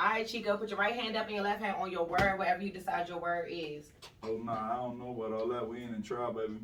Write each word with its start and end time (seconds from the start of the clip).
All 0.00 0.08
right, 0.08 0.26
Chico, 0.26 0.56
put 0.56 0.70
your 0.70 0.78
right 0.78 0.98
hand 0.98 1.14
up 1.14 1.26
and 1.26 1.34
your 1.34 1.44
left 1.44 1.62
hand 1.62 1.76
on 1.78 1.90
your 1.90 2.06
word, 2.06 2.38
whatever 2.38 2.62
you 2.62 2.72
decide 2.72 3.06
your 3.06 3.18
word 3.18 3.48
is. 3.50 3.90
Oh 4.22 4.40
nah, 4.42 4.72
I 4.72 4.76
don't 4.76 4.98
know 4.98 5.10
about 5.10 5.38
all 5.38 5.48
that. 5.48 5.68
We 5.68 5.82
ain't 5.82 5.94
in 5.94 6.02
trial, 6.02 6.32
baby. 6.32 6.54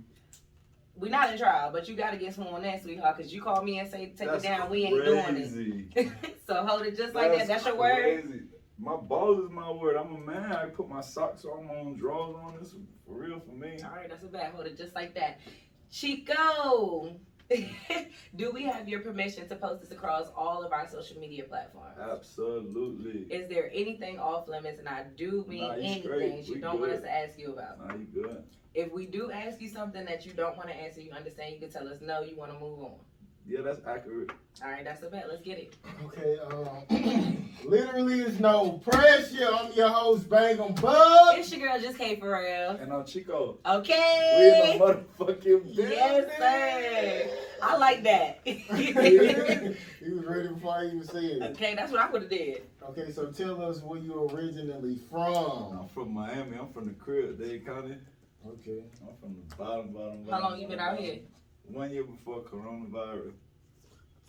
We 0.97 1.11
not 1.11 1.31
in 1.31 1.39
trial, 1.39 1.71
but 1.71 1.87
you 1.87 1.97
gotta 1.97 2.17
get 2.17 2.35
some 2.35 2.47
on 2.47 2.63
that, 2.63 2.83
sweetheart, 2.83 3.19
because 3.19 3.35
you 3.35 3.43
called 3.43 3.67
me 3.67 3.79
and 3.79 3.91
say 3.91 4.15
take 4.17 4.31
That's 4.31 4.43
it 4.43 4.47
down. 4.49 4.71
We 4.71 4.85
ain't 4.85 5.05
doing 5.05 5.35
crazy. 5.35 5.87
it. 5.95 6.09
so 6.47 6.65
hold 6.65 6.87
it 6.87 6.97
just 6.97 7.15
like 7.15 7.37
that. 7.37 7.47
That's 7.47 7.67
your 7.67 7.77
word. 7.77 8.25
crazy. 8.25 8.45
My 8.79 8.97
balls 8.97 9.45
is 9.45 9.51
my 9.51 9.71
word. 9.71 9.97
I'm 9.97 10.15
a 10.15 10.19
man. 10.19 10.53
I 10.53 10.67
put 10.67 10.89
my 10.89 11.03
socks 11.03 11.45
on, 11.45 11.67
my 11.67 11.75
own 11.75 11.99
drawers 11.99 12.37
on. 12.37 12.55
This 12.59 12.75
for 13.07 13.19
real 13.19 13.39
for 13.41 13.53
me. 13.53 13.77
All 13.85 13.91
right, 13.91 14.09
that's 14.09 14.25
a 14.25 14.29
bad. 14.29 14.53
Hold 14.53 14.67
it 14.67 14.79
just 14.79 14.95
like 14.95 15.15
that. 15.15 15.41
Chico, 15.91 17.17
do 18.37 18.51
we 18.51 18.65
have 18.65 18.89
your 18.89 19.01
permission 19.01 19.49
to 19.49 19.57
post 19.57 19.83
this 19.83 19.91
across 19.91 20.29
all 20.37 20.63
of 20.63 20.73
our 20.73 20.89
social 20.89 21.19
media 21.21 21.45
platforms? 21.45 21.97
Absolutely. 22.01 23.27
Is 23.31 23.49
there 23.49 23.71
anything 23.73 24.19
off 24.19 24.49
limits? 24.49 24.79
And 24.79 24.89
I 24.89 25.05
do 25.17 25.45
mean 25.49 25.61
Nah, 25.63 25.75
anything 25.75 26.45
you 26.45 26.55
We 26.55 26.61
don't 26.61 26.81
want 26.81 26.93
us 26.93 27.03
to 27.03 27.13
ask 27.15 27.39
you 27.39 27.53
about. 27.53 27.79
Nah, 27.79 27.95
you 27.95 28.07
good. 28.23 28.43
If 28.75 28.93
we 28.93 29.07
do 29.07 29.31
ask 29.31 29.61
you 29.61 29.69
something 29.69 30.05
that 30.05 30.27
you 30.27 30.33
don't 30.33 30.57
want 30.57 30.69
to 30.69 30.75
answer, 30.75 31.01
you 31.01 31.13
understand, 31.13 31.55
you 31.55 31.61
can 31.61 31.71
tell 31.71 31.89
us 31.89 32.01
no, 32.01 32.23
you 32.23 32.37
want 32.37 32.53
to 32.53 32.59
move 32.59 32.81
on. 32.81 32.99
Yeah, 33.49 33.61
that's 33.63 33.81
accurate. 33.87 34.31
All 34.65 34.71
right, 34.71 34.83
that's 34.85 35.03
a 35.05 35.09
bet. 35.09 35.27
Let's 35.29 35.43
get 35.43 35.59
it. 35.59 35.75
Okay, 36.05 36.37
um, 36.39 37.49
literally 37.65 38.21
is 38.21 38.41
no 38.41 38.73
pressure. 38.85 39.49
I'm 39.53 39.73
your 39.75 39.89
host, 39.89 40.29
Bang 40.29 40.59
'em 40.61 40.75
Bug. 40.75 41.39
It's 41.39 41.53
your 41.53 41.61
girl, 41.69 41.81
just 41.81 41.97
K 41.97 42.19
for 42.19 42.31
real. 42.43 42.71
And 42.71 42.93
I'm 42.93 43.05
Chico. 43.05 43.59
Okay. 43.65 44.37
We 44.39 44.47
Okay. 44.51 44.73
in 44.73 44.79
the 44.79 44.85
motherfucking 44.85 45.77
building. 45.77 45.91
Yes, 45.91 46.39
sir. 46.39 47.37
I 47.63 47.77
like 47.77 48.03
that. 48.03 48.41
he 48.45 50.11
was 50.13 50.25
ready 50.25 50.49
before 50.49 50.75
I 50.75 50.87
even 50.87 51.05
said 51.05 51.23
it. 51.25 51.43
okay, 51.53 51.75
that's 51.77 51.93
what 51.93 52.01
I 52.01 52.11
would 52.11 52.23
have 52.23 52.31
did. 52.31 52.63
Okay, 52.91 53.13
so 53.13 53.31
tell 53.31 53.63
us 53.63 53.81
where 53.81 54.01
you 54.01 54.29
originally 54.33 54.99
from. 55.09 55.23
I'm 55.25 55.89
from. 55.89 55.89
from 55.89 56.15
Miami. 56.15 56.57
I'm 56.59 56.73
from 56.73 56.87
the 56.89 56.95
crib, 56.95 57.39
Dade 57.39 57.65
County. 57.65 57.97
Okay. 58.45 58.83
I'm 59.03 59.15
from 59.21 59.35
the 59.49 59.55
bottom, 59.57 59.93
bottom, 59.93 60.25
bottom. 60.25 60.29
How 60.31 60.41
long 60.51 60.61
you 60.61 60.67
been 60.67 60.81
out 60.81 60.99
here? 60.99 61.19
One 61.69 61.91
year 61.91 62.05
before 62.05 62.43
coronavirus. 62.43 63.33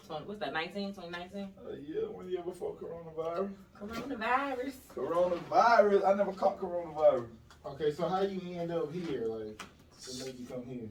Twen- 0.07 0.25
What's 0.25 0.39
that, 0.39 0.53
19, 0.53 0.93
2019? 0.93 1.49
Uh, 1.59 1.71
yeah, 1.85 2.07
one 2.07 2.29
year 2.29 2.41
before 2.41 2.75
coronavirus. 2.75 3.51
Coronavirus. 3.79 4.73
Coronavirus. 4.95 6.07
I 6.07 6.13
never 6.13 6.31
caught 6.31 6.59
coronavirus. 6.59 7.27
Okay, 7.65 7.91
so 7.91 8.07
how 8.07 8.21
you 8.21 8.39
end 8.57 8.71
up 8.71 8.93
here? 8.93 9.25
Like, 9.25 9.61
what 9.61 10.25
made 10.25 10.39
you 10.39 10.45
come 10.45 10.63
here? 10.63 10.87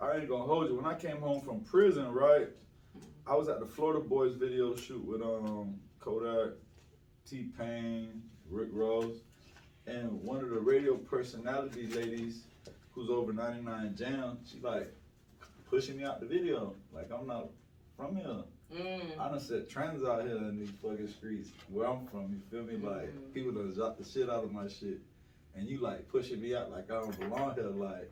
I 0.00 0.16
ain't 0.16 0.28
gonna 0.28 0.44
hold 0.44 0.68
you. 0.70 0.76
When 0.76 0.86
I 0.86 0.94
came 0.94 1.18
home 1.18 1.42
from 1.42 1.60
prison, 1.60 2.10
right? 2.10 2.48
I 3.26 3.34
was 3.34 3.48
at 3.48 3.60
the 3.60 3.66
Florida 3.66 4.00
Boys 4.00 4.34
video 4.34 4.74
shoot 4.76 5.04
with 5.04 5.20
um 5.22 5.74
Kodak, 6.00 6.54
T 7.28 7.48
Pain, 7.58 8.22
Rick 8.50 8.68
Ross, 8.72 9.12
and 9.86 10.10
one 10.22 10.42
of 10.42 10.50
the 10.50 10.58
radio 10.58 10.96
personality 10.96 11.86
ladies 11.88 12.44
who's 12.92 13.10
over 13.10 13.32
99 13.32 13.94
Jam, 13.96 14.38
she 14.50 14.58
like 14.60 14.90
pushing 15.68 15.98
me 15.98 16.04
out 16.04 16.20
the 16.20 16.26
video. 16.26 16.74
Like 16.94 17.10
I'm 17.12 17.26
not 17.26 17.48
from 17.96 18.16
here. 18.16 18.42
Mm. 18.72 19.18
I 19.20 19.28
done 19.28 19.40
set 19.40 19.68
trends 19.68 20.04
out 20.04 20.24
here 20.24 20.36
in 20.36 20.58
these 20.58 20.70
fucking 20.82 21.08
streets 21.08 21.50
where 21.68 21.86
I'm 21.88 22.06
from. 22.06 22.32
You 22.32 22.40
feel 22.50 22.62
me? 22.64 22.76
Like 22.84 23.14
Mhm. 23.14 23.32
people 23.32 23.52
done 23.52 23.72
dropped 23.74 23.98
the 23.98 24.04
shit 24.04 24.28
out 24.30 24.44
of 24.44 24.52
my 24.52 24.66
shit, 24.68 25.00
and 25.54 25.68
you 25.68 25.78
like 25.78 26.08
pushing 26.08 26.40
me 26.40 26.54
out 26.54 26.70
like 26.70 26.90
I 26.90 27.00
don't 27.00 27.18
belong 27.20 27.54
here. 27.54 27.64
Like 27.68 28.10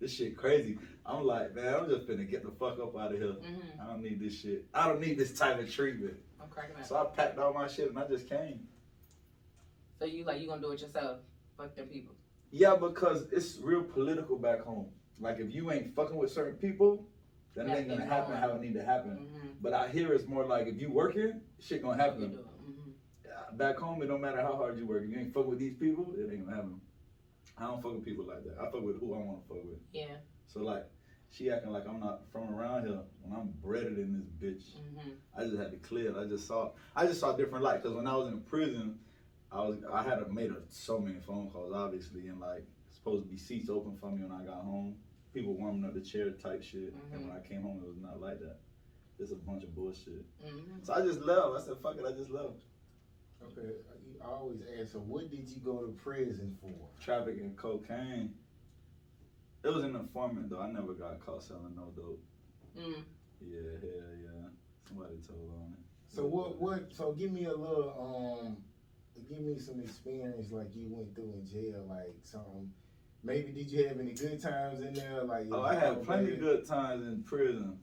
this 0.00 0.12
shit 0.14 0.36
crazy. 0.36 0.78
I'm 1.04 1.24
like, 1.24 1.54
man, 1.54 1.74
I'm 1.74 1.88
just 1.88 2.06
finna 2.06 2.28
get 2.28 2.44
the 2.44 2.50
fuck 2.52 2.78
up 2.78 2.96
out 2.96 3.12
of 3.12 3.18
here. 3.18 3.32
hmm 3.32 3.80
I 3.80 3.86
don't 3.86 4.02
need 4.02 4.20
this 4.20 4.34
shit. 4.34 4.66
I 4.72 4.88
don't 4.88 5.00
need 5.00 5.18
this 5.18 5.36
type 5.36 5.58
of 5.60 5.70
treatment. 5.70 6.14
I'm 6.40 6.48
cracking 6.48 6.76
up. 6.76 6.84
So 6.84 6.96
I 6.96 7.04
packed 7.14 7.38
all 7.38 7.52
my 7.52 7.66
shit 7.66 7.88
and 7.88 7.98
I 7.98 8.06
just 8.06 8.28
came. 8.28 8.68
So 9.98 10.04
you 10.04 10.24
like 10.24 10.40
you 10.40 10.46
gonna 10.46 10.60
do 10.62 10.70
it 10.70 10.80
yourself? 10.80 11.20
Fuck 11.56 11.74
them 11.74 11.88
people. 11.88 12.14
Yeah, 12.50 12.76
because 12.76 13.30
it's 13.32 13.58
real 13.58 13.82
political 13.82 14.36
back 14.38 14.60
home. 14.60 14.86
Like 15.20 15.38
if 15.40 15.52
you 15.52 15.70
ain't 15.72 15.94
fucking 15.94 16.16
with 16.16 16.30
certain 16.30 16.56
people, 16.56 17.04
then 17.58 17.70
it 17.70 17.78
ain't 17.78 17.88
gonna 17.88 18.04
happen 18.04 18.36
how 18.36 18.50
it 18.50 18.60
need 18.60 18.74
to 18.74 18.84
happen. 18.84 19.10
Mm-hmm. 19.10 19.48
But 19.60 19.72
out 19.72 19.90
here 19.90 20.12
it's 20.12 20.26
more 20.26 20.44
like 20.44 20.66
if 20.66 20.80
you 20.80 20.90
working, 20.90 21.40
shit 21.60 21.82
gonna 21.82 22.02
happen. 22.02 22.38
Mm-hmm. 22.38 22.90
Uh, 23.26 23.56
back 23.56 23.76
home, 23.76 24.02
it 24.02 24.06
don't 24.06 24.20
matter 24.20 24.40
how 24.40 24.56
hard 24.56 24.78
you 24.78 24.86
work. 24.86 25.04
If 25.04 25.10
you 25.10 25.18
ain't 25.18 25.34
fuck 25.34 25.46
with 25.46 25.58
these 25.58 25.74
people, 25.74 26.14
it 26.16 26.32
ain't 26.32 26.44
gonna 26.44 26.56
happen. 26.56 26.80
I 27.56 27.66
don't 27.66 27.82
fuck 27.82 27.92
with 27.94 28.04
people 28.04 28.26
like 28.26 28.44
that. 28.44 28.56
I 28.60 28.70
fuck 28.70 28.82
with 28.82 29.00
who 29.00 29.14
I 29.14 29.18
want 29.18 29.42
to 29.42 29.48
fuck 29.48 29.64
with. 29.64 29.80
Yeah. 29.92 30.16
So 30.46 30.60
like, 30.60 30.86
she 31.30 31.50
acting 31.50 31.72
like 31.72 31.86
I'm 31.86 32.00
not 32.00 32.22
from 32.32 32.54
around 32.54 32.86
here 32.86 33.00
when 33.22 33.38
I'm 33.38 33.52
breaded 33.62 33.98
in 33.98 34.14
this 34.14 34.28
bitch. 34.40 34.76
Mm-hmm. 34.76 35.10
I 35.36 35.44
just 35.44 35.58
had 35.58 35.72
to 35.72 35.78
clear 35.78 36.10
it. 36.10 36.16
I 36.16 36.24
just 36.24 36.46
saw, 36.46 36.70
I 36.96 37.06
just 37.06 37.20
saw 37.20 37.36
different 37.36 37.64
light. 37.64 37.82
Cause 37.82 37.92
when 37.92 38.06
I 38.06 38.14
was 38.16 38.28
in 38.28 38.40
prison, 38.40 38.98
I 39.50 39.60
was, 39.60 39.78
I 39.92 40.02
had 40.02 40.20
made 40.32 40.50
a, 40.50 40.56
so 40.68 40.98
many 40.98 41.20
phone 41.20 41.50
calls, 41.50 41.72
obviously, 41.74 42.28
and 42.28 42.40
like 42.40 42.64
supposed 42.90 43.24
to 43.24 43.28
be 43.28 43.38
seats 43.38 43.68
open 43.68 43.96
for 43.96 44.10
me 44.10 44.22
when 44.22 44.32
I 44.32 44.44
got 44.44 44.62
home. 44.62 44.96
People 45.34 45.54
warming 45.54 45.84
up 45.84 45.94
the 45.94 46.00
chair 46.00 46.30
type 46.30 46.62
shit, 46.62 46.94
and 47.12 47.28
when 47.28 47.36
I 47.36 47.46
came 47.46 47.62
home, 47.62 47.80
it 47.84 47.88
was 47.88 47.98
not 48.00 48.20
like 48.20 48.40
that. 48.40 48.56
It's 49.18 49.32
a 49.32 49.36
bunch 49.36 49.62
of 49.62 49.74
bullshit. 49.74 50.24
Mm-hmm. 50.44 50.84
So 50.84 50.94
I 50.94 51.00
just 51.02 51.20
left. 51.20 51.48
I 51.56 51.60
said, 51.60 51.76
fuck 51.82 51.96
it. 51.96 52.04
I 52.06 52.12
just 52.12 52.30
left. 52.30 52.54
Okay, 53.42 53.68
I 54.20 54.26
always 54.26 54.58
ask, 54.80 54.92
so 54.92 54.98
what 54.98 55.30
did 55.30 55.48
you 55.48 55.60
go 55.64 55.78
to 55.78 55.92
prison 55.92 56.56
for? 56.60 56.74
trafficking 57.00 57.54
cocaine. 57.56 58.34
It 59.62 59.68
was 59.68 59.84
an 59.84 59.94
informant 59.96 60.50
though. 60.50 60.60
I 60.60 60.70
never 60.70 60.92
got 60.92 61.24
caught 61.24 61.42
selling 61.42 61.74
no 61.76 61.92
dope. 61.94 62.22
Mm. 62.76 63.02
Yeah, 63.40 63.78
hell 63.80 64.16
yeah. 64.22 64.48
Somebody 64.88 65.16
told 65.26 65.52
on 65.60 65.72
it. 65.72 66.14
So 66.14 66.24
what, 66.24 66.60
what, 66.60 66.92
so 66.92 67.12
give 67.12 67.32
me 67.32 67.44
a 67.44 67.54
little, 67.54 68.40
um, 68.42 68.56
give 69.28 69.40
me 69.40 69.58
some 69.58 69.80
experience 69.80 70.50
like 70.50 70.74
you 70.74 70.86
went 70.88 71.14
through 71.14 71.34
in 71.34 71.46
jail, 71.46 71.86
like 71.88 72.14
some, 72.22 72.72
maybe 73.22 73.52
did 73.52 73.70
you 73.70 73.86
have 73.88 73.98
any 74.00 74.12
good 74.12 74.40
times 74.40 74.80
in 74.80 74.94
there? 74.94 75.22
Like, 75.24 75.46
Oh, 75.50 75.62
I 75.62 75.74
had 75.74 76.02
plenty 76.04 76.32
of 76.34 76.40
good 76.40 76.66
times 76.66 77.06
in 77.06 77.22
prison. 77.22 77.78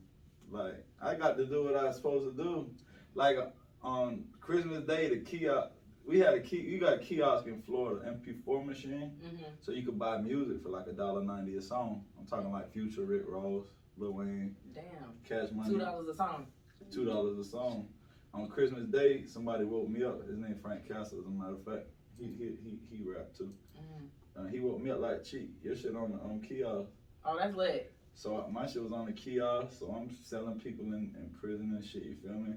Like 0.50 0.84
I 1.02 1.14
got 1.14 1.36
to 1.36 1.44
do 1.46 1.64
what 1.64 1.76
I 1.76 1.84
was 1.84 1.96
supposed 1.96 2.36
to 2.36 2.42
do. 2.42 2.66
Like 3.14 3.36
on 3.82 4.24
Christmas 4.40 4.84
Day, 4.84 5.08
the 5.08 5.18
kiosk. 5.20 5.70
We 6.06 6.20
had 6.20 6.34
a 6.34 6.40
key. 6.40 6.58
You 6.60 6.78
got 6.78 6.92
a 6.94 6.98
kiosk 6.98 7.46
in 7.48 7.60
Florida, 7.62 8.08
MP4 8.08 8.64
machine, 8.64 9.10
Mm-hmm. 9.24 9.42
so 9.60 9.72
you 9.72 9.84
could 9.84 9.98
buy 9.98 10.18
music 10.18 10.62
for 10.62 10.68
like 10.68 10.86
a 10.86 10.92
dollar 10.92 11.24
ninety 11.24 11.56
a 11.56 11.60
song. 11.62 12.04
I'm 12.16 12.26
talking 12.26 12.52
like 12.52 12.72
Future, 12.72 13.02
Rick 13.02 13.22
Ross, 13.26 13.64
Lil 13.96 14.12
Wayne, 14.12 14.54
Damn. 14.72 14.84
Cash 15.28 15.50
Money. 15.52 15.70
Two 15.72 15.78
dollars 15.80 16.08
a 16.08 16.14
song. 16.14 16.46
two 16.92 17.04
dollars 17.04 17.38
a 17.38 17.44
song. 17.50 17.88
On 18.34 18.48
Christmas 18.48 18.84
Day, 18.86 19.24
somebody 19.26 19.64
woke 19.64 19.88
me 19.88 20.04
up. 20.04 20.24
His 20.28 20.38
name 20.38 20.54
Frank 20.62 20.86
Castle, 20.86 21.18
as 21.18 21.26
a 21.26 21.28
matter 21.30 21.54
of 21.54 21.64
fact. 21.64 21.88
He 22.16 22.26
he 22.26 22.54
he, 22.62 22.78
he 22.98 23.02
rapped 23.02 23.36
too. 23.36 23.50
Mm. 23.76 24.06
Uh, 24.38 24.46
he 24.46 24.60
woke 24.60 24.80
me 24.80 24.90
up 24.90 25.00
like, 25.00 25.24
"Cheek, 25.24 25.50
your 25.62 25.76
shit 25.76 25.96
on 25.96 26.12
the 26.12 26.18
on 26.18 26.40
kiosk." 26.40 26.90
Oh, 27.24 27.36
that's 27.38 27.56
lit. 27.56 27.92
So 28.14 28.36
uh, 28.36 28.50
my 28.50 28.66
shit 28.66 28.82
was 28.82 28.92
on 28.92 29.06
the 29.06 29.12
kiosk. 29.12 29.78
So 29.78 29.94
I'm 29.96 30.10
selling 30.24 30.58
people 30.58 30.86
in, 30.86 31.14
in 31.16 31.30
prison 31.40 31.74
and 31.76 31.84
shit. 31.84 32.02
You 32.04 32.16
feel 32.22 32.32
me? 32.32 32.54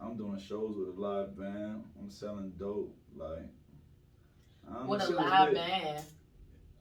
I'm 0.00 0.16
doing 0.16 0.38
shows 0.38 0.76
with 0.76 0.96
a 0.96 1.00
live 1.00 1.36
band. 1.36 1.84
I'm 1.98 2.10
selling 2.10 2.52
dope. 2.58 2.94
Like, 3.16 3.38
I 4.68 4.72
don't 4.72 4.82
know, 4.82 4.88
What 4.88 5.08
a 5.08 5.12
live 5.12 5.54
band. 5.54 6.04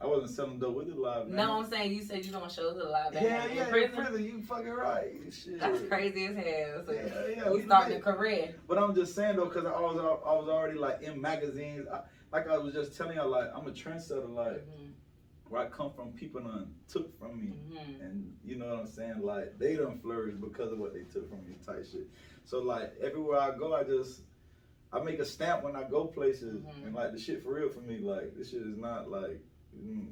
I 0.02 0.06
wasn't 0.06 0.32
selling 0.32 0.60
dope 0.60 0.76
with 0.76 0.94
the 0.94 1.00
live 1.00 1.26
band. 1.26 1.36
No, 1.36 1.60
I'm 1.60 1.70
saying 1.70 1.92
you 1.92 2.02
said 2.02 2.26
you 2.26 2.32
doing 2.32 2.50
shows 2.50 2.76
with 2.76 2.86
a 2.86 2.90
live 2.90 3.12
band. 3.14 3.26
Yeah, 3.26 3.48
yeah, 3.54 3.66
in 3.66 3.70
prison. 3.70 3.96
prison. 3.96 4.24
You 4.24 4.42
fucking 4.42 4.70
right. 4.70 5.12
Shit. 5.32 5.60
That's 5.60 5.82
crazy 5.88 6.26
as 6.28 6.36
hell. 6.36 6.84
So 6.86 6.94
Yeah, 6.94 7.36
yeah, 7.36 7.50
we 7.50 7.64
starting 7.64 7.98
a 7.98 8.00
career. 8.00 8.56
But 8.68 8.78
I'm 8.78 8.96
just 8.96 9.14
saying 9.16 9.36
though, 9.36 9.48
cause 9.48 9.66
I 9.66 9.80
was 9.80 9.98
I 9.98 10.34
was 10.34 10.48
already 10.48 10.78
like 10.78 11.02
in 11.02 11.20
magazines. 11.20 11.88
I, 11.92 12.02
like 12.32 12.48
I 12.48 12.58
was 12.58 12.74
just 12.74 12.96
telling 12.96 13.18
y'all, 13.18 13.30
like 13.30 13.50
I'm 13.56 13.68
a 13.68 13.72
trendsetter. 13.72 14.30
Like 14.30 14.66
Mhm. 14.68 14.92
where 15.50 15.62
I 15.62 15.68
come 15.70 15.92
from, 15.92 16.14
people 16.14 16.42
done 16.42 16.76
took 16.88 17.18
from 17.18 17.40
me, 17.40 17.54
Mhm. 17.72 18.02
and 18.02 18.38
you 18.44 18.56
know 18.56 18.68
what 18.70 18.80
I'm 18.82 18.88
saying. 18.88 19.20
Like 19.22 19.58
they 19.58 19.76
done 19.76 20.00
flourished 20.00 20.40
because 20.42 20.72
of 20.72 20.80
what 20.80 20.94
they 20.94 21.04
took 21.04 21.30
from 21.30 21.46
me, 21.46 21.56
type 21.66 21.86
shit. 21.86 22.08
So 22.46 22.60
like 22.62 22.96
everywhere 23.00 23.40
I 23.40 23.58
go, 23.58 23.74
I 23.74 23.84
just 23.84 24.22
I 24.92 25.00
make 25.00 25.20
a 25.20 25.26
stamp 25.26 25.64
when 25.64 25.76
I 25.76 25.84
go 25.84 26.06
places, 26.08 26.64
Mhm. 26.64 26.86
and 26.88 26.96
like 26.96 27.12
the 27.12 27.20
shit 27.20 27.44
for 27.44 27.54
real 27.54 27.70
for 27.70 27.82
me. 27.82 28.00
Like 28.00 28.36
this 28.36 28.50
shit 28.52 28.62
is 28.62 28.78
not 28.78 29.10
like. 29.10 29.40
mm, 29.76 30.12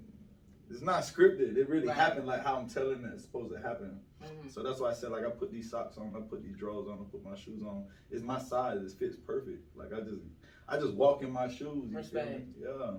it's 0.70 0.82
not 0.84 1.02
scripted. 1.02 1.56
It 1.58 1.68
really 1.70 1.88
Right. 1.88 1.96
happened 1.96 2.28
like 2.28 2.42
how 2.44 2.58
I'm 2.58 2.68
telling 2.70 3.04
it 3.04 3.12
it's 3.14 3.24
supposed 3.24 3.52
to 3.54 3.60
happen. 3.60 4.00
Mhm. 4.22 4.52
So 4.52 4.62
that's 4.62 4.80
why 4.80 4.90
I 4.90 4.94
said 4.94 5.10
like 5.12 5.26
I 5.26 5.30
put 5.32 5.50
these 5.50 5.70
socks 5.72 5.98
on, 5.98 6.14
I 6.16 6.20
put 6.20 6.44
these 6.44 6.56
drawers 6.58 6.88
on, 6.88 7.00
I 7.00 7.04
put 7.10 7.24
my 7.24 7.34
shoes 7.36 7.64
on. 7.64 7.88
It's 8.12 8.22
my 8.22 8.38
size. 8.38 8.82
It 8.84 8.92
fits 9.00 9.16
perfect. 9.16 9.76
Like 9.76 9.94
I 9.94 10.02
just, 10.02 10.22
I 10.70 10.78
just 10.78 10.94
walk 10.94 11.24
in 11.24 11.32
my 11.32 11.48
shoes. 11.48 11.92
You 11.92 12.04
feel 12.04 12.26
me? 12.26 12.46
Yeah, 12.60 12.92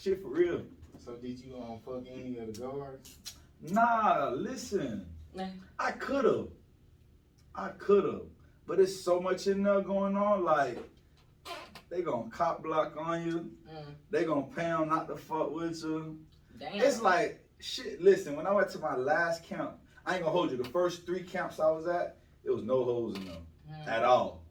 shit 0.00 0.22
for 0.22 0.28
real. 0.28 0.62
So 1.04 1.16
did 1.16 1.38
you 1.40 1.56
um 1.56 1.80
fuck 1.84 2.04
any 2.10 2.38
of 2.38 2.54
the 2.54 2.60
guards? 2.60 3.18
Nah, 3.60 4.30
listen. 4.30 5.06
Nah. 5.34 5.46
I 5.78 5.92
could 5.92 6.24
have, 6.24 6.48
I 7.54 7.68
could 7.78 8.04
have, 8.04 8.22
but 8.66 8.80
it's 8.80 8.98
so 9.00 9.20
much 9.20 9.46
in 9.46 9.62
there 9.62 9.80
going 9.80 10.16
on. 10.16 10.44
Like 10.44 10.78
they 11.90 12.02
gonna 12.02 12.30
cop 12.30 12.62
block 12.62 12.96
on 12.98 13.26
you. 13.26 13.50
Mm. 13.70 13.84
They 14.10 14.24
gonna 14.24 14.42
pound 14.42 14.90
not 14.90 15.08
to 15.08 15.16
fuck 15.16 15.54
with 15.54 15.82
you. 15.82 16.18
Damn. 16.58 16.80
It's 16.80 17.02
like 17.02 17.44
shit. 17.60 18.00
Listen, 18.00 18.36
when 18.36 18.46
I 18.46 18.52
went 18.52 18.70
to 18.70 18.78
my 18.78 18.96
last 18.96 19.44
camp, 19.44 19.72
I 20.06 20.14
ain't 20.14 20.22
gonna 20.22 20.32
hold 20.32 20.50
you. 20.50 20.56
The 20.56 20.68
first 20.68 21.04
three 21.04 21.22
camps 21.22 21.60
I 21.60 21.70
was 21.70 21.86
at, 21.86 22.18
it 22.44 22.50
was 22.50 22.62
no 22.62 22.84
hoes 22.84 23.16
in 23.16 23.26
them. 23.26 23.46
Mm. 23.70 23.88
at 23.88 24.04
all. 24.04 24.44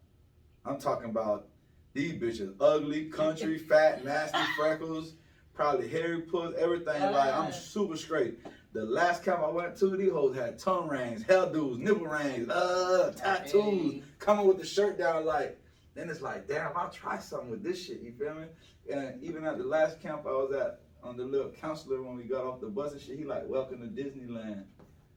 I'm 0.64 0.78
talking 0.78 1.10
about 1.10 1.48
These 1.94 2.14
bitches 2.14 2.54
ugly, 2.60 3.06
country, 3.06 3.58
fat, 3.68 4.04
nasty, 4.04 4.38
freckles, 4.56 5.14
probably 5.54 5.88
hairy 5.88 6.22
puss, 6.22 6.54
everything. 6.58 7.00
Like 7.12 7.34
I'm 7.34 7.52
super 7.52 7.96
straight. 7.96 8.38
The 8.72 8.84
last 8.86 9.22
camp 9.22 9.40
I 9.42 9.50
went 9.50 9.76
to, 9.80 9.94
these 9.96 10.10
hoes 10.12 10.34
had 10.34 10.58
tongue 10.58 10.88
rings, 10.88 11.22
hairdos, 11.24 11.78
nipple 11.78 12.06
rings, 12.06 12.48
uh, 12.48 13.12
tattoos, 13.14 13.52
Hey. 13.92 14.02
coming 14.18 14.46
with 14.46 14.58
the 14.58 14.64
shirt 14.64 14.96
down. 14.96 15.26
Like, 15.26 15.58
then 15.94 16.08
it's 16.08 16.22
like, 16.22 16.48
damn, 16.48 16.74
I'll 16.74 16.88
try 16.88 17.18
something 17.18 17.50
with 17.50 17.62
this 17.62 17.84
shit. 17.84 18.00
You 18.00 18.12
feel 18.12 18.34
me? 18.34 18.46
And 18.90 19.22
even 19.22 19.44
at 19.44 19.58
the 19.58 19.64
last 19.64 20.00
camp 20.00 20.22
I 20.26 20.30
was 20.30 20.52
at, 20.54 20.80
on 21.04 21.18
the 21.18 21.24
little 21.24 21.50
counselor 21.50 22.00
when 22.02 22.16
we 22.16 22.22
got 22.22 22.46
off 22.46 22.60
the 22.62 22.68
bus 22.68 22.92
and 22.92 23.00
shit, 23.02 23.18
he 23.18 23.24
like, 23.26 23.42
welcome 23.46 23.80
to 23.80 24.02
Disneyland. 24.02 24.64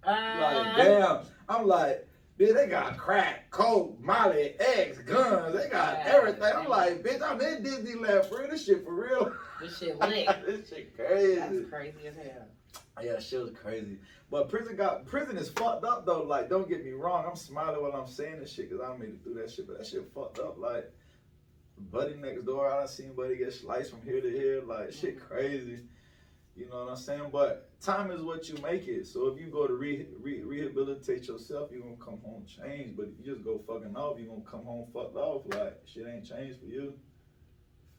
Like, 0.05 0.15
Uh, 0.15 0.75
damn. 0.75 1.19
I'm 1.47 1.65
like, 1.65 2.05
bitch, 2.39 2.53
they 2.53 2.67
got 2.67 2.97
crack, 2.97 3.49
coke, 3.51 3.99
molly, 3.99 4.55
eggs, 4.59 4.99
guns. 4.99 5.55
They 5.55 5.69
got 5.69 5.93
Yeah. 5.93 6.13
everything. 6.15 6.51
I'm 6.55 6.67
like, 6.67 7.03
bitch, 7.03 7.21
I'm 7.21 7.39
in 7.41 7.63
Disneyland 7.63 8.25
for 8.25 8.39
real. 8.39 8.49
This 8.49 8.65
shit 8.65 8.83
for 8.83 8.93
real. 8.93 9.33
This 9.61 9.77
shit 9.77 9.97
lit. 9.99 10.27
this 10.45 10.69
shit 10.69 10.95
crazy. 10.95 11.35
That's 11.35 11.69
crazy 11.69 12.07
as 12.07 12.15
hell. 12.15 12.47
Yeah, 13.01 13.19
shit 13.19 13.41
was 13.41 13.51
crazy. 13.51 13.99
But 14.31 14.49
prison 14.49 14.75
got 14.75 15.05
prison 15.05 15.37
is 15.37 15.49
fucked 15.49 15.85
up 15.85 16.05
though. 16.05 16.23
Like, 16.23 16.49
don't 16.49 16.67
get 16.67 16.83
me 16.83 16.91
wrong. 16.91 17.25
I'm 17.27 17.35
smiling 17.35 17.81
while 17.81 17.93
I'm 17.93 18.07
saying 18.07 18.39
this 18.39 18.51
shit 18.51 18.69
because 18.69 18.83
I 18.85 18.95
made 18.97 19.09
it 19.09 19.23
through 19.23 19.35
that 19.35 19.51
shit. 19.51 19.67
But 19.67 19.77
that 19.77 19.87
shit 19.87 20.09
fucked 20.13 20.39
up. 20.39 20.57
Like, 20.57 20.91
buddy 21.91 22.15
next 22.15 22.45
door, 22.45 22.71
I 22.71 22.79
done 22.79 22.87
seen 22.87 23.13
buddy 23.13 23.37
get 23.37 23.53
sliced 23.53 23.91
from 23.91 24.01
here 24.01 24.21
to 24.21 24.29
here. 24.29 24.61
Like, 24.65 24.91
shit 24.93 25.17
mm. 25.19 25.27
crazy. 25.27 25.79
You 26.55 26.69
know 26.69 26.85
what 26.85 26.91
I'm 26.91 26.95
saying? 26.95 27.29
But 27.31 27.69
time 27.81 28.11
is 28.11 28.21
what 28.21 28.47
you 28.47 28.55
make 28.63 28.87
it. 28.87 29.05
So 29.07 29.27
if 29.27 29.39
you 29.39 29.47
go 29.47 29.67
to 29.67 29.73
re- 29.73 30.07
re- 30.21 30.41
rehabilitate 30.43 31.27
yourself, 31.27 31.69
you're 31.71 31.81
gonna 31.81 31.95
come 31.97 32.19
home 32.23 32.45
changed. 32.45 32.95
But 32.95 33.07
if 33.07 33.19
you 33.19 33.33
just 33.33 33.43
go 33.43 33.61
fucking 33.67 33.95
off, 33.95 34.17
you're 34.17 34.29
gonna 34.29 34.49
come 34.49 34.63
home 34.63 34.87
fucked 34.93 35.17
off. 35.17 35.43
Like, 35.47 35.81
shit 35.85 36.07
ain't 36.07 36.25
changed 36.25 36.59
for 36.59 36.65
you. 36.67 36.93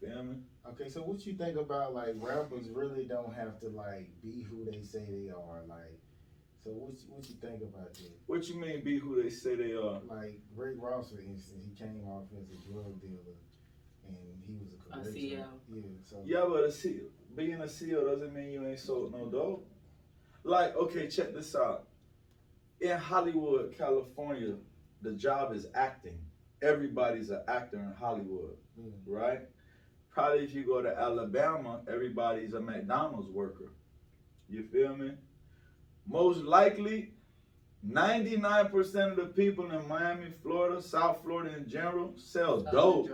Feel 0.00 0.22
me? 0.24 0.36
Okay, 0.68 0.88
so 0.88 1.02
what 1.02 1.24
you 1.26 1.34
think 1.34 1.58
about 1.58 1.94
like 1.94 2.14
rappers 2.16 2.68
really 2.70 3.04
don't 3.04 3.34
have 3.34 3.60
to 3.60 3.68
like 3.68 4.08
be 4.22 4.42
who 4.42 4.64
they 4.64 4.82
say 4.82 5.04
they 5.06 5.30
are, 5.30 5.62
like. 5.68 6.00
So 6.64 6.72
what 6.72 6.98
you, 6.98 7.06
what 7.10 7.28
you 7.28 7.36
think 7.36 7.62
about 7.62 7.94
that? 7.94 8.10
What 8.26 8.48
you 8.48 8.56
mean 8.56 8.82
be 8.82 8.98
who 8.98 9.22
they 9.22 9.30
say 9.30 9.54
they 9.54 9.72
are? 9.74 10.00
Like 10.08 10.40
Rick 10.56 10.76
Ross, 10.78 11.10
for 11.10 11.20
instance, 11.20 11.64
he 11.64 11.70
came 11.78 12.02
off 12.08 12.24
as 12.32 12.48
a 12.50 12.56
drug 12.68 13.00
dealer, 13.00 13.36
and 14.08 14.16
he 14.46 14.54
was 14.54 14.72
a 14.72 14.76
A 14.88 14.92
collection. 14.92 15.14
CEO. 15.14 15.46
Yeah. 15.68 15.82
So 16.02 16.22
Yeah, 16.24 16.44
but 16.48 16.64
a 16.64 16.72
C, 16.72 17.00
being 17.36 17.60
a 17.60 17.64
CEO 17.64 18.08
doesn't 18.08 18.34
mean 18.34 18.50
you 18.50 18.66
ain't 18.66 18.78
sold 18.78 19.12
no 19.12 19.26
dope. 19.26 19.68
Like, 20.44 20.76
okay, 20.76 21.08
check 21.08 21.34
this 21.34 21.54
out. 21.54 21.86
In 22.80 22.96
Hollywood, 22.96 23.74
California, 23.76 24.54
the 25.02 25.12
job 25.12 25.54
is 25.54 25.66
acting. 25.74 26.18
Everybody's 26.62 27.30
an 27.30 27.42
actor 27.48 27.78
in 27.78 27.94
Hollywood, 27.98 28.56
yeah. 28.76 28.90
right? 29.06 29.40
Probably 30.10 30.44
if 30.44 30.54
you 30.54 30.64
go 30.64 30.80
to 30.82 30.96
Alabama, 30.96 31.82
everybody's 31.90 32.54
a 32.54 32.60
McDonald's 32.60 33.28
worker. 33.28 33.72
You 34.48 34.64
feel 34.72 34.96
me? 34.96 35.12
Most 36.06 36.40
likely, 36.40 37.12
99% 37.86 39.10
of 39.10 39.16
the 39.16 39.26
people 39.34 39.70
in 39.70 39.86
Miami, 39.86 40.32
Florida, 40.42 40.80
South 40.80 41.22
Florida 41.22 41.56
in 41.56 41.68
general, 41.68 42.14
sell 42.16 42.60
dope 42.60 43.10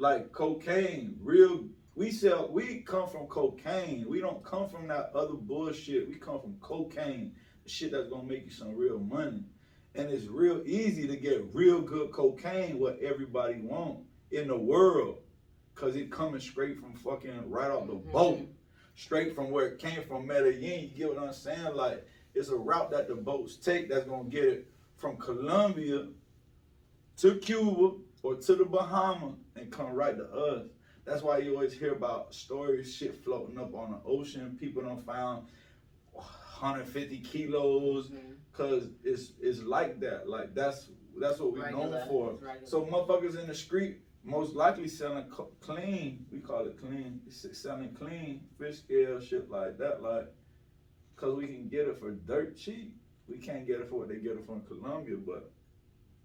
like 0.00 0.32
cocaine, 0.32 1.16
real. 1.22 1.64
We 1.94 2.10
sell. 2.12 2.50
We 2.50 2.82
come 2.82 3.08
from 3.08 3.26
cocaine. 3.26 4.06
We 4.08 4.20
don't 4.20 4.44
come 4.44 4.68
from 4.68 4.88
that 4.88 5.10
other 5.14 5.34
bullshit. 5.34 6.08
We 6.08 6.14
come 6.14 6.40
from 6.40 6.56
cocaine, 6.60 7.34
shit 7.66 7.92
that's 7.92 8.08
gonna 8.08 8.28
make 8.28 8.44
you 8.44 8.50
some 8.50 8.76
real 8.76 8.98
money. 8.98 9.44
And 9.94 10.08
it's 10.10 10.26
real 10.26 10.62
easy 10.64 11.08
to 11.08 11.16
get 11.16 11.52
real 11.52 11.80
good 11.80 12.12
cocaine, 12.12 12.78
what 12.78 13.00
everybody 13.00 13.60
want 13.60 14.00
in 14.30 14.46
the 14.46 14.56
world, 14.56 15.18
cause 15.74 15.96
it 15.96 16.12
coming 16.12 16.40
straight 16.40 16.78
from 16.78 16.94
fucking 16.94 17.50
right 17.50 17.70
off 17.70 17.88
the 17.88 17.94
Mhm. 17.94 18.12
boat, 18.12 18.40
straight 18.94 19.34
from 19.34 19.50
where 19.50 19.66
it 19.66 19.80
came 19.80 20.04
from 20.04 20.26
Medellin. 20.26 20.62
You 20.62 20.88
get 20.96 21.14
what 21.14 21.18
I'm 21.24 21.32
saying? 21.32 21.74
Like 21.74 22.06
it's 22.34 22.50
a 22.50 22.56
route 22.56 22.92
that 22.92 23.08
the 23.08 23.16
boats 23.16 23.56
take 23.56 23.88
that's 23.88 24.06
gonna 24.06 24.28
get 24.28 24.44
it 24.44 24.70
from 24.96 25.16
Colombia 25.16 26.08
to 27.16 27.34
Cuba 27.36 27.96
or 28.22 28.36
to 28.36 28.54
the 28.54 28.64
Bahamas 28.64 29.34
and 29.56 29.72
come 29.72 29.92
right 29.92 30.16
to 30.16 30.30
us. 30.30 30.68
That's 31.10 31.22
why 31.24 31.38
you 31.38 31.54
always 31.54 31.72
hear 31.72 31.92
about 31.92 32.32
stories, 32.32 32.94
shit 32.94 33.16
floating 33.24 33.58
up 33.58 33.74
on 33.74 33.90
the 33.90 33.98
ocean. 34.08 34.56
People 34.60 34.82
don't 34.82 35.04
found 35.04 35.48
150 36.12 37.18
kilos, 37.18 38.10
Mhm. 38.10 38.36
cause 38.52 38.90
it's 39.02 39.32
it's 39.40 39.60
like 39.62 39.98
that. 40.00 40.28
Like 40.28 40.54
that's 40.54 40.88
that's 41.18 41.40
what 41.40 41.52
we 41.52 41.60
Regular. 41.62 41.90
known 41.90 42.08
for. 42.08 42.38
So 42.64 42.84
motherfuckers 42.86 43.36
in 43.36 43.48
the 43.48 43.54
street 43.56 44.02
most 44.22 44.54
likely 44.54 44.86
selling 44.86 45.28
co- 45.28 45.50
clean. 45.58 46.26
We 46.30 46.38
call 46.38 46.66
it 46.68 46.78
clean. 46.78 47.22
It's 47.26 47.58
selling 47.58 47.92
clean 47.92 48.46
fish 48.56 48.78
scale 48.78 49.18
shit 49.18 49.50
like 49.50 49.78
that. 49.78 50.04
Like, 50.04 50.28
cause 51.16 51.34
we 51.34 51.48
can 51.48 51.68
get 51.68 51.88
it 51.88 51.98
for 51.98 52.12
dirt 52.12 52.56
cheap. 52.56 52.94
We 53.26 53.38
can't 53.38 53.66
get 53.66 53.80
it 53.80 53.88
for 53.88 53.96
what 53.98 54.08
they 54.10 54.18
get 54.18 54.36
it 54.36 54.46
from 54.46 54.60
Colombia, 54.62 55.16
but. 55.16 55.50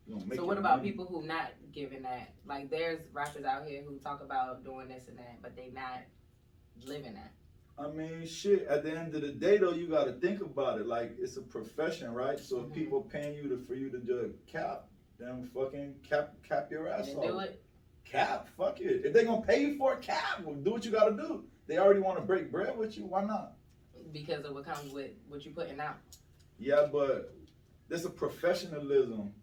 We 0.08 0.14
gonna 0.14 0.26
make 0.26 0.40
So 0.40 0.46
what 0.46 0.58
about 0.58 0.78
money. 0.80 0.92
people 0.92 1.06
who 1.06 1.24
not 1.26 1.52
giving 1.74 2.04
that? 2.04 2.34
Like 2.46 2.70
there's 2.70 3.00
rappers 3.14 3.44
out 3.46 3.68
here 3.68 3.82
who 3.84 3.98
talk 4.00 4.22
about 4.22 4.64
doing 4.64 4.88
this 4.88 5.08
and 5.08 5.18
that, 5.18 5.42
but 5.42 5.56
they 5.56 5.70
not 5.74 6.02
living 6.86 7.14
that. 7.16 7.32
I 7.78 7.88
mean, 7.90 8.26
shit. 8.26 8.68
At 8.68 8.84
the 8.84 8.98
end 8.98 9.14
of 9.16 9.22
the 9.22 9.34
day, 9.34 9.58
though, 9.58 9.74
you 9.74 9.88
got 9.88 10.06
to 10.06 10.14
think 10.14 10.42
about 10.42 10.80
it. 10.80 10.88
Like 10.88 11.16
it's 11.20 11.38
a 11.38 11.42
profession, 11.42 12.14
right? 12.14 12.40
So 12.40 12.60
if 12.62 12.68
Mhm. 12.68 12.74
people 12.74 13.02
paying 13.02 13.36
you 13.36 13.50
to 13.50 13.58
for 13.66 13.74
you 13.76 13.90
to 13.90 13.98
do 13.98 14.20
a 14.20 14.52
cap, 14.52 14.88
then 15.18 15.50
fucking 15.54 15.96
cap 16.04 16.36
cap 16.44 16.72
your 16.72 16.88
ass 16.88 17.14
off. 17.14 17.24
do 17.24 17.40
it. 17.40 17.62
Cap, 18.06 18.48
fuck 18.56 18.80
it. 18.82 19.06
If 19.06 19.14
they 19.14 19.24
gonna 19.26 19.46
pay 19.46 19.62
you 19.62 19.78
for 19.78 19.94
a 19.94 19.98
cap, 19.98 20.42
well, 20.44 20.56
do 20.56 20.72
what 20.72 20.86
you 20.86 20.92
gotta 20.92 21.16
do. 21.16 21.44
They 21.68 21.78
already 21.80 22.00
want 22.02 22.18
to 22.20 22.24
break 22.24 22.52
bread 22.52 22.78
with 22.78 22.98
you. 22.98 23.06
Why 23.06 23.24
not? 23.26 23.54
because 24.12 24.46
of 24.46 24.54
what 24.54 24.64
comes 24.66 24.94
with 24.94 25.12
what 25.28 25.44
you 25.46 25.52
putting 25.52 25.80
out. 25.80 25.98
Yeah, 26.60 26.88
but 26.90 27.34
there's 27.90 28.06
a 28.06 28.10
professionalism. 28.10 29.34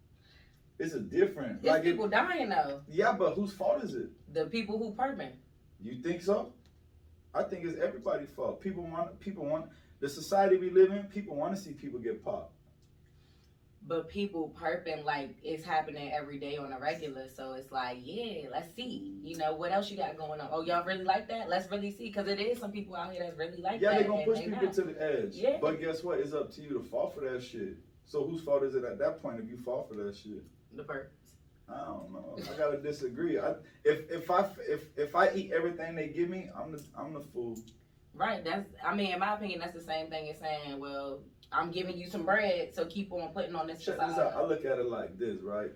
It's 0.83 0.95
a 0.95 1.01
different. 1.01 1.59
It's 1.59 1.65
Like, 1.67 1.83
it, 1.83 1.93
people 1.93 2.09
dying 2.09 2.49
though. 2.49 2.81
yeah, 2.89 3.13
but 3.13 3.35
whose 3.35 3.53
fault 3.53 3.85
is 3.85 3.95
it? 3.95 4.11
The 4.35 4.47
people 4.47 4.79
who 4.79 4.93
perping. 4.93 5.31
You 5.81 6.03
think 6.03 6.23
so? 6.23 6.53
I 7.35 7.45
think 7.45 7.65
it's 7.65 7.79
everybody's 7.81 8.31
fault. 8.31 8.61
People 8.61 8.83
want. 8.85 9.19
People 9.21 9.45
want. 9.47 9.67
The 10.01 10.09
society 10.09 10.57
we 10.57 10.71
live 10.71 10.91
in, 10.91 11.05
people 11.05 11.37
want 11.37 11.55
to 11.55 11.61
see 11.61 11.71
people 11.73 12.01
get 12.01 12.25
popped. 12.25 12.53
But 13.87 14.09
people 14.09 14.53
perping 14.61 15.05
like 15.05 15.31
it's 15.43 15.65
happening 15.65 16.13
every 16.13 16.39
day 16.39 16.57
on 16.57 16.73
a 16.73 16.79
regular, 16.81 17.29
so 17.29 17.53
it's 17.55 17.71
like, 17.73 17.99
yeah, 18.03 18.49
let's 18.51 18.75
see. 18.75 19.15
You 19.25 19.37
know 19.37 19.55
what 19.55 19.71
else 19.73 19.89
you 19.91 19.97
got 19.97 20.17
going 20.17 20.41
on? 20.41 20.49
Oh, 20.53 20.63
y'all 20.63 20.85
really 20.85 21.05
like 21.05 21.29
that? 21.29 21.49
Let's 21.49 21.71
really 21.71 21.91
see, 21.93 22.07
because 22.09 22.27
it 22.29 22.41
is 22.41 22.59
some 22.59 22.71
people 22.73 22.95
out 22.97 23.13
here 23.13 23.23
that's 23.25 23.39
really 23.39 23.61
like 23.63 23.81
Yeah, 23.81 23.91
that. 23.91 23.99
they're 24.01 24.09
gonna 24.09 24.25
push 24.25 24.39
they 24.39 24.45
people 24.47 24.63
not. 24.63 24.73
to 24.75 24.83
the 24.83 25.03
edge. 25.03 25.35
Yeah. 25.35 25.59
But 25.61 25.81
guess 25.81 26.03
what? 26.03 26.19
It's 26.21 26.33
up 26.33 26.53
to 26.55 26.63
you 26.63 26.71
to 26.71 26.83
fall 26.91 27.11
for 27.11 27.21
that 27.21 27.43
shit. 27.43 27.77
So 28.05 28.25
whose 28.27 28.43
fault 28.43 28.63
is 28.65 28.75
it 28.75 28.85
at 28.85 28.99
that 28.99 29.23
point 29.23 29.41
if 29.41 29.49
you 29.49 29.57
fall 29.57 29.85
for 29.89 29.95
that 29.95 30.17
shit? 30.17 30.43
The 30.75 30.85
perps. 30.85 31.09
I 31.69 31.85
don't 31.87 32.13
know. 32.13 32.37
I 32.53 32.59
gotta 32.59 32.79
disagree. 32.79 33.39
I, 33.39 33.55
if 33.85 34.11
if 34.11 34.31
I 34.31 34.49
if 34.69 34.85
if 34.97 35.15
I 35.15 35.33
eat 35.33 35.53
everything 35.53 35.95
they 35.95 36.09
give 36.09 36.29
me, 36.29 36.51
I'm 36.57 36.73
the 36.73 36.83
I'm 36.97 37.13
the 37.15 37.21
fool. 37.21 37.59
Right. 38.15 38.45
That's. 38.45 38.69
I 38.85 38.95
mean, 38.95 39.13
in 39.13 39.19
my 39.21 39.35
opinion, 39.35 39.61
that's 39.61 39.75
the 39.75 39.83
same 39.83 40.09
thing 40.09 40.29
as 40.29 40.39
saying, 40.39 40.79
well, 40.79 41.21
I'm 41.51 41.71
giving 41.71 41.97
you 41.97 42.09
some 42.09 42.25
bread, 42.25 42.75
so 42.75 42.85
keep 42.87 43.13
on 43.13 43.29
putting 43.33 43.55
on 43.55 43.67
this 43.67 43.85
Check 43.85 43.99
this 43.99 44.19
out. 44.19 44.35
I 44.35 44.43
look 44.43 44.65
at 44.65 44.79
it 44.79 44.87
like 44.87 45.19
this, 45.19 45.39
right? 45.43 45.71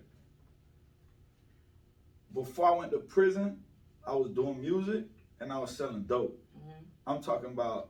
Before 2.33 2.67
I 2.67 2.75
went 2.75 2.91
to 2.91 2.99
prison, 2.99 3.59
I 4.05 4.13
was 4.15 4.29
doing 4.31 4.61
music 4.61 5.05
and 5.39 5.51
I 5.51 5.57
was 5.59 5.75
selling 5.75 6.03
dope. 6.03 6.39
Mhm. 6.57 6.83
I'm 7.07 7.21
talking 7.21 7.49
about 7.49 7.89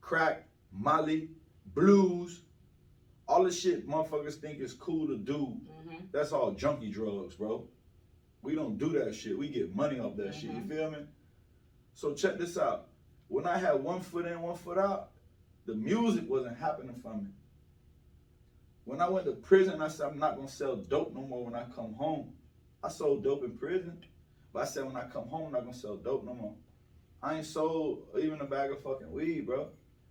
crack, 0.00 0.48
molly, 0.72 1.30
blues, 1.74 2.42
all 3.28 3.44
the 3.44 3.50
shit 3.52 3.88
motherfuckers 3.88 4.34
think 4.34 4.60
is 4.60 4.72
cool 4.72 5.06
to 5.06 5.16
do. 5.16 5.60
Mhm. 5.86 6.10
That's 6.12 6.32
all 6.32 6.52
junkie 6.52 6.90
drugs, 6.90 7.34
bro. 7.34 7.66
We 8.42 8.54
don't 8.54 8.78
do 8.78 8.90
that 8.90 9.14
shit. 9.14 9.36
We 9.36 9.48
get 9.48 9.74
money 9.74 9.98
off 9.98 10.16
that 10.16 10.34
shit. 10.34 10.52
You 10.52 10.62
feel 10.62 10.90
me? 10.90 11.06
So 11.94 12.14
check 12.14 12.38
this 12.38 12.56
out. 12.56 12.88
When 13.28 13.46
I 13.46 13.58
had 13.58 13.82
one 13.82 14.00
foot 14.00 14.26
in, 14.26 14.40
one 14.40 14.56
foot 14.56 14.78
out, 14.78 15.10
the 15.64 15.74
music 15.74 16.28
wasn't 16.28 16.56
happening 16.56 16.94
for 17.02 17.14
me. 17.14 17.26
When 18.84 19.00
I 19.00 19.08
went 19.08 19.26
to 19.26 19.32
prison, 19.32 19.82
I 19.82 19.88
said 19.88 20.06
I'm 20.06 20.18
not 20.18 20.36
gonna 20.36 20.46
sell 20.48 20.76
dope 20.76 21.12
no 21.12 21.22
more 21.22 21.44
when 21.44 21.56
I 21.56 21.64
come 21.64 21.94
home. 21.94 22.32
I 22.84 22.88
sold 22.88 23.24
dope 23.24 23.42
in 23.42 23.56
prison, 23.58 23.98
but 24.52 24.62
I 24.62 24.64
said 24.66 24.84
when 24.84 24.96
I 24.96 25.08
come 25.08 25.26
home, 25.26 25.46
I'm 25.46 25.52
not 25.52 25.62
gonna 25.62 25.74
sell 25.74 25.96
dope 25.96 26.24
no 26.24 26.34
more. 26.34 26.54
I 27.20 27.38
ain't 27.38 27.46
sold 27.46 28.06
even 28.16 28.40
a 28.40 28.44
bag 28.44 28.70
of 28.70 28.80
fucking 28.84 29.10
weed, 29.10 29.46
bro. 29.46 29.70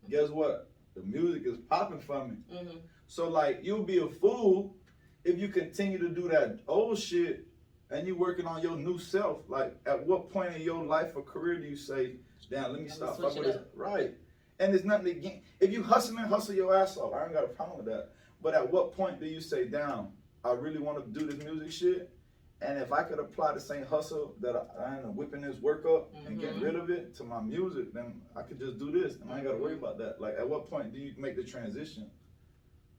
Guess 0.10 0.30
what? 0.30 0.70
The 0.96 1.04
music 1.04 1.44
is 1.46 1.58
popping 1.70 2.00
for 2.00 2.28
me. 2.28 2.38
Mhm. 2.52 2.82
So 3.08 3.30
like 3.30 3.60
you'll 3.64 3.84
be 3.84 4.00
a 4.00 4.08
fool 4.08 4.76
if 5.24 5.38
you 5.38 5.50
continue 5.50 5.98
to 5.98 6.10
do 6.10 6.28
that 6.30 6.60
old 6.68 6.98
shit 6.98 7.46
and 7.92 8.08
you're 8.08 8.18
working 8.18 8.46
on 8.46 8.62
your 8.62 8.78
new 8.78 8.98
self. 8.98 9.48
Like 9.50 9.78
at 9.86 10.06
what 10.06 10.30
point 10.30 10.56
in 10.56 10.62
your 10.62 10.84
life 10.84 11.16
or 11.16 11.22
career 11.22 11.60
do 11.60 11.68
you 11.68 11.76
say, 11.76 12.16
damn, 12.50 12.72
let 12.72 12.82
me 12.82 12.88
stop 12.88 13.20
fucking 13.20 13.38
it 13.44 13.46
with 13.46 13.56
this? 13.56 13.66
Right. 13.76 14.16
And 14.60 14.74
there's 14.74 14.86
nothing 14.86 15.18
again. 15.18 15.42
If 15.60 15.72
you 15.72 15.84
hustling, 15.84 16.24
hustle 16.24 16.56
your 16.56 16.76
ass 16.76 16.98
off. 16.98 17.14
I 17.14 17.26
ain't 17.26 17.34
got 17.34 17.44
a 17.44 17.48
problem 17.48 17.78
with 17.78 17.88
that. 17.88 18.12
But 18.42 18.54
at 18.54 18.72
what 18.72 18.94
point 18.94 19.20
do 19.20 19.26
you 19.26 19.42
say, 19.42 19.68
damn, 19.68 20.10
I 20.44 20.52
really 20.52 20.80
want 20.80 21.04
to 21.04 21.20
do 21.20 21.26
this 21.26 21.44
music 21.44 21.72
shit 21.72 22.15
And 22.62 22.80
if 22.80 22.92
I 22.92 23.04
could 23.04 23.20
apply 23.20 23.54
the 23.54 23.60
same 23.60 23.86
hustle 23.86 24.34
that 24.40 24.56
I, 24.56 24.84
I 24.86 24.98
am 24.98 25.16
whipping 25.16 25.42
this 25.42 25.58
work 25.58 25.86
up 25.86 26.10
and 26.26 26.40
getting 26.40 26.62
rid 26.62 26.76
of 26.76 26.90
it 26.90 27.14
to 27.16 27.24
my 27.24 27.42
music, 27.42 27.94
then 27.94 28.22
I 28.36 28.44
could 28.44 28.60
just 28.60 28.80
do 28.80 28.92
this 28.92 29.16
and 29.16 29.30
I 29.32 29.38
ain't 29.38 29.46
gotta 29.46 29.58
worry 29.58 29.74
about 29.76 29.98
that. 29.98 30.22
Like, 30.22 30.36
at 30.40 30.48
what 30.48 30.70
point 30.70 30.94
do 30.94 31.00
you 31.00 31.14
make 31.18 31.36
the 31.36 31.44
transition? 31.44 32.10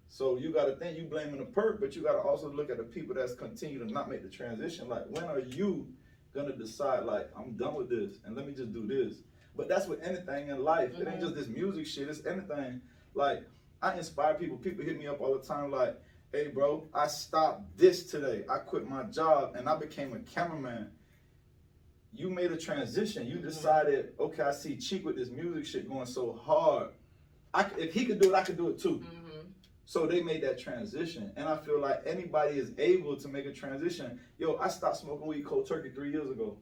So 0.08 0.36
you 0.38 0.52
gotta 0.52 0.76
think 0.76 0.98
you 0.98 1.04
blaming 1.04 1.38
the 1.38 1.46
perk, 1.46 1.80
but 1.80 1.96
you 1.96 2.02
gotta 2.02 2.18
also 2.18 2.50
look 2.50 2.70
at 2.70 2.76
the 2.76 2.84
people 2.84 3.14
that's 3.14 3.34
continue 3.34 3.78
to 3.78 3.90
not 3.90 4.10
make 4.10 4.22
the 4.22 4.28
transition. 4.28 4.88
Like, 4.88 5.04
when 5.08 5.24
are 5.24 5.40
you 5.40 5.86
gonna 6.34 6.54
decide, 6.54 7.04
like, 7.04 7.30
I'm 7.36 7.52
done 7.52 7.74
with 7.74 7.88
this 7.88 8.18
and 8.24 8.36
let 8.36 8.46
me 8.46 8.52
just 8.52 8.72
do 8.74 8.86
this? 8.86 9.18
But 9.56 9.68
that's 9.68 9.86
with 9.86 10.02
anything 10.02 10.48
in 10.50 10.62
life. 10.62 10.92
It 11.00 11.08
ain't 11.08 11.16
Mhm. 11.16 11.20
just 11.20 11.34
this 11.34 11.48
music 11.48 11.86
shit. 11.86 12.08
It's 12.08 12.24
anything. 12.26 12.82
Like, 13.14 13.42
I 13.82 13.96
inspire 13.96 14.34
people. 14.34 14.58
People 14.58 14.84
hit 14.84 14.98
me 14.98 15.06
up 15.06 15.20
all 15.22 15.32
the 15.36 15.42
time, 15.44 15.70
like, 15.70 15.98
hey, 16.36 16.48
bro, 16.48 16.86
I 16.92 17.06
stopped 17.06 17.78
this 17.78 18.04
today. 18.04 18.44
I 18.48 18.58
quit 18.58 18.86
my 18.86 19.04
job 19.04 19.54
and 19.56 19.66
I 19.68 19.76
became 19.78 20.12
a 20.12 20.18
cameraman. 20.18 20.90
You 22.12 22.28
made 22.28 22.52
a 22.52 22.58
transition. 22.58 23.26
You 23.26 23.36
Mhm. 23.38 23.42
decided, 23.42 24.14
okay, 24.20 24.42
I 24.42 24.52
see 24.52 24.76
Cheek 24.76 25.06
with 25.06 25.16
this 25.16 25.30
music 25.30 25.64
shit 25.64 25.88
going 25.88 26.04
so 26.04 26.32
hard. 26.32 26.90
I, 27.54 27.70
if 27.78 27.94
he 27.94 28.04
could 28.04 28.20
do 28.20 28.28
it, 28.30 28.34
I 28.34 28.42
could 28.44 28.58
do 28.58 28.68
it 28.68 28.78
too. 28.78 28.98
hmm 28.98 29.22
So 29.86 30.06
they 30.06 30.20
made 30.22 30.42
that 30.42 30.58
transition. 30.58 31.32
And 31.36 31.48
I 31.48 31.56
feel 31.56 31.80
like 31.80 32.02
anybody 32.04 32.58
is 32.58 32.72
able 32.76 33.16
to 33.16 33.28
make 33.28 33.46
a 33.46 33.52
transition. 33.52 34.20
Yo, 34.36 34.56
I 34.56 34.68
stopped 34.68 34.96
smoking 34.96 35.26
weed 35.26 35.44
cold 35.46 35.66
turkey 35.66 35.90
three 35.90 36.10
years 36.10 36.28
ago. 36.28 36.58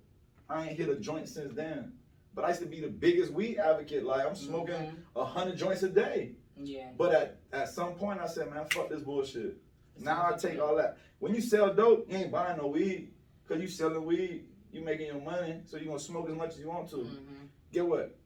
I 0.49 0.69
ain't 0.69 0.77
hit 0.79 0.89
a 0.89 0.97
joint 0.97 1.29
since 1.29 1.53
then. 1.55 1.95
But 2.35 2.45
I 2.45 2.49
used 2.49 2.61
to 2.61 2.67
be 2.67 2.81
the 2.81 2.89
biggest 2.89 3.33
weed 3.33 3.59
advocate. 3.59 4.05
Like 4.05 4.25
I'm 4.27 4.35
smoking 4.37 4.75
Mhm. 4.75 4.97
a 5.17 5.25
hundred 5.25 5.57
joints 5.57 5.83
a 5.83 5.89
day. 5.89 6.37
Yeah. 6.57 6.91
But 6.99 7.13
at, 7.15 7.41
at 7.53 7.69
some 7.71 7.95
point 7.95 8.21
I 8.21 8.27
said, 8.27 8.51
man, 8.53 8.67
fuck 8.67 8.89
this 8.91 9.03
bullshit. 9.03 9.57
Now 9.99 10.31
I 10.33 10.37
take 10.37 10.61
all 10.61 10.77
that. 10.77 10.99
When 11.19 11.35
you 11.35 11.41
sell 11.41 11.73
dope, 11.73 12.11
you 12.11 12.19
ain't 12.19 12.33
buying 12.33 12.59
no 12.59 12.67
weed. 12.67 13.11
Cause 13.49 13.61
you 13.61 13.69
selling 13.69 14.05
weed, 14.07 14.47
you 14.73 14.81
making 14.81 15.07
your 15.07 15.21
money, 15.21 15.61
so 15.67 15.77
you 15.77 15.85
gonna 15.87 15.99
smoke 15.99 16.31
as 16.31 16.35
much 16.35 16.55
as 16.55 16.61
you 16.61 16.69
want 16.69 16.89
to. 16.91 16.97
Mhm. 16.97 17.49
Get 17.73 17.87
what? 17.87 18.17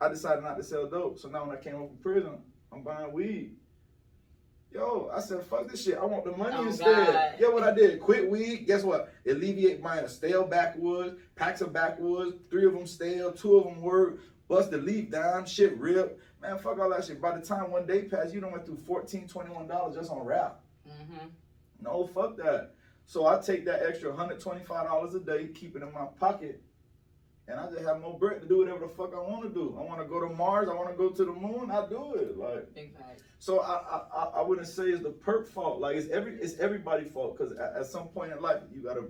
I 0.00 0.08
decided 0.08 0.42
not 0.42 0.56
to 0.56 0.64
sell 0.64 0.86
dope. 0.88 1.18
So 1.20 1.28
now 1.28 1.46
when 1.46 1.56
I 1.56 1.60
came 1.60 1.76
home 1.76 1.88
from 1.88 1.96
prison, 1.98 2.38
I'm 2.72 2.82
buying 2.82 3.12
weed. 3.12 3.56
Yo, 4.72 5.08
I 5.14 5.20
said, 5.20 5.44
fuck 5.44 5.68
this 5.68 5.84
shit. 5.84 5.96
I 5.96 6.04
want 6.04 6.24
the 6.24 6.32
money 6.36 6.56
Oh, 6.58 6.66
instead. 6.66 7.06
God. 7.06 7.38
Get 7.38 7.52
what 7.52 7.62
I 7.62 7.72
did? 7.72 8.00
Quit 8.00 8.28
weed. 8.28 8.66
Guess 8.66 8.82
what? 8.82 9.12
Alleviate 9.24 9.80
buying 9.80 10.04
a 10.04 10.08
stale 10.08 10.44
backwoods, 10.44 11.16
packs 11.36 11.60
of 11.60 11.72
backwoods, 11.72 12.34
three 12.50 12.66
of 12.66 12.72
them 12.72 12.84
stale, 12.88 13.30
two 13.30 13.56
of 13.56 13.64
them 13.64 13.80
work, 13.80 14.18
bust 14.48 14.72
the 14.72 14.78
leaf 14.78 15.08
down, 15.12 15.46
shit 15.46 15.78
rip. 15.78 16.18
Man, 16.42 16.58
fuck 16.58 16.80
all 16.80 16.90
that 16.90 17.04
shit. 17.04 17.20
By 17.20 17.38
the 17.38 17.46
time 17.46 17.70
one 17.70 17.86
day 17.86 18.02
passed, 18.02 18.34
you 18.34 18.40
done 18.40 18.50
went 18.50 18.66
through 18.66 18.78
$14, 18.78 19.28
$21 19.32 19.94
just 19.94 20.10
on 20.10 20.24
rap. 20.26 20.60
Mhm. 20.86 21.30
No, 21.80 22.06
fuck 22.06 22.36
that. 22.36 22.74
So 23.06 23.26
I 23.26 23.38
take 23.40 23.64
that 23.66 23.82
extra 23.82 24.10
$125 24.12 25.14
a 25.14 25.20
day, 25.20 25.48
keep 25.48 25.76
it 25.76 25.82
in 25.82 25.92
my 25.92 26.06
pocket, 26.18 26.62
and 27.46 27.60
I 27.60 27.70
just 27.70 27.82
have 27.84 28.00
more 28.00 28.18
bread 28.18 28.40
to 28.40 28.48
do 28.48 28.58
whatever 28.58 28.86
the 28.86 28.88
fuck 28.88 29.12
I 29.14 29.20
want 29.20 29.42
to 29.42 29.50
do. 29.50 29.76
I 29.78 29.82
want 29.82 30.00
to 30.00 30.06
go 30.06 30.20
to 30.26 30.34
Mars. 30.34 30.68
I 30.68 30.74
want 30.74 30.90
to 30.90 30.96
go 30.96 31.10
to 31.10 31.24
the 31.24 31.32
moon. 31.32 31.70
I 31.70 31.86
do 31.88 32.14
it. 32.14 32.38
Like 32.38 32.72
Big 32.74 32.96
facts. 32.96 33.22
so, 33.38 33.60
I 33.60 33.74
I, 33.74 34.18
I- 34.22 34.32
I 34.38 34.42
wouldn't 34.42 34.66
say 34.68 34.84
it's 34.84 35.02
the 35.02 35.10
perk 35.10 35.46
fault. 35.48 35.80
Like 35.80 35.96
it's 35.96 36.08
every 36.08 36.36
it's 36.40 36.58
everybody's 36.58 37.12
fault 37.12 37.36
because 37.36 37.52
at, 37.52 37.74
at 37.76 37.86
some 37.86 38.08
point 38.08 38.32
in 38.32 38.40
life 38.40 38.62
you 38.72 38.82
gotta 38.82 39.04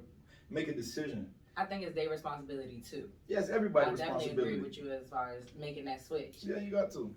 make 0.51 0.67
a 0.69 0.75
decision. 0.75 1.33
I 1.57 1.65
think 1.65 1.85
it's 1.85 1.95
their 1.95 2.11
responsibility 2.11 2.81
too. 2.81 3.09
Yeah, 3.29 3.39
it's 3.39 3.51
I 3.51 3.55
everybody's 3.55 3.97
definitely 4.01 4.31
agree 4.31 4.45
responsibility. 4.55 4.61
with 4.61 4.77
you 4.79 4.93
as 5.05 5.09
far 5.09 5.31
as 5.41 5.55
making 5.55 5.85
that 5.85 6.03
switch. 6.05 6.39
Yeah, 6.43 6.59
you 6.59 6.73
got 6.73 6.91
to. 6.95 7.15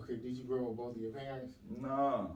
Okay, 0.00 0.16
did 0.16 0.36
you 0.36 0.42
grow 0.42 0.62
up 0.62 0.68
with 0.70 0.76
both 0.78 0.96
of 0.96 1.00
your 1.00 1.12
parents? 1.12 1.54
Nah, 1.80 2.22
And 2.22 2.28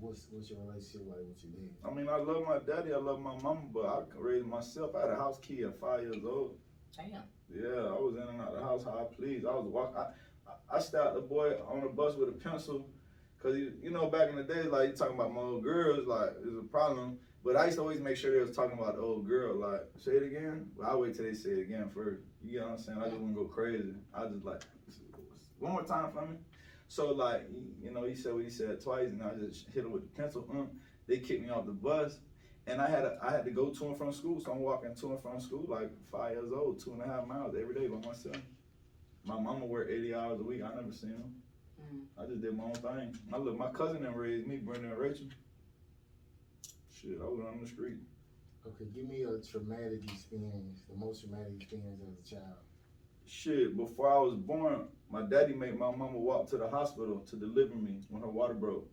what's 0.00 0.26
what's 0.30 0.50
your 0.50 0.60
relationship 0.60 1.02
like 1.08 1.18
with 1.28 1.42
your 1.42 1.52
dad? 1.52 1.70
I 1.84 1.94
mean 1.94 2.08
I 2.08 2.16
love 2.16 2.44
my 2.46 2.58
daddy. 2.58 2.92
I 2.92 2.98
love 2.98 3.20
my 3.20 3.36
mama, 3.42 3.62
but 3.72 3.84
I 3.86 4.02
raised 4.16 4.46
myself. 4.46 4.94
I 4.94 5.02
had 5.02 5.10
a 5.10 5.16
house 5.16 5.38
key 5.40 5.62
at 5.64 5.78
five 5.80 6.02
years 6.02 6.24
old. 6.24 6.56
Damn. 6.96 7.22
Yeah, 7.48 7.86
I 7.86 7.98
was 7.98 8.14
in 8.16 8.28
and 8.28 8.40
out 8.40 8.54
the 8.54 8.62
house 8.62 8.84
how 8.84 8.98
I 8.98 9.14
please. 9.14 9.44
I 9.44 9.54
was 9.54 9.66
walk. 9.66 9.94
I, 9.96 10.50
I, 10.50 10.76
I 10.76 10.80
stopped 10.80 11.14
the 11.14 11.20
boy 11.20 11.54
on 11.66 11.80
the 11.82 11.88
bus 11.88 12.14
with 12.16 12.28
a 12.28 12.32
pencil, 12.32 12.86
cause 13.42 13.56
you, 13.56 13.72
you 13.82 13.90
know 13.90 14.06
back 14.08 14.28
in 14.30 14.36
the 14.36 14.42
day, 14.42 14.64
like 14.64 14.90
you 14.90 14.94
talking 14.94 15.14
about 15.14 15.32
my 15.32 15.40
old 15.40 15.62
girls, 15.62 16.06
like 16.06 16.30
it's 16.44 16.56
a 16.58 16.68
problem. 16.68 17.18
But 17.44 17.56
I 17.56 17.66
used 17.66 17.76
to 17.76 17.82
always 17.82 18.00
make 18.00 18.16
sure 18.16 18.32
they 18.32 18.44
was 18.44 18.54
talking 18.54 18.78
about 18.78 18.96
the 18.96 19.02
old 19.02 19.26
girl. 19.26 19.54
Like 19.54 19.82
say 19.96 20.12
it 20.12 20.24
again. 20.24 20.70
Well, 20.76 20.90
I 20.90 20.96
wait 20.96 21.14
till 21.14 21.24
they 21.24 21.34
say 21.34 21.50
it 21.50 21.60
again 21.60 21.88
first. 21.94 22.20
You 22.44 22.52
get 22.52 22.62
what 22.62 22.72
I'm 22.72 22.78
saying? 22.78 22.98
I 22.98 23.08
just 23.08 23.16
wanna 23.16 23.34
go 23.34 23.44
crazy. 23.44 23.94
I 24.12 24.26
just 24.26 24.44
like 24.44 24.62
one 25.58 25.72
more 25.72 25.84
time 25.84 26.12
for 26.12 26.26
me. 26.26 26.36
So 26.88 27.12
like 27.12 27.46
you 27.82 27.90
know 27.90 28.04
he 28.04 28.14
said 28.14 28.34
what 28.34 28.44
he 28.44 28.50
said 28.50 28.82
twice, 28.82 29.08
and 29.08 29.22
I 29.22 29.30
just 29.34 29.66
hit 29.74 29.84
him 29.84 29.92
with 29.92 30.02
the 30.02 30.20
pencil. 30.22 30.42
Mm. 30.50 30.68
They 31.06 31.18
kicked 31.18 31.42
me 31.42 31.50
off 31.50 31.66
the 31.66 31.72
bus. 31.72 32.18
And 32.66 32.82
I 32.82 32.90
had 32.90 33.04
a, 33.04 33.18
I 33.22 33.30
had 33.30 33.46
to 33.46 33.50
go 33.50 33.70
to 33.70 33.86
and 33.86 33.96
from 33.96 34.12
school, 34.12 34.42
so 34.42 34.52
I'm 34.52 34.58
walking 34.58 34.94
to 34.94 35.12
and 35.12 35.22
from 35.22 35.40
school 35.40 35.64
like 35.66 35.90
five 36.12 36.32
years 36.32 36.52
old, 36.52 36.78
two 36.78 36.92
and 36.92 37.00
a 37.00 37.06
half 37.06 37.26
miles 37.26 37.54
every 37.58 37.74
day 37.74 37.86
by 37.86 37.96
myself. 38.06 38.36
My 39.24 39.40
mama 39.40 39.64
worked 39.64 39.90
80 39.90 40.14
hours 40.14 40.40
a 40.40 40.42
week. 40.42 40.62
I 40.62 40.74
never 40.74 40.92
seen 40.92 41.12
them. 41.12 41.42
Mhm. 41.80 42.04
I 42.22 42.26
just 42.26 42.42
did 42.42 42.54
my 42.54 42.64
own 42.64 42.74
thing. 42.74 43.16
My 43.30 43.38
look, 43.38 43.56
my 43.56 43.70
cousin 43.70 44.02
that 44.02 44.14
raised 44.14 44.46
me, 44.46 44.58
Brenda 44.58 44.88
and 44.88 44.98
Rachel. 44.98 45.28
Shit, 46.92 47.18
I 47.22 47.24
was 47.24 47.40
on 47.40 47.58
the 47.62 47.66
street. 47.66 47.96
Okay, 48.66 48.84
give 48.94 49.08
me 49.08 49.22
a 49.22 49.38
traumatic 49.38 50.04
experience, 50.12 50.82
the 50.90 50.96
most 50.96 51.20
traumatic 51.22 51.54
experience 51.62 52.02
as 52.02 52.32
a 52.32 52.34
child. 52.36 52.58
Shit, 53.28 53.76
before 53.76 54.10
I 54.10 54.18
was 54.18 54.34
born, 54.36 54.86
my 55.10 55.20
daddy 55.20 55.52
made 55.52 55.78
my 55.78 55.90
mama 55.90 56.16
walk 56.16 56.48
to 56.48 56.56
the 56.56 56.66
hospital 56.66 57.22
to 57.28 57.36
deliver 57.36 57.74
me 57.74 58.00
when 58.08 58.22
her 58.22 58.28
water 58.28 58.54
broke. 58.54 58.88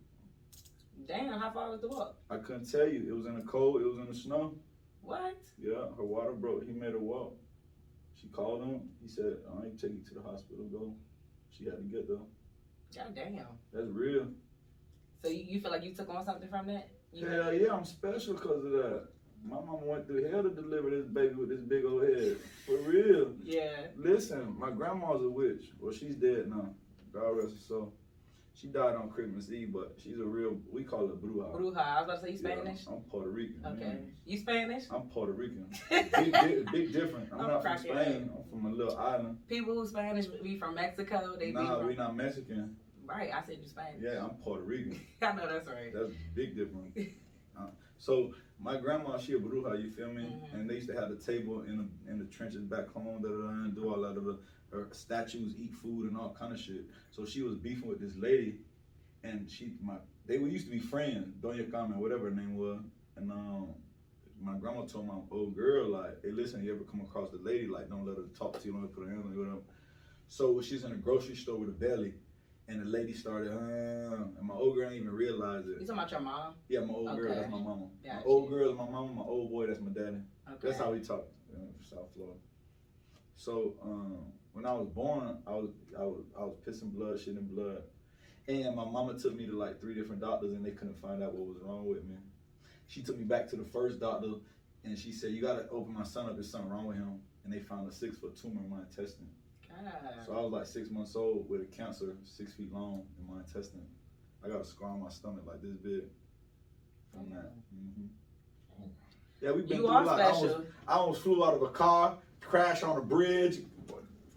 Damn, 1.08 1.40
how 1.40 1.50
far 1.50 1.70
was 1.70 1.80
the 1.80 1.88
walk? 1.88 2.16
I 2.28 2.36
couldn't 2.36 2.70
tell 2.70 2.86
you. 2.86 3.06
It 3.08 3.16
was 3.16 3.24
in 3.24 3.34
the 3.34 3.42
cold. 3.42 3.80
It 3.80 3.86
was 3.86 3.96
in 3.96 4.06
the 4.06 4.14
snow. 4.14 4.54
What? 5.00 5.38
Yeah, 5.58 5.86
her 5.96 6.04
water 6.04 6.32
broke. 6.32 6.66
He 6.66 6.72
made 6.72 6.92
her 6.92 6.98
walk. 6.98 7.34
She 8.20 8.28
called 8.28 8.62
him. 8.62 8.90
He 9.00 9.08
said, 9.08 9.36
"I 9.58 9.66
ain't 9.66 9.80
take 9.80 9.92
you 9.92 10.04
to 10.08 10.14
the 10.14 10.22
hospital. 10.22 10.64
Go." 10.66 10.94
She 11.50 11.64
had 11.64 11.76
to 11.76 11.82
get 11.82 12.06
there. 12.06 12.18
God 12.94 13.14
damn. 13.14 13.46
That's 13.72 13.88
real. 13.88 14.26
So 15.22 15.28
you, 15.28 15.44
you 15.48 15.60
feel 15.60 15.70
like 15.70 15.82
you 15.82 15.94
took 15.94 16.10
on 16.10 16.24
something 16.26 16.48
from 16.48 16.66
that? 16.66 16.88
You 17.12 17.26
Hell 17.26 17.54
yeah, 17.54 17.72
I'm 17.72 17.84
special 17.86 18.34
because 18.34 18.64
of 18.64 18.72
that. 18.72 19.08
My 19.48 19.56
mama 19.56 19.78
went 19.84 20.06
through 20.06 20.28
hell 20.30 20.42
to 20.42 20.50
deliver 20.50 20.90
this 20.90 21.06
baby 21.06 21.34
with 21.34 21.48
this 21.48 21.60
big 21.60 21.84
old 21.84 22.02
head. 22.02 22.36
For 22.66 22.76
real. 22.78 23.32
Yeah. 23.42 23.70
Listen, 23.96 24.54
my 24.58 24.70
grandma's 24.70 25.22
a 25.22 25.28
witch. 25.28 25.66
Well, 25.80 25.92
she's 25.92 26.16
dead 26.16 26.48
now. 26.50 26.70
God 27.12 27.28
rest 27.36 27.52
her 27.52 27.60
soul. 27.60 27.92
She 28.54 28.68
died 28.68 28.94
on 28.96 29.10
Christmas 29.10 29.50
Eve, 29.52 29.70
but 29.72 29.94
she's 30.02 30.18
a 30.18 30.24
real, 30.24 30.58
we 30.72 30.82
call 30.82 31.06
her 31.06 31.12
Bruja. 31.14 31.54
Bruja. 31.54 31.76
I 31.76 32.00
was 32.00 32.04
about 32.04 32.20
to 32.20 32.22
say 32.22 32.32
you 32.32 32.38
Yeah, 32.42 32.56
Spanish. 32.56 32.80
I'm 32.88 33.00
Puerto 33.02 33.28
Rican. 33.30 33.60
Okay. 33.66 33.84
man. 33.84 34.12
You 34.24 34.38
Spanish? 34.38 34.84
I'm 34.90 35.02
Puerto 35.02 35.32
Rican. 35.32 35.66
Big, 35.90 36.10
big, 36.32 36.72
big 36.72 36.92
different. 36.92 37.28
I'm, 37.32 37.40
I'm 37.42 37.46
not 37.48 37.62
from 37.62 37.78
Spain. 37.78 38.30
I'm 38.34 38.50
from 38.50 38.72
a 38.72 38.74
little 38.74 38.96
island. 38.96 39.38
People 39.46 39.74
who 39.74 39.86
Spanish 39.86 40.26
be 40.26 40.58
from 40.58 40.74
Mexico. 40.74 41.36
They 41.38 41.46
be 41.46 41.52
Nah, 41.52 41.78
from 41.78 41.86
we 41.88 41.94
not 41.96 42.16
Mexican. 42.16 42.76
right. 43.04 43.30
I 43.32 43.44
said 43.46 43.58
you 43.60 43.68
Spanish. 43.68 44.00
Yeah, 44.02 44.24
I'm 44.24 44.30
Puerto 44.42 44.64
Rican. 44.64 44.98
I 45.22 45.32
know 45.32 45.46
that's 45.46 45.68
right. 45.68 45.92
That's 45.94 46.12
big 46.34 46.56
difference. 46.56 46.98
Uh, 47.58 47.68
so 47.96 48.34
my 48.58 48.76
grandma, 48.76 49.18
she 49.18 49.34
a 49.34 49.38
bruja, 49.38 49.82
you 49.82 49.90
feel 49.90 50.08
me? 50.08 50.22
Mhm. 50.22 50.54
And 50.54 50.70
they 50.70 50.74
used 50.74 50.88
to 50.88 50.94
have 50.94 51.10
the 51.10 51.16
table 51.16 51.62
in 51.62 51.76
the 51.78 52.10
in 52.10 52.18
the 52.18 52.24
trenches 52.26 52.64
back 52.64 52.88
home, 52.88 53.22
da, 53.22 53.28
da, 53.28 53.36
da, 53.36 53.48
and 53.64 53.74
do 53.74 53.88
all 53.88 54.00
that 54.02 54.16
of 54.16 54.24
the 54.24 54.38
her 54.72 54.88
statues, 54.92 55.54
eat 55.58 55.74
food 55.74 56.08
and 56.08 56.16
all 56.16 56.34
kind 56.38 56.52
of 56.52 56.58
shit. 56.58 56.86
So 57.10 57.24
she 57.24 57.42
was 57.42 57.56
beefing 57.56 57.88
with 57.88 58.00
this 58.00 58.16
lady, 58.16 58.60
and 59.22 59.48
she 59.50 59.74
my 59.80 59.98
they 60.26 60.38
were 60.38 60.48
used 60.48 60.66
to 60.66 60.72
be 60.72 60.78
friends, 60.78 61.34
Doña 61.40 61.70
Carmen, 61.70 61.98
whatever 61.98 62.30
her 62.30 62.34
name 62.34 62.56
was, 62.56 62.80
and 63.16 63.30
um. 63.30 63.74
My 64.38 64.54
grandma 64.58 64.84
told 64.84 65.06
my 65.06 65.14
old 65.30 65.56
girl, 65.56 65.88
like, 65.88 66.22
hey, 66.22 66.30
listen, 66.30 66.62
you 66.62 66.70
ever 66.74 66.84
come 66.84 67.00
across 67.00 67.30
the 67.30 67.38
lady, 67.38 67.68
like, 67.68 67.88
don't 67.88 68.04
let 68.04 68.18
her 68.18 68.24
talk 68.38 68.60
to 68.60 68.66
you, 68.66 68.72
don't 68.72 68.82
let 68.82 68.90
her 68.90 68.94
put 68.94 69.04
her 69.06 69.10
hands 69.10 69.24
on 69.24 69.32
you, 69.32 69.38
whatever. 69.38 69.62
So 70.28 70.60
she's 70.60 70.84
in 70.84 70.92
a 70.92 70.96
grocery 70.96 71.34
store 71.36 71.56
with 71.56 71.70
a 71.70 71.72
belly, 71.72 72.12
and 72.68 72.80
the 72.80 72.84
lady 72.84 73.12
started, 73.12 73.52
uh, 73.52 74.24
and 74.38 74.46
my 74.46 74.54
old 74.54 74.74
girl 74.76 74.88
didn't 74.88 75.02
even 75.02 75.14
realize 75.14 75.66
it. 75.66 75.80
You 75.80 75.86
talking 75.86 75.94
about 75.94 76.10
your 76.10 76.20
mom? 76.20 76.54
Yeah, 76.68 76.80
my 76.80 76.94
old 76.94 77.16
girl, 77.16 77.34
that's 77.34 77.50
my 77.50 77.58
mama. 77.58 77.86
My 78.04 78.12
Gotcha. 78.12 78.26
old 78.26 78.50
girl 78.50 78.70
is 78.70 78.76
my 78.76 78.88
mama, 78.88 79.12
my 79.12 79.22
old 79.22 79.50
boy, 79.50 79.66
that's 79.66 79.80
my 79.80 79.90
daddy. 79.90 80.16
Okay. 80.48 80.58
That's 80.68 80.78
how 80.78 80.90
we 80.90 81.00
talk 81.00 81.28
in 81.52 81.68
South 81.82 82.08
Florida. 82.14 82.38
So, 83.36 83.74
um, 83.82 84.32
when 84.52 84.64
I 84.64 84.72
was 84.72 84.88
born, 84.88 85.38
I 85.46 85.50
was 85.50 85.70
I 85.98 86.02
was 86.02 86.24
I 86.36 86.42
was 86.42 86.56
pissing 86.66 86.90
blood, 86.90 87.18
shitting 87.18 87.48
blood. 87.48 87.82
And 88.48 88.74
my 88.74 88.84
mama 88.84 89.18
took 89.18 89.36
me 89.36 89.46
to 89.46 89.52
like 89.52 89.80
three 89.80 89.94
different 89.94 90.20
doctors 90.20 90.52
and 90.52 90.64
they 90.64 90.70
couldn't 90.70 91.00
find 91.02 91.22
out 91.22 91.34
what 91.34 91.46
was 91.46 91.58
wrong 91.62 91.86
with 91.86 92.04
me. 92.04 92.16
She 92.86 93.02
took 93.02 93.18
me 93.18 93.24
back 93.24 93.48
to 93.48 93.56
the 93.56 93.64
first 93.64 94.00
doctor 94.00 94.28
and 94.84 94.96
she 94.98 95.12
said, 95.12 95.32
You 95.32 95.42
gotta 95.42 95.68
open 95.70 95.92
my 95.92 96.04
son 96.04 96.26
up, 96.26 96.34
there's 96.34 96.50
something 96.50 96.70
wrong 96.70 96.86
with 96.86 96.96
him. 96.96 97.20
And 97.44 97.52
they 97.52 97.58
found 97.58 97.88
a 97.88 97.92
six 97.92 98.16
foot 98.18 98.36
tumor 98.40 98.62
in 98.62 98.70
my 98.70 98.80
intestine. 98.80 99.28
God. 99.84 100.26
So 100.26 100.32
I 100.36 100.40
was 100.40 100.52
like 100.52 100.66
six 100.66 100.90
months 100.90 101.16
old 101.16 101.48
with 101.48 101.62
a 101.62 101.64
cancer, 101.64 102.16
six 102.24 102.54
feet 102.54 102.72
long 102.72 103.02
in 103.18 103.32
my 103.32 103.40
intestine. 103.40 103.86
I 104.44 104.48
got 104.48 104.60
a 104.60 104.64
scar 104.64 104.90
on 104.90 105.02
my 105.02 105.08
stomach 105.08 105.44
like 105.46 105.60
this 105.62 105.76
big 105.76 106.02
from 107.12 107.26
mm. 107.26 107.34
that. 107.34 107.52
hmm 107.70 108.86
Yeah, 109.40 109.52
we've 109.52 109.68
been 109.68 109.78
You 109.78 109.84
through 109.84 109.92
are 109.92 110.02
a 110.02 110.06
lot. 110.06 110.20
I 110.20 110.24
almost. 110.30 110.56
I 110.86 110.92
almost 110.94 111.22
flew 111.22 111.44
out 111.44 111.54
of 111.54 111.62
a 111.62 111.68
car, 111.68 112.18
crashed 112.40 112.84
on 112.84 112.96
a 112.96 113.02
bridge. 113.02 113.58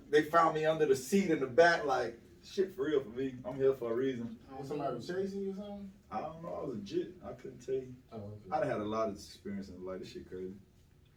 They 0.10 0.24
found 0.24 0.56
me 0.56 0.66
under 0.66 0.86
the 0.86 0.96
seat 0.96 1.30
in 1.30 1.40
the 1.40 1.48
back. 1.48 1.86
Like 1.86 2.20
shit 2.44 2.76
for 2.76 2.86
real 2.86 3.02
for 3.02 3.10
me. 3.10 3.36
I'm 3.46 3.56
here 3.56 3.74
for 3.74 3.92
a 3.92 3.96
reason. 3.96 4.38
Was 4.58 4.68
somebody 4.68 5.00
chasing 5.00 5.42
you 5.42 5.52
or 5.52 5.56
something? 5.56 5.92
I 6.12 6.22
don't 6.22 6.42
know. 6.44 6.50
I 6.50 6.66
was 6.66 6.76
legit. 6.76 7.14
I 7.26 7.34
couldn't 7.34 7.66
tell 7.66 7.76
you. 7.76 7.94
Oh, 8.12 8.34
I 8.52 8.58
okay. 8.58 8.68
done 8.68 8.80
had 8.80 8.82
a 8.82 8.90
lot 8.90 9.10
of 9.10 9.16
experience 9.16 9.70
in 9.70 9.86
life. 9.86 10.00
This 10.00 10.12
shit 10.12 10.28
crazy. 10.28 10.54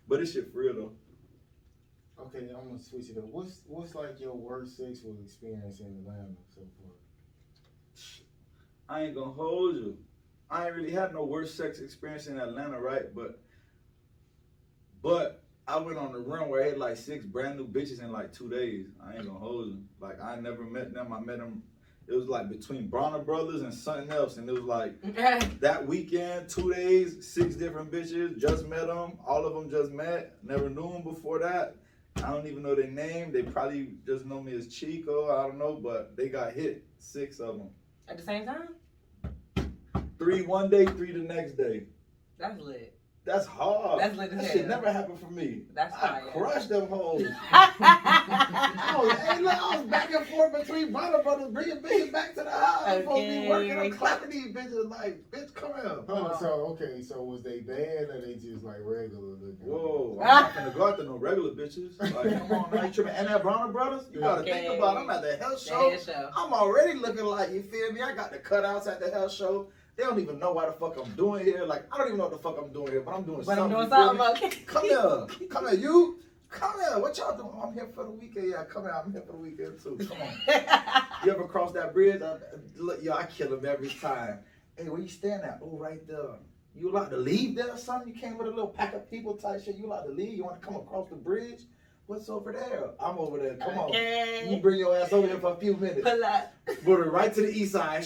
But 0.06 0.20
this 0.20 0.32
shit 0.32 0.52
for 0.52 0.58
real 0.58 0.74
though. 0.74 0.92
Okay, 2.26 2.50
I'm 2.56 2.68
gonna 2.68 2.80
switch 2.80 3.10
it 3.10 3.18
up. 3.18 3.24
What's 3.24 3.62
what's 3.66 3.94
like 3.94 4.20
your 4.20 4.34
worst 4.34 4.76
sexual 4.76 5.16
experience 5.22 5.80
in 5.80 5.86
Atlanta 5.86 6.36
so 6.54 6.60
far? 6.78 6.92
I 8.88 9.02
ain't 9.04 9.14
gonna 9.14 9.32
hold 9.32 9.74
you. 9.74 9.98
I 10.50 10.66
ain't 10.66 10.76
really 10.76 10.92
had 10.92 11.12
no 11.12 11.24
worst 11.24 11.56
sex 11.56 11.80
experience 11.80 12.28
in 12.28 12.38
Atlanta, 12.38 12.78
right? 12.78 13.12
But 13.14 13.40
but 15.02 15.42
I 15.66 15.78
went 15.78 15.98
on 15.98 16.12
the 16.12 16.20
run 16.20 16.48
where 16.48 16.62
I 16.62 16.68
had 16.68 16.78
like 16.78 16.96
six 16.96 17.24
brand 17.24 17.58
new 17.58 17.66
bitches 17.66 18.00
in 18.00 18.12
like 18.12 18.32
two 18.32 18.48
days. 18.48 18.86
I 19.04 19.14
ain't 19.14 19.26
gonna 19.26 19.38
hold 19.38 19.68
you. 19.68 19.82
Like 20.00 20.22
I 20.22 20.36
never 20.36 20.62
met 20.62 20.94
them. 20.94 21.12
I 21.12 21.18
met 21.18 21.38
them. 21.38 21.62
It 22.06 22.14
was 22.14 22.28
like 22.28 22.48
between 22.48 22.88
Bronner 22.88 23.20
Brothers 23.20 23.62
and 23.62 23.72
something 23.74 24.10
else, 24.10 24.36
and 24.36 24.48
it 24.48 24.52
was 24.52 24.62
like 24.64 25.00
that 25.60 25.86
weekend, 25.86 26.48
two 26.48 26.72
days, 26.72 27.26
six 27.26 27.56
different 27.56 27.90
bitches. 27.90 28.38
Just 28.38 28.68
met 28.68 28.86
them. 28.86 29.18
All 29.26 29.44
of 29.44 29.54
them 29.54 29.70
just 29.70 29.90
met. 29.90 30.36
Never 30.44 30.68
knew 30.70 30.92
them 30.92 31.02
before 31.02 31.40
that. 31.40 31.76
I 32.24 32.30
don't 32.30 32.46
even 32.46 32.62
know 32.62 32.74
their 32.74 32.86
name. 32.86 33.32
They 33.32 33.42
probably 33.42 33.94
just 34.06 34.24
know 34.26 34.40
me 34.40 34.54
as 34.54 34.68
Chico. 34.68 35.30
I 35.36 35.46
don't 35.46 35.58
know, 35.58 35.74
but 35.82 36.16
they 36.16 36.28
got 36.28 36.52
hit. 36.52 36.84
Six 36.98 37.40
of 37.40 37.58
them. 37.58 37.70
At 38.08 38.16
the 38.16 38.22
same 38.22 38.46
time, 38.46 38.68
Three 40.18 40.42
one 40.42 40.70
day, 40.70 40.84
three 40.84 41.10
the 41.12 41.18
next 41.18 41.56
day. 41.56 41.82
that's 42.38 42.60
lit. 42.60 42.96
That's 43.24 43.46
hard. 43.46 44.00
That's 44.00 44.16
lit 44.16 44.32
as 44.32 44.42
that 44.42 44.52
shit 44.52 44.66
never 44.66 44.90
happened 44.92 45.20
for 45.20 45.30
me. 45.30 45.62
That's 45.74 45.94
I 45.94 46.08
fire. 46.08 46.22
crushed 46.32 46.68
them 46.70 46.88
hoes. 46.88 47.22
I 47.52 48.96
was, 48.96 49.16
hey, 49.20 49.38
look, 49.40 49.56
I 49.56 49.76
was 49.76 49.84
back 49.84 50.12
and 50.12 50.26
forth 50.26 50.52
between 50.52 50.90
Bronner 50.92 51.22
Brothers, 51.22 51.50
bringing 51.52 51.76
bitches 51.82 52.12
back 52.12 52.34
to 52.34 52.42
the 52.42 52.50
house. 52.50 52.82
I'm 52.84 52.98
supposed 53.02 53.22
to 53.22 53.42
be 53.42 53.48
working. 53.48 53.78
I'm 53.78 53.90
clapping 53.90 54.30
these 54.30 54.52
bitches 54.52 54.88
like, 54.90 55.22
bitch, 55.30 55.54
come 55.54 55.74
here. 55.76 55.98
Oh, 56.08 56.36
so 56.38 56.46
okay, 56.72 57.00
so 57.00 57.22
was 57.22 57.42
they 57.44 57.60
bad 57.60 58.10
or 58.10 58.20
they 58.20 58.34
just 58.34 58.64
like 58.64 58.78
regular 58.80 59.22
looking? 59.40 59.56
Whoa, 59.60 60.18
I'm 60.20 60.26
not 60.42 60.54
gonna 60.54 60.70
go 60.70 60.88
after 60.88 61.04
no 61.04 61.14
regular 61.14 61.50
bitches. 61.50 62.00
Like, 62.00 62.38
come 62.38 62.50
on, 62.52 62.70
now 62.70 62.82
you 62.82 62.92
tripping. 62.92 63.12
And 63.14 63.28
that 63.28 63.42
Bronner 63.42 63.70
Brothers, 63.72 64.06
you 64.10 64.20
gotta 64.20 64.40
Okay. 64.40 64.50
think 64.66 64.78
about. 64.78 64.96
it. 64.96 65.00
I'm 65.00 65.10
at 65.10 65.22
the 65.22 65.36
health 65.36 65.62
The 65.64 65.70
show. 65.70 65.96
show. 65.96 66.30
I'm 66.36 66.52
already 66.52 66.94
looking 66.98 67.24
like 67.24 67.52
you 67.52 67.62
feel 67.62 67.92
me. 67.92 68.02
I 68.02 68.14
got 68.14 68.32
the 68.32 68.38
cutouts 68.38 68.88
at 68.88 68.98
the 69.00 69.10
health 69.10 69.32
show. 69.32 69.68
They 69.96 70.04
don't 70.04 70.18
even 70.20 70.38
know 70.38 70.52
why 70.52 70.66
the 70.66 70.72
fuck 70.72 70.96
I'm 70.96 71.12
doing 71.12 71.44
here. 71.44 71.64
Like 71.64 71.84
I 71.92 71.99
don't 71.99 72.08
even 72.08 72.18
know 72.18 72.25
what 72.25 72.32
the 72.32 72.38
fuck 72.38 72.56
I'm 72.58 72.72
doing 72.72 72.92
here, 72.92 73.00
but 73.02 73.14
I'm 73.14 73.25
doing 73.25 73.42
something. 73.42 73.56
But 73.56 73.62
I'm 73.62 73.70
doing 73.70 73.84
you 73.84 73.90
feel 73.90 74.12
me? 74.12 74.18
something, 74.18 74.49
okay. 74.49 74.62
Come 74.64 74.84
here, 74.84 75.49
come 75.49 75.68
here, 75.68 75.78
you. 75.78 76.18
Come 76.49 76.75
here. 76.80 76.99
What 76.99 77.16
y'all 77.16 77.37
doing? 77.37 77.50
I'm 77.62 77.72
here 77.72 77.88
for 77.94 78.04
the 78.04 78.11
weekend. 78.11 78.50
Yeah, 78.50 78.64
come 78.64 78.82
here. 78.82 78.92
I'm 78.92 79.11
here 79.11 79.22
for 79.22 79.32
the 79.32 79.38
weekend 79.38 79.82
too. 79.82 79.99
Come 80.06 80.18
on. 80.20 81.02
You 81.25 81.30
ever 81.30 81.46
cross 81.46 81.70
that 81.72 81.94
bridge? 81.94 82.20
I, 82.20 82.37
look, 82.76 83.00
yo, 83.00 83.12
I 83.12 83.26
kill 83.26 83.54
him 83.54 83.64
every 83.64 83.88
time. 83.88 84.40
Hey, 84.76 84.88
where 84.88 85.00
you 85.00 85.08
stand 85.08 85.44
at? 85.44 85.61
Oh, 85.62 85.78
right 85.78 86.04
there. 86.06 86.34
You 86.75 86.90
allowed 86.90 87.11
to 87.11 87.16
leave 87.16 87.54
there 87.54 87.70
or 87.70 87.76
something? 87.76 88.12
You 88.12 88.20
came 88.20 88.37
with 88.37 88.49
a 88.49 88.50
little 88.50 88.66
pack 88.66 88.92
of 88.94 89.08
people 89.08 89.37
type 89.37 89.62
shit. 89.64 89.76
You 89.76 89.87
allowed 89.87 90.02
to 90.02 90.11
leave? 90.11 90.37
You 90.37 90.44
want 90.44 90.61
to 90.61 90.66
come 90.66 90.76
across 90.76 91.08
the 91.11 91.14
bridge? 91.14 91.61
What's 92.06 92.28
over 92.28 92.52
there? 92.52 92.90
I'm 92.99 93.18
over 93.18 93.38
there. 93.38 93.54
Come 93.54 93.78
on. 93.78 94.50
You 94.50 94.58
bring 94.61 94.80
your 94.80 94.96
ass 94.96 95.12
over 95.12 95.28
here 95.28 95.38
for 95.38 95.52
a 95.52 95.56
few 95.56 95.76
minutes. 95.76 96.00
Pull 96.02 96.25
up. 96.25 96.52
Put 96.84 97.00
it 97.00 97.12
right 97.12 97.32
to 97.32 97.42
the 97.42 97.52
east 97.52 97.72
side. 97.72 98.04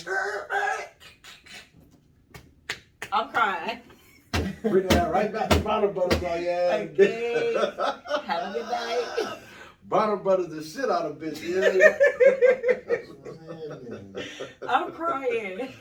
I'm 3.16 3.30
crying. 3.30 3.78
Bring 4.60 4.88
that 4.88 5.10
right 5.10 5.32
back 5.32 5.48
to 5.48 5.58
Bronner 5.60 5.88
Brothers 5.88 6.22
on 6.22 6.42
your 6.42 6.52
ass. 6.52 6.80
Okay. 6.80 7.54
Have 8.26 8.50
a 8.50 8.58
good 8.58 8.66
night. 8.66 9.38
Bronner 9.84 10.16
Brothers 10.16 10.48
the 10.48 10.62
shit 10.62 10.90
out 10.90 11.06
of 11.06 11.16
bitch. 11.16 11.40
Yeah. 11.42 11.96
I'm 14.68 14.92
crying. 14.92 15.72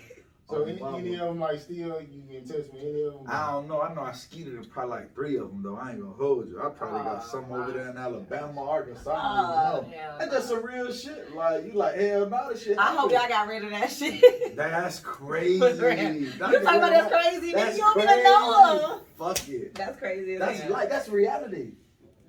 So 0.48 0.64
any, 0.64 0.80
any 0.80 1.14
of 1.16 1.28
them 1.30 1.40
like 1.40 1.60
still 1.60 1.76
you 2.02 2.24
in 2.38 2.46
touch 2.48 2.58
with 2.72 2.76
any 2.80 3.02
of 3.04 3.14
them? 3.14 3.22
I 3.28 3.52
don't 3.52 3.68
know. 3.68 3.82
I 3.82 3.94
know 3.96 4.02
I 4.02 4.12
skeeted 4.12 4.54
in 4.54 4.64
probably 4.66 4.92
like 4.98 5.16
three 5.16 5.38
of 5.38 5.50
them 5.50 5.64
though. 5.64 5.76
I 5.76 5.92
ain't 5.92 6.02
gonna 6.02 6.14
hold 6.14 6.48
you. 6.48 6.62
I 6.62 6.70
probably 6.70 7.00
got 7.00 7.24
Oh, 7.24 7.28
some 7.28 7.52
over 7.52 7.72
there 7.72 7.90
in 7.90 7.98
Alabama, 7.98 8.64
Arkansas. 8.64 9.10
I 9.12 9.72
Oh, 9.74 9.76
don't 9.82 9.86
even 9.88 9.98
know. 9.98 10.16
That's 10.20 10.32
just 10.32 10.50
some 10.50 10.64
real 10.64 10.94
shit. 10.94 11.36
Like 11.36 11.66
you 11.66 11.74
like 11.74 11.96
hell 11.96 12.30
no 12.30 12.50
this 12.54 12.64
shit. 12.64 12.78
I 12.78 12.96
hope 12.96 13.12
y'all 13.12 13.28
got 13.28 13.48
rid 13.48 13.64
of 13.64 13.72
that 13.72 13.90
shit. 13.92 14.56
That's 14.56 15.00
crazy. 15.04 15.58
For. 15.60 15.68
You 15.68 16.32
talking 16.38 16.58
about 16.68 16.92
that's 16.92 17.12
crazy, 17.12 17.52
nigga. 17.52 17.56
That's 17.56 17.78
You 17.78 17.84
don't 17.84 18.04
even 18.04 18.24
know 18.24 18.54
crazy. 18.54 18.80
them. 18.88 19.00
Fuck 19.18 19.50
it. 19.50 19.74
That's 19.76 19.98
crazy. 19.98 20.38
That's 20.38 20.60
hell. 20.60 20.72
like 20.74 20.90
that's 20.90 21.10
reality. 21.10 21.72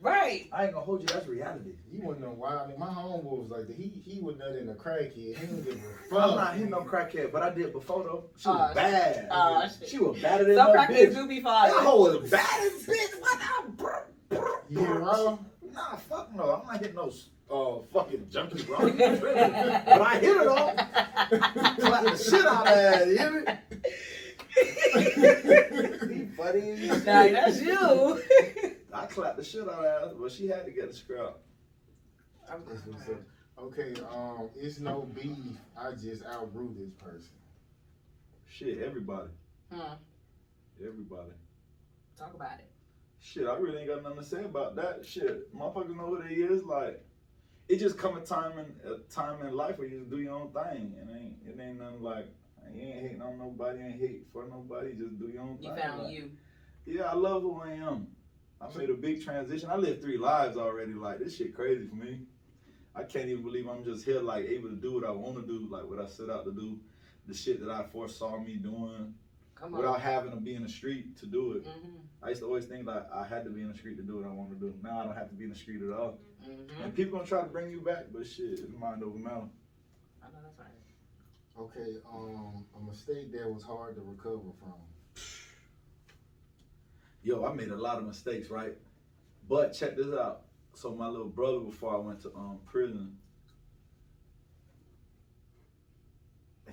Right. 0.07 0.49
I 0.53 0.65
ain't 0.65 0.73
gonna 0.75 0.85
hold 0.85 1.01
you. 1.01 1.07
That's 1.07 1.27
reality. 1.27 1.71
You 1.93 2.03
wouldn't 2.03 2.25
know 2.25 2.35
why. 2.37 2.67
My 2.79 2.87
homeboy 2.87 3.49
was 3.49 3.51
like, 3.51 3.77
he 3.77 3.93
he 4.05 4.21
was 4.21 4.37
nut 4.39 4.55
in 4.57 4.69
a 4.69 4.75
crackhead. 4.75 5.15
He 5.15 5.33
didn't 5.35 5.65
give 5.65 5.75
a 5.75 5.79
fuck. 6.15 6.31
I'm 6.31 6.37
not 6.37 6.55
hitting 6.55 6.71
no 6.71 6.81
crackhead, 6.83 7.33
but 7.33 7.43
I 7.43 7.51
did 7.51 7.73
before 7.73 8.05
though. 8.05 8.25
She 8.37 8.49
was 8.49 8.71
Oh, 8.71 8.75
bad. 8.75 9.29
oh, 9.31 9.69
shit. 9.79 9.89
she 9.89 9.99
was 9.99 10.21
better 10.21 10.45
than 10.45 10.57
Some 10.57 10.73
that 10.73 10.89
crackheads 10.91 11.09
bitch. 11.11 11.15
do 11.15 11.27
be 11.29 11.41
That 11.41 11.45
falling. 11.45 11.73
hoe 11.85 12.19
was 12.21 12.31
bad 12.31 12.61
as 12.67 12.87
bitch. 12.87 13.21
What 13.21 13.39
the 13.39 13.73
bro, 13.73 13.93
bro, 14.31 14.53
You 14.69 14.79
hit 14.79 14.89
it? 14.91 15.01
Nah, 15.01 15.97
fuck 16.09 16.35
no. 16.35 16.63
I'm 16.63 16.67
not 16.67 16.81
hitting 16.81 16.95
no 16.97 17.13
uh 17.49 17.79
fucking 17.93 18.27
junkie, 18.31 18.63
bro. 18.65 18.79
But 18.91 20.01
I 20.03 20.19
hit 20.19 20.37
it 20.37 20.47
all. 20.49 20.73
Clap 20.75 22.05
the 22.05 22.17
shit 22.17 22.47
out 22.47 22.67
of 22.67 22.75
that. 22.75 23.07
You 23.09 23.19
hear 23.19 23.31
me? 23.31 23.43
He 24.57 26.25
funny. 26.37 26.89
Nah, 26.89 27.29
that's 27.29 27.61
you. 27.61 28.23
I 28.97 29.07
clapped 29.07 29.37
the 29.37 29.45
shit 29.45 29.63
out 29.63 29.69
of 29.69 29.85
her, 29.85 30.13
but 30.19 30.33
she 30.33 30.47
had 30.49 30.65
to 30.65 30.71
get 30.73 30.89
a 30.89 30.93
scrap. 30.95 31.37
I'm 32.51 32.63
That's 32.67 32.87
what's 32.87 33.09
up. 33.09 33.21
Okay, 33.59 33.95
um, 34.13 34.49
it's 34.55 34.79
no 34.81 35.03
beef. 35.15 35.37
I 35.79 35.93
just 35.93 36.25
outgrew 36.25 36.75
this 36.79 36.91
person. 36.93 37.33
Shit, 38.49 38.83
everybody. 38.83 39.29
Hmm. 39.73 39.95
Everybody. 40.83 41.31
Talk 42.19 42.35
about 42.35 42.59
it. 42.59 42.71
Shit, 43.21 43.47
I 43.47 43.57
really 43.57 43.79
ain't 43.81 43.89
got 43.89 44.03
nothing 44.03 44.19
to 44.19 44.25
say 44.25 44.45
about 44.45 44.77
that. 44.77 45.05
Shit, 45.05 45.55
motherfuckers 45.55 45.95
know 45.97 46.07
who 46.07 46.23
they 46.23 46.35
is. 46.35 46.65
Like, 46.65 47.03
it 47.69 47.79
just 47.79 47.99
come 47.99 48.17
a 48.17 48.21
time 48.21 48.53
in 48.59 48.91
a 48.91 48.99
time 49.13 49.45
in 49.45 49.53
life 49.55 49.79
where 49.79 49.89
you 49.89 49.99
just 49.99 50.11
do 50.11 50.19
your 50.19 50.35
own 50.35 50.53
thing. 50.53 50.95
It 50.97 51.09
ain't 51.15 51.35
it 51.47 51.61
ain't 51.61 51.81
nothing 51.81 52.03
like 52.03 52.27
you 52.73 52.83
ain't 52.83 53.01
hating 53.03 53.23
on 53.23 53.39
nobody, 53.39 53.81
ain't 53.81 54.01
hate 54.01 54.27
for 54.33 54.47
nobody. 54.47 54.93
Just 54.95 55.19
do 55.19 55.29
your 55.29 55.43
own 55.43 55.59
You 55.61 55.71
thing. 55.75 55.83
found 55.83 56.03
Like, 56.05 56.15
you. 56.15 56.31
Yeah, 56.87 57.05
I 57.11 57.15
love 57.15 57.43
who 57.43 57.61
I 57.61 57.73
am. 57.73 58.07
I 58.61 58.77
made 58.77 58.91
a 58.91 58.95
big 58.95 59.23
transition. 59.23 59.69
I 59.71 59.77
lived 59.77 60.01
three 60.03 60.19
lives 60.19 60.57
already. 60.57 60.95
Like 60.95 61.19
this 61.19 61.37
shit 61.37 61.55
crazy 61.55 61.87
for 61.87 61.95
me. 61.97 62.21
I 62.95 63.03
can't 63.03 63.29
even 63.29 63.43
believe 63.43 63.69
I'm 63.69 63.85
just 63.85 64.05
here, 64.05 64.21
like 64.21 64.47
able 64.47 64.71
to 64.71 64.77
do 64.77 64.95
what 64.95 65.05
I 65.05 65.11
want 65.11 65.37
to 65.37 65.43
do, 65.47 65.69
like 65.71 65.85
what 65.85 66.01
I 66.01 66.07
set 66.07 66.31
out 66.31 66.45
to 66.47 66.53
do, 66.53 66.79
the 67.27 67.35
shit 67.35 67.61
that 67.61 67.71
I 67.71 67.83
foresaw 67.85 68.39
me 68.39 68.55
doing 68.57 69.15
Come 69.55 69.75
on. 69.75 69.81
without 69.81 70.01
having 70.01 70.31
to 70.31 70.39
be 70.39 70.55
in 70.55 70.63
the 70.63 70.69
street 70.69 71.17
to 71.19 71.27
do 71.27 71.53
it. 71.53 71.67
hmm 71.67 71.97
I 72.23 72.31
used 72.31 72.41
to 72.41 72.47
always 72.47 72.65
think 72.65 72.87
like 72.87 73.05
I 73.13 73.25
had 73.25 73.45
to 73.45 73.51
be 73.51 73.61
in 73.61 73.69
the 73.69 73.77
street 73.77 73.99
to 73.99 74.03
do 74.03 74.17
what 74.17 74.25
I 74.27 74.33
want 74.33 74.49
to 74.49 74.57
do. 74.57 74.75
Now 74.83 75.01
I 75.01 75.05
don't 75.05 75.15
have 75.15 75.29
to 75.29 75.35
be 75.35 75.45
in 75.45 75.51
the 75.51 75.57
street 75.57 75.83
at 75.83 75.93
all. 75.93 76.17
hmm 76.43 76.83
And 76.83 76.95
people 76.95 77.19
gonna 77.19 77.29
try 77.29 77.43
to 77.43 77.49
bring 77.49 77.71
you 77.71 77.81
back, 77.83 78.07
but 78.13 78.27
shit, 78.27 78.59
it's 78.59 78.73
mind 78.75 79.03
over 79.03 79.19
matter. 79.19 79.45
I 80.25 80.27
know 80.33 80.39
that's 80.43 80.59
right. 80.59 80.67
Okay, 81.59 81.97
um, 82.11 82.65
a 82.75 82.81
mistake 82.81 83.33
that 83.33 83.49
was 83.49 83.63
hard 83.63 83.95
to 83.97 84.03
recover 84.03 84.51
from. 84.59 84.73
Yo, 87.27 87.45
I 87.45 87.53
made 87.53 87.71
a 87.71 87.77
lot 87.77 87.99
of 87.99 88.07
mistakes, 88.07 88.51
right? 88.51 88.75
But 89.49 89.73
check 89.73 89.97
this 89.97 90.15
out. 90.15 90.43
So 90.75 90.95
my 90.95 91.09
little 91.09 91.27
brother, 91.27 91.59
before 91.59 91.93
I 91.93 91.99
went 91.99 92.23
to 92.23 92.29
um 92.37 92.61
prison, 92.65 93.17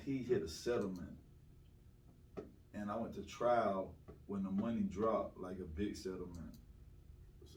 he 0.04 0.18
hit 0.18 0.44
a 0.44 0.48
settlement, 0.48 1.16
and 2.72 2.88
I 2.88 2.96
went 2.96 3.16
to 3.16 3.22
trial 3.22 3.94
when 4.28 4.44
the 4.44 4.50
money 4.52 4.82
dropped, 4.82 5.40
like 5.40 5.56
a 5.58 5.64
big 5.64 5.96
settlement. 5.96 6.52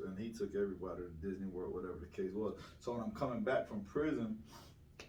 And 0.03 0.17
he 0.17 0.31
took 0.31 0.55
everybody 0.55 1.03
to 1.03 1.29
Disney 1.29 1.45
World, 1.45 1.75
whatever 1.75 1.99
the 1.99 2.07
case 2.07 2.33
was. 2.33 2.55
So 2.79 2.93
when 2.93 3.01
I'm 3.01 3.11
coming 3.11 3.41
back 3.43 3.67
from 3.67 3.81
prison, 3.81 4.39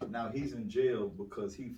now 0.09 0.29
he's 0.29 0.53
in 0.53 0.69
jail 0.69 1.07
because 1.07 1.55
he 1.55 1.73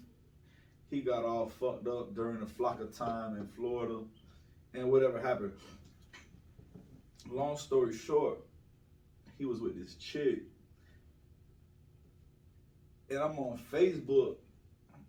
he 0.89 1.00
got 1.00 1.24
all 1.24 1.47
fucked 1.47 1.88
up 1.88 2.13
during 2.13 2.41
the 2.41 2.45
flock 2.45 2.82
of 2.82 2.93
time 2.93 3.38
in 3.38 3.47
Florida, 3.47 4.00
and 4.74 4.91
whatever 4.91 5.21
happened. 5.21 5.54
Long 7.29 7.57
story 7.57 7.93
short, 7.93 8.39
he 9.38 9.45
was 9.45 9.60
with 9.62 9.75
this 9.75 9.95
chick, 9.95 10.43
and 13.10 13.19
I'm 13.19 13.38
on 13.39 13.60
Facebook, 13.71 14.36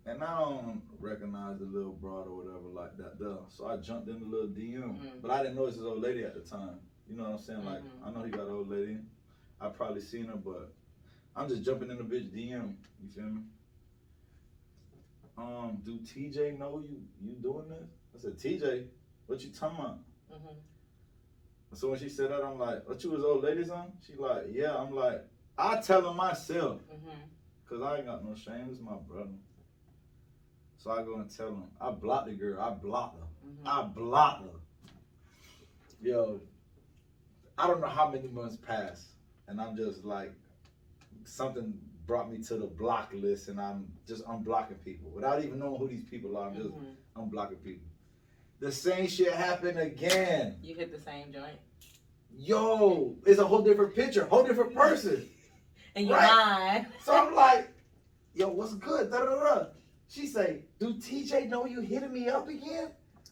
and 0.05 0.23
I 0.23 0.39
don't 0.39 0.81
recognize 0.99 1.59
the 1.59 1.65
little 1.65 1.91
broad 1.91 2.27
or 2.27 2.35
whatever 2.37 2.67
like 2.71 2.97
that 2.97 3.19
there. 3.19 3.37
So 3.49 3.65
I 3.67 3.77
jumped 3.77 4.09
in 4.09 4.19
the 4.21 4.25
little 4.25 4.47
DM, 4.47 4.99
Mhm. 4.99 5.21
but 5.21 5.31
I 5.31 5.41
didn't 5.41 5.55
know 5.55 5.63
it 5.63 5.65
was 5.67 5.75
his 5.75 5.85
old 5.85 5.99
lady 6.01 6.23
at 6.23 6.33
the 6.33 6.41
time. 6.41 6.79
You 7.07 7.15
know 7.15 7.23
what 7.23 7.31
I'm 7.33 7.37
saying? 7.39 7.65
Like 7.65 7.81
Mhm. 7.81 8.05
I 8.05 8.09
know 8.11 8.23
he 8.23 8.31
got 8.31 8.47
an 8.47 8.53
old 8.53 8.69
lady. 8.69 8.99
I 9.59 9.69
probably 9.69 10.01
seen 10.01 10.25
her, 10.25 10.37
but 10.37 10.73
I'm 11.35 11.47
just 11.49 11.63
jumping 11.63 11.89
in 11.89 11.97
the 11.97 12.03
bitch 12.03 12.31
DM. 12.31 12.77
You 13.01 13.09
feel 13.09 13.29
me? 13.29 13.41
Um, 15.37 15.81
do 15.83 15.99
TJ 15.99 16.51
know 16.57 16.79
you 16.79 17.01
you 17.19 17.33
doing 17.35 17.67
this? 17.69 17.89
I 18.13 18.17
said, 18.19 18.37
TJ, 18.37 18.87
what 19.25 19.43
you 19.43 19.49
talking 19.51 19.77
about? 19.79 19.97
hmm 20.29 20.49
So 21.73 21.89
when 21.89 21.99
she 21.99 22.09
said 22.09 22.29
that, 22.31 22.43
I'm 22.43 22.59
like, 22.59 22.87
what 22.87 23.03
you 23.03 23.11
was 23.11 23.23
old 23.23 23.43
lady 23.43 23.65
son? 23.65 23.91
She 24.05 24.13
like, 24.17 24.45
yeah. 24.51 24.75
I'm 24.75 24.93
like, 24.95 25.23
I 25.57 25.77
tell 25.77 26.01
her 26.01 26.13
myself, 26.13 26.81
hmm 26.89 27.09
cause 27.69 27.81
I 27.81 27.97
ain't 27.97 28.05
got 28.05 28.23
no 28.23 28.35
shame. 28.35 28.67
It's 28.69 28.79
my 28.79 28.95
brother. 29.07 29.31
So 30.77 30.91
I 30.91 31.01
go 31.01 31.15
and 31.15 31.35
tell 31.35 31.47
him, 31.47 31.63
I 31.81 31.89
blocked 31.91 32.27
the 32.27 32.33
girl. 32.33 32.61
I 32.61 32.69
blocked 32.71 33.17
her. 33.19 33.25
Mhm. 33.47 33.65
I 33.67 33.83
blocked 33.87 34.43
her. 34.43 34.59
Yo, 36.01 36.39
I 37.57 37.67
don't 37.67 37.81
know 37.81 37.87
how 37.87 38.09
many 38.09 38.27
months 38.27 38.57
passed, 38.57 39.07
and 39.47 39.59
I'm 39.61 39.75
just 39.75 40.03
like, 40.03 40.33
something 41.23 41.73
brought 42.05 42.29
me 42.29 42.37
to 42.43 42.55
the 42.55 42.65
block 42.67 43.11
list, 43.13 43.47
and 43.47 43.59
I'm 43.59 43.87
just 44.07 44.25
unblocking 44.25 44.83
people 44.83 45.09
without 45.11 45.43
even 45.43 45.57
knowing 45.59 45.79
who 45.79 45.87
these 45.87 46.03
people 46.03 46.35
are. 46.37 46.49
I'm 46.49 46.55
just 46.55 46.69
Mhm. 46.69 46.95
unblocking 47.15 47.63
people. 47.63 47.87
The 48.59 48.71
same 48.71 49.07
shit 49.07 49.33
happened 49.33 49.79
again. 49.79 50.57
You 50.61 50.75
hit 50.75 50.91
the 50.91 50.99
same 50.99 51.31
joint. 51.33 51.57
Yo, 52.35 53.15
it's 53.25 53.39
a 53.39 53.45
whole 53.45 53.61
different 53.61 53.93
picture, 53.93 54.25
whole 54.25 54.43
different 54.43 54.73
person. 54.73 55.29
In 55.95 56.07
your 56.07 56.17
Right. 56.17 56.85
So 57.03 57.15
I'm 57.15 57.35
like, 57.35 57.69
yo, 58.33 58.47
what's 58.49 58.73
good? 58.75 59.11
Da, 59.11 59.19
da, 59.19 59.35
da. 59.35 59.65
She 60.09 60.25
say, 60.27 60.61
do 60.79 60.93
TJ 60.95 61.49
know 61.49 61.65
you 61.65 61.81
hitting 61.81 62.11
me 62.11 62.29
up 62.29 62.47
again? 62.47 62.89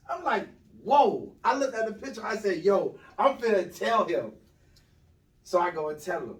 I'm 0.10 0.23
like, 0.23 0.47
whoa. 0.84 1.34
I 1.43 1.55
looked 1.57 1.75
at 1.75 1.88
the 1.88 1.93
picture. 1.93 2.23
I 2.25 2.36
said, 2.38 2.63
yo, 2.63 2.97
I'm 3.17 3.38
finna 3.38 3.75
tell 3.75 4.05
him. 4.05 4.34
So 5.43 5.60
I 5.60 5.71
go 5.71 5.89
and 5.89 5.99
tell 5.99 6.19
him. 6.21 6.36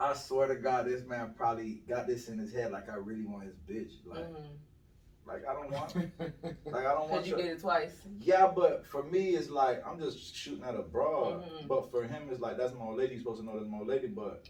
I 0.00 0.14
swear 0.14 0.46
to 0.46 0.54
God, 0.54 0.86
this 0.86 1.04
man 1.04 1.34
probably 1.36 1.82
got 1.88 2.06
this 2.06 2.28
in 2.28 2.38
his 2.38 2.52
head 2.52 2.70
like 2.70 2.88
I 2.88 2.94
really 2.94 3.24
want 3.24 3.44
his 3.44 3.56
bitch. 3.68 3.92
Like, 4.06 4.24
Mhm. 4.28 4.46
Like 5.28 5.42
I 5.46 5.52
don't 5.52 5.70
want, 5.70 5.94
like 6.64 6.86
I 6.86 6.94
don't 6.94 7.00
want 7.10 7.10
Cause 7.10 7.26
you 7.26 7.36
your- 7.36 7.42
did 7.42 7.52
it 7.56 7.60
twice. 7.60 8.00
Yeah, 8.18 8.50
but 8.54 8.86
for 8.86 9.02
me, 9.04 9.30
it's 9.36 9.50
like 9.50 9.86
I'm 9.86 10.00
just 10.00 10.34
shooting 10.34 10.64
at 10.64 10.74
a 10.74 10.82
broad. 10.82 11.42
Mhm. 11.44 11.68
But 11.68 11.90
for 11.90 12.02
him, 12.04 12.28
it's 12.30 12.40
like 12.40 12.56
that's 12.56 12.74
my 12.74 12.84
old 12.86 12.96
lady. 12.98 13.12
You're 13.14 13.20
supposed 13.22 13.40
to 13.40 13.46
know 13.46 13.58
that's 13.58 13.70
my 13.70 13.78
old 13.78 13.88
lady. 13.88 14.06
But 14.08 14.48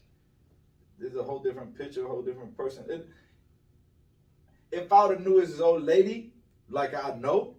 there's 0.98 1.16
a 1.16 1.22
whole 1.22 1.40
different 1.40 1.76
picture, 1.76 2.04
a 2.04 2.08
whole 2.08 2.22
different 2.22 2.56
person. 2.56 2.84
It, 2.88 3.08
if 4.70 4.92
I 4.92 5.06
would 5.06 5.16
have 5.18 5.26
knew 5.26 5.38
it's 5.38 5.50
his 5.50 5.60
old 5.60 5.82
lady, 5.82 6.32
like 6.68 6.94
I 6.94 7.16
know, 7.16 7.56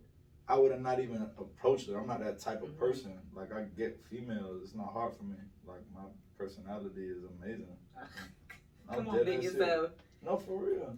I 0.48 0.58
would 0.58 0.72
have 0.72 0.82
not 0.82 1.00
even 1.00 1.22
approached 1.38 1.88
her. 1.90 1.98
I'm 2.00 2.08
not 2.08 2.20
that 2.24 2.40
type 2.40 2.62
of 2.64 2.70
Mhm. 2.70 2.78
person. 2.78 3.14
Like 3.34 3.52
I 3.54 3.64
get 3.76 4.00
females. 4.10 4.62
It's 4.64 4.76
not 4.76 4.94
hard 4.94 5.14
for 5.16 5.24
me. 5.24 5.36
Like 5.68 5.82
my 5.94 6.02
personality 6.38 7.08
is 7.10 7.24
amazing. 7.42 7.76
I'm 8.90 8.96
Come 9.06 9.10
on, 9.10 9.26
big 9.26 9.44
yourself. 9.44 9.92
No, 10.24 10.38
for 10.38 10.58
real. 10.58 10.98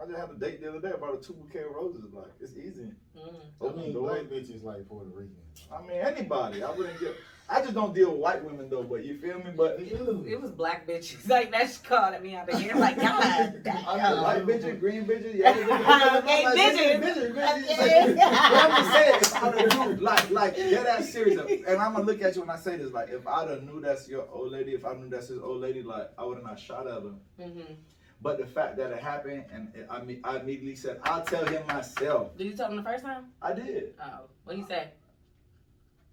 I 0.00 0.06
just 0.06 0.18
had 0.18 0.30
a 0.30 0.34
date 0.34 0.62
the 0.62 0.70
other 0.70 0.80
day 0.80 0.94
about 0.94 1.14
a 1.14 1.18
two 1.18 1.34
bouquet 1.34 1.64
of 1.64 1.72
roses. 1.72 2.12
Like 2.12 2.32
it's 2.40 2.56
easy. 2.56 2.88
Mm. 3.16 3.70
I 3.70 3.76
mean, 3.76 3.92
door. 3.92 4.08
black 4.08 4.22
bitches 4.22 4.64
like 4.64 4.88
Puerto 4.88 5.10
Rican. 5.10 5.36
I 5.70 5.82
mean, 5.82 6.00
anybody. 6.00 6.62
I 6.62 6.70
wouldn't 6.70 6.98
get. 6.98 7.16
I 7.52 7.60
just 7.60 7.74
don't 7.74 7.92
deal 7.92 8.12
with 8.12 8.20
white 8.20 8.44
women 8.44 8.70
though. 8.70 8.84
But 8.84 9.04
you 9.04 9.18
feel 9.18 9.38
me? 9.38 9.50
But 9.54 9.80
It 9.80 10.40
was 10.40 10.52
black 10.52 10.86
bitches. 10.86 11.16
Like 11.28 11.50
that's 11.50 11.78
calling 11.78 12.22
me 12.22 12.34
out 12.34 12.46
the 12.46 12.56
here. 12.56 12.74
Like 12.76 12.96
God 13.00 13.60
damn. 13.62 13.76
I 13.86 14.22
white 14.22 14.46
bitches, 14.46 14.80
green 14.80 15.04
bitches, 15.04 15.36
yellow 15.36 15.62
bitches. 15.64 16.16
Okay, 16.20 16.38
I'm 16.38 16.44
like, 16.44 16.58
bitches. 16.58 17.00
bitches, 17.02 17.34
bitches. 17.34 17.70
Okay. 17.72 18.14
But 18.14 18.24
I'm 18.24 18.70
just 18.76 18.92
saying, 18.92 19.14
if 19.20 19.42
I'd 19.42 19.58
have 19.58 19.98
knew, 19.98 20.04
like, 20.04 20.30
like, 20.30 20.56
dead 20.56 20.86
ass 20.86 21.10
serious. 21.10 21.40
And 21.66 21.78
I'm 21.78 21.92
gonna 21.92 22.04
look 22.04 22.22
at 22.22 22.34
you 22.36 22.42
when 22.42 22.50
I 22.50 22.56
say 22.56 22.76
this. 22.76 22.92
Like, 22.92 23.10
if 23.10 23.26
I'd 23.26 23.50
have 23.50 23.62
knew 23.64 23.80
that's 23.80 24.08
your 24.08 24.26
old 24.32 24.52
lady, 24.52 24.72
if 24.72 24.84
I 24.84 24.94
knew 24.94 25.08
that's 25.08 25.28
his 25.28 25.40
old 25.40 25.60
lady, 25.60 25.82
like, 25.82 26.10
I 26.16 26.24
would 26.24 26.36
have 26.36 26.44
not 26.46 26.58
shot 26.58 26.86
at 26.86 27.02
her. 27.02 27.12
Mhm. 27.40 27.76
But 28.22 28.38
the 28.38 28.46
fact 28.46 28.76
that 28.76 28.90
it 28.90 28.98
happened, 28.98 29.44
and 29.52 29.72
it, 29.74 29.86
I 29.90 29.96
I 30.24 30.40
immediately 30.40 30.76
said, 30.76 31.00
I'll 31.04 31.24
tell 31.24 31.44
him 31.46 31.66
myself. 31.66 32.36
Did 32.36 32.48
you 32.48 32.52
tell 32.52 32.70
him 32.70 32.76
the 32.76 32.82
first 32.82 33.04
time? 33.04 33.26
I 33.40 33.54
did. 33.54 33.94
Oh, 34.02 34.20
what 34.44 34.56
he 34.56 34.64
say? 34.64 34.88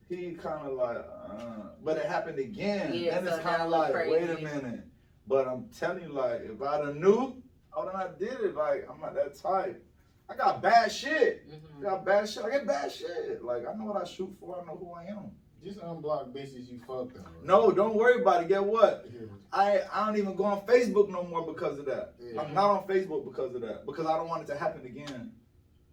he 0.09 0.31
kind 0.35 0.65
of 0.65 0.73
like, 0.73 0.97
uh, 0.99 1.67
but 1.83 1.97
it 1.97 2.05
happened 2.05 2.39
again. 2.39 2.93
Yeah, 2.93 3.17
and 3.17 3.27
it's 3.27 3.39
kind 3.39 3.61
of 3.61 3.69
like, 3.69 3.91
crazy. 3.91 4.11
wait 4.11 4.29
a 4.29 4.41
minute. 4.41 4.85
But 5.27 5.47
I'm 5.47 5.67
telling 5.77 6.03
you, 6.03 6.13
like, 6.13 6.43
if 6.45 6.61
I'd 6.61 6.85
have 6.85 6.95
knew, 6.95 7.35
I 7.75 7.79
would 7.83 7.91
have 7.93 7.93
not 7.93 8.19
did 8.19 8.39
it. 8.39 8.55
Like, 8.55 8.87
I'm 8.89 9.01
not 9.01 9.15
that 9.15 9.35
type. 9.35 9.83
I 10.29 10.35
got 10.35 10.61
bad 10.61 10.89
shit. 10.91 11.45
I 11.51 11.55
Mhm. 11.55 11.81
got 11.83 12.05
bad 12.05 12.29
shit. 12.29 12.45
I 12.45 12.49
get 12.51 12.65
bad 12.65 12.89
shit. 12.91 13.43
Like, 13.43 13.67
I 13.67 13.73
know 13.73 13.85
what 13.85 14.01
I 14.01 14.05
shoot 14.05 14.33
for. 14.39 14.61
I 14.61 14.65
know 14.65 14.77
who 14.77 14.93
I 14.93 15.05
am. 15.05 15.31
Just 15.63 15.79
unblock 15.79 16.31
bitches 16.33 16.69
you 16.71 16.79
fucked 16.87 17.15
them. 17.15 17.25
No, 17.43 17.71
don't 17.71 17.95
worry 17.95 18.21
about 18.21 18.43
it. 18.43 18.47
Get 18.47 18.63
what? 18.63 19.05
Yeah. 19.13 19.27
I 19.51 19.81
I 19.91 20.05
don't 20.05 20.17
even 20.17 20.35
go 20.35 20.43
on 20.45 20.61
Facebook 20.61 21.09
no 21.09 21.23
more 21.23 21.45
because 21.45 21.79
of 21.79 21.85
that. 21.85 22.13
Yeah. 22.19 22.41
I'm 22.41 22.53
not 22.53 22.69
on 22.71 22.87
Facebook 22.87 23.25
because 23.25 23.55
of 23.55 23.61
that. 23.61 23.85
Because 23.85 24.05
I 24.05 24.15
don't 24.17 24.27
want 24.29 24.43
it 24.43 24.47
to 24.53 24.57
happen 24.57 24.85
again. 24.85 25.31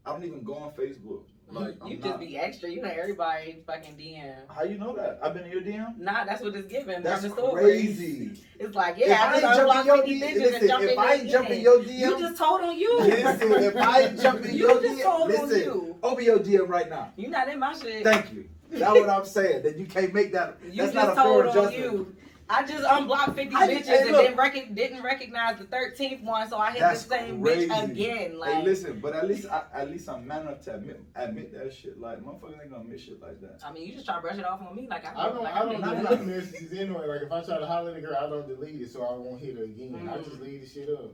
I 0.05 0.13
don't 0.13 0.25
even 0.25 0.43
go 0.45 0.55
on 0.57 0.73
Facebook. 0.73 1.23
Like, 1.51 1.75
you 1.75 1.81
I'm 1.83 1.91
just 1.91 2.05
not. 2.05 2.21
be 2.21 2.39
extra. 2.39 2.69
You 2.71 2.83
know 2.83 2.89
everybody 2.89 3.63
fucking 3.67 3.97
DM. 3.97 4.35
How 4.49 4.65
you 4.65 4.79
know 4.79 4.95
that? 4.97 5.19
I've 5.23 5.35
been 5.35 5.45
in 5.45 5.53
your 5.53 5.61
DM. 5.61 5.99
Nah, 5.99 6.25
that's 6.25 6.43
what 6.43 6.55
it's 6.55 6.67
giving. 6.71 7.03
That's 7.03 7.27
from 7.27 7.37
the 7.37 7.51
crazy. 7.51 8.33
It's 8.59 8.75
like, 8.75 8.99
If 8.99 9.09
yeah, 9.09 9.23
I 9.23 9.27
I 9.27 9.33
ain't 9.35 9.43
just 9.43 9.57
jumping 9.59 9.87
your 9.87 9.97
50 9.99 10.21
DM, 10.21 10.23
bitches 10.23 10.33
and 10.35 10.41
listen, 10.43 10.69
jump 10.69 10.83
if 10.85 10.91
in 10.93 10.99
I 10.99 11.05
your 11.05 11.13
ain't 11.23 11.31
jumping 11.31 11.61
DM. 11.61 11.63
your 11.63 11.79
DM, 11.83 11.99
You 11.99 12.19
just 12.19 12.37
told 12.39 12.61
on 12.63 12.79
you. 12.79 12.99
Listen, 13.01 13.53
if 13.53 13.77
I 13.77 14.01
ain't 14.01 14.21
jumping 14.21 14.55
You 14.55 14.69
your 14.69 14.83
just 14.83 14.99
DM, 15.01 15.03
told 15.03 15.23
on 15.23 15.29
listen, 15.49 15.59
you. 15.61 15.97
open 16.03 16.25
your 16.25 16.39
DM 16.39 16.69
right 16.69 16.89
now. 16.89 17.13
You're 17.17 17.31
not 17.31 17.49
in 17.49 17.59
my 17.59 17.75
shit. 17.79 18.03
Thank 18.05 18.33
you. 18.33 18.49
That's 18.79 18.93
what 19.01 19.09
I'm 19.11 19.25
saying. 19.25 19.63
That 19.63 19.77
you 19.79 19.87
can't 19.87 20.13
make 20.15 20.33
that. 20.33 20.59
You 20.65 20.83
that's 20.83 20.93
just 20.93 20.95
not 20.95 21.13
a 21.13 21.15
told 21.23 21.45
fair 21.45 21.51
adjustment. 21.51 21.93
you. 21.95 22.17
I 22.47 22.63
just 22.67 22.85
unblocked 22.87 23.37
50 23.37 23.55
I- 23.57 23.69
bitches 23.69 23.85
hey, 23.87 23.99
and 24.03 24.11
didn't, 24.17 24.37
rec- 24.37 24.75
didn't 24.75 25.03
recognize 25.03 25.57
the 25.59 25.65
13th 25.65 26.23
one, 26.25 26.47
so 26.47 26.59
I 26.59 26.73
hit 26.73 26.81
That's 26.81 27.05
the 27.05 27.15
same 27.17 27.43
crazy. 27.43 27.69
bitch 27.71 27.85
again. 27.91 28.39
Like, 28.39 28.53
hey, 28.57 28.63
listen, 28.63 29.01
but 29.01 29.15
at 29.15 29.27
least 29.27 29.47
I, 29.49 29.63
at 29.73 29.91
least 29.91 30.11
I'm 30.11 30.27
man 30.27 30.43
enough 30.43 30.61
to 30.65 30.75
admit 30.75 31.01
admit 31.17 31.55
that 31.55 31.73
shit. 31.73 31.99
Like 31.99 32.19
motherfuckers 32.21 32.61
ain't 32.61 32.71
gonna 32.71 32.83
admit 32.83 33.01
shit 33.01 33.23
like 33.23 33.41
that. 33.41 33.61
I 33.65 33.73
mean, 33.73 33.87
you 33.87 33.95
just 33.95 34.05
try 34.05 34.17
to 34.17 34.21
brush 34.21 34.37
it 34.37 34.45
off 34.45 34.61
on 34.61 34.77
me. 34.77 34.87
Like, 34.91 35.07
I, 35.07 35.23
I 35.23 35.29
don't, 35.31 35.43
like, 35.43 35.55
I 35.55 35.59
don't 35.61 35.83
I'm 35.85 36.03
delete 36.03 36.11
not- 36.11 36.27
messages 36.27 36.73
anyway. 36.79 37.07
Like 37.07 37.23
if 37.23 37.33
I 37.33 37.43
try 37.43 37.59
to 37.59 37.67
holler 37.67 37.93
at 37.93 37.97
a 37.97 38.01
girl, 38.03 38.17
I 38.21 38.29
don't 38.29 38.47
delete 38.47 38.79
it, 38.83 38.91
so 38.93 39.03
I 39.05 39.15
won't 39.17 39.41
hit 39.41 39.57
her 39.57 39.65
again. 39.65 40.07
I 40.07 40.19
Mhm. 40.19 40.25
just 40.27 40.41
leave 40.43 40.61
the 40.61 40.69
shit 40.69 40.91
up. 40.91 41.13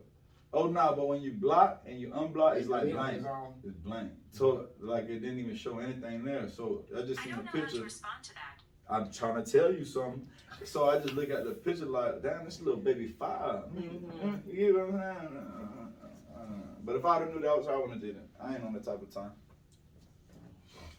Oh 0.53 0.67
no, 0.67 0.95
but 0.97 1.07
when 1.07 1.21
you 1.23 1.33
block 1.33 1.83
and 1.87 2.01
you 2.01 2.09
unblock, 2.09 2.57
it's 2.57 2.69
like 2.69 2.91
blank. 2.91 3.19
is. 3.19 3.25
It's 3.65 3.77
blank. 3.79 4.11
So 4.33 4.67
like 4.81 5.05
it 5.05 5.21
didn't 5.21 5.39
even 5.39 5.55
show 5.55 5.79
anything 5.79 6.25
there. 6.25 6.49
So 6.49 6.85
I 6.97 7.03
just 7.03 7.21
I 7.21 7.25
seen 7.25 7.33
don't 7.35 7.39
the 7.39 7.45
know 7.45 7.51
how 7.53 7.61
picture. 7.61 7.77
to 7.79 7.85
respond 7.85 8.25
to 8.25 8.35
that. 8.35 8.93
I'm 8.93 9.13
trying 9.13 9.45
to 9.45 9.49
tell 9.51 9.73
you 9.73 9.85
something. 9.85 10.27
So 10.65 10.91
I 10.91 10.99
just 10.99 11.15
look 11.15 11.31
at 11.31 11.45
the 11.45 11.53
picture 11.53 11.87
like, 11.87 12.23
damn, 12.23 12.45
this 12.45 12.61
little 12.61 12.81
baby 12.81 13.07
five. 13.07 13.63
Mhm. 13.73 14.53
You 14.53 14.73
know 14.77 14.87
what 14.87 14.95
I'm 14.95 15.17
saying? 15.21 15.37
Uh, 15.37 16.07
uh, 16.37 16.41
uh. 16.41 16.45
But 16.83 16.97
if 16.97 17.05
I'd 17.05 17.21
have 17.23 17.33
knew 17.33 17.41
that 17.43 17.57
was 17.57 17.67
her, 17.67 17.73
I 17.73 17.77
wouldn't 17.77 17.93
have 17.95 18.01
did 18.03 18.17
it. 18.17 18.29
I 18.43 18.55
ain't 18.57 18.65
on 18.65 18.73
that 18.73 18.85
type 18.85 19.01
of 19.01 19.15
time. 19.15 19.31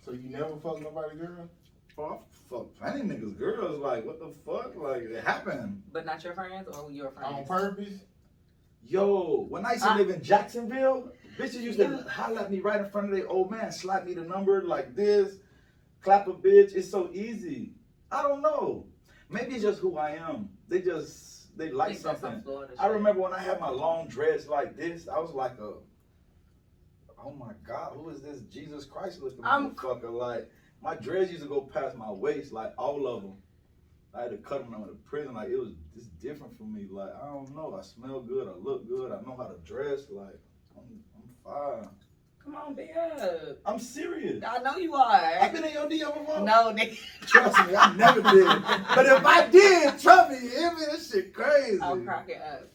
So 0.06 0.14
you 0.14 0.30
never 0.30 0.56
fuck 0.58 0.82
nobody, 0.82 1.18
girl? 1.18 1.50
Oh, 1.98 2.04
I 2.06 2.18
fuck 2.50 2.74
plenty 2.80 3.02
niggas, 3.02 3.38
girls. 3.38 3.78
Like, 3.80 4.06
what 4.06 4.20
the 4.20 4.34
fuck? 4.46 4.76
Like, 4.76 5.04
it 5.04 5.24
happened. 5.24 5.84
But 5.92 6.06
not 6.06 6.24
your 6.24 6.34
friends 6.34 6.68
or 6.70 6.90
your 6.90 7.12
friends? 7.12 7.34
On 7.34 7.46
purpose? 7.46 7.94
Yo, 8.84 9.46
when 9.50 9.66
I 9.66 9.74
used 9.74 9.84
to 9.84 9.92
I- 9.92 9.98
live 9.98 10.10
in 10.10 10.22
Jacksonville, 10.22 11.12
bitches 11.38 11.62
used 11.62 11.80
to 11.80 12.04
holler 12.10 12.42
at 12.42 12.52
me 12.52 12.60
right 12.60 12.80
in 12.82 12.90
front 12.90 13.10
of 13.10 13.16
their 13.16 13.28
old 13.28 13.50
man, 13.52 13.72
slap 13.72 14.06
me 14.06 14.14
the 14.14 14.24
number 14.24 14.64
like 14.64 14.96
this, 14.96 15.38
clap 16.02 16.28
a 16.28 16.34
bitch. 16.34 16.74
It's 16.76 16.90
so 16.90 17.10
easy. 17.14 17.74
I 18.12 18.22
don't 18.24 18.42
know. 18.42 18.88
Maybe 19.30 19.54
it's 19.54 19.64
just 19.64 19.80
who 19.80 19.98
I 19.98 20.12
am. 20.12 20.50
They 20.68 20.82
just 20.82 21.56
they 21.58 21.72
like 21.72 21.98
something. 21.98 22.44
I 22.80 22.88
remember 22.88 23.22
when 23.22 23.34
I 23.34 23.40
had 23.40 23.60
my 23.60 23.70
long 23.70 24.08
dreads 24.08 24.48
like 24.48 24.76
this, 24.76 25.08
I 25.08 25.20
was 25.20 25.32
like 25.34 25.58
a 25.60 25.74
Oh 27.24 27.32
my 27.34 27.52
god, 27.68 27.94
who 27.96 28.10
is 28.10 28.22
this 28.22 28.42
Jesus 28.50 28.84
Christ 28.84 29.22
looking 29.22 29.46
I'm- 29.46 29.72
motherfucker? 29.76 30.12
Like 30.12 30.50
my 30.82 30.96
dreads 30.96 31.30
used 31.32 31.44
to 31.44 31.50
go 31.50 31.62
past 31.62 31.96
my 31.96 32.12
waist, 32.12 32.52
like 32.52 32.74
all 32.78 33.06
of 33.08 33.22
them. 33.22 33.34
I 34.14 34.24
had 34.24 34.32
to 34.32 34.38
cut 34.38 34.64
them 34.64 34.74
out 34.74 34.90
of 34.90 35.04
prison. 35.06 35.34
Like 35.34 35.50
it 35.50 35.58
was 35.58 35.72
just 35.96 36.18
different 36.20 36.58
for 36.58 36.64
me. 36.64 36.88
Like 36.90 37.12
I 37.22 37.28
don't 37.28 37.56
know. 37.56 37.78
I 37.80 37.84
smell 37.84 38.22
good. 38.22 38.48
I 38.48 38.52
look 38.52 38.88
good. 38.88 39.12
I 39.12 39.22
know 39.22 39.36
how 39.38 39.46
to 39.46 39.58
dress. 39.66 40.10
Like 40.10 40.40
I'm, 40.78 41.04
I'm 41.16 41.30
fine. 41.44 41.90
Come 42.44 42.56
on, 42.56 42.74
big 42.74 42.90
up. 42.98 43.60
I'm 43.66 43.80
serious. 43.80 44.44
I 44.46 44.58
know 44.64 44.76
you 44.78 44.96
are. 44.96 45.12
I've 45.12 45.54
been 45.54 45.64
in 45.64 45.74
your 45.74 45.88
DM 45.88 46.18
before. 46.18 46.40
No, 46.40 46.74
nigga. 46.74 46.98
Trust 47.28 47.68
me, 47.68 47.76
I 47.76 47.94
never 47.96 48.22
did. 48.22 48.48
But 48.96 49.06
if 49.06 49.26
I 49.26 49.48
did, 49.48 50.00
trust 50.00 50.32
me, 50.32 50.38
you 50.38 50.50
hear 50.50 50.74
me? 50.74 50.82
This 50.92 51.12
shit 51.12 51.34
crazy. 51.34 51.80
I'm 51.82 52.04
cracking 52.04 52.38
up. 52.42 52.68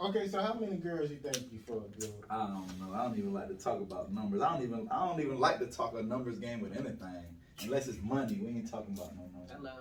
Okay, 0.00 0.28
so 0.28 0.40
how 0.40 0.54
many 0.54 0.76
girls 0.76 1.10
you 1.10 1.16
think 1.16 1.52
you 1.52 1.58
fucked, 1.58 2.00
girl? 2.00 2.10
I 2.30 2.46
don't 2.46 2.80
know. 2.80 2.94
I 2.94 3.04
don't 3.04 3.18
even 3.18 3.32
like 3.32 3.48
to 3.48 3.54
talk 3.54 3.80
about 3.80 4.12
numbers. 4.12 4.40
I 4.40 4.54
don't 4.54 4.62
even. 4.62 4.88
I 4.90 5.06
don't 5.06 5.20
even 5.20 5.38
like 5.38 5.58
to 5.58 5.66
talk 5.66 5.94
a 5.94 6.02
numbers 6.02 6.38
game 6.38 6.60
with 6.60 6.72
anything, 6.76 7.24
unless 7.64 7.88
it's 7.88 7.98
money. 8.02 8.38
We 8.42 8.48
ain't 8.48 8.70
talking 8.70 8.94
about 8.96 9.16
no 9.16 9.22
numbers. 9.22 9.50
Hello. 9.56 9.72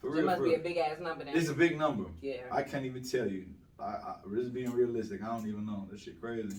For 0.00 0.08
It 0.08 0.10
real, 0.12 0.26
must 0.26 0.38
for 0.38 0.44
be 0.44 0.54
a 0.54 0.58
big 0.58 0.76
ass 0.76 0.98
number 1.00 1.24
then. 1.24 1.36
It's 1.36 1.48
a 1.48 1.54
big 1.54 1.76
number. 1.78 2.04
yeah. 2.22 2.36
I 2.50 2.62
can't 2.62 2.84
even 2.84 3.02
tell 3.02 3.26
you. 3.28 3.46
I, 3.80 3.84
I 3.84 4.14
just 4.34 4.52
being 4.52 4.70
realistic. 4.72 5.22
I 5.22 5.26
don't 5.26 5.46
even 5.48 5.66
know. 5.66 5.86
This 5.90 6.02
shit 6.02 6.20
crazy. 6.20 6.58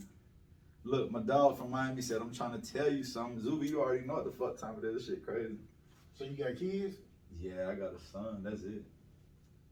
Look, 0.86 1.12
my 1.12 1.19
dog 1.19 1.58
from 1.58 1.71
Miami 1.71 2.01
said, 2.01 2.21
"I'm 2.21 2.34
trying 2.34 2.60
to 2.60 2.73
tell 2.73 2.89
you 2.91 3.03
something." 3.03 3.41
Zuby, 3.41 3.67
you 3.67 3.82
already 3.82 4.05
know 4.05 4.13
what 4.15 4.25
the 4.25 4.32
fuck 4.32 4.58
time 4.58 4.75
it 4.82 4.86
is. 4.88 5.05
This 5.05 5.08
shit 5.08 5.25
crazy. 5.25 5.58
So 6.17 6.23
you 6.23 6.32
got 6.41 6.55
kids? 6.58 6.95
Yeah, 7.39 7.69
I 7.69 7.75
got 7.75 7.93
a 7.93 7.99
son. 8.12 8.41
That's 8.43 8.63
it. 8.63 8.84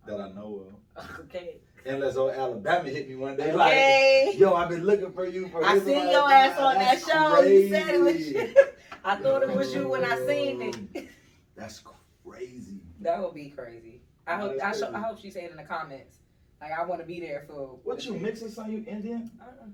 That 0.06 0.20
I 0.20 0.32
know 0.34 0.68
of. 0.98 1.10
Okay. 1.22 1.58
Unless 1.86 2.18
old 2.18 2.32
Alabama 2.32 2.90
hit 2.90 3.08
me 3.08 3.16
one 3.16 3.38
day, 3.38 3.52
Okay. 3.54 4.26
like, 4.28 4.38
yo, 4.40 4.54
I've 4.54 4.68
been 4.68 4.84
looking 4.84 5.14
for 5.14 5.26
you 5.26 5.48
for. 5.48 5.64
I 5.64 5.76
this 5.76 5.86
seen 5.86 6.10
your 6.10 6.30
ass 6.30 6.60
on 6.60 6.76
that 6.76 7.00
That's 7.00 7.08
show. 7.10 7.42
You 7.44 7.70
said 7.70 7.90
it 7.96 8.02
was 8.02 8.30
you. 8.30 8.54
I 9.04 9.16
thought 9.16 9.44
it 9.44 9.50
was 9.56 9.74
you 9.74 9.88
when 9.88 10.04
I 10.04 10.18
seen 10.26 10.62
it. 10.94 11.08
That's 11.56 11.82
crazy. 12.26 12.80
That 13.02 13.22
would 13.22 13.34
be 13.34 13.50
crazy. 13.50 14.02
I 14.26 14.36
hope 14.36 14.54
I, 14.54 14.58
That's 14.58 14.80
sho- 14.80 14.86
crazy. 14.92 14.98
I 15.04 15.08
hope 15.08 15.20
she 15.22 15.32
said 15.32 15.50
in 15.52 15.58
the 15.58 15.64
comments. 15.64 16.18
Like 16.62 16.72
I 16.72 16.84
want 16.86 17.02
to 17.02 17.08
be 17.08 17.20
there 17.20 17.44
for 17.48 17.78
What 17.84 18.04
you 18.06 18.14
mixing, 18.16 18.50
son? 18.50 18.72
You 18.72 18.84
Indian? 18.88 19.32
Uh-uh. 19.42 19.66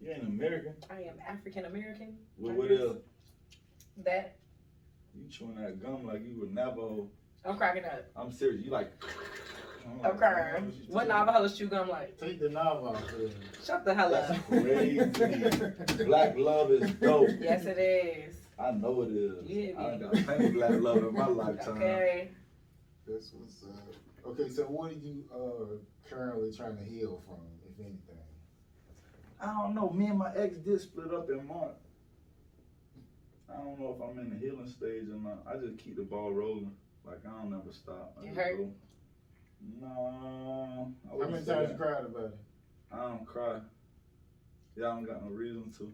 You 0.00 0.10
ain't 0.12 0.22
American. 0.24 0.74
I 0.90 1.02
am 1.02 1.14
African 1.28 1.66
American. 1.66 2.16
What, 2.36 2.52
I 2.52 2.54
what 2.56 2.70
else? 2.70 2.96
That 4.04 4.36
You 5.14 5.28
chewing 5.30 5.56
that 5.56 5.80
gum 5.82 6.06
like 6.06 6.22
you 6.24 6.40
were 6.40 6.46
Navajo. 6.46 7.08
I'm 7.44 7.56
cracking 7.56 7.84
up. 7.84 8.04
I'm 8.16 8.32
serious. 8.32 8.64
You 8.64 8.70
like. 8.70 8.92
I'm 9.86 10.04
I'm 10.12 10.18
crying. 10.18 10.64
what 10.66 10.74
you 10.74 10.80
What 10.88 11.08
Navajos 11.08 11.56
chew 11.56 11.66
gum 11.66 11.88
like? 11.88 12.18
Take 12.18 12.38
the 12.40 12.48
knob 12.50 12.84
off. 12.84 13.02
there. 13.16 13.28
Shut 13.64 13.84
the 13.84 13.94
hell 13.94 14.14
up. 14.14 14.28
That's 14.28 14.42
crazy. 14.46 16.04
Black 16.04 16.36
love 16.36 16.70
is 16.70 16.90
dope. 16.92 17.28
yes, 17.40 17.64
it 17.66 17.78
is. 17.78 18.36
I 18.60 18.72
know 18.72 19.02
it 19.02 19.10
is. 19.12 19.48
Yeah, 19.48 19.72
I 19.78 19.82
done 19.90 20.00
man. 20.00 20.10
got 20.12 20.24
plenty 20.24 20.46
of 20.46 20.52
black 20.54 20.70
love 20.80 20.96
in 20.98 21.14
my 21.14 21.26
lifetime. 21.28 21.76
Okay. 21.76 22.28
That's 23.06 23.32
what's 23.32 23.62
up. 23.64 23.94
Okay, 24.26 24.48
so 24.50 24.64
what 24.64 24.90
are 24.92 24.94
you 24.94 25.24
uh 25.34 25.76
currently 26.08 26.52
trying 26.52 26.76
to 26.76 26.82
heal 26.84 27.22
from, 27.26 27.38
if 27.64 27.78
anything? 27.80 27.96
I 29.40 29.46
don't 29.62 29.74
know. 29.74 29.88
Me 29.90 30.06
and 30.06 30.18
my 30.18 30.30
ex 30.34 30.58
did 30.58 30.80
split 30.80 31.12
up 31.14 31.30
in 31.30 31.46
March. 31.46 31.70
I 33.48 33.54
don't 33.56 33.80
know 33.80 33.96
if 33.98 34.02
I'm 34.02 34.18
in 34.18 34.30
the 34.30 34.36
healing 34.36 34.68
stage 34.68 35.08
or 35.08 35.16
not. 35.18 35.42
I 35.46 35.56
just 35.56 35.78
keep 35.78 35.96
the 35.96 36.02
ball 36.02 36.30
rolling. 36.32 36.72
Like 37.06 37.20
I 37.26 37.42
don't 37.42 37.54
ever 37.54 37.72
stop. 37.72 38.14
I 38.20 38.26
You 38.26 38.34
hurt? 38.34 38.58
go. 38.58 38.70
No. 39.80 40.92
I 41.06 41.08
How 41.08 41.16
wouldn't 41.16 41.32
many 41.32 41.46
times 41.46 41.70
you 41.70 41.76
that. 41.76 41.78
cried 41.78 42.04
about 42.04 42.24
it? 42.24 42.38
I 42.92 43.08
don't 43.08 43.26
cry. 43.26 43.60
Yeah, 44.76 44.88
I 44.88 44.94
don't 44.96 45.04
got 45.04 45.24
no 45.24 45.30
reason 45.30 45.72
to. 45.78 45.90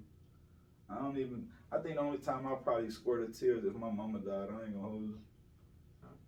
I 0.91 0.97
don't 0.97 1.19
even. 1.19 1.49
I 1.73 1.79
think 1.79 1.97
the 1.97 2.01
only 2.01 2.19
time 2.19 2.47
I 2.47 2.55
probably 2.55 2.91
squirt 2.91 3.29
a 3.29 3.33
tear 3.33 3.57
is 3.57 3.65
if 3.65 3.75
my 3.75 3.91
mama 3.91 4.19
died. 4.21 4.49
I 4.51 4.65
ain't 4.65 4.75
gonna 4.75 4.87
hold 4.87 5.03
you. 5.03 5.19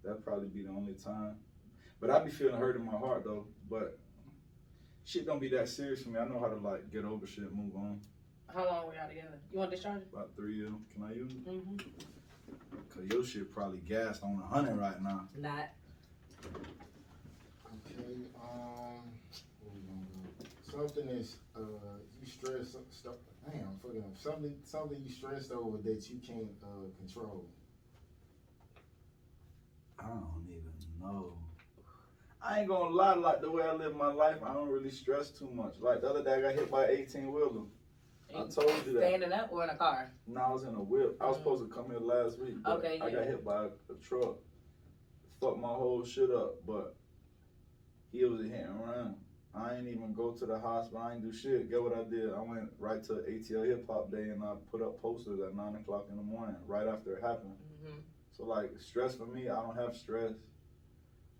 That'd 0.04 0.24
probably 0.24 0.48
be 0.48 0.62
the 0.62 0.70
only 0.70 0.94
time. 0.94 1.36
But 2.00 2.10
I 2.10 2.20
be 2.20 2.30
feeling 2.30 2.56
hurt 2.56 2.76
in 2.76 2.84
my 2.84 2.96
heart 2.96 3.24
though. 3.24 3.46
But 3.68 3.98
shit 5.04 5.26
don't 5.26 5.40
be 5.40 5.48
that 5.50 5.68
serious 5.68 6.02
for 6.02 6.10
me. 6.10 6.18
I 6.18 6.26
know 6.26 6.40
how 6.40 6.48
to 6.48 6.56
like 6.56 6.90
get 6.92 7.04
over 7.04 7.26
shit, 7.26 7.52
move 7.54 7.74
on. 7.76 8.00
How 8.54 8.64
long 8.64 8.86
were 8.86 8.94
y'all 8.94 9.08
together? 9.08 9.38
You 9.52 9.58
want 9.58 9.70
discharge? 9.70 10.02
About 10.12 10.30
three 10.36 10.56
years. 10.56 10.72
Can 10.94 11.04
I 11.04 11.12
use 11.12 11.32
it? 11.32 11.46
Mm-hmm. 11.46 11.76
Cause 12.94 13.04
your 13.12 13.24
shit 13.24 13.52
probably 13.52 13.80
gassed 13.80 14.22
on 14.22 14.40
a 14.42 14.46
hundred 14.46 14.76
right 14.76 15.02
now. 15.02 15.28
Not. 15.36 15.70
Okay, 17.66 18.26
um, 18.40 19.02
where 19.60 19.72
we 19.74 19.80
gonna 19.86 20.06
go? 20.14 20.78
Something 20.78 21.08
is 21.10 21.36
uh 21.56 21.60
you 22.20 22.26
stress 22.26 22.76
stuff. 22.90 23.14
Damn, 23.52 23.78
fucking. 23.82 24.04
Something 24.14 24.54
something 24.64 25.00
you 25.02 25.10
stressed 25.10 25.52
over 25.52 25.78
that 25.78 26.10
you 26.10 26.20
can't 26.26 26.50
uh 26.62 26.88
control. 26.98 27.46
I 29.98 30.06
don't 30.06 30.46
even 30.48 30.72
know. 31.00 31.38
I 32.42 32.60
ain't 32.60 32.68
gonna 32.68 32.94
lie, 32.94 33.14
like 33.14 33.40
the 33.40 33.50
way 33.50 33.64
I 33.64 33.72
live 33.72 33.96
my 33.96 34.12
life, 34.12 34.36
I 34.44 34.52
don't 34.52 34.68
really 34.68 34.90
stress 34.90 35.30
too 35.30 35.50
much. 35.52 35.74
Like 35.80 36.02
the 36.02 36.10
other 36.10 36.22
day, 36.22 36.34
I 36.34 36.40
got 36.40 36.54
hit 36.54 36.70
by 36.70 36.84
an 36.84 36.90
18 36.98 37.32
wheeler. 37.32 37.64
I 38.30 38.40
told 38.42 38.70
you 38.86 38.92
that. 38.92 39.08
Standing 39.08 39.32
up 39.32 39.48
or 39.50 39.64
in 39.64 39.70
a 39.70 39.76
car? 39.76 40.12
No, 40.26 40.40
I 40.40 40.52
was 40.52 40.62
in 40.62 40.74
a 40.74 40.82
whip. 40.82 41.16
I 41.20 41.26
was 41.26 41.38
supposed 41.38 41.68
to 41.68 41.74
come 41.74 41.90
here 41.90 41.98
last 41.98 42.38
week. 42.38 42.62
But 42.62 42.78
Okay, 42.78 43.00
I 43.02 43.10
got 43.10 43.24
hit 43.24 43.44
by 43.44 43.64
a, 43.64 43.66
a 43.66 43.96
truck. 44.06 44.36
Fucked 45.40 45.58
my 45.58 45.68
whole 45.68 46.04
shit 46.04 46.30
up, 46.30 46.56
but 46.66 46.94
he 48.12 48.24
was 48.24 48.40
a 48.40 48.44
hit 48.44 48.66
and 48.66 48.80
run. 48.80 49.16
I 49.54 49.74
ain't 49.74 49.88
even 49.88 50.12
go 50.14 50.32
to 50.32 50.46
the 50.46 50.58
hospital. 50.58 51.02
I 51.02 51.14
ain't 51.14 51.22
do 51.22 51.32
shit. 51.32 51.70
Get 51.70 51.82
what 51.82 51.96
I 51.96 52.02
did? 52.08 52.32
I 52.32 52.40
went 52.40 52.70
right 52.78 53.02
to 53.04 53.14
ATL 53.14 53.66
Hip 53.66 53.86
Hop 53.88 54.10
Day 54.10 54.28
and 54.28 54.42
I 54.42 54.52
put 54.70 54.82
up 54.82 55.00
posters 55.00 55.40
at 55.40 55.56
nine 55.56 55.74
o'clock 55.74 56.06
in 56.10 56.16
the 56.16 56.22
morning, 56.22 56.56
right 56.66 56.86
after 56.86 57.16
it 57.16 57.22
happened. 57.22 57.54
Mm-hmm. 57.84 57.98
So 58.36 58.44
like 58.44 58.70
stress 58.78 59.16
for 59.16 59.26
me, 59.26 59.48
I 59.48 59.56
don't 59.56 59.76
have 59.76 59.96
stress. 59.96 60.32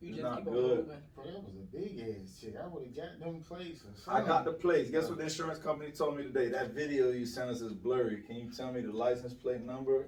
You 0.00 0.10
It's 0.10 0.18
just 0.18 0.22
not 0.22 0.36
keep 0.38 0.44
good. 0.46 0.78
moving. 0.78 1.02
Bro, 1.14 1.24
that 1.24 1.44
was 1.44 1.54
a 1.54 1.76
big 1.76 2.00
ass 2.00 2.40
chick. 2.40 2.54
I 2.62 2.66
would 2.68 2.84
have 2.84 2.96
got 2.96 3.20
them 3.20 3.42
plates 3.46 3.82
I 4.06 4.20
got 4.22 4.44
the 4.44 4.52
plates. 4.52 4.90
Guess 4.90 5.08
what 5.08 5.18
the 5.18 5.24
insurance 5.24 5.58
company 5.58 5.90
told 5.90 6.16
me 6.16 6.24
today? 6.24 6.48
That 6.48 6.72
video 6.72 7.10
you 7.10 7.26
sent 7.26 7.50
us 7.50 7.60
is 7.60 7.72
blurry. 7.72 8.22
Can 8.26 8.36
you 8.36 8.50
tell 8.50 8.72
me 8.72 8.80
the 8.80 8.92
license 8.92 9.34
plate 9.34 9.64
number? 9.64 10.06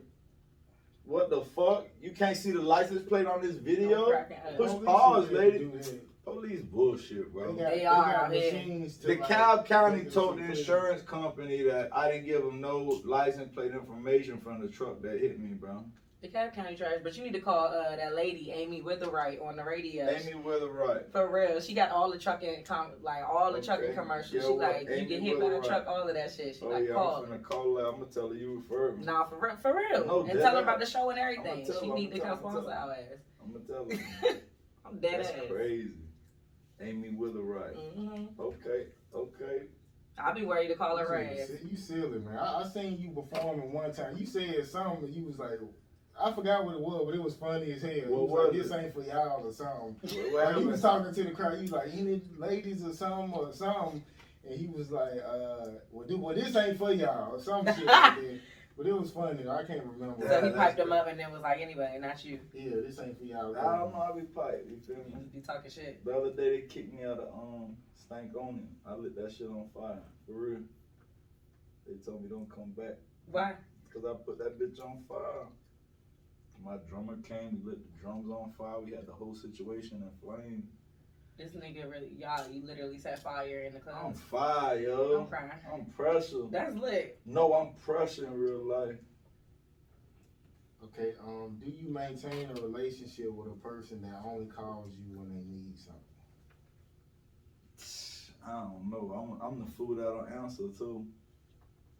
What 1.04 1.28
the 1.28 1.40
fuck? 1.40 1.88
You 2.00 2.12
can't 2.12 2.36
see 2.36 2.52
the 2.52 2.62
license 2.62 3.02
plate 3.08 3.26
on 3.26 3.42
this 3.42 3.56
video? 3.56 4.12
Push 4.56 4.84
pause, 4.84 5.30
lady. 5.30 5.68
Do 6.32 6.40
that. 6.40 6.46
Police 6.48 6.60
bullshit, 6.62 7.32
bro. 7.32 7.52
They 7.54 7.62
got, 7.62 7.70
They 7.70 7.78
they 7.78 7.86
are 7.86 8.12
got 8.12 8.30
machines 8.30 8.98
to 8.98 9.06
The 9.08 9.16
like, 9.16 9.28
Cobb 9.28 9.66
County 9.66 10.04
told 10.04 10.38
the 10.38 10.44
insurance 10.44 11.02
company 11.02 11.62
that 11.62 11.90
I 11.94 12.10
didn't 12.10 12.26
give 12.26 12.42
them 12.42 12.60
no 12.60 13.00
license 13.04 13.52
plate 13.54 13.72
information 13.72 14.40
from 14.40 14.60
the 14.60 14.68
truck 14.68 15.00
that 15.02 15.20
hit 15.20 15.38
me, 15.38 15.54
bro. 15.54 15.84
The 16.22 16.28
Cobb 16.28 16.52
County 16.52 16.76
trash, 16.76 16.96
but 17.02 17.16
you 17.16 17.24
need 17.24 17.32
to 17.32 17.40
call 17.40 17.68
uh, 17.68 17.96
that 17.96 18.14
lady 18.14 18.52
Amy 18.52 18.82
Witherite 18.82 19.42
on 19.42 19.56
the 19.56 19.64
radio. 19.64 20.06
Amy 20.06 20.34
Witherite. 20.34 21.10
For 21.12 21.32
real, 21.32 21.58
she 21.62 21.72
got 21.72 21.90
all 21.90 22.10
the 22.12 22.18
trucking, 22.18 22.62
com- 22.64 22.92
like 23.00 23.24
all 23.26 23.50
the 23.52 23.56
Okay. 23.58 23.66
trucking 23.68 23.94
commercials. 23.94 24.34
Yeah, 24.34 24.40
she 24.42 24.48
what? 24.48 24.58
like, 24.58 24.88
you 24.90 25.06
get 25.06 25.22
hit 25.22 25.40
by 25.40 25.46
a 25.46 25.62
truck, 25.62 25.86
all 25.86 26.06
of 26.06 26.14
that 26.14 26.30
shit. 26.30 26.56
She 26.56 26.64
Oh 26.66 26.68
like, 26.68 26.88
yeah, 26.88 26.92
call. 26.92 27.24
I'm 27.24 27.30
finna 27.30 27.42
call 27.42 27.76
her. 27.78 27.86
I'm 27.86 27.92
gonna 28.00 28.04
tell 28.12 28.28
her 28.28 28.34
you 28.34 28.62
referred 28.68 28.98
me. 28.98 29.06
Nah, 29.06 29.24
for 29.30 29.38
real, 29.40 29.56
for 29.56 29.74
real. 29.74 30.06
No, 30.06 30.20
and 30.24 30.38
tell 30.38 30.56
her 30.56 30.62
about 30.62 30.78
the 30.78 30.84
show 30.84 31.08
and 31.08 31.18
everything. 31.18 31.64
She 31.64 31.88
her, 31.88 31.94
need 31.94 32.12
to 32.14 32.22
I'ma 32.22 32.36
come 32.36 32.52
tell 32.52 32.60
her, 32.68 32.70
sponsor 32.70 32.70
our 32.70 32.92
ass. 32.92 33.20
I'm 33.42 33.52
gonna 33.52 33.64
tell 33.64 33.84
her. 34.30 34.40
I'm 34.84 34.98
dead 34.98 35.20
That's 35.20 35.30
ass. 35.30 35.34
crazy. 35.48 35.90
Amy 36.82 37.08
Witherite. 37.10 37.74
hmm 37.94 38.24
Okay, 38.38 38.86
okay. 39.14 39.62
I'll 40.18 40.34
be 40.34 40.44
ready 40.44 40.68
to 40.68 40.74
call 40.74 40.96
her 40.98 41.18
You 41.22 41.40
ass. 41.42 41.48
see- 41.48 41.68
You 41.70 41.76
silly, 41.76 42.18
man. 42.18 42.36
I, 42.36 42.62
I 42.62 42.68
seen 42.68 42.98
you 42.98 43.10
performing 43.10 43.72
one 43.72 43.92
time. 43.92 44.16
You 44.18 44.26
said 44.26 44.66
something, 44.66 45.04
and 45.04 45.14
you 45.14 45.24
was 45.24 45.38
like, 45.38 45.58
I 46.22 46.32
forgot 46.32 46.64
what 46.66 46.74
it 46.74 46.80
was, 46.80 47.02
but 47.06 47.14
it 47.14 47.22
was 47.22 47.34
funny 47.34 47.72
as 47.72 47.80
hell. 47.82 47.92
You 47.92 48.04
What 48.08 48.28
was 48.28 48.44
like, 48.54 48.62
this 48.62 48.72
ain't 48.72 48.94
for 48.94 49.02
y'all 49.02 49.46
or 49.46 49.52
something. 49.52 49.96
What, 50.02 50.32
what 50.32 50.44
Like, 50.44 50.56
he 50.56 50.64
was 50.66 50.80
talking 50.82 51.14
to 51.14 51.24
the 51.24 51.30
crowd. 51.30 51.54
He 51.56 51.62
was 51.62 51.72
like, 51.72 51.88
any 51.94 52.20
ladies 52.36 52.84
or 52.84 52.92
something 52.92 53.32
or 53.32 53.52
something. 53.54 54.02
And 54.48 54.58
he 54.58 54.66
was 54.66 54.90
like, 54.90 55.12
uh, 55.26 55.68
well, 55.90 56.06
this, 56.06 56.16
well, 56.16 56.34
this 56.34 56.54
ain't 56.56 56.76
for 56.78 56.92
y'all 56.92 57.34
or 57.36 57.40
some 57.40 57.64
shit 57.64 57.84
like 57.84 57.86
that. 58.16 58.40
But 58.80 58.88
it 58.88 58.98
was 58.98 59.10
funny. 59.10 59.46
I 59.46 59.62
can't 59.62 59.84
remember. 59.84 60.26
So 60.26 60.42
he 60.42 60.48
piped 60.52 60.78
him 60.78 60.90
up 60.90 61.06
and 61.06 61.20
then 61.20 61.30
was 61.30 61.42
like, 61.42 61.60
anyway, 61.60 61.98
not 62.00 62.24
you. 62.24 62.40
Yeah, 62.54 62.76
this 62.82 62.98
ain't 62.98 63.18
for 63.18 63.24
y'all. 63.24 63.54
I 63.54 63.76
don't 63.76 63.92
know 63.92 64.00
how 64.00 64.14
we 64.16 64.22
pipe. 64.22 64.66
You 64.70 64.78
feel 64.78 65.04
me? 65.04 65.12
just 65.20 65.34
be 65.34 65.40
talking 65.40 65.70
shit. 65.70 66.02
The 66.02 66.16
other 66.16 66.30
day 66.30 66.48
they 66.48 66.60
kicked 66.62 66.90
me 66.90 67.04
out 67.04 67.18
of 67.18 67.28
um 67.34 67.76
Stank 67.94 68.34
on 68.34 68.54
him. 68.54 68.68
I 68.86 68.94
lit 68.94 69.14
that 69.16 69.32
shit 69.36 69.48
on 69.48 69.68
fire 69.74 70.00
for 70.24 70.32
real. 70.32 70.60
They 71.86 71.96
told 72.02 72.22
me 72.22 72.30
don't 72.30 72.48
come 72.48 72.70
back 72.74 72.96
Why? 73.26 73.52
because 73.86 74.08
I 74.08 74.14
put 74.24 74.38
that 74.38 74.58
bitch 74.58 74.80
on 74.82 75.04
fire. 75.06 75.44
My 76.64 76.76
drummer 76.88 77.18
came, 77.28 77.60
we 77.62 77.72
lit 77.72 77.84
the 77.84 78.00
drums 78.00 78.30
on 78.30 78.54
fire. 78.56 78.80
We 78.80 78.92
had 78.92 79.06
the 79.06 79.12
whole 79.12 79.34
situation 79.34 80.02
in 80.02 80.26
flames. 80.26 80.64
This 81.40 81.52
nigga 81.52 81.90
really, 81.90 82.10
y'all, 82.18 82.46
you 82.52 82.66
literally 82.66 82.98
set 82.98 83.22
fire 83.22 83.60
in 83.60 83.72
the 83.72 83.78
I'm 83.90 84.12
club. 84.12 84.16
fire, 84.18 84.76
I'm 84.76 84.82
yo. 84.82 85.24
crying. 85.24 85.50
I'm 85.72 85.84
pressure. 85.86 86.42
That's 86.50 86.76
lit. 86.76 87.18
No, 87.24 87.54
I'm 87.54 87.72
pressure 87.82 88.26
in 88.26 88.38
real 88.38 88.62
life. 88.62 88.98
Okay, 90.84 91.14
um, 91.26 91.58
do 91.64 91.70
you 91.70 91.88
maintain 91.88 92.50
a 92.54 92.60
relationship 92.60 93.32
with 93.32 93.46
a 93.46 93.56
person 93.66 94.02
that 94.02 94.20
only 94.22 94.48
calls 94.48 94.92
you 94.98 95.18
when 95.18 95.30
they 95.30 95.40
need 95.40 95.78
something? 95.78 96.02
I 98.46 98.52
don't 98.64 98.90
know. 98.90 99.40
I'm, 99.40 99.40
I'm 99.40 99.64
the 99.64 99.70
fool 99.70 99.94
that 99.94 100.02
don't 100.04 100.44
answer 100.44 100.64
too. 100.76 101.06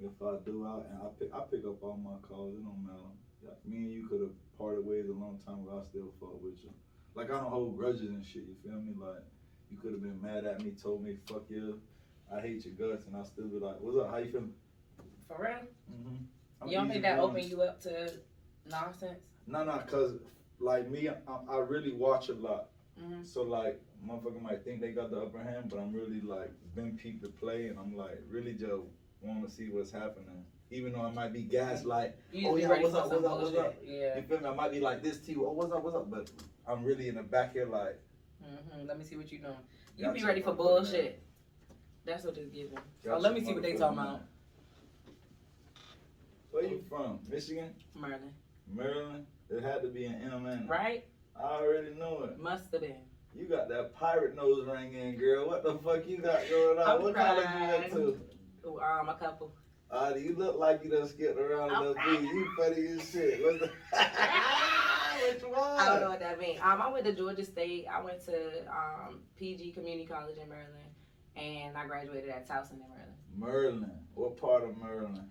If 0.04 0.20
I 0.20 0.36
do, 0.44 0.66
I 0.66 0.92
and 0.92 1.00
I 1.00 1.06
pick 1.18 1.32
I 1.32 1.40
pick 1.50 1.64
up 1.64 1.82
all 1.82 1.96
my 1.96 2.18
calls. 2.28 2.54
It 2.56 2.62
don't 2.62 2.84
matter. 2.86 3.56
Me 3.64 3.76
and 3.78 3.90
you 3.90 4.06
could 4.06 4.20
have 4.20 4.36
parted 4.58 4.84
ways 4.84 5.08
a 5.08 5.12
long 5.12 5.38
time 5.46 5.60
ago. 5.60 5.80
I 5.82 5.88
still 5.88 6.12
fuck 6.20 6.42
with 6.42 6.62
you. 6.62 6.70
Like 7.14 7.30
I 7.30 7.38
don't 7.38 7.50
hold 7.50 7.76
grudges 7.76 8.10
and 8.10 8.24
shit. 8.24 8.42
You 8.42 8.54
feel 8.62 8.80
me? 8.80 8.94
Like 8.98 9.22
you 9.70 9.76
could 9.78 9.92
have 9.92 10.02
been 10.02 10.20
mad 10.22 10.44
at 10.44 10.62
me, 10.62 10.72
told 10.72 11.04
me 11.04 11.16
fuck 11.26 11.42
you, 11.48 11.80
I 12.34 12.40
hate 12.40 12.64
your 12.64 12.74
guts, 12.74 13.06
and 13.06 13.16
I 13.16 13.24
still 13.24 13.46
be 13.46 13.58
like, 13.58 13.76
what's 13.80 13.96
up? 13.98 14.10
How 14.10 14.18
you 14.18 14.30
feeling? 14.30 14.52
For 15.28 15.42
real? 15.42 15.68
Mm-hmm. 15.92 16.68
you 16.68 16.76
don't 16.76 16.88
think 16.88 17.02
that 17.02 17.18
open 17.18 17.48
you 17.48 17.62
up 17.62 17.80
to 17.82 18.12
nonsense? 18.68 19.20
No, 19.46 19.64
no, 19.64 19.78
cause 19.86 20.14
like 20.58 20.90
me, 20.90 21.08
I, 21.08 21.14
I 21.48 21.58
really 21.58 21.92
watch 21.92 22.28
a 22.28 22.34
lot. 22.34 22.68
hmm 22.98 23.22
So 23.24 23.42
like, 23.42 23.80
motherfucker 24.06 24.42
might 24.42 24.64
think 24.64 24.80
they 24.80 24.90
got 24.90 25.10
the 25.10 25.20
upper 25.20 25.42
hand, 25.42 25.70
but 25.70 25.78
I'm 25.78 25.92
really 25.92 26.20
like 26.20 26.50
been 26.74 26.96
peep 26.96 27.22
the 27.22 27.28
play, 27.28 27.66
and 27.66 27.78
I'm 27.78 27.96
like 27.96 28.18
really 28.28 28.52
just 28.52 28.72
want 29.22 29.44
to 29.46 29.50
see 29.50 29.68
what's 29.70 29.92
happening. 29.92 30.44
Even 30.70 30.92
though 30.92 31.02
I 31.02 31.10
might 31.10 31.32
be 31.32 31.42
gaslight, 31.42 32.14
You 32.32 32.48
Oh, 32.48 32.56
yeah, 32.56 32.68
what's 32.68 32.94
up, 32.94 33.10
what's 33.10 33.24
up, 33.24 33.38
what's 33.40 33.56
up? 33.56 33.74
Yeah. 33.84 34.16
you 34.16 34.22
feel 34.22 34.38
me? 34.38 34.46
I 34.46 34.54
might 34.54 34.70
be 34.70 34.80
like 34.80 35.02
this 35.02 35.18
to 35.18 35.32
you. 35.32 35.44
Oh, 35.44 35.50
what's 35.50 35.72
up, 35.72 35.82
what's 35.82 35.96
up? 35.96 36.08
But 36.08 36.30
I'm 36.66 36.84
really 36.84 37.08
in 37.08 37.16
the 37.16 37.22
back 37.22 37.52
here 37.52 37.66
like, 37.66 38.00
hmm 38.40 38.86
Let 38.86 38.96
me 38.96 39.04
see 39.04 39.16
what 39.16 39.30
you 39.32 39.38
doing. 39.38 39.54
You 39.96 40.06
Got 40.06 40.14
be 40.14 40.22
ready 40.22 40.40
for 40.40 40.52
bullshit. 40.52 41.22
That's 42.04 42.24
what 42.24 42.36
it's 42.36 42.48
giving. 42.48 42.78
So 43.02 43.10
got 43.10 43.20
let 43.20 43.34
me 43.34 43.42
see 43.44 43.52
what 43.52 43.62
they 43.62 43.72
talking 43.72 43.96
man. 43.96 44.06
about. 44.06 44.20
Where 46.52 46.64
you 46.64 46.82
from? 46.88 47.20
Michigan, 47.28 47.74
Maryland. 47.94 48.32
Maryland. 48.66 49.26
It 49.50 49.62
had 49.62 49.82
to 49.82 49.88
be 49.88 50.04
in 50.04 50.14
M. 50.14 50.66
Right? 50.68 51.04
I 51.36 51.42
already 51.42 51.94
know 51.94 52.22
it. 52.24 52.38
Must 52.38 52.70
have 52.72 52.80
been. 52.80 52.94
You 53.34 53.46
got 53.46 53.68
that 53.68 53.94
pirate 53.94 54.34
nose 54.34 54.66
ring 54.66 54.92
in, 54.92 55.16
girl. 55.16 55.46
What 55.46 55.62
the 55.62 55.74
fuck 55.74 56.06
you 56.06 56.18
got 56.18 56.48
going 56.48 56.78
on? 56.78 56.88
I'm 56.88 57.02
what 57.02 57.14
college 57.14 57.46
you 57.54 57.66
went 57.66 57.90
crying. 57.90 58.20
to? 58.64 58.80
Um, 58.80 59.08
a 59.08 59.14
couple. 59.14 59.52
Uh, 59.90 60.14
you 60.16 60.36
look 60.36 60.56
like 60.56 60.84
you 60.84 60.90
done 60.90 61.08
skipped 61.08 61.38
around 61.38 61.70
little 61.70 61.94
bit. 61.94 62.22
You 62.22 62.48
funny 62.56 62.86
as 62.86 63.10
shit. 63.10 63.42
What's 63.42 63.58
the... 63.58 63.70
Which 65.32 65.42
one? 65.42 65.78
I 65.78 65.86
don't 65.86 66.00
know 66.00 66.10
what 66.10 66.20
that 66.20 66.38
means. 66.38 66.60
Um, 66.62 66.80
I 66.80 66.90
went 66.90 67.04
to 67.06 67.12
Georgia 67.12 67.44
State. 67.44 67.86
I 67.92 68.00
went 68.00 68.24
to 68.26 68.60
um, 68.70 69.20
PG 69.36 69.72
Community 69.72 70.06
College 70.06 70.36
in 70.40 70.48
Maryland, 70.48 70.94
and 71.36 71.76
I 71.76 71.86
graduated 71.86 72.30
at 72.30 72.48
Towson 72.48 72.74
in 72.74 72.78
Maryland. 72.88 73.16
Maryland. 73.36 74.06
What 74.14 74.36
part 74.40 74.62
of 74.62 74.78
Maryland? 74.78 75.28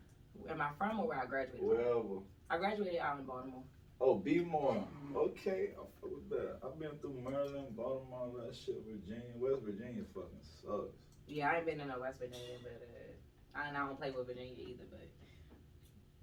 Am 0.50 0.62
I 0.62 0.70
from 0.78 1.00
or 1.00 1.08
where 1.08 1.20
I 1.20 1.26
graduated? 1.26 1.66
Wherever. 1.66 2.22
I 2.50 2.58
graduated 2.58 3.00
out 3.00 3.20
in 3.20 3.26
Baltimore. 3.26 3.64
Oh, 4.02 4.16
B 4.16 4.40
more. 4.40 4.76
Mhm. 4.76 5.16
Okay, 5.16 5.72
I 5.74 5.84
fuck 6.00 6.12
with 6.12 6.30
that. 6.30 6.60
I've 6.64 6.80
been 6.80 6.98
through 7.02 7.22
Maryland, 7.24 7.76
Baltimore, 7.76 8.20
all 8.20 8.36
that 8.46 8.56
shit, 8.56 8.82
Virginia. 8.86 9.36
West 9.36 9.62
Virginia 9.62 10.04
fucking 10.14 10.40
sucks. 10.62 10.96
Yeah, 11.28 11.52
I 11.52 11.58
ain't 11.58 11.66
been 11.66 11.80
in 11.82 11.90
no 11.90 12.00
West 12.00 12.20
Virginia, 12.20 12.58
but 12.64 12.82
uh, 12.82 13.09
I, 13.56 13.70
I 13.70 13.74
don't 13.86 13.98
play 13.98 14.12
with 14.12 14.28
Virginia 14.28 14.54
either. 14.58 14.84
But 14.90 15.08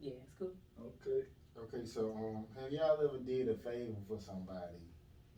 yeah, 0.00 0.12
it's 0.22 0.32
cool. 0.38 0.52
Okay. 0.80 1.26
Okay, 1.58 1.86
so 1.86 2.12
um, 2.14 2.44
have 2.60 2.70
y'all 2.70 2.98
ever 3.02 3.18
did 3.24 3.48
a 3.48 3.54
favor 3.54 3.96
for 4.06 4.20
somebody 4.20 4.76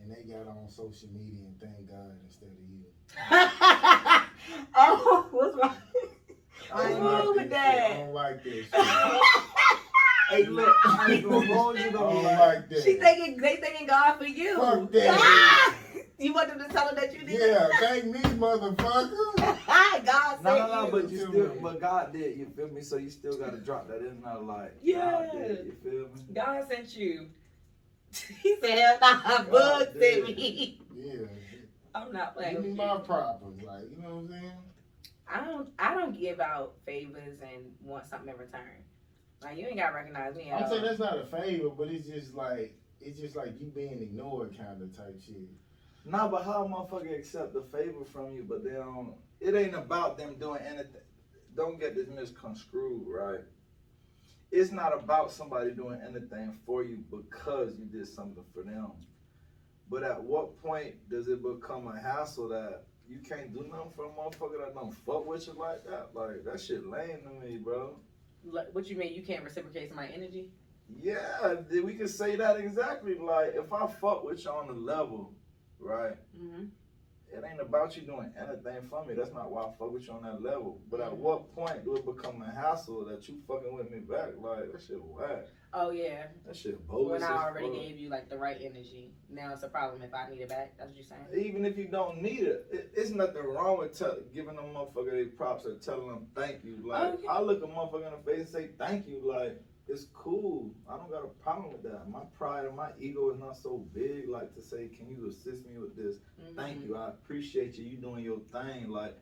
and 0.01 0.11
they 0.11 0.23
got 0.31 0.49
on 0.49 0.69
social 0.69 1.09
media 1.15 1.45
and 1.47 1.61
thank 1.61 1.89
God 1.89 2.13
instead 2.27 2.49
of 2.51 2.59
you? 2.69 2.83
oh, 4.77 5.27
what's 5.31 5.57
wrong? 5.57 5.77
I 6.73 6.75
What's 6.75 6.89
don't 6.91 7.01
wrong 7.05 7.27
like 7.29 7.37
with 7.37 7.51
that. 7.51 7.91
I 7.91 7.97
don't 7.99 8.13
like 8.13 8.45
this. 8.45 8.67
Hey, 10.31 10.45
look, 10.45 10.75
I 10.85 11.13
ain't 11.13 11.25
gonna 11.25 11.47
hold 11.55 11.79
you 11.79 11.89
I 11.89 11.91
don't 11.91 12.23
Like, 12.23 12.39
like 12.39 12.69
that. 12.69 12.83
She 12.83 12.95
thinking 12.97 13.39
they 13.39 13.57
thinking 13.57 13.87
God 13.87 14.19
for 14.19 14.27
you. 14.27 14.57
Fuck 14.59 14.93
that. 14.93 15.75
You 16.19 16.33
want 16.33 16.49
them 16.49 16.59
to 16.59 16.69
tell 16.69 16.89
her 16.89 16.95
that 16.97 17.13
you 17.15 17.21
did 17.25 17.41
Yeah, 17.41 17.69
thank 17.79 18.07
me, 18.07 18.19
motherfucker. 18.19 19.13
it? 19.39 20.05
God 20.05 20.43
No, 20.43 20.57
sent 20.57 20.69
no, 20.69 20.75
no, 20.75 20.87
you. 20.87 20.91
but 20.93 21.11
you 21.11 21.19
Feel 21.19 21.29
still, 21.31 21.55
me? 21.55 21.61
but 21.63 21.81
God 21.81 22.13
did, 22.13 22.37
you 22.37 22.47
feel 22.57 22.69
me? 22.69 22.83
So 22.83 22.97
you 22.97 23.09
still 23.09 23.39
gotta 23.39 23.59
drop 23.59 23.87
that 23.89 23.99
in 24.01 24.21
there, 24.21 24.35
like, 24.39 24.75
Yeah. 24.83 25.27
God 25.31 25.33
did, 25.33 25.67
you 25.67 25.77
feel 25.83 26.01
me? 26.09 26.35
God 26.35 26.67
sent 26.69 26.97
you. 26.97 27.27
he 28.43 28.57
said, 28.61 28.79
"Hell 28.79 28.99
nah, 29.01 29.21
God 29.23 29.51
bug 29.51 29.83
sent 29.87 29.99
did. 30.01 30.25
me." 30.37 30.81
Yeah. 30.97 31.27
I'm 31.95 32.13
not 32.13 32.35
playing 32.35 32.55
Give 32.55 32.63
me 32.65 32.69
with 32.71 32.79
my 32.79 32.95
you. 32.95 32.99
props, 33.01 33.45
like 33.65 33.83
you 33.95 34.03
know 34.03 34.17
what 34.17 34.19
I'm 34.25 34.29
saying. 34.29 34.53
I 35.31 35.45
don't. 35.45 35.69
I 35.79 35.95
don't 35.95 36.19
give 36.19 36.41
out 36.41 36.75
favors 36.87 37.39
and 37.43 37.63
want 37.85 38.07
something 38.07 38.29
in 38.33 38.37
return. 38.39 38.83
Like 39.43 39.57
you 39.59 39.67
ain't 39.67 39.77
gotta 39.77 39.95
recognize 39.95 40.35
me. 40.35 40.51
At 40.51 40.63
I'm 40.63 40.69
saying 40.71 40.83
that's 40.85 40.99
not 40.99 41.19
a 41.19 41.25
favor, 41.27 41.69
but 41.71 41.89
it's 41.89 42.09
just 42.09 42.35
like 42.35 42.75
it's 43.01 43.21
just 43.21 43.37
like 43.37 43.61
you 43.61 43.67
being 43.69 44.01
ignored 44.01 44.57
kind 44.57 44.81
of 44.83 44.97
type 44.97 45.19
shit. 45.25 45.37
Nah, 46.05 46.29
but 46.29 46.45
how 46.45 46.65
a 46.65 46.69
motherfucker 46.69 47.19
accept 47.19 47.55
a 47.57 47.63
favor 47.63 48.05
from 48.05 48.33
you, 48.33 48.45
but 48.49 48.65
they 48.65 48.71
don't, 48.71 49.15
it 49.41 49.55
ain't 49.55 49.75
about 49.75 50.17
them 50.17 50.37
doing 50.39 50.61
anything. 50.63 51.03
Don't 51.55 51.79
get 51.79 51.95
this 51.95 52.09
misconstrued, 52.09 53.07
right? 53.07 53.41
It's 54.51 54.73
not 54.73 54.97
about 54.97 55.31
somebody 55.31 55.73
doing 55.73 56.01
anything 56.03 56.59
for 56.65 56.83
you 56.83 57.05
because 57.11 57.79
you 57.79 57.85
did 57.85 58.09
something 58.09 58.45
for 58.55 58.63
them. 58.63 58.93
But 59.91 60.03
at 60.03 60.23
what 60.23 60.63
point 60.63 60.95
does 61.11 61.29
it 61.29 61.43
become 61.43 61.89
a 61.89 61.99
hassle 62.01 62.49
that 62.49 62.85
you 63.09 63.19
can't 63.19 63.53
do 63.53 63.67
nothing 63.71 63.93
for 63.97 64.07
a 64.07 64.09
motherfucker 64.09 64.65
that 64.65 64.75
don't 64.75 64.95
fuck 64.95 65.27
with 65.27 65.47
you 65.47 65.55
like 65.55 65.85
that? 65.85 66.11
Like, 66.15 66.45
that 66.45 66.61
shit 66.61 66.87
lame 66.87 67.21
to 67.25 67.47
me, 67.47 67.57
bro. 67.59 67.99
Like, 68.45 68.75
what 68.75 68.89
you 68.89 68.97
mean? 68.97 69.15
You 69.15 69.23
can't 69.23 69.43
reciprocate 69.43 69.95
my 69.95 70.07
energy? 70.09 70.49
Yeah, 70.89 71.55
we 71.83 71.95
can 71.95 72.09
say 72.09 72.37
that 72.37 72.57
exactly. 72.59 73.15
Like, 73.15 73.55
if 73.55 73.73
I 73.73 73.87
fuck 73.87 74.25
with 74.25 74.45
you 74.45 74.51
on 74.51 74.69
the 74.69 74.73
level, 74.73 75.33
right? 75.81 76.17
Mm-hmm. 76.37 76.65
it 77.31 77.45
ain't 77.47 77.61
about 77.61 77.95
you 77.95 78.03
doing 78.05 78.33
anything 78.41 78.89
for 78.89 79.05
me. 79.05 79.13
That's 79.13 79.35
not 79.35 79.51
why 79.51 79.61
I 79.65 79.71
fuck 79.79 79.93
with 79.93 80.07
you 80.07 80.15
on 80.15 80.23
that 80.23 80.41
level. 80.43 80.81
But 80.91 81.03
at 81.03 81.11
Mhm. 81.13 81.19
what 81.19 81.55
point 81.55 81.85
do 81.85 81.95
it 81.97 82.07
become 82.07 82.41
a 82.41 82.51
hassle 82.51 83.05
that 83.05 83.29
you 83.29 83.37
fucking 83.47 83.75
with 83.77 83.91
me 83.91 83.99
back? 83.99 84.31
Like 84.41 84.73
that 84.73 84.81
shit 84.81 85.05
whack. 85.05 85.45
Oh 85.75 85.91
yeah. 85.91 86.29
That 86.47 86.57
shit 86.57 86.89
bogus. 86.89 87.21
when 87.21 87.23
I 87.23 87.45
already 87.45 87.67
fuck. 87.69 87.75
gave 87.77 87.99
you 87.99 88.09
like 88.09 88.31
the 88.31 88.39
right 88.39 88.57
energy, 88.59 89.13
now 89.29 89.53
it's 89.53 89.63
a 89.63 89.69
problem 89.69 90.01
if 90.01 90.15
I 90.15 90.31
need 90.31 90.41
it 90.41 90.49
back. 90.49 90.79
That's 90.79 90.89
what 90.89 90.97
you're 90.97 91.05
saying. 91.05 91.27
Even 91.47 91.67
if 91.67 91.77
you 91.77 91.89
don't 91.89 92.23
need 92.23 92.41
it, 92.45 92.67
it 92.73 92.91
it's 92.97 93.11
nothing 93.11 93.45
wrong 93.45 93.77
with 93.79 93.93
tell, 93.99 94.17
giving 94.33 94.57
them 94.57 94.73
motherfucker 94.73 95.11
their 95.11 95.27
props 95.27 95.67
or 95.67 95.75
telling 95.77 96.09
them 96.09 96.27
thank 96.35 96.65
you. 96.65 96.79
Like. 96.83 97.19
I 97.29 97.43
look 97.43 97.63
a 97.63 97.67
motherfucker 97.67 98.07
in 98.07 98.13
the 98.13 98.19
face 98.25 98.39
and 98.39 98.49
say 98.49 98.69
thank 98.79 99.07
you. 99.07 99.21
Like 99.23 99.63
it's 99.89 100.07
cool. 100.13 100.71
I 100.89 100.97
don't 100.97 101.11
got 101.11 101.25
a 101.25 101.29
problem 101.43 101.73
with 101.73 101.83
that. 101.85 102.09
My 102.11 102.21
pride 102.37 102.67
and 102.67 102.77
my 102.77 102.91
ego 103.01 103.31
is 103.31 103.39
not 103.41 103.57
so 103.57 103.85
big. 103.95 104.29
Like 104.29 104.55
to 104.55 104.63
say, 104.63 104.89
can 104.89 105.09
you 105.09 105.29
assist 105.29 105.67
me 105.67 105.79
with 105.79 105.97
this? 105.97 106.17
Thank 106.57 106.79
Mhm. 106.83 106.89
you. 106.89 106.97
I 106.97 107.09
appreciate 107.09 107.77
you. 107.79 107.85
You 107.85 107.97
doing 107.97 108.25
your 108.25 108.41
thing. 108.41 108.89
Like 108.91 109.17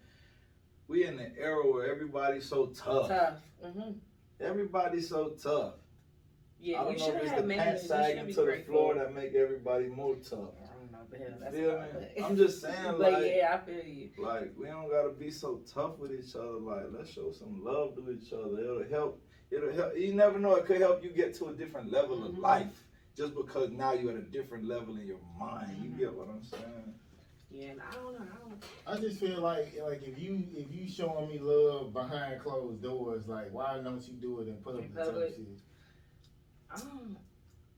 we 0.88 1.04
in 1.04 1.16
the 1.16 1.36
era 1.38 1.64
where 1.70 1.90
everybody's 1.90 2.46
so 2.48 2.66
tough. 2.66 3.08
Tough. 3.08 3.40
Mm-hmm. 3.64 3.92
Everybody's 4.40 5.08
so 5.08 5.30
tough. 5.30 5.74
Yeah, 6.58 6.80
I 6.80 6.84
don't 6.84 6.92
you 6.94 6.98
know 6.98 7.04
should 7.06 7.14
if 7.16 7.22
it's 7.22 7.42
the 7.42 7.48
pants 7.54 7.86
sagging 7.86 8.34
to 8.34 8.42
the 8.44 8.62
floor 8.66 8.94
that 8.94 9.14
make 9.14 9.34
everybody 9.34 9.86
more 9.86 10.16
tough. 10.16 10.54
I 10.64 10.72
don't 10.78 10.90
know, 10.90 10.98
but 11.10 11.20
yeah, 11.20 11.26
that's 11.38 11.54
you 11.56 11.62
feel 11.62 12.00
me? 12.00 12.24
I'm 12.24 12.36
just 12.36 12.60
saying, 12.62 12.92
like, 12.98 13.24
yeah, 13.36 13.60
I 13.62 13.66
feel 13.66 13.84
you. 13.84 14.10
like 14.18 14.52
we 14.58 14.66
don't 14.66 14.88
gotta 14.88 15.10
be 15.10 15.30
so 15.30 15.60
tough 15.72 15.98
with 15.98 16.12
each 16.12 16.34
other. 16.34 16.58
Like 16.58 16.86
let's 16.90 17.10
show 17.10 17.30
some 17.30 17.62
love 17.62 17.94
to 17.96 18.10
each 18.10 18.32
other. 18.32 18.58
It'll 18.58 18.84
help. 18.90 19.22
It'll 19.50 19.72
help. 19.72 19.96
You 19.96 20.12
never 20.14 20.38
know. 20.38 20.54
It 20.56 20.66
could 20.66 20.80
help 20.80 21.02
you 21.04 21.10
get 21.10 21.34
to 21.34 21.48
a 21.48 21.54
different 21.54 21.90
level 21.92 22.24
of 22.24 22.32
Mhm. 22.34 22.38
life. 22.42 22.82
Just 23.16 23.34
because 23.34 23.70
now 23.70 23.92
you're 23.92 24.10
at 24.10 24.16
a 24.18 24.22
different 24.22 24.64
level 24.64 24.96
in 24.96 25.06
your 25.06 25.20
mind. 25.38 25.82
You 25.82 25.90
get 25.90 26.14
what 26.14 26.28
I'm 26.28 26.42
saying? 26.42 26.94
Yeah, 27.50 27.70
and 27.70 27.80
I 27.80 27.94
don't 27.94 28.12
know. 28.12 28.26
I 28.30 28.48
don't. 28.48 28.64
I 28.86 29.00
just 29.00 29.20
feel 29.20 29.40
like 29.40 29.78
like 29.80 30.02
if 30.02 30.18
you 30.18 30.46
if 30.52 30.70
you 30.70 30.86
showing 30.88 31.30
me 31.30 31.38
love 31.38 31.92
behind 31.92 32.40
closed 32.42 32.82
doors, 32.82 33.26
like 33.28 33.52
why 33.52 33.78
don't 33.78 34.06
you 34.06 34.14
do 34.14 34.40
it 34.40 34.48
in 34.48 34.56
public? 34.62 34.86
In 34.86 34.92
type 34.92 35.06
public? 35.06 35.34
I 36.70 36.76
don't. 36.76 37.16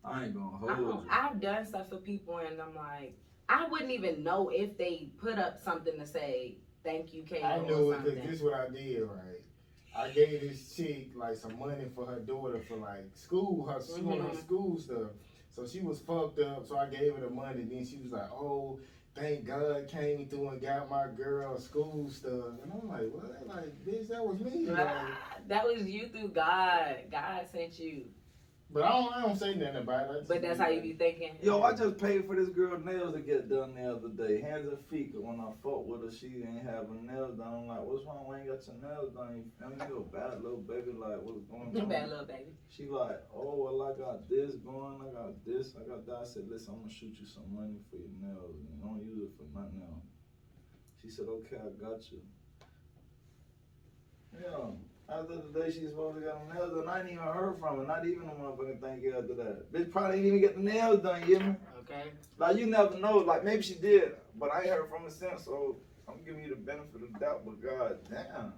I 0.02 0.24
ain't 0.24 0.34
gonna 0.34 0.56
hold 0.56 0.70
I 0.72 0.78
you. 0.78 0.84
don't, 0.86 1.06
I've 1.10 1.40
done 1.40 1.66
stuff 1.66 1.90
for 1.90 1.98
people, 1.98 2.38
and 2.38 2.60
I'm 2.60 2.74
like, 2.74 3.16
I 3.48 3.68
wouldn't 3.68 3.90
even 3.90 4.24
know 4.24 4.48
if 4.48 4.76
they 4.78 5.10
put 5.18 5.38
up 5.38 5.60
something 5.60 5.98
to 5.98 6.06
say 6.06 6.56
thank 6.82 7.12
you, 7.12 7.22
Kate, 7.24 7.44
I 7.44 7.58
or 7.58 7.94
it 7.94 8.04
because 8.04 8.14
this 8.24 8.36
is 8.36 8.42
what 8.42 8.54
I 8.54 8.68
did, 8.68 9.02
right? 9.02 9.42
I 9.98 10.10
gave 10.10 10.40
this 10.40 10.76
chick 10.76 11.08
like 11.16 11.34
some 11.34 11.58
money 11.58 11.86
for 11.94 12.06
her 12.06 12.20
daughter 12.20 12.60
for 12.68 12.76
like 12.76 13.04
school, 13.14 13.66
her 13.66 13.80
she 13.82 14.00
wanted 14.00 14.28
her 14.28 14.36
school 14.36 14.78
stuff. 14.78 15.10
So 15.50 15.66
she 15.66 15.80
was 15.80 15.98
fucked 15.98 16.38
up, 16.38 16.66
so 16.68 16.78
I 16.78 16.86
gave 16.86 17.16
her 17.16 17.20
the 17.20 17.30
money. 17.30 17.64
Then 17.64 17.84
she 17.84 17.98
was 17.98 18.12
like, 18.12 18.30
"Oh, 18.30 18.78
thank 19.16 19.44
God 19.44 19.88
came 19.88 20.28
through 20.28 20.50
and 20.50 20.62
got 20.62 20.88
my 20.88 21.08
girl 21.08 21.58
school 21.58 22.08
stuff." 22.08 22.60
And 22.62 22.72
I'm 22.72 22.88
like, 22.88 23.10
"What? 23.10 23.44
Like, 23.44 23.84
bitch, 23.84 24.08
that 24.08 24.24
was 24.24 24.38
me." 24.38 24.66
Like, 24.66 25.48
that 25.48 25.64
was 25.64 25.82
you 25.82 26.06
through 26.08 26.28
God. 26.28 26.98
God 27.10 27.46
sent 27.50 27.80
you. 27.80 28.04
But 28.70 28.82
I 28.82 28.88
don't, 28.90 29.12
I 29.14 29.22
don't 29.22 29.36
say 29.36 29.54
nothing 29.54 29.76
about 29.76 30.10
it. 30.10 30.10
I 30.10 30.20
But 30.28 30.42
that's 30.42 30.60
how 30.60 30.68
you 30.68 30.80
be 30.82 30.92
thinking. 30.92 31.38
Yo, 31.42 31.62
I 31.62 31.72
just 31.72 31.96
paid 31.98 32.26
for 32.26 32.36
this 32.36 32.48
girl 32.50 32.78
nails 32.78 33.14
to 33.14 33.20
get 33.20 33.48
done 33.48 33.74
the 33.74 33.96
other 33.96 34.08
day. 34.08 34.40
Hands 34.40 34.66
and 34.68 34.78
feet. 34.90 35.12
'cause 35.12 35.22
when 35.22 35.40
I 35.40 35.50
fought 35.62 35.86
with 35.86 36.04
her, 36.04 36.10
she 36.10 36.44
ain't 36.44 36.64
have 36.66 36.88
her 36.88 37.00
nails 37.00 37.38
done. 37.38 37.48
I'm 37.48 37.66
like, 37.66 37.80
what's 37.80 38.04
wrong? 38.04 38.26
Why 38.26 38.38
ain't 38.40 38.48
got 38.48 38.66
your 38.66 38.76
nails 38.76 39.14
done? 39.14 39.36
You 39.36 39.44
feel 39.58 39.68
me? 39.70 39.84
You 39.88 39.98
a 39.98 40.12
bad 40.12 40.42
little 40.42 40.58
baby. 40.60 40.92
Like, 40.92 41.20
what's 41.22 41.40
going 41.48 41.72
You 41.72 41.80
on? 41.82 41.88
bad 41.88 42.08
little 42.10 42.26
baby. 42.26 42.52
She 42.68 42.86
like, 42.86 43.20
oh, 43.34 43.56
well, 43.56 43.82
I 43.88 43.98
got 43.98 44.28
this 44.28 44.56
going. 44.56 45.00
I 45.00 45.12
got 45.16 45.44
this. 45.46 45.74
I 45.74 45.88
got 45.88 46.04
that. 46.06 46.16
I 46.20 46.24
said, 46.24 46.44
listen, 46.50 46.74
I'm 46.74 46.80
gonna 46.80 46.92
shoot 46.92 47.16
you 47.18 47.26
some 47.26 47.48
money 47.54 47.80
for 47.88 47.96
your 47.96 48.12
nails. 48.20 48.54
And 48.68 48.80
don't 48.82 49.00
use 49.02 49.22
it 49.22 49.30
for 49.38 49.48
nothing 49.56 49.80
else. 49.80 50.04
She 51.00 51.08
said, 51.08 51.26
okay, 51.28 51.56
I 51.56 51.70
got 51.80 52.04
you. 52.12 52.20
Yeah. 54.38 54.70
After 55.10 55.36
the 55.36 55.60
day 55.60 55.70
she's 55.70 55.88
supposed 55.90 56.16
to 56.16 56.20
get 56.20 56.34
them 56.34 56.54
nails 56.54 56.74
done, 56.74 56.88
I 56.88 57.00
ain't 57.00 57.10
even 57.10 57.24
heard 57.24 57.58
from 57.58 57.78
her. 57.78 57.86
Not 57.86 58.06
even 58.06 58.28
a 58.28 58.32
motherfucking 58.32 58.80
thank 58.80 59.02
you 59.02 59.16
after 59.16 59.34
that. 59.34 59.72
Bitch 59.72 59.90
probably 59.90 60.16
didn't 60.16 60.26
even 60.26 60.40
get 60.40 60.56
the 60.56 60.62
nails 60.62 61.00
done, 61.02 61.20
you 61.20 61.26
hear 61.26 61.40
me? 61.40 61.56
Okay. 61.80 62.10
Like 62.36 62.56
you 62.58 62.66
never 62.66 62.98
know. 62.98 63.18
Like 63.18 63.42
maybe 63.42 63.62
she 63.62 63.74
did, 63.74 64.12
but 64.38 64.52
I 64.52 64.60
ain't 64.60 64.68
heard 64.70 64.90
from 64.90 65.04
her 65.04 65.10
since. 65.10 65.44
So 65.44 65.76
I'm 66.06 66.22
giving 66.26 66.44
you 66.44 66.50
the 66.50 66.56
benefit 66.56 67.02
of 67.02 67.12
the 67.12 67.18
doubt. 67.18 67.42
But 67.46 67.62
god 67.62 67.98
damn, 68.10 68.52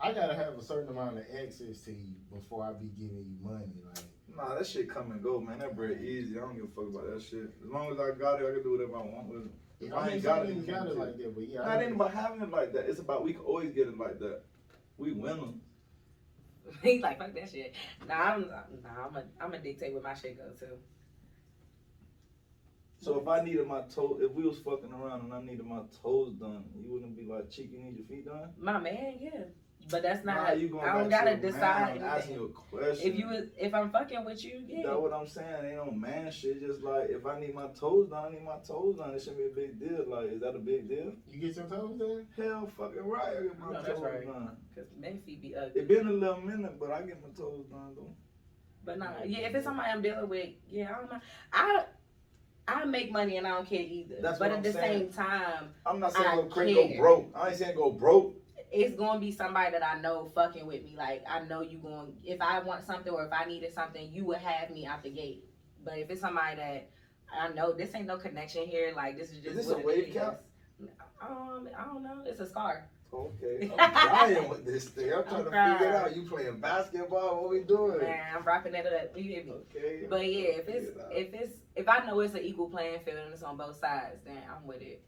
I 0.00 0.12
gotta 0.12 0.36
have 0.36 0.56
a 0.56 0.62
certain 0.62 0.88
amount 0.88 1.18
of 1.18 1.24
access 1.36 1.80
to 1.80 1.90
you 1.92 2.14
before 2.32 2.62
I 2.62 2.72
be 2.72 2.88
giving 2.96 3.26
you 3.26 3.36
money. 3.42 3.66
Like, 3.84 4.04
nah, 4.36 4.54
that 4.54 4.68
shit 4.68 4.88
come 4.88 5.10
and 5.10 5.20
go, 5.20 5.40
man. 5.40 5.58
That 5.58 5.74
bread 5.74 6.00
easy. 6.00 6.38
I 6.38 6.42
don't 6.42 6.54
give 6.54 6.64
a 6.64 6.68
fuck 6.68 6.94
about 6.94 7.12
that 7.12 7.22
shit. 7.22 7.50
As 7.64 7.70
long 7.70 7.90
as 7.90 7.98
I 7.98 8.12
got 8.16 8.40
it, 8.40 8.46
I 8.48 8.52
can 8.54 8.62
do 8.62 8.72
whatever 8.78 8.98
I 8.98 9.00
want 9.00 9.26
with 9.26 9.46
it. 9.46 9.86
If 9.86 9.92
I, 9.92 9.96
I 9.96 10.04
mean, 10.04 10.14
ain't 10.14 10.22
got 10.22 10.46
it, 10.46 10.56
niggas 10.56 10.66
you 10.66 10.72
got 10.72 10.86
it 10.86 10.96
like 10.96 11.16
that, 11.16 11.34
but 11.34 11.48
yeah, 11.48 11.60
Nah, 11.60 11.66
I 11.66 11.82
it 11.82 11.86
ain't 11.86 11.96
about 11.96 12.14
having 12.14 12.40
it 12.40 12.50
like 12.50 12.72
that. 12.72 12.88
It's 12.88 13.00
about 13.00 13.24
we 13.24 13.32
can 13.32 13.42
always 13.42 13.72
get 13.72 13.88
it 13.88 13.98
like 13.98 14.20
that. 14.20 14.42
We 14.98 15.12
winners. 15.12 15.54
He's 16.82 17.02
like, 17.02 17.18
fuck 17.18 17.34
that 17.34 17.50
shit. 17.50 17.74
Nah, 18.06 18.14
I'm, 18.14 18.48
nah, 18.48 19.06
I'm 19.08 19.16
a, 19.16 19.24
I'm 19.40 19.54
a 19.54 19.58
dictate 19.58 19.92
where 19.92 20.02
my 20.02 20.14
shit 20.14 20.38
go 20.38 20.44
too. 20.58 20.78
So 22.98 23.20
if 23.20 23.28
I 23.28 23.44
needed 23.44 23.66
my 23.66 23.82
toe, 23.82 24.18
if 24.20 24.32
we 24.32 24.44
was 24.44 24.58
fucking 24.58 24.92
around 24.92 25.20
and 25.20 25.32
I 25.32 25.40
needed 25.40 25.66
my 25.66 25.80
toes 26.02 26.32
done, 26.40 26.64
you 26.74 26.90
wouldn't 26.90 27.16
be 27.16 27.26
like, 27.26 27.50
"Chick, 27.50 27.68
you 27.70 27.78
need 27.78 27.96
your 27.96 28.06
feet 28.06 28.26
done." 28.26 28.50
My 28.58 28.78
man, 28.78 29.18
yeah. 29.20 29.44
But 29.88 30.02
that's 30.02 30.24
not. 30.24 30.48
Nah, 30.48 30.52
you 30.52 30.68
going 30.68 30.84
I 30.84 30.98
don't 30.98 31.08
gotta 31.08 31.36
decide 31.36 31.60
man, 31.60 32.02
I'm 32.02 32.02
asking 32.04 32.34
anything. 32.34 32.34
you 32.34 32.44
a 32.46 32.76
question. 32.76 33.12
If 33.12 33.18
you 33.18 33.26
was, 33.28 33.44
if 33.56 33.72
I'm 33.74 33.90
fucking 33.90 34.24
with 34.24 34.44
you, 34.44 34.62
yeah. 34.66 34.82
That's 34.86 34.98
what 34.98 35.12
I'm 35.12 35.28
saying. 35.28 35.64
Ain't 35.64 35.76
no 35.76 35.90
man 35.92 36.30
shit. 36.32 36.60
Just 36.60 36.82
like 36.82 37.10
if 37.10 37.24
I 37.24 37.38
need 37.38 37.54
my 37.54 37.68
toes 37.68 38.08
done, 38.08 38.24
I 38.26 38.30
need 38.30 38.44
my 38.44 38.56
toes 38.66 38.96
done. 38.96 39.14
It 39.14 39.20
shouldn't 39.22 39.54
be 39.54 39.62
a 39.62 39.66
big 39.66 39.78
deal. 39.78 40.04
Like, 40.08 40.32
is 40.32 40.40
that 40.40 40.56
a 40.56 40.58
big 40.58 40.88
deal? 40.88 41.12
you 41.30 41.40
get 41.40 41.54
your 41.56 41.66
toes 41.66 41.98
done. 41.98 42.26
Hell, 42.36 42.68
fucking 42.76 43.04
right. 43.04 43.36
I 43.38 43.42
get 43.42 43.58
my 43.60 43.66
No, 43.66 43.72
that's 43.74 43.88
toes 43.88 44.02
right. 44.02 44.26
done. 44.26 44.56
Cause 44.74 44.84
men 44.98 45.20
feet 45.24 45.40
be 45.42 45.54
ugly. 45.54 45.80
It 45.80 45.88
been 45.88 46.08
a 46.08 46.12
little 46.12 46.40
minute, 46.40 46.80
but 46.80 46.90
I 46.90 47.02
get 47.02 47.22
my 47.22 47.28
toes 47.36 47.64
done 47.70 47.94
though. 47.96 48.14
But 48.84 48.98
nah, 48.98 49.10
yeah, 49.24 49.46
if 49.46 49.54
it's 49.54 49.64
somebody 49.64 49.90
I'm 49.90 50.02
dealing 50.02 50.28
with, 50.28 50.48
yeah, 50.68 50.92
I 50.94 50.98
don't 50.98 51.10
mind. 51.10 51.22
I 51.52 51.84
I 52.68 52.84
make 52.84 53.12
money 53.12 53.36
and 53.36 53.46
I 53.46 53.50
don't 53.50 53.68
care 53.68 53.80
either. 53.80 54.16
That's 54.20 54.38
but 54.40 54.50
what 54.50 54.50
at 54.50 54.56
I'm 54.58 54.62
the 54.64 54.72
saying. 54.72 55.12
same 55.12 55.12
time, 55.12 55.68
I'm 55.84 56.00
not 56.00 56.12
saying 56.12 56.26
I 56.26 56.34
go 56.34 56.42
crazy, 56.44 56.74
go 56.74 57.00
broke. 57.00 57.30
I 57.36 57.48
ain't 57.48 57.56
saying 57.56 57.76
go 57.76 57.90
broke. 57.92 58.34
It's 58.72 58.94
gonna 58.94 59.20
be 59.20 59.30
somebody 59.32 59.70
that 59.72 59.84
I 59.84 60.00
know 60.00 60.30
fucking 60.34 60.66
with 60.66 60.82
me. 60.82 60.94
Like 60.96 61.24
I 61.28 61.40
know 61.40 61.60
you 61.62 61.78
going 61.78 62.14
if 62.24 62.40
I 62.40 62.60
want 62.60 62.84
something 62.84 63.12
or 63.12 63.24
if 63.24 63.32
I 63.32 63.44
needed 63.44 63.72
something, 63.74 64.12
you 64.12 64.24
would 64.26 64.38
have 64.38 64.70
me 64.70 64.86
out 64.86 65.02
the 65.02 65.10
gate. 65.10 65.44
But 65.84 65.98
if 65.98 66.10
it's 66.10 66.20
somebody 66.20 66.56
that 66.56 66.90
I 67.32 67.48
know 67.52 67.72
this 67.72 67.94
ain't 67.94 68.06
no 68.06 68.16
connection 68.16 68.66
here, 68.66 68.92
like 68.94 69.16
this 69.16 69.30
is 69.30 69.40
just 69.40 69.56
this 69.56 69.66
what 69.66 69.82
a 69.82 69.86
wave 69.86 70.08
is. 70.08 70.14
cap? 70.14 70.42
Um, 71.22 71.68
I 71.78 71.84
don't 71.84 72.02
know. 72.02 72.22
It's 72.26 72.40
a 72.40 72.46
scar. 72.46 72.88
Okay, 73.12 73.70
I'm 73.78 73.92
dying 73.92 74.48
with 74.48 74.66
this 74.66 74.86
thing. 74.86 75.12
I'm 75.12 75.22
trying 75.22 75.36
I'm 75.36 75.44
to 75.44 75.50
figure 75.78 75.88
it 75.88 75.94
out. 75.94 76.16
You 76.16 76.22
playing 76.28 76.60
basketball? 76.60 77.42
What 77.42 77.50
we 77.50 77.60
doing? 77.60 77.98
Man, 77.98 78.20
I'm 78.36 78.44
wrapping 78.44 78.74
it 78.74 78.84
up. 78.84 79.16
You 79.16 79.22
hear 79.22 79.44
me? 79.44 79.52
Okay. 79.74 80.06
But 80.10 80.26
yeah, 80.26 80.48
if 80.48 80.68
it's 80.68 80.86
Figure 80.86 81.00
it 81.00 81.04
out. 81.04 81.12
if 81.16 81.34
it's 81.34 81.52
if 81.76 81.88
I 81.88 82.04
know 82.04 82.20
it's 82.20 82.34
an 82.34 82.42
equal 82.42 82.68
playing 82.68 83.00
field 83.04 83.18
and 83.24 83.32
it's 83.32 83.42
on 83.42 83.56
both 83.56 83.78
sides, 83.78 84.18
then 84.24 84.36
I'm 84.50 84.66
with 84.66 84.82
it. 84.82 85.02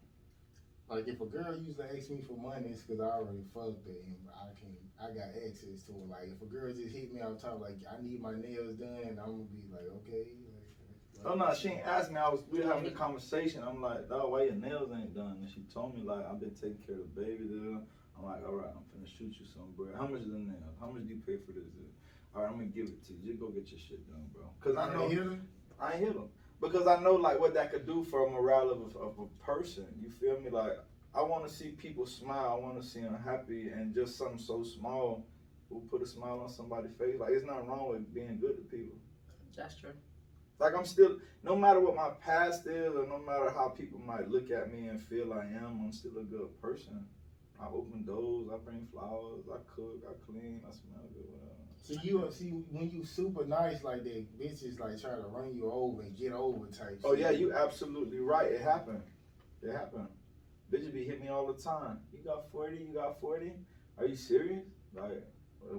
Like 0.89 1.07
if 1.07 1.21
a 1.21 1.27
girl 1.27 1.55
used 1.57 1.77
to 1.79 1.85
ask 1.85 2.09
me 2.09 2.25
for 2.27 2.37
money, 2.37 2.69
it's 2.73 2.83
because 2.83 3.01
I 3.01 3.21
already 3.21 3.45
fucked 3.53 3.85
her 3.85 4.01
and 4.09 4.17
I 4.33 4.57
can 4.57 4.73
I 4.97 5.13
got 5.13 5.37
access 5.37 5.85
to 5.87 5.93
her. 5.93 6.07
Like 6.09 6.33
if 6.33 6.41
a 6.41 6.49
girl 6.49 6.73
just 6.73 6.97
hit 6.97 7.13
me 7.13 7.21
out 7.21 7.41
top, 7.41 7.61
like 7.61 7.77
I 7.85 8.01
need 8.01 8.23
my 8.23 8.33
nails 8.33 8.81
done, 8.81 9.21
I'm 9.21 9.45
gonna 9.45 9.53
be 9.53 9.69
like, 9.69 9.85
okay. 10.01 10.25
Like, 11.13 11.27
Oh 11.27 11.35
no, 11.35 11.53
she 11.53 11.69
ain't 11.69 11.85
asked 11.85 12.11
me. 12.11 12.17
I 12.17 12.29
was 12.29 12.41
we 12.51 12.61
were 12.61 12.73
having 12.73 12.87
a 12.87 12.97
conversation. 12.97 13.63
I'm 13.63 13.83
like, 13.83 14.09
dog, 14.09 14.31
why 14.31 14.45
your 14.45 14.55
nails 14.55 14.91
ain't 14.95 15.15
done? 15.15 15.39
And 15.41 15.51
she 15.51 15.67
told 15.73 15.95
me 15.95 16.03
like 16.03 16.25
I've 16.25 16.41
been 16.41 16.55
taking 16.55 16.81
care 16.87 16.97
of 16.97 17.13
the 17.15 17.21
baby. 17.21 17.45
Dude. 17.45 17.85
I'm 18.17 18.25
like, 18.25 18.43
all 18.49 18.57
right, 18.57 18.73
I'm 18.75 18.83
finna 18.91 19.07
shoot 19.07 19.37
you 19.39 19.47
some, 19.47 19.71
bro. 19.77 19.95
How 19.95 20.07
much 20.07 20.23
is 20.23 20.33
the 20.33 20.39
nails? 20.39 20.75
How 20.81 20.91
much 20.91 21.03
do 21.03 21.09
you 21.09 21.21
pay 21.27 21.37
for 21.45 21.53
this? 21.53 21.69
Dude? 21.71 21.93
All 22.35 22.43
right, 22.43 22.49
I'm 22.49 22.57
gonna 22.57 22.73
give 22.73 22.87
it 22.87 23.05
to 23.07 23.13
you. 23.13 23.29
Just 23.29 23.41
go 23.41 23.49
get 23.49 23.69
your 23.71 23.79
shit 23.79 24.09
done, 24.09 24.27
bro. 24.33 24.49
Cause 24.65 24.75
I 24.75 24.95
know? 24.95 25.39
I 25.79 25.93
ain't 25.93 26.01
hit 26.03 26.15
them 26.15 26.31
because 26.61 26.87
I 26.87 27.01
know 27.01 27.15
like 27.15 27.41
what 27.41 27.55
that 27.55 27.73
could 27.73 27.87
do 27.87 28.05
for 28.05 28.27
a 28.27 28.31
morale 28.31 28.71
of 28.71 28.81
a, 28.81 28.99
of 28.99 29.19
a 29.19 29.45
person. 29.45 29.87
You 30.01 30.11
feel 30.11 30.41
me? 30.41 30.51
Like 30.51 30.73
I 31.15 31.23
want 31.23 31.47
to 31.47 31.53
see 31.53 31.71
people 31.71 32.07
smile. 32.07 32.57
I 32.59 32.65
want 32.65 32.81
to 32.81 32.87
see 32.87 33.01
them 33.01 33.19
happy, 33.25 33.69
and 33.69 33.95
just 33.95 34.17
something 34.17 34.39
so 34.39 34.63
small 34.63 35.25
will 35.71 35.81
put 35.83 36.03
a 36.03 36.07
smile 36.07 36.41
on 36.41 36.49
somebody's 36.49 36.93
face. 36.99 37.17
Like 37.19 37.33
it's 37.33 37.47
not 37.47 37.67
wrong 37.67 37.89
with 37.91 38.13
being 38.15 38.39
good 38.41 38.57
to 38.57 38.77
people. 38.77 38.97
That's 39.57 39.75
true. 39.75 39.93
Like 40.59 40.75
I'm 40.77 40.85
still, 40.85 41.19
no 41.45 41.55
matter 41.55 41.81
what 41.81 41.95
my 41.95 42.11
past 42.25 42.67
is, 42.67 42.95
or 42.95 43.07
no 43.07 43.19
matter 43.19 43.51
how 43.51 43.69
people 43.69 44.01
might 44.01 44.29
look 44.29 44.51
at 44.51 44.73
me 44.73 44.89
and 44.89 45.01
feel 45.01 45.33
I 45.33 45.45
am, 45.45 45.81
I'm 45.85 45.93
still 45.93 46.19
a 46.19 46.25
good 46.25 46.61
person. 46.61 47.07
I 47.61 47.67
open 47.67 48.05
doors, 48.05 48.47
I 48.53 48.57
bring 48.59 48.87
flowers, 48.93 49.45
I 49.51 49.59
cook, 49.75 50.03
I 50.09 50.13
clean, 50.25 50.61
I 50.67 50.71
smell 50.71 51.07
good. 51.13 51.27
Whatever. 51.29 51.48
See 51.83 51.99
you 52.03 52.29
see 52.31 52.51
when 52.71 52.91
you 52.91 53.05
super 53.05 53.45
nice 53.47 53.83
like 53.83 54.05
that, 54.05 54.39
bitches 54.41 54.79
like 54.79 55.01
try 55.01 55.13
to 55.13 55.27
run 55.29 55.55
you 55.55 55.71
over 55.73 56.03
and 56.03 56.17
get 56.17 56.33
over 56.33 56.67
type. 56.67 57.01
Oh 57.05 57.13
shit. 57.13 57.21
yeah, 57.21 57.31
you 57.31 57.53
absolutely 57.55 58.21
right. 58.21 58.51
It 58.53 58.61
happened. 58.61 59.03
It 59.63 59.73
happened. 59.73 60.09
Bitches 60.71 60.93
be 60.93 61.05
hitting 61.05 61.23
me 61.23 61.29
all 61.29 61.47
the 61.51 61.61
time. 61.61 61.99
You 62.13 62.19
got 62.25 62.51
40? 62.53 62.77
You 62.77 62.95
got 62.95 63.21
40? 63.21 63.53
Are 63.99 64.07
you 64.07 64.17
serious? 64.17 64.65
Like, 64.95 65.25
uh, 65.73 65.77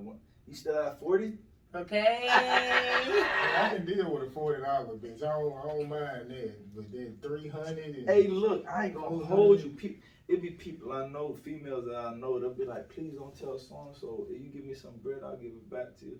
you 0.47 0.56
still 0.56 0.78
at 0.80 1.00
40? 1.00 1.34
Okay. 1.76 2.26
I 2.30 3.70
can 3.76 3.86
deal 3.86 4.12
with 4.12 4.24
a 4.24 4.32
forty 4.32 4.64
dollar 4.64 4.95
bitch. 4.95 5.22
I 5.22 5.28
don't, 5.39 5.54
I 5.56 5.68
don't 5.68 5.88
mind 5.88 6.32
that, 6.32 6.76
but 6.76 6.91
then 6.91 7.18
three 7.22 7.47
hundred. 7.47 8.06
Hey, 8.08 8.28
look, 8.28 8.66
I 8.68 8.86
ain't 8.86 8.95
gonna 8.95 9.24
hold 9.24 9.60
you. 9.62 9.70
Pe- 9.70 9.97
it 10.30 10.41
be 10.43 10.51
people 10.51 10.93
I 10.93 11.07
know, 11.07 11.36
females 11.43 11.86
that 11.86 11.97
I 11.97 12.13
know, 12.13 12.39
they'll 12.39 12.53
be 12.53 12.63
like, 12.63 12.88
please 12.89 13.15
don't 13.17 13.38
tell 13.38 13.57
so 13.57 13.89
and 13.89 13.97
so. 13.97 14.27
If 14.30 14.39
you 14.39 14.49
give 14.49 14.63
me 14.63 14.75
some 14.75 14.93
bread, 15.01 15.21
I'll 15.25 15.36
give 15.36 15.57
it 15.57 15.69
back 15.69 15.97
to 15.99 16.05
you. 16.05 16.19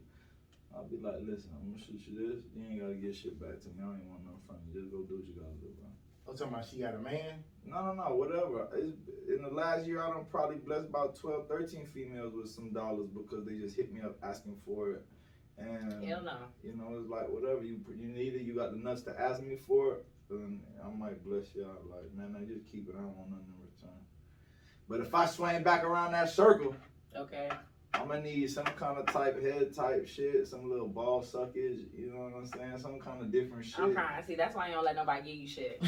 I'll 0.76 0.90
be 0.90 0.98
like, 0.98 1.22
listen, 1.22 1.52
I'm 1.54 1.70
gonna 1.70 1.78
shoot 1.78 2.02
you 2.10 2.18
this. 2.18 2.42
You 2.58 2.66
ain't 2.66 2.82
gotta 2.82 2.98
get 2.98 3.16
shit 3.16 3.40
back 3.40 3.62
to 3.62 3.68
me. 3.70 3.78
I 3.78 3.86
don't 3.86 4.02
even 4.02 4.10
want 4.10 4.26
nothing 4.26 4.42
from 4.50 4.58
you. 4.66 4.82
Just 4.82 4.90
go 4.90 5.06
do 5.06 5.22
what 5.22 5.30
you 5.30 5.38
gotta 5.38 5.54
do, 5.62 5.70
bro. 5.78 5.90
I'm 6.26 6.38
talking 6.38 6.54
about 6.54 6.66
she 6.66 6.82
got 6.82 6.98
a 6.98 7.00
man. 7.00 7.46
No, 7.66 7.86
no, 7.86 7.94
no, 7.94 8.16
whatever. 8.18 8.70
It's, 8.74 8.98
in 9.30 9.42
the 9.46 9.54
last 9.54 9.86
year, 9.86 10.02
I 10.02 10.10
don't 10.10 10.30
probably 10.30 10.58
blessed 10.58 10.90
about 10.90 11.16
12, 11.16 11.48
13 11.48 11.86
females 11.94 12.34
with 12.34 12.50
some 12.50 12.74
dollars 12.74 13.10
because 13.14 13.46
they 13.46 13.62
just 13.62 13.76
hit 13.78 13.94
me 13.94 14.02
up 14.02 14.18
asking 14.24 14.58
for 14.66 14.90
it. 14.92 15.06
And, 15.58 16.04
Hell 16.04 16.24
no. 16.24 16.50
you 16.64 16.74
know, 16.74 16.98
it's 16.98 17.10
like, 17.10 17.30
whatever, 17.30 17.62
you 17.62 17.82
you 17.94 18.08
need 18.08 18.34
it, 18.34 18.42
you 18.42 18.56
got 18.56 18.72
the 18.72 18.78
nuts 18.78 19.04
to 19.04 19.14
ask 19.20 19.42
me 19.42 19.58
for 19.68 20.02
it, 20.02 20.06
then 20.30 20.62
I 20.82 20.90
might 20.90 21.24
bless 21.26 21.54
y'all. 21.54 21.82
Like, 21.90 22.10
man, 22.16 22.34
I 22.38 22.46
just 22.46 22.66
keep 22.72 22.88
it. 22.90 22.96
I 22.98 23.02
don't 23.02 23.18
want 23.18 23.30
nothing 23.30 23.54
in 23.54 23.59
return. 23.59 23.59
But 24.90 25.02
if 25.02 25.14
I 25.14 25.26
swing 25.28 25.64
back 25.64 25.84
around 25.84 26.12
that 26.14 26.30
circle, 26.30 26.76
Okay. 27.16 27.50
I'm 27.94 28.08
gonna 28.08 28.22
need 28.22 28.50
some 28.52 28.66
kind 28.66 28.98
of 29.00 29.08
type 29.08 29.42
head 29.42 29.74
type 29.74 30.08
shit, 30.08 30.48
some 30.48 30.70
little 30.70 30.88
ball 30.88 31.24
suckage, 31.24 31.86
you 31.98 32.12
know 32.14 32.20
what 32.22 32.34
I'm 32.36 32.46
saying? 32.46 32.78
Some 32.80 33.00
kind 33.00 33.20
of 33.22 33.32
different 33.32 33.66
shit. 33.66 33.80
I'm 33.80 33.94
crying. 33.96 34.24
See, 34.28 34.36
that's 34.36 34.56
why 34.56 34.68
you 34.68 34.74
don't 34.76 34.86
let 34.86 34.96
nobody 34.96 35.22
give 35.24 35.36
you 35.42 35.48
shit. 35.48 35.82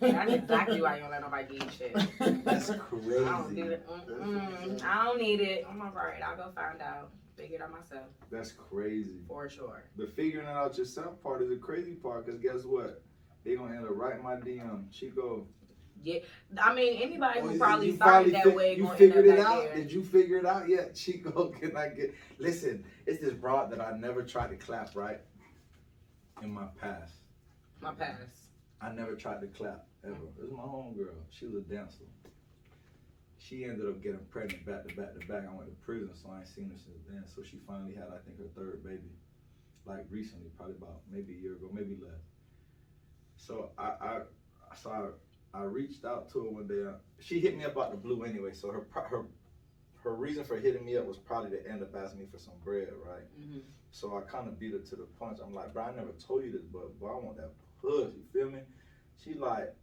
That's 0.00 0.32
exactly 0.32 0.80
why 0.80 0.96
you 0.96 1.02
don't 1.02 1.10
let 1.10 1.20
nobody 1.22 1.58
give 1.58 1.64
you 1.64 1.70
shit. 1.70 2.44
That's 2.44 2.70
I 2.70 2.76
don't 2.76 2.80
crazy. 2.90 3.54
do 3.62 3.70
it. 3.70 3.88
Mm-mm. 3.88 4.84
I 4.84 5.04
don't 5.04 5.20
need 5.20 5.40
it. 5.40 5.66
I'm 5.68 5.80
alright. 5.82 6.22
I'll 6.22 6.36
go 6.36 6.50
find 6.54 6.80
out. 6.80 7.10
Figure 7.36 7.56
it 7.56 7.62
out 7.62 7.70
myself 7.72 8.06
That's 8.32 8.50
crazy. 8.52 9.20
for 9.28 9.48
sure. 9.48 9.84
The 9.96 10.06
figuring 10.08 10.46
it 10.46 10.50
out 10.50 10.76
yourself 10.78 11.20
part 11.22 11.40
is 11.42 11.48
the 11.50 11.56
crazy 11.56 11.94
part, 11.94 12.26
cause 12.26 12.38
guess 12.38 12.64
what? 12.64 13.02
They 13.44 13.54
gonna 13.56 13.76
end 13.76 13.84
up 13.84 13.92
right 13.96 14.16
in 14.16 14.22
my 14.24 14.34
DM. 14.36 14.90
Chico. 14.92 15.46
I 16.60 16.74
mean, 16.74 17.02
anybody 17.02 17.40
who 17.40 17.58
probably 17.58 17.94
started 17.94 18.34
that 18.34 18.44
fi- 18.44 18.54
way 18.54 18.76
You 18.76 18.88
figured 18.96 19.26
it 19.26 19.38
out? 19.40 19.64
there. 19.64 19.74
Did 19.74 19.92
you 19.92 20.02
figure 20.02 20.38
it 20.38 20.46
out 20.46 20.68
yet? 20.68 20.94
Chico, 20.94 21.48
can 21.48 21.76
I 21.76 21.88
get 21.88 22.14
listen, 22.38 22.84
it's 23.06 23.20
this 23.20 23.32
broad 23.32 23.70
that 23.72 23.80
I 23.80 23.96
never 23.96 24.22
tried 24.22 24.48
to 24.50 24.56
clap, 24.56 24.94
right? 24.94 25.20
In 26.42 26.50
my 26.52 26.66
past. 26.80 27.14
My 27.80 27.92
past. 27.92 28.18
I 28.80 28.92
never 28.92 29.14
tried 29.14 29.40
to 29.40 29.48
clap 29.48 29.86
ever. 30.04 30.14
It 30.38 30.42
was 30.42 30.52
my 30.52 30.62
homegirl. 30.62 31.14
She 31.30 31.46
was 31.46 31.56
a 31.56 31.60
dancer. 31.60 32.04
She 33.38 33.64
ended 33.64 33.86
up 33.86 34.02
getting 34.02 34.20
pregnant 34.30 34.66
back 34.66 34.86
to 34.86 34.94
back 34.94 35.18
to 35.18 35.26
back. 35.26 35.44
I 35.48 35.54
went 35.54 35.68
to 35.68 35.76
prison, 35.84 36.10
so 36.14 36.30
I 36.34 36.40
ain't 36.40 36.48
seen 36.48 36.70
her 36.70 36.76
since 36.76 37.02
then. 37.08 37.24
So 37.26 37.42
she 37.42 37.58
finally 37.66 37.94
had, 37.94 38.06
I 38.08 38.18
think, 38.26 38.38
her 38.38 38.48
third 38.54 38.84
baby, 38.84 39.10
like 39.86 40.04
recently, 40.10 40.48
probably 40.56 40.74
about 40.76 41.00
maybe 41.10 41.34
a 41.34 41.40
year 41.40 41.52
ago, 41.52 41.70
maybe 41.72 41.96
less. 42.00 42.20
So 43.36 43.70
I, 43.78 43.92
I, 44.00 44.20
so 44.76 44.90
I, 44.90 45.00
I 45.54 45.62
reached 45.62 46.04
out 46.04 46.30
to 46.32 46.44
her 46.44 46.50
one 46.50 46.66
day. 46.66 46.84
She 47.20 47.40
hit 47.40 47.56
me 47.56 47.64
up 47.64 47.76
out 47.78 47.90
the 47.90 47.96
blue 47.96 48.24
anyway. 48.24 48.52
So 48.52 48.70
her, 48.70 48.86
her, 48.92 49.26
her 50.02 50.14
reason 50.14 50.44
for 50.44 50.58
hitting 50.58 50.84
me 50.84 50.96
up 50.96 51.06
was 51.06 51.18
probably 51.18 51.50
to 51.50 51.68
end 51.68 51.82
up 51.82 51.94
asking 51.96 52.20
me 52.20 52.26
for 52.30 52.38
some 52.38 52.54
bread, 52.64 52.88
right? 53.04 53.24
hmm 53.36 53.58
So 53.90 54.16
I 54.16 54.30
kind 54.30 54.48
of 54.48 54.58
beat 54.58 54.72
her 54.72 54.78
to 54.78 54.96
the 54.96 55.06
punch. 55.18 55.38
I'm 55.44 55.54
like, 55.54 55.72
bro, 55.72 55.84
I 55.84 55.94
never 55.94 56.12
told 56.26 56.44
you 56.44 56.52
this, 56.52 56.62
but 56.62 56.98
bro, 56.98 57.18
I 57.18 57.24
want 57.24 57.36
that 57.38 57.50
puss. 57.80 58.12
You 58.14 58.24
feel 58.32 58.50
me? 58.50 58.60
She 59.22 59.34
like, 59.34 59.74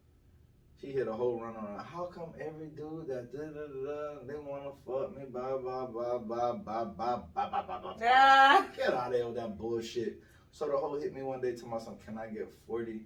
she 0.80 0.92
hit 0.92 1.08
a 1.08 1.14
whole 1.14 1.42
run 1.42 1.56
on. 1.56 1.84
How 1.84 2.06
come 2.06 2.34
every 2.40 2.68
dude 2.68 3.08
that 3.08 3.32
da 3.32 3.40
da 3.40 3.68
da 3.68 4.20
they 4.28 4.36
wanna 4.36 4.72
fuck 4.86 5.18
me? 5.18 5.24
Blah 5.30 5.58
blah 5.58 5.88
blah 5.88 6.18
blah 6.20 6.54
blah 6.54 6.86
blah 6.86 7.18
blah 7.34 7.50
blah 7.50 7.62
blah 7.66 7.80
blah. 7.80 7.96
Ah. 8.04 8.68
Get 8.76 8.94
out 8.94 9.08
of 9.08 9.14
there 9.14 9.26
with 9.26 9.36
that 9.36 9.58
bullshit. 9.58 10.22
So 10.52 10.68
the 10.68 10.78
whole 10.78 11.00
hit 11.00 11.14
me 11.14 11.22
one 11.22 11.42
day 11.42 11.56
to 11.56 11.66
my 11.66 11.80
son, 11.80 11.98
can 12.06 12.18
I 12.18 12.28
get 12.28 12.50
40, 12.68 13.02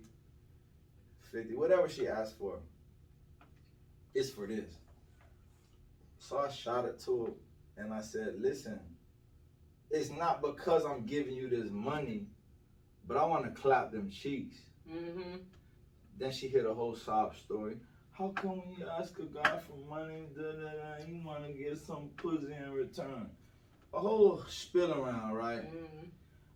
50, 1.31 1.55
whatever 1.55 1.87
she 1.89 2.07
asked 2.07 2.37
for. 2.37 2.59
It's 4.13 4.29
for 4.31 4.47
this. 4.47 4.73
So 6.17 6.39
I 6.39 6.49
shot 6.49 6.85
it 6.85 6.99
to 7.05 7.25
her 7.77 7.83
and 7.83 7.93
I 7.93 8.01
said, 8.01 8.35
listen, 8.39 8.79
it's 9.89 10.09
not 10.11 10.41
because 10.41 10.85
I'm 10.85 11.05
giving 11.05 11.33
you 11.33 11.49
this 11.49 11.71
money, 11.71 12.27
but 13.07 13.17
I 13.17 13.25
want 13.25 13.45
to 13.45 13.61
clap 13.61 13.91
them 13.91 14.09
cheeks. 14.09 14.57
hmm 14.87 15.37
Then 16.17 16.31
she 16.31 16.47
hit 16.47 16.65
a 16.65 16.73
whole 16.73 16.95
sob 16.95 17.35
story. 17.35 17.77
How 18.11 18.29
come 18.35 18.57
when 18.57 18.75
you 18.77 18.85
ask 18.99 19.17
a 19.19 19.23
guy 19.23 19.59
for 19.59 19.77
money, 19.89 20.27
da 20.35 20.43
da 20.51 20.71
da, 20.71 21.05
you 21.07 21.25
want 21.25 21.45
to 21.45 21.53
get 21.53 21.77
some 21.77 22.09
pussy 22.17 22.53
in 22.53 22.73
return? 22.73 23.29
A 23.93 23.99
whole 23.99 24.43
spill 24.49 24.91
around, 24.93 25.33
right? 25.33 25.63
hmm 25.63 26.09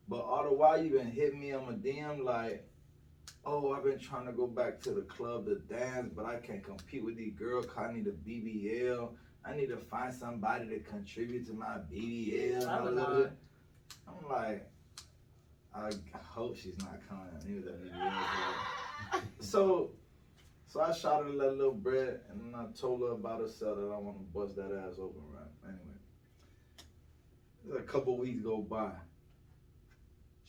But 0.07 0.19
all 0.19 0.43
the 0.43 0.53
while 0.53 0.84
you 0.84 0.91
been 0.91 1.09
hitting 1.09 1.39
me 1.39 1.53
on 1.53 1.65
my 1.65 1.71
DM 1.74 2.24
like, 2.24 2.67
oh, 3.45 3.74
I've 3.74 3.84
been 3.84 3.99
trying 3.99 4.26
to 4.26 4.32
go 4.32 4.47
back 4.47 4.80
to 4.82 4.91
the 4.91 5.01
club 5.01 5.45
to 5.45 5.55
dance, 5.55 6.11
but 6.15 6.26
I 6.26 6.36
can't 6.38 6.63
compete 6.63 7.03
with 7.03 7.17
these 7.17 7.34
girls 7.34 7.67
I 7.78 7.91
need 7.91 8.07
a 8.07 8.11
BBL. 8.11 9.09
I 9.45 9.55
need 9.55 9.67
to 9.67 9.78
find 9.78 10.13
somebody 10.13 10.69
to 10.69 10.80
contribute 10.80 11.45
to 11.47 11.53
my 11.53 11.78
BBL. 11.91 12.61
Blah, 12.61 13.28
I'm 14.07 14.30
like, 14.30 14.69
I 15.76 15.89
hope 16.24 16.55
she's 16.57 16.78
not 16.80 16.99
coming 17.09 17.26
me 17.45 17.55
with 17.55 17.65
that 17.65 17.84
BBL. 17.84 19.21
so, 19.39 19.91
so 20.67 20.82
I 20.82 20.93
shot 20.93 21.24
her 21.24 21.32
that 21.32 21.57
little 21.57 21.74
bread, 21.74 22.21
and 22.30 22.39
then 22.41 22.55
I 22.55 22.65
told 22.80 23.01
her 23.01 23.11
about 23.11 23.41
herself 23.41 23.78
that 23.78 23.91
I 23.93 23.97
want 23.97 24.17
to 24.17 24.24
bust 24.34 24.55
that 24.55 24.71
ass 24.88 24.95
open, 24.99 25.21
right? 25.34 25.74
Anyway, 27.65 27.80
a 27.80 27.84
couple 27.84 28.17
weeks 28.17 28.41
go 28.41 28.59
by. 28.59 28.91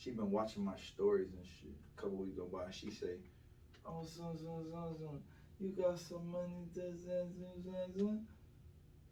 She 0.05 0.11
been 0.11 0.29
watching 0.29 0.63
my 0.63 0.77
stories 0.77 1.29
and 1.35 1.43
shit. 1.43 1.73
A 1.97 1.99
couple 1.99 2.17
weeks 2.17 2.37
go 2.37 2.45
by, 2.45 2.69
she 2.69 2.91
say, 2.91 3.15
"Oh, 3.83 4.03
son, 4.03 4.37
son, 4.37 4.63
son, 4.71 4.95
son, 4.99 5.23
you 5.59 5.69
got 5.69 5.97
some 5.97 6.29
money?" 6.29 6.67
da, 6.75 6.83
da, 6.83 7.23
da, 7.23 7.71
da, 7.71 7.87
da." 7.97 8.17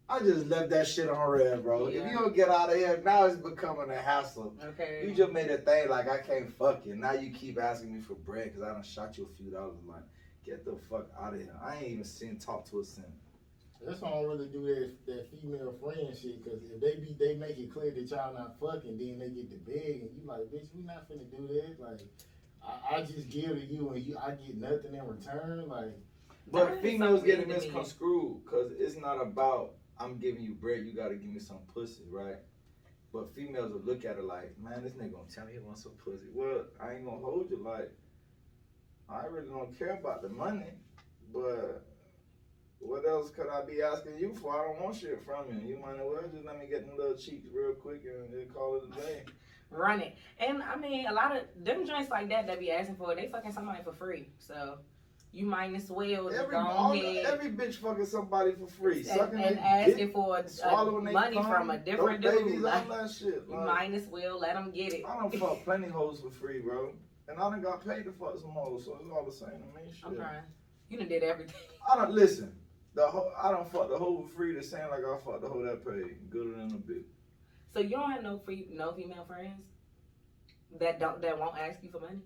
I 0.08 0.20
just 0.20 0.46
left 0.46 0.70
that 0.70 0.86
shit 0.86 1.10
on 1.10 1.32
read, 1.32 1.64
bro. 1.64 1.88
If 1.88 1.96
you 1.96 2.20
don't 2.20 2.36
get 2.36 2.50
out 2.50 2.70
of 2.70 2.76
here, 2.76 3.02
now 3.04 3.26
it's 3.26 3.38
becoming 3.38 3.90
a 3.90 3.98
hassle. 3.98 4.54
Okay. 4.64 5.08
You 5.08 5.16
just 5.16 5.32
made 5.32 5.50
a 5.50 5.58
thing 5.58 5.90
like 5.90 6.08
I 6.08 6.20
can't 6.20 6.56
fuck 6.56 6.86
you. 6.86 6.94
Now 6.94 7.14
you 7.14 7.32
keep 7.32 7.58
asking 7.58 7.96
me 7.96 8.02
for 8.02 8.14
bread 8.14 8.52
because 8.54 8.62
I 8.62 8.72
done 8.74 8.84
shot 8.84 9.18
you 9.18 9.28
a 9.34 9.36
few 9.36 9.50
dollars. 9.50 9.80
Like, 9.88 10.04
get 10.46 10.64
the 10.64 10.76
fuck 10.92 11.08
out 11.20 11.34
of 11.34 11.40
here. 11.40 11.56
I 11.60 11.78
ain't 11.78 11.88
even 11.88 12.04
seen 12.04 12.38
talk 12.38 12.70
to 12.70 12.82
a 12.82 12.86
cent. 12.86 13.08
That's 13.86 14.02
why 14.02 14.10
I 14.10 14.14
don't 14.14 14.28
really 14.30 14.48
do 14.48 14.66
that 14.66 14.92
that 15.08 15.28
female 15.32 15.76
friend 15.82 16.16
shit. 16.20 16.44
Cause 16.44 16.62
if 16.74 16.80
they 16.82 16.96
be 16.96 17.16
they 17.20 17.36
make 17.36 17.58
it 17.58 17.74
clear 17.74 17.92
that 17.92 18.10
y'all 18.10 18.34
not 18.34 18.60
fucking, 18.60 18.98
then 18.98 19.20
they 19.20 19.30
get 19.30 19.50
the 19.50 19.58
beg 19.72 20.02
and 20.02 20.10
you 20.16 20.22
like, 20.26 20.42
bitch, 20.52 20.68
we 20.76 20.84
not 20.84 21.10
finna 21.10 21.30
do 21.30 21.48
that. 21.48 21.80
Like, 21.80 22.00
I, 22.66 22.96
I 22.98 23.02
just 23.02 23.30
give 23.30 23.52
to 23.52 23.66
you 23.66 23.90
and 23.90 24.04
you 24.04 24.18
I 24.18 24.32
get 24.32 24.56
nothing 24.58 24.94
in 24.96 25.08
return. 25.08 25.68
Like, 25.68 25.94
But 26.52 26.82
females 26.82 27.22
so 27.22 27.26
getting 27.26 27.48
weird 27.50 27.62
to 27.62 27.68
me. 27.68 27.74
misconstrued 27.74 28.44
because 28.46 28.72
it's 28.80 28.98
not 28.98 29.22
about 29.22 29.74
I'm 30.00 30.18
giving 30.18 30.42
you 30.44 30.54
bread, 30.54 30.86
you 30.86 30.94
gotta 30.94 31.16
give 31.16 31.30
me 31.32 31.40
some 31.40 31.60
pussy, 31.74 32.04
right? 32.10 32.38
But 33.12 33.36
females 33.36 33.72
will 33.72 33.82
look 33.82 34.06
at 34.06 34.18
it 34.18 34.24
like, 34.24 34.56
man, 34.60 34.82
this 34.82 34.94
nigga 34.94 35.14
gonna 35.14 35.30
tell 35.34 35.46
me 35.46 35.54
he 35.54 35.60
wants 35.60 35.84
some 35.84 35.92
pussy. 36.04 36.26
Well, 36.34 36.66
I 36.82 36.94
ain't 36.94 37.06
gonna 37.06 37.18
hold 37.18 37.50
you 37.50 37.58
like, 37.64 37.92
I 39.10 39.26
really 39.28 39.50
don't 39.50 39.78
care 39.78 39.96
about 40.00 40.22
the 40.24 40.30
money, 40.30 40.72
but 41.32 41.86
what 42.86 43.08
else 43.08 43.30
could 43.30 43.48
I 43.50 43.64
be 43.66 43.82
asking 43.82 44.18
you 44.20 44.34
for? 44.36 44.54
I 44.54 44.66
don't 44.68 44.82
want 44.82 44.96
shit 44.96 45.20
from 45.26 45.46
you. 45.50 45.68
You 45.76 45.78
might 45.82 45.96
as 45.96 46.02
well 46.02 46.24
just 46.34 46.46
let 46.46 46.60
me 46.60 46.68
get 46.68 46.86
them 46.88 46.98
little 46.98 47.16
cheeks 47.16 47.48
real 47.54 47.74
quick 47.74 48.04
and 48.06 48.34
then 48.34 48.48
call 48.54 48.76
it 48.78 48.84
a 48.92 49.02
day. 49.02 49.24
Run 49.72 50.02
it. 50.02 50.16
And 50.40 50.62
I 50.62 50.76
mean, 50.76 51.08
a 51.08 51.14
lot 51.14 51.36
of 51.36 51.44
them 51.64 51.88
joints 51.88 52.12
like 52.12 52.30
that 52.30 52.46
that 52.48 52.60
be 52.60 52.72
asking 52.72 52.96
for 52.96 53.16
they 53.16 53.28
fucking 53.28 53.52
somebody 53.54 53.84
for 53.84 53.94
free. 53.94 54.28
So 54.38 54.78
you 55.32 55.48
might 55.48 55.74
as 55.74 55.90
well 55.90 56.32
Every, 56.32 56.52
go 56.52 56.60
all, 56.60 56.92
ahead 56.92 57.26
every 57.26 57.50
bitch 57.50 57.76
fucking 57.78 58.06
somebody 58.06 58.52
for 58.52 58.68
free. 58.68 58.98
and, 58.98 59.08
Sucking 59.08 59.40
and 59.40 59.60
asking 59.60 59.98
dick, 59.98 60.14
for 60.14 60.44
swallowing 60.46 61.06
their 61.06 61.14
money 61.14 61.42
from 61.42 61.72
a 61.72 61.80
different 61.80 62.22
dude. 62.22 62.62
Like, 62.62 62.88
all 62.88 62.98
that 62.98 63.10
shit. 63.10 63.44
you 63.50 63.56
like- 63.56 63.66
might 63.66 63.94
as 63.96 64.06
well 64.08 64.40
let 64.40 64.54
them 64.54 64.70
get 64.70 64.94
it. 64.94 65.04
I 65.08 65.20
don't 65.20 65.34
fuck 65.36 65.64
plenty 65.64 65.88
hoes 65.88 66.22
for 66.22 66.30
free, 66.30 66.60
bro. 66.60 66.92
And 67.28 67.40
I 67.40 67.50
done 67.50 67.62
got 67.62 67.84
paid 67.84 68.04
to 68.04 68.12
fuck 68.12 68.38
some 68.40 68.52
hoes, 68.52 68.86
so 68.86 69.00
it's 69.02 69.10
all 69.12 69.26
the 69.26 69.32
same 69.32 69.50
to 69.50 69.56
me. 69.56 69.92
Shit. 69.92 70.06
I'm 70.06 70.16
trying. 70.16 70.44
You 70.90 71.00
done 71.00 71.08
did 71.08 71.24
everything. 71.24 71.56
I 71.92 71.96
don't 71.96 72.12
listen. 72.12 72.54
The 72.96 73.08
hoe, 73.08 73.32
I 73.42 73.52
don't 73.52 73.72
fuck 73.72 73.90
the 73.90 73.98
whole 73.98 74.24
for 74.24 74.36
free. 74.36 74.54
The 74.54 74.64
sound 74.64 74.92
like 74.92 75.00
I 75.00 75.18
fuck 75.24 75.42
the 75.42 75.50
whole 75.50 75.64
that 75.64 75.86
paid. 75.86 76.30
Gooder 76.30 76.58
than 76.58 76.72
a 76.72 76.76
bitch. 76.76 77.06
So 77.74 77.80
you 77.80 77.90
don't 77.90 78.12
have 78.12 78.24
no 78.24 78.38
free, 78.38 78.68
no 78.72 78.94
female 78.94 79.26
friends 79.26 79.64
that 80.80 81.00
don't 81.00 81.22
that 81.22 81.40
won't 81.40 81.58
ask 81.58 81.80
you 81.82 81.90
for 81.90 82.00
money. 82.00 82.20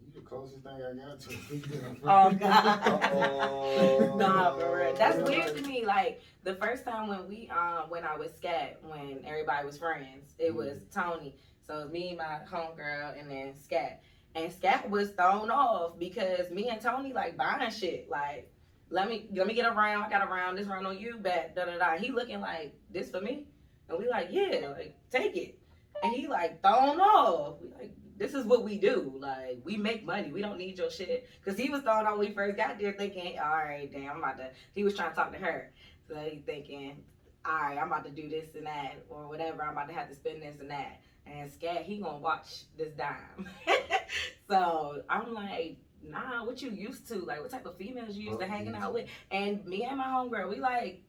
you 0.00 0.12
the 0.14 0.20
closest 0.20 0.62
thing 0.62 0.74
I 0.74 0.92
got 0.94 1.20
to 1.20 1.28
a 1.28 1.32
female 1.32 1.96
Oh. 2.04 2.32
God. 2.32 3.10
Oh. 3.14 4.16
nah, 4.18 4.56
for 4.56 4.76
real. 4.78 4.94
That's 4.94 5.18
weird 5.28 5.56
to 5.56 5.62
me. 5.62 5.84
Like 5.84 6.20
the 6.42 6.54
first 6.56 6.84
time 6.84 7.08
when 7.08 7.28
we 7.28 7.48
um 7.50 7.88
when 7.88 8.04
I 8.04 8.16
was 8.16 8.32
scat 8.34 8.80
when 8.82 9.20
everybody 9.24 9.64
was 9.64 9.78
friends, 9.78 10.34
it 10.38 10.54
was 10.54 10.80
Tony. 10.92 11.36
So 11.70 11.78
it 11.78 11.82
was 11.84 11.92
me, 11.92 12.16
my 12.18 12.40
homegirl, 12.50 13.20
and 13.20 13.30
then 13.30 13.54
Scat. 13.54 14.02
And 14.34 14.52
Scat 14.52 14.90
was 14.90 15.10
thrown 15.10 15.50
off 15.50 15.98
because 15.98 16.50
me 16.50 16.68
and 16.68 16.80
Tony 16.80 17.12
like 17.12 17.36
buying 17.36 17.70
shit. 17.70 18.08
Like, 18.10 18.50
let 18.90 19.08
me 19.08 19.28
let 19.34 19.46
me 19.46 19.54
get 19.54 19.66
around. 19.66 20.02
I 20.02 20.10
got 20.10 20.28
around. 20.28 20.56
This 20.56 20.66
round 20.66 20.86
on 20.86 20.98
you. 20.98 21.16
back 21.16 21.54
da 21.54 21.64
da 21.64 21.78
da. 21.78 21.96
He 21.96 22.10
looking 22.10 22.40
like 22.40 22.74
this 22.92 23.10
for 23.10 23.20
me, 23.20 23.46
and 23.88 23.98
we 23.98 24.08
like 24.08 24.28
yeah, 24.30 24.72
like 24.76 24.96
take 25.10 25.36
it. 25.36 25.58
And 26.02 26.12
he 26.14 26.26
like 26.26 26.62
thrown 26.62 27.00
off. 27.00 27.60
We 27.60 27.68
like 27.68 27.92
this 28.16 28.34
is 28.34 28.44
what 28.44 28.64
we 28.64 28.78
do. 28.78 29.12
Like 29.18 29.60
we 29.64 29.76
make 29.76 30.04
money. 30.04 30.32
We 30.32 30.42
don't 30.42 30.58
need 30.58 30.78
your 30.78 30.90
shit. 30.90 31.28
Cause 31.44 31.56
he 31.56 31.70
was 31.70 31.82
thrown 31.82 32.06
off 32.06 32.18
when 32.18 32.28
we 32.28 32.34
first 32.34 32.56
got 32.56 32.78
there, 32.78 32.92
thinking, 32.92 33.38
all 33.38 33.50
right, 33.50 33.90
damn, 33.90 34.10
I'm 34.10 34.18
about 34.18 34.38
to. 34.38 34.50
He 34.74 34.84
was 34.84 34.94
trying 34.94 35.10
to 35.10 35.16
talk 35.16 35.32
to 35.32 35.38
her, 35.38 35.72
so 36.08 36.16
he 36.16 36.42
thinking, 36.44 36.96
all 37.44 37.54
right, 37.54 37.78
I'm 37.78 37.86
about 37.86 38.04
to 38.04 38.10
do 38.10 38.28
this 38.28 38.54
and 38.56 38.66
that 38.66 39.04
or 39.08 39.28
whatever. 39.28 39.62
I'm 39.62 39.72
about 39.72 39.88
to 39.88 39.94
have 39.94 40.08
to 40.08 40.14
spend 40.14 40.42
this 40.42 40.60
and 40.60 40.70
that. 40.70 41.00
And 41.26 41.50
Scat, 41.50 41.82
he 41.82 41.98
gonna 41.98 42.18
watch 42.18 42.64
this 42.76 42.92
dime. 42.94 43.48
so 44.48 45.02
I'm 45.08 45.32
like, 45.32 45.76
nah, 46.02 46.44
what 46.44 46.62
you 46.62 46.70
used 46.70 47.08
to? 47.08 47.16
Like, 47.16 47.40
what 47.40 47.50
type 47.50 47.66
of 47.66 47.76
females 47.76 48.16
you 48.16 48.30
used 48.30 48.40
to 48.40 48.46
hanging 48.46 48.74
out 48.74 48.94
with? 48.94 49.08
And 49.30 49.64
me 49.66 49.84
and 49.84 49.98
my 49.98 50.04
homegirl, 50.04 50.48
we 50.48 50.60
like, 50.60 51.02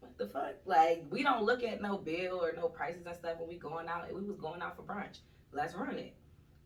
what 0.00 0.16
the 0.18 0.26
fuck? 0.26 0.54
Like, 0.64 1.04
we 1.10 1.22
don't 1.22 1.44
look 1.44 1.62
at 1.62 1.80
no 1.82 1.98
bill 1.98 2.42
or 2.42 2.52
no 2.52 2.68
prices 2.68 3.06
and 3.06 3.16
stuff 3.16 3.38
when 3.38 3.48
we 3.48 3.56
going 3.56 3.88
out. 3.88 4.12
We 4.12 4.22
was 4.26 4.36
going 4.36 4.62
out 4.62 4.76
for 4.76 4.82
brunch. 4.82 5.18
Let's 5.52 5.74
run 5.74 5.96
it. 5.96 6.14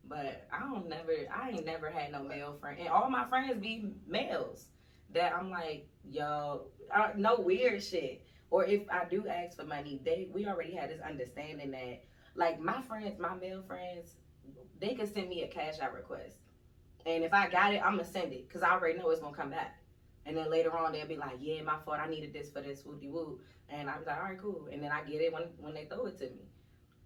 But 0.04 0.46
I 0.52 0.60
don't 0.60 0.88
never, 0.88 1.12
I 1.34 1.50
ain't 1.50 1.64
never 1.64 1.90
had 1.90 2.12
no 2.12 2.22
male 2.22 2.56
friend, 2.60 2.78
and 2.80 2.88
all 2.88 3.08
my 3.08 3.24
friends 3.28 3.60
be 3.60 3.92
males. 4.06 4.66
That 5.14 5.34
I'm 5.34 5.50
like, 5.50 5.86
yo, 6.10 6.66
uh, 6.94 7.10
no 7.16 7.36
weird 7.36 7.82
shit. 7.82 8.24
Or 8.50 8.64
if 8.64 8.82
I 8.90 9.04
do 9.04 9.26
ask 9.28 9.56
for 9.56 9.64
money, 9.64 10.00
they 10.04 10.28
we 10.32 10.46
already 10.46 10.74
had 10.74 10.90
this 10.90 11.00
understanding 11.00 11.70
that, 11.70 12.04
like 12.34 12.60
my 12.60 12.82
friends, 12.82 13.18
my 13.18 13.34
male 13.34 13.62
friends, 13.62 14.16
they 14.80 14.94
could 14.94 15.12
send 15.12 15.28
me 15.28 15.42
a 15.42 15.48
cash 15.48 15.78
out 15.80 15.94
request, 15.94 16.36
and 17.06 17.24
if 17.24 17.32
I 17.32 17.48
got 17.48 17.74
it, 17.74 17.82
I'm 17.84 17.96
gonna 17.96 18.04
send 18.04 18.32
it 18.32 18.48
because 18.48 18.62
I 18.62 18.72
already 18.72 18.98
know 18.98 19.10
it's 19.10 19.20
gonna 19.20 19.36
come 19.36 19.50
back. 19.50 19.78
And 20.24 20.36
then 20.36 20.50
later 20.50 20.76
on, 20.76 20.92
they'll 20.92 21.06
be 21.06 21.16
like, 21.16 21.38
yeah, 21.40 21.62
my 21.62 21.76
fault, 21.84 21.98
I 21.98 22.08
needed 22.08 22.32
this 22.32 22.48
for 22.50 22.60
this 22.60 22.84
woody 22.84 23.08
woo, 23.08 23.40
and 23.68 23.90
I'm 23.90 24.04
like, 24.06 24.16
all 24.16 24.22
right, 24.22 24.38
cool. 24.38 24.68
And 24.72 24.82
then 24.82 24.92
I 24.92 25.02
get 25.02 25.20
it 25.20 25.32
when 25.32 25.44
when 25.58 25.74
they 25.74 25.84
throw 25.86 26.06
it 26.06 26.18
to 26.18 26.24
me. 26.24 26.48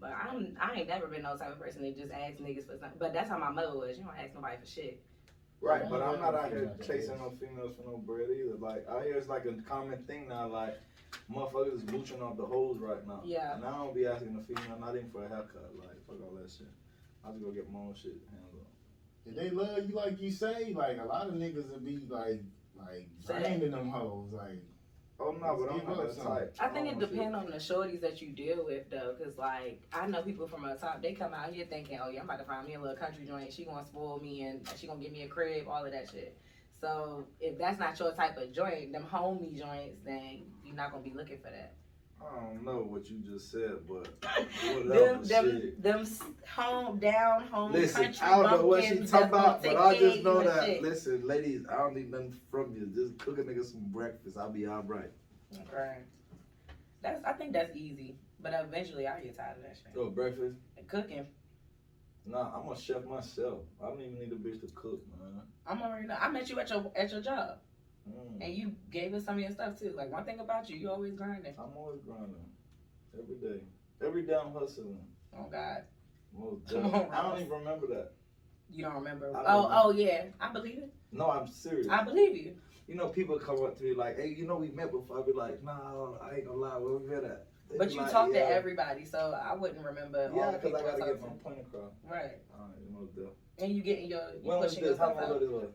But 0.00 0.12
I'm 0.12 0.56
I 0.60 0.74
ain't 0.74 0.88
never 0.88 1.06
been 1.06 1.22
no 1.22 1.36
type 1.36 1.52
of 1.52 1.60
person 1.60 1.82
that 1.82 1.96
just 1.96 2.12
ask 2.12 2.34
niggas 2.34 2.66
for 2.66 2.76
something. 2.78 2.98
But 2.98 3.12
that's 3.12 3.30
how 3.30 3.38
my 3.38 3.50
mother 3.50 3.76
was. 3.76 3.96
You 3.96 4.04
don't 4.04 4.16
ask 4.18 4.34
nobody 4.34 4.56
for 4.60 4.66
shit. 4.66 5.02
Right, 5.60 5.88
but 5.88 6.02
I'm 6.02 6.20
not 6.20 6.34
out 6.34 6.50
here 6.50 6.70
chasing 6.86 7.18
no 7.18 7.32
females 7.40 7.74
for 7.76 7.90
no 7.90 7.96
bread 7.96 8.28
either. 8.30 8.56
Like 8.58 8.86
I 8.88 9.04
hear 9.04 9.14
it's 9.14 9.28
like 9.28 9.46
a 9.46 9.54
common 9.68 10.02
thing 10.04 10.28
now. 10.28 10.48
Like 10.48 10.78
motherfuckers 11.32 11.76
is 11.76 11.90
mooching 11.90 12.20
off 12.20 12.36
the 12.36 12.44
hoes 12.44 12.76
right 12.78 13.06
now. 13.06 13.22
Yeah. 13.24 13.54
And 13.54 13.64
I 13.64 13.70
don't 13.70 13.94
be 13.94 14.06
asking 14.06 14.36
the 14.36 14.42
female 14.42 14.78
not 14.78 14.94
even 14.94 15.10
for 15.10 15.24
a 15.24 15.28
haircut. 15.28 15.72
Like 15.78 15.96
fuck 16.06 16.20
all 16.22 16.36
that 16.36 16.50
shit. 16.50 16.68
I 17.26 17.30
just 17.30 17.42
go 17.42 17.50
get 17.50 17.72
my 17.72 17.78
own 17.78 17.94
shit 17.94 18.12
handled. 18.30 18.55
If 19.26 19.34
they 19.34 19.50
love 19.50 19.78
you 19.88 19.94
like 19.94 20.20
you 20.20 20.30
say, 20.30 20.72
like 20.74 20.98
a 20.98 21.04
lot 21.04 21.28
of 21.28 21.34
niggas 21.34 21.70
will 21.70 21.80
be 21.80 22.00
like 22.08 22.40
like 22.78 23.08
Say. 23.26 23.38
draining 23.40 23.70
them 23.72 23.88
hoes. 23.88 24.32
Like 24.32 24.62
Oh 25.18 25.30
no, 25.40 25.56
but 25.58 25.72
I'm 25.72 25.78
Give 25.78 25.88
not 25.88 25.98
up 25.98 26.06
that 26.08 26.14
something. 26.14 26.32
type. 26.34 26.56
I 26.60 26.68
think 26.68 26.88
it 26.92 26.98
depends 26.98 27.34
on 27.34 27.46
the 27.46 27.56
shorties 27.56 28.02
that 28.02 28.20
you 28.20 28.32
deal 28.32 28.66
with 28.66 28.90
though, 28.90 29.14
cause 29.18 29.38
like 29.38 29.80
I 29.92 30.06
know 30.06 30.22
people 30.22 30.46
from 30.46 30.62
the 30.62 30.74
top, 30.74 31.00
they 31.00 31.14
come 31.14 31.32
out 31.32 31.50
here 31.52 31.64
thinking, 31.68 31.98
oh 32.04 32.10
yeah, 32.10 32.20
I'm 32.20 32.26
about 32.26 32.38
to 32.40 32.44
find 32.44 32.66
me 32.66 32.74
a 32.74 32.80
little 32.80 32.96
country 32.96 33.24
joint. 33.26 33.50
She 33.52 33.64
gonna 33.64 33.86
spoil 33.86 34.20
me 34.20 34.42
and 34.42 34.68
she 34.76 34.86
gonna 34.86 35.00
give 35.02 35.12
me 35.12 35.22
a 35.22 35.28
crib, 35.28 35.68
all 35.68 35.84
of 35.84 35.90
that 35.92 36.10
shit. 36.10 36.36
So 36.82 37.24
if 37.40 37.56
that's 37.58 37.78
not 37.80 37.98
your 37.98 38.12
type 38.12 38.36
of 38.36 38.52
joint, 38.52 38.92
them 38.92 39.06
homie 39.10 39.58
joints, 39.58 39.96
then 40.04 40.42
you're 40.62 40.76
not 40.76 40.92
gonna 40.92 41.02
be 41.02 41.14
looking 41.16 41.38
for 41.38 41.50
that. 41.50 41.72
I 42.20 42.40
don't 42.40 42.64
know 42.64 42.78
what 42.78 43.08
you 43.08 43.18
just 43.18 43.50
said, 43.50 43.76
but 43.88 44.20
them, 44.20 44.86
whatever 44.88 45.18
them, 45.22 45.72
them 45.78 46.06
home 46.48 46.98
down 46.98 47.46
home 47.48 47.72
Listen, 47.72 48.04
country 48.04 48.26
I 48.26 48.42
don't 48.42 48.50
know 48.50 48.66
what 48.66 48.84
she 48.84 49.06
talking 49.06 49.28
about, 49.28 49.62
but 49.62 49.76
I 49.76 49.98
just 49.98 50.22
know 50.22 50.42
that. 50.42 50.64
shit. 50.64 50.82
Listen, 50.82 51.26
ladies, 51.26 51.62
I 51.70 51.76
don't 51.78 51.94
need 51.94 52.10
nothing 52.10 52.34
from 52.50 52.74
you. 52.74 52.86
Just 52.86 53.18
cook 53.18 53.38
a 53.38 53.42
nigga 53.42 53.64
some 53.64 53.84
breakfast. 53.92 54.36
I'll 54.36 54.50
be 54.50 54.66
all 54.66 54.82
right. 54.82 55.10
Okay. 55.68 55.98
That's 57.02 57.24
I 57.24 57.32
think 57.32 57.52
that's 57.52 57.76
easy, 57.76 58.16
but 58.40 58.52
eventually 58.54 59.06
I 59.06 59.20
get 59.20 59.36
tired 59.36 59.58
of 59.58 59.62
that 59.62 59.76
shit. 59.76 59.94
Yo, 59.94 60.10
breakfast. 60.10 60.56
And 60.76 60.88
cooking, 60.88 61.26
Nah, 62.26 62.50
I'm 62.58 62.70
a 62.70 62.76
chef 62.76 63.04
myself. 63.04 63.60
I 63.82 63.88
don't 63.88 64.00
even 64.00 64.14
need 64.14 64.32
a 64.32 64.34
bitch 64.34 64.60
to 64.60 64.66
cook, 64.74 65.00
man. 65.18 65.42
I'm 65.66 65.80
already. 65.80 66.08
I 66.10 66.28
met 66.28 66.50
you 66.50 66.58
at 66.58 66.70
your 66.70 66.90
at 66.96 67.12
your 67.12 67.20
job. 67.20 67.58
Mm. 68.08 68.44
And 68.44 68.54
you 68.54 68.72
gave 68.90 69.14
us 69.14 69.24
some 69.24 69.34
of 69.36 69.40
your 69.40 69.50
stuff 69.52 69.78
too. 69.78 69.92
Like 69.96 70.12
one 70.12 70.24
thing 70.24 70.40
about 70.40 70.68
you, 70.70 70.76
you 70.76 70.90
always 70.90 71.14
grinding. 71.14 71.54
I'm 71.58 71.76
always 71.76 72.00
grinding. 72.02 72.34
Every 73.18 73.36
day. 73.36 73.60
Every 74.04 74.22
day 74.22 74.34
I'm 74.34 74.52
hustling. 74.52 74.98
Oh 75.36 75.46
God, 75.50 75.82
Most 76.38 76.68
Come 76.70 76.94
on, 76.94 77.08
I 77.12 77.22
don't 77.22 77.38
even 77.40 77.50
remember 77.50 77.86
that. 77.88 78.12
you 78.70 78.84
don't 78.84 78.94
remember? 78.94 79.32
Oh, 79.34 79.42
don't 79.42 79.72
oh 79.72 79.90
yeah, 79.90 80.24
I 80.40 80.52
believe 80.52 80.78
it. 80.78 80.92
No, 81.12 81.30
I'm 81.30 81.46
serious. 81.46 81.88
I 81.88 82.02
believe 82.02 82.36
you. 82.36 82.54
you 82.86 82.94
know, 82.94 83.08
people 83.08 83.38
come 83.38 83.62
up 83.64 83.76
to 83.78 83.84
me 83.84 83.94
like, 83.94 84.16
hey, 84.16 84.28
you 84.36 84.46
know, 84.46 84.56
we 84.56 84.68
met 84.68 84.92
before. 84.92 85.18
I 85.18 85.22
be 85.22 85.32
like, 85.32 85.62
nah, 85.64 86.12
I 86.22 86.36
ain't 86.36 86.46
gonna 86.46 86.58
lie, 86.58 86.76
where 86.78 86.94
we 86.94 87.08
met 87.08 87.24
at? 87.24 87.46
They 87.70 87.78
But 87.78 87.90
you 87.92 88.00
like, 88.02 88.12
talk 88.12 88.28
yeah. 88.32 88.48
to 88.48 88.54
everybody, 88.54 89.04
so 89.04 89.38
I 89.42 89.54
wouldn't 89.54 89.84
remember. 89.84 90.30
all 90.32 90.36
Yeah, 90.36 90.52
because 90.52 90.74
I 90.74 90.82
gotta 90.82 90.98
get 91.04 91.20
my 91.20 91.28
point 91.42 91.58
across. 91.60 91.92
Right, 92.04 92.38
Alright, 92.54 92.76
you 92.86 92.92
know, 92.92 93.06
definitely. 93.06 93.32
and 93.58 93.72
you 93.72 93.82
getting 93.82 94.08
your 94.10 94.20
you 94.40 94.48
When 94.48 94.60
was 94.60 94.72
pushing 94.72 94.84
your 94.84 94.92
this? 94.92 95.00
How 95.00 95.14
long 95.14 95.24
ago 95.24 95.38
this 95.38 95.48
was? 95.48 95.70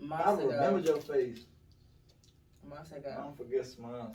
I 0.00 0.04
Months 0.04 0.26
uh, 0.26 0.32
ago. 0.32 0.48
remember 0.48 0.78
your 0.80 1.00
face. 1.00 1.40
Months 2.68 2.92
uh, 2.92 2.96
I 2.96 2.98
ago. 2.98 3.14
don't 3.22 3.36
forget 3.36 3.66
smile. 3.66 4.14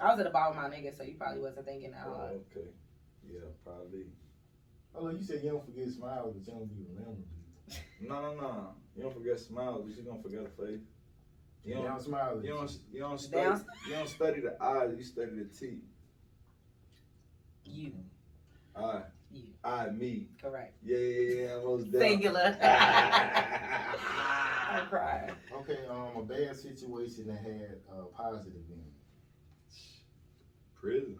I 0.00 0.10
was 0.10 0.18
at 0.20 0.24
the 0.24 0.30
bar 0.30 0.50
with 0.50 0.58
my 0.58 0.68
nigga, 0.68 0.96
so 0.96 1.02
you 1.04 1.14
probably 1.14 1.40
wasn't 1.40 1.66
thinking 1.66 1.90
that 1.92 2.04
Oh, 2.06 2.14
hard. 2.14 2.32
okay. 2.50 2.66
Yeah, 3.28 3.40
probably. 3.64 4.06
oh, 4.94 5.10
you 5.10 5.22
said 5.22 5.40
you 5.44 5.50
don't 5.50 5.64
forget 5.64 5.88
smiles, 5.88 6.34
but 6.34 6.46
you 6.46 6.52
don't 6.52 6.66
be 6.68 6.84
remembering. 6.88 7.24
No, 8.00 8.20
no, 8.20 8.34
no. 8.40 8.74
You 8.96 9.02
don't 9.04 9.14
forget 9.14 9.38
smiles, 9.38 9.84
but 9.86 9.96
you 9.96 10.02
don't 10.02 10.22
forget 10.22 10.40
a 10.40 10.48
face. 10.62 10.80
You 11.64 11.70
You 11.70 11.74
don't, 11.76 11.84
don't 11.86 12.02
smile. 12.02 12.40
you 12.42 12.48
you. 12.48 12.54
don't, 12.56 12.78
you 12.92 13.00
don't 13.00 13.20
study, 13.20 13.42
Down- 13.44 13.64
you 13.88 13.94
don't 13.94 14.08
study 14.08 14.40
the 14.40 14.60
eyes, 14.62 14.90
you 14.98 15.04
study 15.04 15.30
the 15.36 15.44
teeth. 15.44 15.82
You 17.64 17.92
I, 18.74 19.02
You. 19.32 19.42
I, 19.64 19.90
me. 19.90 20.26
correct. 20.40 20.74
Yeah, 20.84 20.98
yeah, 20.98 21.42
yeah, 21.42 21.58
most 21.64 21.84
definitely. 21.84 22.08
Singular. 22.08 22.58
I'm 22.62 22.68
crying. 24.86 25.30
Okay, 25.60 25.78
um, 25.88 26.16
a 26.16 26.22
bad 26.22 26.56
situation 26.56 27.26
that 27.26 27.38
had 27.38 27.78
a 27.96 28.04
positive 28.06 28.54
in. 28.70 28.82
Prison. 30.82 31.16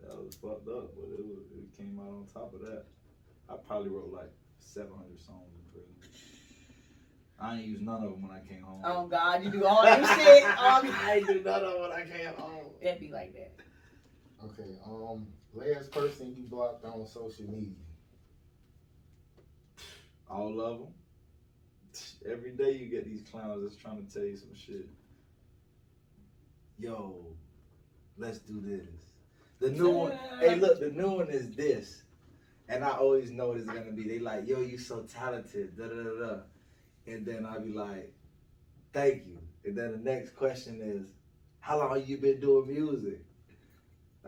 That 0.00 0.16
was 0.16 0.36
fucked 0.36 0.68
up, 0.68 0.94
but 0.94 1.08
it 1.18 1.26
was, 1.26 1.38
it 1.58 1.76
came 1.76 1.98
out 2.00 2.06
on 2.08 2.26
top 2.32 2.54
of 2.54 2.60
that. 2.60 2.84
I 3.48 3.54
probably 3.66 3.90
wrote 3.90 4.12
like 4.12 4.30
700 4.60 5.18
songs 5.18 5.50
in 5.54 5.62
prison. 5.72 5.92
I 7.40 7.56
ain't 7.56 7.66
use 7.66 7.80
none 7.80 8.04
of 8.04 8.10
them 8.12 8.22
when 8.22 8.30
I 8.30 8.40
came 8.46 8.62
home. 8.62 8.80
Oh 8.84 9.08
God, 9.08 9.42
you 9.42 9.50
do 9.50 9.64
all 9.64 9.82
this 9.82 10.08
shit. 10.14 10.44
Oh, 10.58 10.82
I 11.04 11.16
ain't 11.16 11.26
do 11.26 11.42
none 11.42 11.64
of 11.64 11.72
it 11.74 11.80
when 11.80 11.90
I 11.92 12.04
came 12.04 12.32
home. 12.34 12.66
It'd 12.80 13.00
be 13.00 13.10
like 13.10 13.34
that. 13.34 13.52
Okay, 14.44 14.78
um, 14.86 15.26
last 15.56 15.90
person 15.90 16.34
you 16.36 16.44
blocked 16.48 16.84
on 16.84 17.06
social 17.06 17.44
media. 17.44 17.74
All 20.30 20.60
of 20.60 20.78
them. 20.78 20.88
Every 22.30 22.50
day 22.50 22.72
you 22.72 22.86
get 22.86 23.04
these 23.04 23.22
clowns 23.30 23.62
that's 23.62 23.80
trying 23.80 24.04
to 24.04 24.12
tell 24.12 24.24
you 24.24 24.36
some 24.36 24.54
shit. 24.54 24.88
Yo, 26.78 27.24
let's 28.18 28.38
do 28.38 28.60
this. 28.60 28.86
The 29.60 29.70
new 29.70 29.88
one, 29.88 30.18
hey, 30.40 30.56
look, 30.56 30.80
the 30.80 30.90
new 30.90 31.08
one 31.08 31.30
is 31.30 31.54
this, 31.56 32.02
and 32.68 32.84
I 32.84 32.90
always 32.90 33.30
know 33.30 33.48
what 33.48 33.56
it's 33.56 33.66
gonna 33.66 33.92
be. 33.92 34.02
They 34.02 34.18
like, 34.18 34.46
yo, 34.46 34.60
you 34.60 34.76
so 34.76 35.02
talented, 35.02 35.78
da 35.78 35.86
da 35.86 35.94
da 35.94 36.26
da, 36.26 36.40
and 37.06 37.24
then 37.24 37.46
I 37.46 37.58
be 37.58 37.72
like, 37.72 38.12
thank 38.92 39.26
you. 39.26 39.38
And 39.64 39.76
then 39.76 39.92
the 39.92 39.98
next 39.98 40.36
question 40.36 40.82
is, 40.82 41.06
how 41.60 41.78
long 41.78 42.02
you 42.04 42.18
been 42.18 42.40
doing 42.40 42.68
music? 42.68 43.24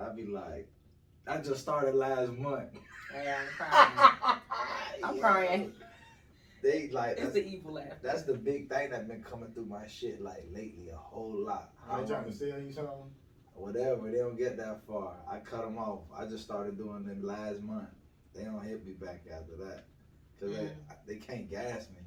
I 0.00 0.10
be 0.10 0.24
like, 0.24 0.70
I 1.28 1.38
just 1.38 1.60
started 1.60 1.94
last 1.94 2.32
month. 2.32 2.70
Yeah, 3.12 3.38
I'm 3.42 3.48
crying. 3.56 4.10
I'm 5.04 5.14
Yeah. 5.16 5.20
crying. 5.20 5.72
They 6.62 6.88
like 6.88 7.12
It's 7.12 7.20
that's, 7.20 7.32
the 7.34 7.46
evil 7.46 7.74
laugh. 7.74 7.92
that's 8.02 8.22
the 8.22 8.34
big 8.34 8.68
thing 8.68 8.90
that's 8.90 9.06
been 9.06 9.22
coming 9.22 9.52
through 9.52 9.66
my 9.66 9.86
shit 9.86 10.20
like 10.20 10.44
lately 10.50 10.88
a 10.88 10.96
whole 10.96 11.36
lot. 11.44 11.70
I 11.88 11.92
How 12.00 12.04
trying 12.04 12.26
to 12.26 12.32
sell 12.32 12.58
you 12.58 12.72
something. 12.72 13.10
whatever. 13.54 14.10
They 14.10 14.18
don't 14.18 14.36
get 14.36 14.56
that 14.56 14.84
far. 14.86 15.16
I 15.30 15.38
cut 15.38 15.62
them 15.62 15.78
off. 15.78 16.00
I 16.16 16.24
just 16.24 16.42
started 16.44 16.76
doing 16.76 17.04
them 17.04 17.22
last 17.22 17.60
month. 17.62 17.88
They 18.34 18.42
don't 18.44 18.62
hit 18.64 18.84
me 18.84 18.92
back 18.92 19.24
after 19.30 19.56
that 19.56 19.84
because 20.34 20.56
Mm. 20.56 20.70
they, 21.06 21.14
they 21.14 21.20
can't 21.20 21.48
gas 21.48 21.88
me. 21.90 22.02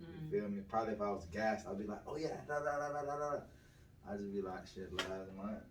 You 0.00 0.06
Mm. 0.06 0.30
feel 0.30 0.48
me? 0.48 0.60
Probably 0.68 0.92
if 0.94 1.00
I 1.00 1.10
was 1.10 1.24
gassed, 1.26 1.66
I'd 1.66 1.78
be 1.78 1.84
like, 1.84 2.02
oh 2.06 2.16
yeah, 2.16 2.40
da 2.46 2.60
da 2.60 2.76
da 2.78 2.92
da 2.92 3.02
da 3.02 3.16
da. 3.16 3.40
I 4.08 4.16
just 4.16 4.32
be 4.32 4.42
like, 4.42 4.66
shit, 4.66 4.92
last 4.92 5.32
month. 5.34 5.62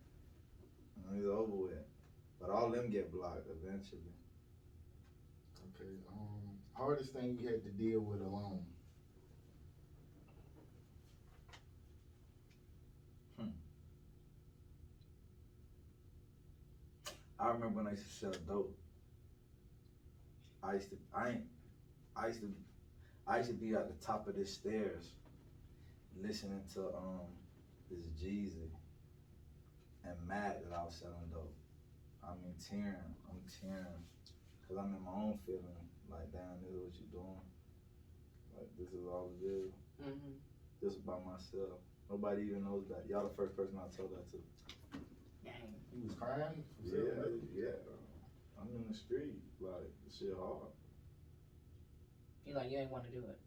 And 1.09 1.17
it's 1.19 1.27
over 1.27 1.51
with. 1.55 1.73
But 2.45 2.53
all 2.53 2.69
them 2.69 2.91
get 2.91 3.11
blocked 3.11 3.47
eventually. 3.49 4.01
Okay, 5.75 5.89
um, 6.11 6.59
hardest 6.73 7.11
thing 7.13 7.37
you 7.41 7.49
had 7.49 7.63
to 7.63 7.69
deal 7.69 8.01
with 8.01 8.21
alone. 8.21 8.63
I 17.37 17.47
remember 17.47 17.77
when 17.77 17.87
I 17.87 17.91
used 17.91 18.07
to 18.07 18.13
sell 18.13 18.33
dope. 18.47 18.75
I 20.63 20.75
used 20.75 20.89
to, 20.89 20.97
I 21.13 21.29
ain't, 21.29 21.43
I 22.15 22.27
used 22.27 22.41
to, 22.41 22.47
I 23.27 23.37
used 23.37 23.49
to 23.49 23.55
be 23.55 23.73
at 23.75 23.87
the 23.87 24.05
top 24.05 24.27
of 24.27 24.35
the 24.35 24.45
stairs, 24.45 25.09
listening 26.21 26.61
to 26.73 26.87
um 26.87 27.27
this 27.89 28.05
Jeezy, 28.21 28.69
and 30.05 30.15
mad 30.27 30.57
that 30.63 30.75
I 30.75 30.83
was 30.85 30.95
selling 30.95 31.29
dope. 31.31 31.51
I 32.25 32.33
mean 32.41 32.57
tearing, 32.57 33.13
I'm 33.29 33.41
tearing, 33.45 34.01
cause 34.67 34.77
I'm 34.77 34.97
in 34.97 35.01
my 35.05 35.13
own 35.13 35.37
feeling. 35.45 35.85
Like, 36.09 36.31
damn, 36.33 36.57
this 36.65 36.73
is 36.73 36.81
what 36.81 36.93
you're 36.97 37.13
doing. 37.21 37.45
Like, 38.57 38.69
this 38.77 38.89
is 38.89 39.05
all 39.05 39.29
it 39.37 39.45
is. 39.45 39.73
Mhm. 40.01 40.37
Just 40.81 41.05
by 41.05 41.17
myself. 41.21 41.79
Nobody 42.09 42.43
even 42.43 42.63
knows 42.63 42.87
that. 42.89 43.05
Y'all 43.09 43.27
the 43.27 43.33
first 43.35 43.55
person 43.55 43.77
I 43.77 43.89
told 43.95 44.11
that 44.13 44.29
to. 44.31 44.37
Dang. 45.43 45.73
You 45.93 46.03
was 46.07 46.15
crying. 46.15 46.63
from 46.63 46.85
Yeah, 46.85 46.91
selling 46.91 47.39
dope? 47.39 47.49
Yeah. 47.53 48.61
I'm 48.61 48.69
in 48.75 48.87
the 48.87 48.93
street. 48.93 49.41
Like, 49.59 49.89
this 50.05 50.17
shit 50.17 50.35
hard. 50.37 50.71
You 52.45 52.53
like 52.53 52.69
you 52.69 52.77
ain't 52.77 52.91
want 52.91 53.05
to 53.05 53.11
do 53.11 53.25
it. 53.25 53.39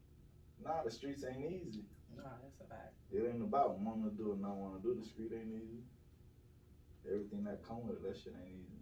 Nah, 0.62 0.83
the 0.83 0.91
streets 0.91 1.24
ain't 1.24 1.39
easy. 1.39 1.85
Nah, 2.16 2.35
that's 2.43 2.61
a 2.61 2.66
fact. 2.66 2.95
It 3.12 3.22
ain't 3.22 3.43
about 3.43 3.79
wanting 3.79 4.11
to 4.11 4.16
do 4.16 4.33
it, 4.33 4.41
not 4.41 4.57
want 4.57 4.83
to 4.83 4.83
do. 4.83 4.99
The 5.01 5.07
street 5.07 5.31
ain't 5.33 5.53
easy. 5.55 5.83
Everything 7.11 7.44
that 7.44 7.66
come 7.66 7.86
with 7.86 7.98
it, 7.98 8.02
that 8.02 8.16
shit 8.16 8.34
ain't 8.44 8.54
easy. 8.54 8.78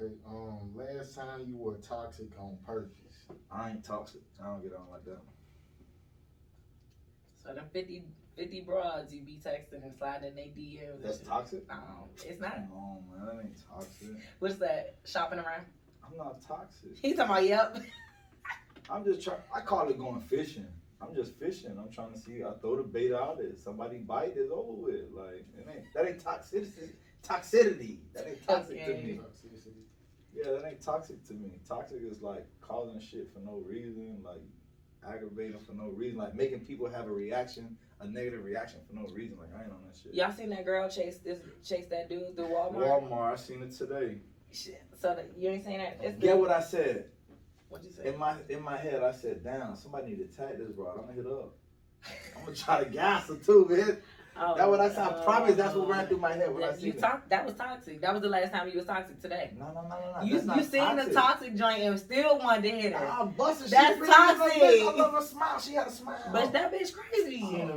Okay, 0.00 0.14
um, 0.26 0.70
last 0.74 1.14
time 1.14 1.44
you 1.46 1.56
were 1.56 1.76
toxic 1.76 2.28
on 2.38 2.56
purpose. 2.64 3.26
I 3.50 3.70
ain't 3.70 3.84
toxic. 3.84 4.22
I 4.42 4.46
don't 4.46 4.62
get 4.62 4.72
on 4.72 4.90
like 4.90 5.04
that. 5.04 5.18
So 7.42 7.54
them 7.54 7.64
50, 7.72 8.04
50 8.36 8.60
broads 8.62 9.12
you 9.12 9.22
be 9.22 9.40
texting 9.44 9.82
and 9.82 9.94
sliding 9.96 10.30
in 10.30 10.36
they 10.36 10.52
DMs. 10.56 11.02
That's 11.02 11.18
toxic? 11.18 11.68
No, 11.68 12.08
it's 12.24 12.40
not. 12.40 12.68
No, 12.68 13.02
man, 13.10 13.26
that 13.26 13.42
ain't 13.42 13.56
toxic. 13.68 14.08
What's 14.38 14.56
that? 14.56 14.96
Shopping 15.04 15.38
around? 15.38 15.66
I'm 16.04 16.16
not 16.16 16.40
toxic. 16.46 16.90
He's 17.02 17.16
talking 17.16 17.30
about 17.30 17.44
yep. 17.44 17.82
I'm 18.90 19.04
just 19.04 19.22
trying. 19.22 19.40
I 19.54 19.60
call 19.60 19.88
it 19.88 19.98
going 19.98 20.20
fishing. 20.22 20.66
I'm 21.00 21.14
just 21.14 21.38
fishing. 21.38 21.76
I'm 21.78 21.90
trying 21.90 22.12
to 22.12 22.18
see. 22.18 22.42
I 22.42 22.52
throw 22.60 22.76
the 22.76 22.82
bait 22.82 23.12
out 23.12 23.38
there. 23.38 23.54
Somebody 23.56 23.98
bite, 23.98 24.32
it's 24.36 24.50
over 24.50 24.72
with. 24.72 25.12
Like 25.12 25.46
it 25.56 25.66
ain't 25.68 25.92
that 25.94 26.06
ain't 26.06 26.24
toxicity. 26.24 26.90
Toxicity. 27.22 27.98
That 28.14 28.26
ain't 28.26 28.46
toxic 28.46 28.84
to 28.84 28.94
me. 28.94 29.20
Toxicity. 29.22 29.84
Yeah, 30.34 30.52
that 30.52 30.66
ain't 30.66 30.80
toxic 30.80 31.24
to 31.28 31.34
me. 31.34 31.60
Toxic 31.66 31.98
is 32.02 32.22
like 32.22 32.46
causing 32.60 33.00
shit 33.00 33.32
for 33.32 33.40
no 33.40 33.62
reason, 33.66 34.18
like 34.24 34.42
aggravating 35.06 35.58
for 35.60 35.72
no 35.72 35.88
reason, 35.88 36.18
like 36.18 36.34
making 36.34 36.60
people 36.60 36.88
have 36.88 37.06
a 37.06 37.12
reaction, 37.12 37.76
a 38.00 38.06
negative 38.06 38.44
reaction 38.44 38.80
for 38.86 38.94
no 38.94 39.06
reason. 39.14 39.38
Like 39.38 39.50
I 39.56 39.62
ain't 39.62 39.72
on 39.72 39.78
that 39.86 39.96
shit. 40.00 40.14
Y'all 40.14 40.32
seen 40.32 40.50
that 40.50 40.64
girl 40.64 40.88
chase 40.88 41.18
this 41.18 41.38
chase 41.64 41.86
that 41.90 42.08
dude 42.08 42.36
through 42.36 42.46
Walmart? 42.46 43.08
Walmart, 43.08 43.32
I 43.32 43.36
seen 43.36 43.62
it 43.62 43.72
today. 43.72 44.18
Shit. 44.52 44.82
So 45.00 45.14
that, 45.14 45.30
you 45.36 45.50
ain't 45.50 45.64
saying 45.64 45.78
that? 45.78 45.98
It's 46.02 46.18
Get 46.18 46.36
what 46.36 46.50
I 46.50 46.60
said. 46.60 47.06
What'd 47.68 47.86
you 47.86 47.92
say? 47.92 48.08
In 48.08 48.18
my 48.18 48.36
in 48.48 48.62
my 48.62 48.76
head, 48.76 49.02
I 49.02 49.12
said, 49.12 49.44
"Damn, 49.44 49.76
somebody 49.76 50.08
need 50.08 50.30
to 50.30 50.36
tag 50.36 50.58
this 50.58 50.70
rod. 50.76 50.98
I'm 50.98 51.02
gonna 51.02 51.12
hit 51.12 51.26
up. 51.26 51.54
I'm 52.36 52.44
gonna 52.44 52.56
try 52.56 52.84
to 52.84 52.90
gas 52.90 53.28
her 53.28 53.36
too, 53.36 53.66
man." 53.68 54.02
Oh, 54.40 54.54
That 54.56 54.68
what 54.68 54.80
I 54.80 54.88
said. 54.88 54.98
I 54.98 55.20
oh, 55.20 55.24
promise 55.24 55.56
that's 55.56 55.74
what 55.74 55.86
oh. 55.86 55.90
ran 55.90 56.06
through 56.06 56.18
my 56.18 56.32
head 56.32 56.52
when 56.54 56.62
I 56.62 56.68
That, 56.68 56.76
you 56.76 56.92
seen 56.92 56.98
it. 56.98 57.00
talk, 57.00 57.28
that 57.28 57.44
was 57.44 57.54
toxic. 57.54 58.00
That 58.00 58.12
was 58.12 58.22
the 58.22 58.28
last 58.28 58.52
time 58.52 58.68
you 58.68 58.78
was 58.78 58.86
toxic 58.86 59.20
today. 59.20 59.50
No, 59.58 59.66
no, 59.66 59.82
no, 59.82 59.88
no, 59.88 60.20
no. 60.20 60.22
You 60.22 60.34
you 60.34 60.62
seen 60.64 60.80
toxic. 60.80 61.08
the 61.08 61.14
toxic 61.14 61.54
joint 61.56 61.82
and 61.82 61.98
still 61.98 62.38
wanted 62.38 62.62
to 62.62 62.70
hit 62.70 62.92
her. 62.92 63.04
Nah, 63.04 63.22
I'm 63.22 63.30
busting. 63.30 63.70
That's 63.70 63.94
she 63.94 64.00
really 64.00 64.08
was 64.08 64.16
toxic. 64.16 64.40
like 64.40 64.60
this. 64.60 64.82
I 64.82 64.92
love 64.92 65.12
her 65.12 65.22
smile. 65.22 65.60
She 65.60 65.72
had 65.74 65.86
a 65.86 65.90
smile. 65.90 66.30
But 66.32 66.52
that 66.52 66.72
bitch 66.72 66.92
crazy. 66.92 67.38
She 67.38 67.60
in 67.60 67.70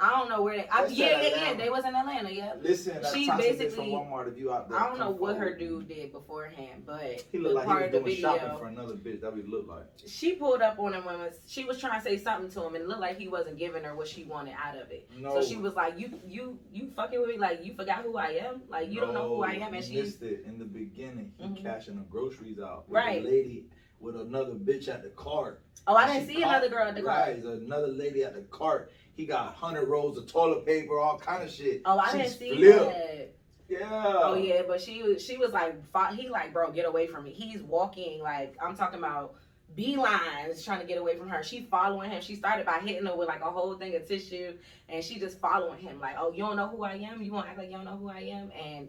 I 0.00 0.10
don't 0.10 0.28
know 0.28 0.42
where 0.42 0.56
they. 0.56 0.68
I, 0.68 0.82
That's 0.82 0.92
yeah, 0.92 1.06
at 1.06 1.22
yeah, 1.22 1.50
yeah. 1.50 1.54
They 1.54 1.70
was 1.70 1.84
in 1.84 1.94
Atlanta. 1.94 2.30
Yeah. 2.30 2.54
Listen, 2.60 3.00
that 3.00 3.14
She 3.14 3.26
toxic 3.26 3.58
basically- 3.58 3.92
from 3.92 4.06
Walmart. 4.06 4.32
If 4.32 4.38
you 4.38 4.52
out 4.52 4.68
there, 4.68 4.78
I 4.78 4.88
don't 4.88 4.98
know 4.98 5.12
come 5.12 5.18
what 5.20 5.36
her 5.36 5.54
dude 5.54 5.88
did 5.88 6.12
beforehand, 6.12 6.82
but 6.84 7.24
He 7.30 7.38
looked 7.38 7.54
like 7.54 7.68
he 7.68 7.74
was 7.74 7.92
the 7.92 8.00
doing 8.00 8.16
shopping 8.16 8.58
for 8.58 8.66
another 8.66 8.94
bitch. 8.94 9.20
That 9.20 9.34
would 9.36 9.48
look 9.48 9.68
like. 9.68 9.84
she 10.06 10.32
pulled 10.32 10.62
up 10.62 10.78
on 10.80 10.94
him 10.94 11.04
when 11.04 11.16
she 11.46 11.64
was 11.64 11.78
trying 11.78 12.00
to 12.00 12.04
say 12.04 12.18
something 12.18 12.50
to 12.50 12.66
him, 12.66 12.74
and 12.74 12.84
it 12.84 12.88
looked 12.88 13.00
like 13.00 13.18
he 13.18 13.28
wasn't 13.28 13.56
giving 13.56 13.84
her 13.84 13.94
what 13.94 14.08
she 14.08 14.24
wanted 14.24 14.54
out 14.62 14.76
of 14.76 14.90
it. 14.90 15.08
No. 15.16 15.40
So 15.40 15.46
she 15.46 15.56
was 15.56 15.74
like, 15.74 15.83
"You, 15.88 16.10
you, 16.26 16.58
you 16.72 16.90
fucking 16.96 17.20
with 17.20 17.28
me? 17.30 17.38
Like 17.38 17.64
you 17.64 17.74
forgot 17.74 18.02
who 18.02 18.16
I 18.16 18.28
am? 18.46 18.62
Like 18.68 18.90
you 18.90 19.00
don't 19.00 19.14
know 19.14 19.28
who 19.36 19.42
I 19.42 19.52
am?" 19.54 19.74
And 19.74 19.84
she, 19.84 19.94
missed 20.00 20.22
it 20.22 20.44
in 20.46 20.58
the 20.58 20.64
beginning. 20.64 21.32
He 21.38 21.44
Mhm. 21.48 21.62
cashing 21.62 21.96
the 21.96 22.02
groceries 22.02 22.58
out. 22.58 22.88
With 22.88 22.96
Right. 22.96 23.22
A 23.22 23.24
lady 23.24 23.66
with 24.00 24.16
another 24.20 24.52
bitch 24.54 24.88
at 24.88 25.02
the 25.02 25.08
cart. 25.10 25.62
oh, 25.86 25.94
I 25.96 26.06
didn't 26.12 26.28
She 26.28 26.34
see 26.36 26.42
caught- 26.42 26.50
another 26.56 26.68
girl 26.68 26.88
at 26.88 26.94
the 26.94 27.02
car. 27.02 27.16
Right, 27.20 27.42
there's 27.42 27.62
another 27.62 27.88
lady 27.88 28.22
at 28.24 28.34
the 28.34 28.42
cart. 28.42 28.90
He 29.16 29.24
got 29.26 29.54
hundred 29.54 29.86
rolls 29.88 30.18
of 30.18 30.26
toilet 30.26 30.66
paper, 30.66 30.98
all 30.98 31.18
kind 31.18 31.42
of 31.42 31.50
shit. 31.50 31.82
Oh, 31.84 31.98
I 31.98 32.10
She 32.12 32.18
didn't 32.18 32.32
see 32.32 32.64
that. 32.66 33.30
Yeah. 33.68 34.02
Oh 34.22 34.34
yeah, 34.34 34.62
but 34.66 34.80
she 34.80 35.02
was 35.02 35.24
she 35.24 35.36
was 35.38 35.52
like 35.52 35.74
he 36.14 36.28
like 36.28 36.52
bro 36.52 36.70
get 36.70 36.84
away 36.84 37.06
from 37.06 37.24
me. 37.24 37.32
He's 37.32 37.62
walking 37.62 38.20
like 38.22 38.54
I'm 38.62 38.76
talking 38.76 38.98
about 38.98 39.34
beelines 39.76 40.64
trying 40.64 40.80
to 40.80 40.86
get 40.86 40.98
away 40.98 41.16
from 41.16 41.28
her. 41.28 41.42
She 41.42 41.62
following 41.62 42.10
him. 42.10 42.22
She 42.22 42.34
started 42.34 42.66
by 42.66 42.78
hitting 42.78 43.06
her 43.06 43.16
with 43.16 43.28
like 43.28 43.40
a 43.42 43.50
whole 43.50 43.74
thing 43.74 43.94
of 43.96 44.06
tissue, 44.06 44.54
and 44.88 45.02
she 45.04 45.18
just 45.18 45.40
following 45.40 45.78
him 45.78 46.00
like 46.00 46.16
oh 46.18 46.32
you 46.32 46.44
don't 46.44 46.56
know 46.56 46.68
who 46.68 46.84
I 46.84 46.94
am. 46.94 47.22
You 47.22 47.32
want 47.32 47.46
to 47.46 47.50
act 47.50 47.58
like 47.58 47.70
you 47.70 47.76
don't 47.76 47.84
know 47.84 47.96
who 47.96 48.08
I 48.08 48.20
am, 48.20 48.50
and 48.52 48.88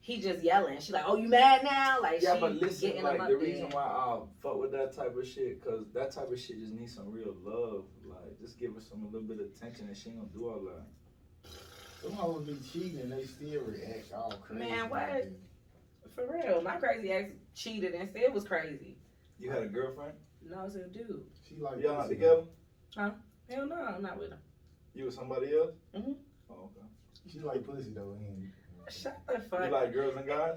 he 0.00 0.20
just 0.20 0.42
yelling. 0.42 0.78
She 0.80 0.92
like 0.92 1.04
oh 1.06 1.16
you 1.16 1.28
mad 1.28 1.62
now? 1.64 2.00
Like 2.00 2.22
Yeah, 2.22 2.34
she 2.34 2.40
but 2.40 2.54
listen, 2.54 2.88
getting 2.90 3.02
like 3.02 3.18
the 3.20 3.26
there. 3.26 3.36
reason 3.38 3.70
why 3.70 3.82
I 3.82 4.18
fuck 4.42 4.60
with 4.60 4.72
that 4.72 4.94
type 4.94 5.16
of 5.16 5.26
shit, 5.26 5.64
cause 5.64 5.84
that 5.94 6.12
type 6.12 6.30
of 6.30 6.38
shit 6.38 6.58
just 6.60 6.72
needs 6.72 6.94
some 6.94 7.10
real 7.10 7.34
love. 7.42 7.84
Like, 8.04 8.38
just 8.40 8.58
give 8.58 8.74
her 8.74 8.80
some 8.80 9.02
a 9.02 9.06
little 9.06 9.22
bit 9.26 9.40
of 9.40 9.46
attention, 9.46 9.88
and 9.88 9.96
she 9.96 10.10
ain't 10.10 10.18
gonna 10.18 10.30
do 10.32 10.48
all 10.48 10.60
that. 10.66 10.84
Some 12.02 12.12
hoes 12.12 12.44
be 12.44 12.56
cheating 12.72 13.00
and 13.00 13.12
they 13.12 13.24
still 13.24 13.62
react 13.62 14.12
all 14.12 14.32
crazy. 14.42 14.68
Man, 14.68 14.90
what? 14.90 15.28
For 16.14 16.24
real, 16.32 16.62
my 16.62 16.76
crazy 16.76 17.10
ex 17.10 17.32
cheated 17.54 17.94
and 17.94 18.08
still 18.08 18.32
was 18.32 18.44
crazy. 18.44 18.96
You 19.38 19.50
had 19.50 19.62
a 19.64 19.66
girlfriend? 19.66 20.12
No, 20.50 20.64
it's 20.64 20.74
a 20.76 20.86
dude. 20.88 21.24
She 21.48 21.56
like 21.56 21.80
Y'all 21.82 21.94
not 21.94 22.02
pussy. 22.04 22.14
together? 22.14 22.42
Hell 22.96 23.66
no, 23.66 23.74
I'm 23.76 24.02
not 24.02 24.18
with 24.18 24.30
him. 24.30 24.38
You 24.94 25.04
with 25.06 25.14
somebody 25.14 25.54
else? 25.56 25.72
Mhm. 25.94 26.14
Oh, 26.50 26.70
okay. 26.70 26.86
She 27.30 27.40
like 27.40 27.66
pussy 27.66 27.90
though. 27.94 28.16
And, 28.26 28.50
Shut 28.88 29.20
the 29.26 29.40
fuck. 29.40 29.64
You 29.64 29.70
like 29.72 29.92
girls 29.92 30.14
and 30.16 30.26
guys? 30.26 30.54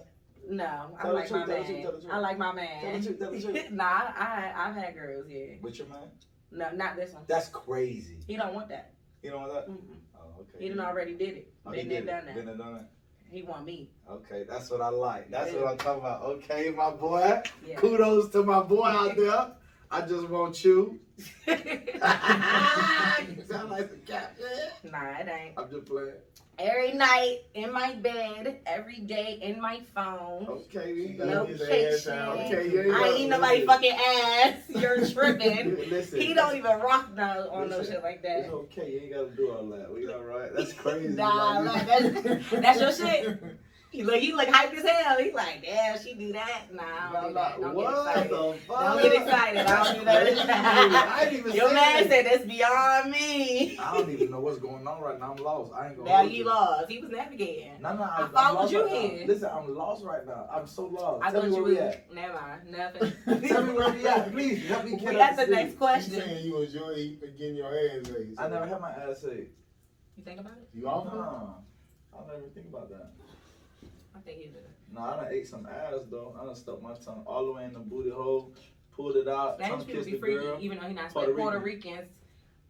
No, 0.47 0.95
I 0.97 1.01
Tell 1.01 1.11
the 1.11 1.13
like 1.19 1.27
truth, 1.27 1.47
my 1.47 1.55
truth, 1.55 1.67
man. 1.69 1.83
truth. 1.83 2.05
I 2.11 2.17
like 2.19 2.37
my 2.37 2.45
Tell 2.45 2.55
man. 2.55 3.01
the 3.01 3.07
truth, 3.07 3.19
tell 3.19 3.31
the 3.31 3.41
truth. 3.41 3.71
nah, 3.71 3.83
I 3.85 4.53
I've 4.55 4.75
had 4.75 4.93
girls, 4.95 5.25
yeah. 5.29 5.55
With 5.61 5.77
your 5.79 5.87
man? 5.87 6.07
No, 6.51 6.71
not 6.71 6.95
this 6.95 7.13
one. 7.13 7.23
That's 7.27 7.49
crazy. 7.49 8.17
He 8.27 8.37
don't 8.37 8.53
want 8.53 8.69
that. 8.69 8.93
You 9.23 9.31
know 9.31 9.39
what 9.39 9.53
that? 9.53 9.67
Mm-mm. 9.69 9.97
Oh, 10.15 10.41
okay. 10.41 10.63
He 10.63 10.69
done 10.69 10.79
already 10.79 11.13
did 11.15 11.29
it. 11.37 11.53
Oh, 11.65 11.71
he 11.71 11.81
Been 11.81 11.89
did 11.89 12.07
there, 12.07 12.17
it. 12.19 12.21
done 12.21 12.25
that. 12.27 12.35
Been 12.35 12.45
there, 12.45 12.55
done 12.55 12.73
that. 12.75 12.89
He 13.31 13.41
want 13.43 13.65
me. 13.65 13.89
Okay, 14.09 14.43
that's 14.47 14.69
what 14.71 14.81
I 14.81 14.89
like. 14.89 15.29
That's 15.29 15.51
Yeah. 15.53 15.61
what 15.61 15.71
I'm 15.71 15.77
talking 15.77 15.99
about. 16.01 16.21
Okay, 16.23 16.69
my 16.75 16.91
boy. 16.91 17.41
Yeah. 17.67 17.75
Kudos 17.75 18.29
to 18.29 18.43
my 18.43 18.61
boy 18.61 18.85
out 18.85 19.15
there. 19.17 19.51
I 19.91 20.01
just 20.01 20.29
want 20.29 20.63
you. 20.63 20.99
you 21.47 21.55
sound 22.01 23.71
like 23.71 23.89
the 23.89 23.97
captain. 24.05 24.45
nah, 24.91 25.17
it 25.19 25.27
ain't. 25.27 25.53
I'm 25.57 25.69
just 25.69 25.85
playing. 25.85 26.13
Every 26.59 26.91
night 26.91 27.39
in 27.55 27.71
my 27.71 27.93
bed, 27.93 28.59
every 28.65 28.99
day 28.99 29.39
in 29.41 29.61
my 29.61 29.81
phone. 29.95 30.45
Okay, 30.47 30.93
you 30.93 31.15
No 31.17 31.45
got 31.45 31.47
his 31.47 31.61
ass 31.61 32.07
out. 32.13 32.37
Okay, 32.37 32.69
you 32.69 32.81
ain't 32.81 32.93
I 32.93 33.07
ain't 33.07 33.19
eat 33.21 33.29
nobody 33.29 33.65
fucking 33.65 33.93
ass. 33.93 34.55
You're 34.67 35.07
tripping. 35.11 35.89
Listen, 35.89 36.19
he 36.19 36.33
don't 36.33 36.55
even 36.55 36.79
rock 36.79 37.15
no 37.15 37.49
on 37.51 37.69
no 37.69 37.81
shit 37.81 38.03
like 38.03 38.21
that. 38.23 38.39
It's 38.39 38.49
okay. 38.49 38.91
You 38.91 38.99
ain't 38.99 39.13
gotta 39.13 39.29
do 39.29 39.51
all 39.51 39.65
that. 39.69 39.91
We 39.91 40.11
all 40.11 40.21
right. 40.21 40.51
That's 40.53 40.73
crazy. 40.73 41.15
Nah, 41.15 41.59
like, 41.61 41.87
that's, 41.87 42.49
that's 42.51 42.79
your 42.79 42.91
shit. 42.91 43.41
He 43.91 44.03
look, 44.03 44.17
he 44.17 44.33
look 44.33 44.47
hyped 44.47 44.75
as 44.75 44.83
hell. 44.87 45.17
He's 45.17 45.33
like, 45.33 45.63
damn, 45.63 45.97
she 45.99 46.13
do 46.13 46.31
that. 46.33 46.65
Nah, 46.71 46.83
I 46.83 47.11
don't 47.11 47.27
do 47.29 47.33
that. 47.33 47.59
Don't 47.59 47.73
what 47.73 48.05
get 48.05 48.27
excited. 48.27 48.31
the 48.31 48.53
fuck? 48.67 48.79
Don't 48.81 49.01
get 49.01 49.21
excited. 49.23 49.57
I 49.65 49.83
don't 49.83 49.99
do 49.99 50.05
that. 50.05 51.09
I 51.19 51.23
ain't 51.25 51.33
even 51.33 51.51
Your 51.55 51.73
man 51.73 52.03
that. 52.03 52.07
said 52.09 52.25
that's 52.27 52.45
beyond 52.45 53.09
me. 53.11 53.77
I 53.79 53.97
don't 53.97 54.11
even 54.11 54.29
know 54.29 54.41
what's 54.41 54.59
going 54.59 54.87
on 54.87 55.01
right 55.01 55.19
now. 55.19 55.31
I'm 55.35 55.43
lost. 55.43 55.73
I 55.73 55.87
ain't 55.87 55.97
gonna. 55.97 56.07
Now 56.09 56.17
hold 56.17 56.31
you 56.31 56.43
lost. 56.45 56.91
He 56.91 56.99
was 56.99 57.09
navigating. 57.09 57.71
No, 57.81 57.95
no, 57.95 58.03
I 58.03 58.15
I'm, 58.17 58.23
I'm 58.25 58.31
followed 58.31 58.71
you 58.71 58.83
right 58.83 58.91
now. 58.93 58.99
here. 59.09 59.27
Listen, 59.27 59.49
I'm 59.51 59.75
lost 59.75 60.05
right 60.05 60.25
now. 60.27 60.47
I'm 60.53 60.67
so 60.67 60.85
lost. 60.85 61.23
I 61.25 61.31
Tell 61.31 61.41
thought 61.41 61.49
me 61.49 61.55
you 61.55 61.63
where 61.63 61.71
we 61.73 61.79
at. 61.79 62.13
Never 62.13 62.33
mind. 62.33 62.61
Nothing. 62.69 63.13
Tell 63.49 63.63
me 63.63 63.73
where 63.73 63.91
we 63.91 64.07
at, 64.07 64.31
please. 64.31 64.67
Help 64.67 64.85
me 64.85 64.91
We 64.93 64.97
get 64.99 65.13
got 65.13 65.31
up 65.31 65.35
the 65.37 65.45
to 65.45 65.51
next 65.51 65.71
You 65.71 65.77
question. 65.79 66.13
saying 66.13 66.45
you 66.45 66.61
enjoy 66.61 67.17
getting 67.39 67.55
your 67.55 67.67
ass 67.75 68.07
ate? 68.15 68.35
I 68.37 68.47
never 68.49 68.67
had 68.67 68.79
my 68.81 68.91
ass 68.91 69.25
ate. 69.31 69.49
You 70.15 70.23
think 70.23 70.39
about 70.41 70.53
it? 70.61 70.69
You 70.75 70.87
off 70.87 71.09
her? 71.09 71.17
No, 71.17 71.55
I 72.13 72.27
never 72.27 72.47
think 72.53 72.67
about 72.67 72.89
that. 72.91 73.13
I 74.15 74.19
think 74.19 74.39
you 74.41 74.47
do. 74.47 74.59
No, 74.93 75.01
I 75.01 75.15
done 75.17 75.27
ate 75.31 75.47
some 75.47 75.65
ass 75.67 76.01
though. 76.09 76.35
I 76.41 76.45
done 76.45 76.55
stuck 76.55 76.81
my 76.81 76.93
tongue 76.95 77.23
all 77.25 77.45
the 77.45 77.51
way 77.53 77.65
in 77.65 77.73
the 77.73 77.79
booty 77.79 78.09
hole, 78.09 78.53
pulled 78.95 79.15
it 79.15 79.27
out, 79.27 79.57
Spanish 79.59 79.85
people 79.85 79.95
kissed 79.95 80.05
be 80.07 80.11
the 80.13 80.19
freaky, 80.19 80.39
girl. 80.45 80.57
even 80.59 80.79
though 80.79 80.87
he 80.87 80.93
not 80.93 81.11
Puerto 81.11 81.31
Puerto, 81.33 81.41
Puerto 81.59 81.59
Ricans 81.59 82.09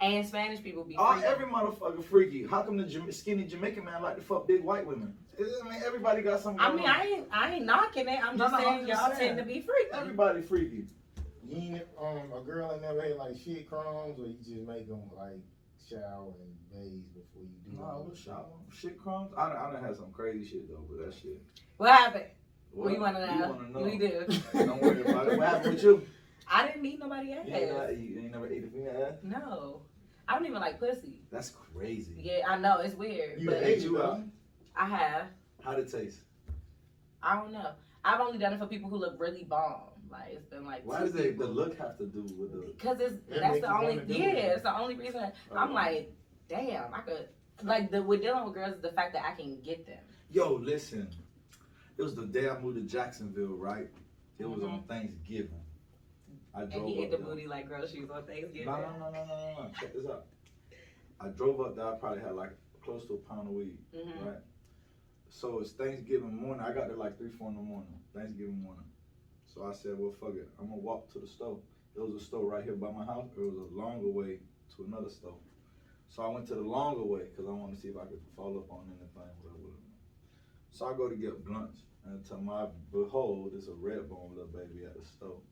and 0.02 0.26
Spanish 0.26 0.62
people 0.62 0.84
be 0.84 0.96
Oh, 0.98 1.14
freaky. 1.14 1.28
every 1.28 1.46
motherfucker 1.46 2.04
freaky. 2.04 2.46
How 2.46 2.62
come 2.64 2.78
the 2.78 2.84
Jama- 2.86 3.12
skinny 3.12 3.46
Jamaican 3.46 3.84
man 3.86 4.02
like 4.02 4.16
to 4.18 4.22
fuck 4.22 4.48
big 4.48 4.64
white 4.64 4.86
women? 4.86 5.14
I 5.40 5.70
mean, 5.70 5.82
everybody 5.86 6.22
got 6.22 6.42
something. 6.42 6.60
I 6.60 6.72
mean, 6.74 6.84
on. 6.86 6.90
I 6.90 7.04
ain't, 7.06 7.28
I 7.32 7.52
ain't 7.54 7.66
knocking 7.66 8.08
it. 8.10 8.20
I'm 8.24 8.36
No, 8.38 8.46
just 8.50 8.52
no, 8.52 8.58
I'm 8.58 8.64
saying 8.76 8.88
just 8.88 9.02
y'all 9.02 9.16
saying. 9.16 9.36
tend 9.36 9.38
to 9.40 9.46
be 9.46 9.62
freaky. 9.62 9.90
Everybody 9.94 10.42
freaky. 10.42 10.86
You 11.48 11.56
ain't 11.58 11.82
um 12.00 12.32
a 12.38 12.42
girl 12.42 12.72
ain't 12.74 12.82
never 12.82 13.02
had 13.02 13.16
like 13.16 13.36
shit 13.38 13.68
crumbs, 13.70 14.20
or 14.20 14.26
you 14.28 14.36
just 14.44 14.68
make 14.68 14.88
them 14.90 15.02
like 15.18 15.40
shower 15.90 16.34
and 16.42 16.54
bathe 16.72 17.04
before 17.14 17.42
you 17.44 17.58
do. 17.72 17.78
No, 17.78 17.84
all 17.84 18.04
what 18.04 18.14
that 18.16 18.22
shower? 18.22 18.46
Shit 18.74 18.98
crumbs? 19.02 19.32
I 19.38 19.50
done, 19.50 19.58
I 19.58 19.72
done 19.74 19.84
had 19.84 19.96
some 19.96 20.12
crazy 20.12 20.48
shit 20.48 20.70
though, 20.70 20.86
but 20.90 21.06
that 21.06 21.14
shit. 21.14 21.42
What 21.78 21.92
happened? 21.92 22.26
What? 22.72 22.92
we 22.92 23.00
want 23.00 23.16
to 23.18 23.22
You 23.22 23.40
know. 23.40 23.50
wanna 23.52 23.70
know? 23.70 23.80
We 23.80 23.98
do. 23.98 24.26
Don't 24.54 24.82
worry 24.82 25.02
about 25.02 25.28
it. 25.28 25.38
What 25.38 25.48
happened 25.48 25.74
with 25.76 25.84
you? 25.84 26.08
I 26.52 26.68
didn't 26.68 26.86
eat 26.86 27.00
nobody 27.00 27.34
ass. 27.34 27.46
You 27.48 27.54
ain't, 27.54 27.72
never, 27.72 27.92
you 27.92 28.20
ain't 28.20 28.32
never 28.32 28.48
ate 28.48 28.64
a 28.64 28.68
female 28.68 29.08
ass? 29.08 29.14
No, 29.24 29.82
I 30.28 30.34
don't 30.36 30.46
even 30.48 30.60
like 30.60 30.80
pussy. 30.80 31.22
That's 31.32 31.52
crazy. 31.74 32.16
Yeah, 32.18 32.42
I 32.48 32.58
know 32.58 32.78
it's 32.78 32.96
weird, 32.96 33.40
You 33.40 33.50
but 33.50 33.64
ate 33.64 33.82
you 33.82 33.98
it, 33.98 34.04
out. 34.04 34.22
I 34.76 34.86
have. 34.90 35.26
How'd 35.64 35.80
it 35.80 35.92
taste? 35.92 36.20
I 37.22 37.36
don't 37.36 37.52
know. 37.52 37.72
I've 38.04 38.20
only 38.20 38.38
done 38.40 38.54
it 38.54 38.60
for 38.60 38.66
people 38.66 38.90
who 38.90 38.96
look 38.98 39.20
really 39.20 39.44
bomb. 39.44 39.82
Like 40.12 40.34
it's 40.34 40.45
been 40.45 40.66
like 40.66 40.86
Why 40.86 40.99
does 40.99 41.16
it, 41.16 41.38
the 41.38 41.47
look 41.47 41.78
have 41.78 41.97
to 41.97 42.05
do 42.05 42.22
with 42.38 42.51
the? 42.51 42.72
Because 42.72 42.99
it's 42.99 43.16
That 43.30 43.41
that's 43.41 43.60
the 43.60 43.74
only 43.74 43.97
wanna 43.97 44.03
yeah, 44.07 44.30
it. 44.30 44.53
it's 44.53 44.64
the 44.64 44.78
only 44.78 44.95
reason 44.95 45.32
I'm 45.55 45.72
Uh, 45.72 45.74
like, 45.74 46.12
damn, 46.47 46.93
I 46.93 46.99
could 47.01 47.28
like 47.64 47.91
the 47.91 48.01
with 48.01 48.22
dealing 48.22 48.45
with 48.45 48.53
girls 48.53 48.76
is 48.76 48.82
the 48.82 48.91
fact 48.91 49.14
that 49.14 49.26
I 49.26 49.34
can 49.36 49.60
get 49.62 49.86
them. 49.86 50.03
Yo, 50.32 50.53
listen. 50.53 51.07
It 51.97 52.03
was 52.03 52.16
the 52.16 52.26
day 52.26 52.47
I 52.47 52.57
moved 52.60 52.78
to 52.78 52.84
Jacksonville, 52.84 53.57
right? 53.57 53.89
It 54.38 54.45
was 54.49 54.64
on 54.64 54.84
Thanksgiving. 54.88 55.60
I 56.55 56.62
And 56.62 56.72
drove 56.72 56.88
he 56.88 57.03
ate 57.03 57.12
the 57.12 57.18
there. 57.18 57.26
booty 57.26 57.45
like 57.45 57.68
girl 57.68 57.86
shoes 57.86 58.10
on 58.10 58.24
Thanksgiving. 58.26 58.66
No, 58.66 58.78
no, 58.78 58.91
no, 58.97 59.12
no, 59.12 59.26
no, 59.26 59.26
no, 59.26 59.64
no. 59.64 59.72
Check 59.80 59.93
this 59.93 60.05
out. 60.05 60.26
I 61.20 61.28
drove 61.28 61.60
up 61.60 61.76
there. 61.76 61.86
I 61.86 61.95
probably 61.95 62.22
had 62.22 62.36
like 62.36 62.51
close 62.82 63.05
to 63.07 63.16
a 63.16 63.18
pound 63.18 63.47
of 63.47 63.53
weed, 63.53 63.78
hmm 63.93 64.26
right? 64.26 64.38
So 65.30 65.60
it's 65.60 65.72
Thanksgiving 65.74 66.36
morning. 66.36 66.64
I 66.66 66.72
got 66.72 66.88
there 66.88 66.95
like 66.97 67.18
three, 67.18 67.30
four 67.30 67.49
in 67.49 67.55
the 67.55 67.62
morning. 67.62 67.93
Thanksgiving 68.16 68.62
morning. 68.62 68.86
So 69.60 69.68
I 69.68 69.76
said, 69.76 69.99
well, 69.99 70.16
fuck 70.16 70.39
it. 70.39 70.47
I'm 70.55 70.72
gonna 70.72 70.80
walk 70.80 71.12
to 71.12 71.20
the 71.20 71.28
store. 71.28 71.60
There 71.91 72.05
was 72.07 72.16
a 72.16 72.24
store 72.24 72.47
right 72.47 72.64
here 72.64 72.80
by 72.80 72.95
my 72.95 73.03
house. 73.03 73.28
It 73.36 73.43
was 73.43 73.60
a 73.60 73.76
longer 73.76 74.07
way 74.07 74.39
to 74.39 74.88
another 74.88 75.12
store. 75.12 75.36
So 76.07 76.24
I 76.24 76.32
went 76.32 76.47
to 76.47 76.55
the 76.55 76.64
longer 76.64 77.03
way 77.03 77.28
because 77.28 77.43
I 77.43 77.51
wanted 77.51 77.76
to 77.76 77.82
see 77.84 77.91
if 77.91 77.99
I 77.99 78.07
could 78.07 78.24
follow 78.39 78.64
up 78.64 78.72
on 78.72 78.88
anything, 78.88 79.36
whatever. 79.43 79.76
So 80.72 80.88
I 80.88 80.95
go 80.95 81.12
to 81.12 81.16
get 81.20 81.43
blunts, 81.43 81.84
and 82.07 82.24
to 82.32 82.39
my 82.39 82.72
behold, 82.88 83.51
there's 83.51 83.68
a 83.68 83.76
red 83.76 84.07
bone 84.07 84.32
little 84.32 84.47
baby 84.47 84.88
at 84.88 84.95
the 84.95 85.03
store. 85.03 85.43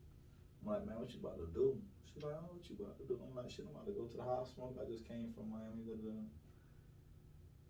I'm 0.64 0.72
like, 0.72 0.88
man, 0.88 0.96
what 0.96 1.12
you 1.12 1.20
about 1.20 1.36
to 1.36 1.52
do? 1.52 1.76
She's 2.08 2.24
like, 2.24 2.32
oh, 2.32 2.48
what 2.48 2.64
you 2.64 2.80
about 2.80 2.96
to 2.96 3.04
do? 3.04 3.20
I'm 3.20 3.36
like, 3.36 3.52
shit, 3.52 3.68
I'm 3.68 3.76
about 3.76 3.92
to 3.92 3.92
go 3.92 4.08
to 4.08 4.16
the 4.16 4.24
house 4.24 4.56
smoke. 4.56 4.72
I 4.80 4.88
just 4.88 5.04
came 5.04 5.36
from 5.36 5.52
Miami. 5.52 5.84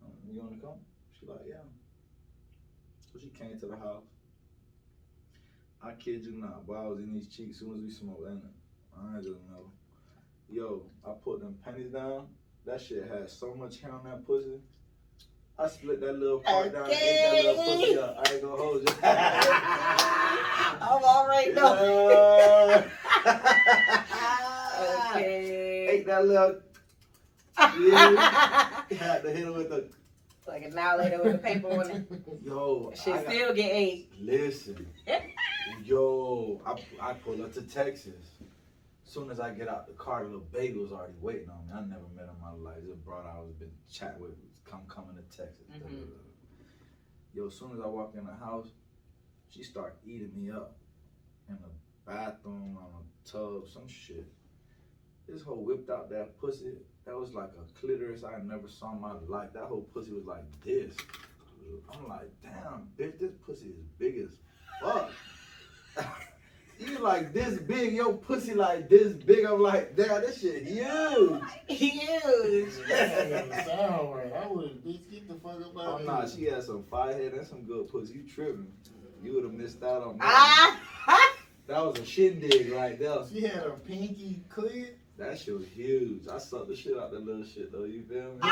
Um, 0.07 0.15
you 0.23 0.39
wanna 0.39 0.63
come? 0.63 0.79
She's 1.19 1.29
like, 1.29 1.51
yeah. 1.51 1.67
So 3.11 3.19
she 3.19 3.27
came 3.35 3.59
to 3.59 3.67
the 3.67 3.77
house. 3.83 4.07
I 5.83 5.93
kid 5.93 6.25
you 6.25 6.33
not, 6.33 6.67
boy, 6.67 6.75
I 6.75 6.87
was 6.89 6.99
in 6.99 7.13
these 7.15 7.29
cheeks 7.29 7.59
soon 7.61 7.75
as 7.75 7.81
we 7.81 7.91
smoked, 7.91 8.29
ain't 8.29 8.39
it? 8.39 8.51
I 8.99 9.17
just 9.19 9.41
know. 9.51 9.71
Yo, 10.51 10.83
I 11.07 11.13
put 11.23 11.41
them 11.41 11.57
pennies 11.65 11.91
down. 11.93 12.27
That 12.67 12.81
shit 12.81 13.09
had 13.09 13.31
so 13.31 13.55
much 13.55 13.81
hair 13.81 13.93
on 13.93 14.05
that 14.05 14.27
pussy. 14.27 14.61
I 15.59 15.69
split 15.69 16.01
that 16.01 16.19
little 16.19 16.39
part 16.41 16.73
down 16.73 16.85
and 16.85 16.93
ate 16.93 17.21
that 17.23 17.45
little 17.45 17.65
pussy 17.65 17.99
up. 17.99 18.17
I 18.19 18.33
ain't 18.33 18.43
gonna 18.43 18.57
hold 18.57 18.81
you. 18.83 18.95
I'm 20.81 21.03
already 21.05 21.51
Yeah. 21.53 22.85
Okay. 25.11 25.89
Ate 25.91 26.07
that 26.07 26.25
little. 26.27 26.61
Yeah. 27.81 28.83
Had 28.99 29.23
to 29.23 29.31
hit 29.31 29.45
him 29.45 29.55
with 29.55 29.69
the. 29.71 29.89
like 30.47 30.63
an 30.65 30.79
hour 30.79 30.99
later 30.99 31.21
with 31.23 31.33
the 31.33 31.39
paper 31.39 31.69
on 31.69 31.91
it. 31.91 32.07
Yo, 32.45 32.93
Shit 32.95 33.15
I 33.15 33.23
got- 33.23 33.33
still 33.33 33.55
get 33.55 33.71
ate. 33.73 34.11
Listen, 34.21 34.87
yo, 35.89 36.61
I, 36.67 37.11
I 37.11 37.13
pull 37.15 37.43
up 37.43 37.55
to 37.55 37.63
Texas. 37.63 38.13
As 39.07 39.13
soon 39.13 39.31
as 39.31 39.41
I 39.41 39.51
get 39.51 39.69
out 39.69 39.87
the 39.87 39.95
car, 39.95 40.25
the 40.25 40.29
little 40.29 40.83
was 40.83 40.93
already 40.93 41.15
waiting 41.21 41.49
on 41.49 41.67
me. 41.67 41.73
I 41.75 41.81
never 41.81 42.05
met 42.15 42.25
him 42.25 42.37
in 42.37 42.43
my 42.43 42.71
life. 42.71 42.83
This 42.87 42.97
broad 42.97 43.25
I 43.25 43.41
was 43.41 43.55
been 43.59 43.71
chatting 43.91 44.21
with, 44.21 44.33
come 44.67 44.83
coming 44.87 45.17
to 45.17 45.37
Texas. 45.37 45.65
Mhm. 45.71 46.09
Yo, 47.33 47.47
as 47.47 47.55
soon 47.55 47.73
as 47.73 47.81
I 47.81 47.87
walk 47.87 48.15
in 48.17 48.27
the 48.27 48.35
house, 48.35 48.69
she 49.51 49.63
start 49.63 49.97
eating 50.05 50.33
me 50.37 50.51
up 50.51 50.77
in 51.49 51.55
the 51.55 51.71
bathroom 52.05 52.77
on 52.77 52.91
a 53.01 53.29
tub, 53.29 53.67
some 53.67 53.89
shit. 53.89 54.27
This 55.27 55.43
hoe 55.43 55.55
whipped 55.55 55.89
out 55.89 56.11
that 56.11 56.39
pussy. 56.39 56.75
That 57.07 57.17
was 57.17 57.35
like 57.35 57.51
a 57.59 57.81
clitoris 57.81 58.25
I 58.25 58.41
never 58.43 58.69
saw 58.69 58.93
in 58.93 59.01
my 59.01 59.15
life. 59.27 59.55
That 59.55 59.65
whole 59.65 59.89
pussy 59.95 60.13
was 60.13 60.27
like 60.27 60.45
this. 60.63 60.95
I'm 61.91 62.09
like, 62.09 62.31
damn, 62.43 62.89
bitch, 62.99 63.19
this 63.19 63.33
pussy 63.47 63.69
is 63.69 63.85
big 63.99 64.19
as 64.19 64.37
fuck. 64.83 65.11
you 66.79 66.98
like 67.09 67.33
this 67.33 67.59
big, 67.59 67.95
your 67.95 68.13
pussy 68.13 68.55
like 68.55 68.89
this 68.89 69.13
big. 69.15 69.45
I'm 69.45 69.63
like, 69.63 69.97
damn, 69.97 70.21
this 70.21 70.41
shit 70.41 70.65
huge. 70.65 71.41
Huge. 71.69 72.73
That 72.89 73.67
sound 73.67 74.15
right. 74.15 74.33
I 74.33 74.47
would 74.47 74.85
bitch 74.85 75.11
get 75.11 75.29
the 75.29 75.35
fuck 75.35 75.61
up 75.61 75.77
out 75.77 75.77
Oh 75.77 75.97
of 75.97 76.05
nah, 76.05 76.27
she 76.27 76.45
had 76.45 76.63
some 76.63 76.85
fire 76.85 77.15
head 77.15 77.33
and 77.33 77.47
some 77.47 77.65
good 77.65 77.89
pussy. 77.89 78.15
You 78.15 78.23
tripping. 78.29 78.73
You 79.23 79.35
would 79.35 79.45
have 79.45 79.55
missed 79.55 79.83
out 79.83 80.03
on 80.03 80.19
that. 80.19 80.79
Ah! 81.07 81.35
That 81.67 81.85
was 81.85 81.99
a 81.99 82.05
shindig 82.05 82.73
right 82.73 82.99
there. 82.99 83.19
She 83.31 83.43
had 83.43 83.65
a 83.67 83.71
pinky 83.71 84.43
clit. 84.49 84.93
That 85.19 85.39
shit 85.39 85.55
was 85.55 85.67
huge. 85.67 86.29
I 86.29 86.39
sucked 86.39 86.69
the 86.69 86.77
shit 86.77 86.97
out 86.97 87.11
that 87.11 87.25
little 87.25 87.45
shit 87.45 87.73
though, 87.73 87.85
you 87.85 88.05
feel 88.05 88.33
me? 88.35 88.39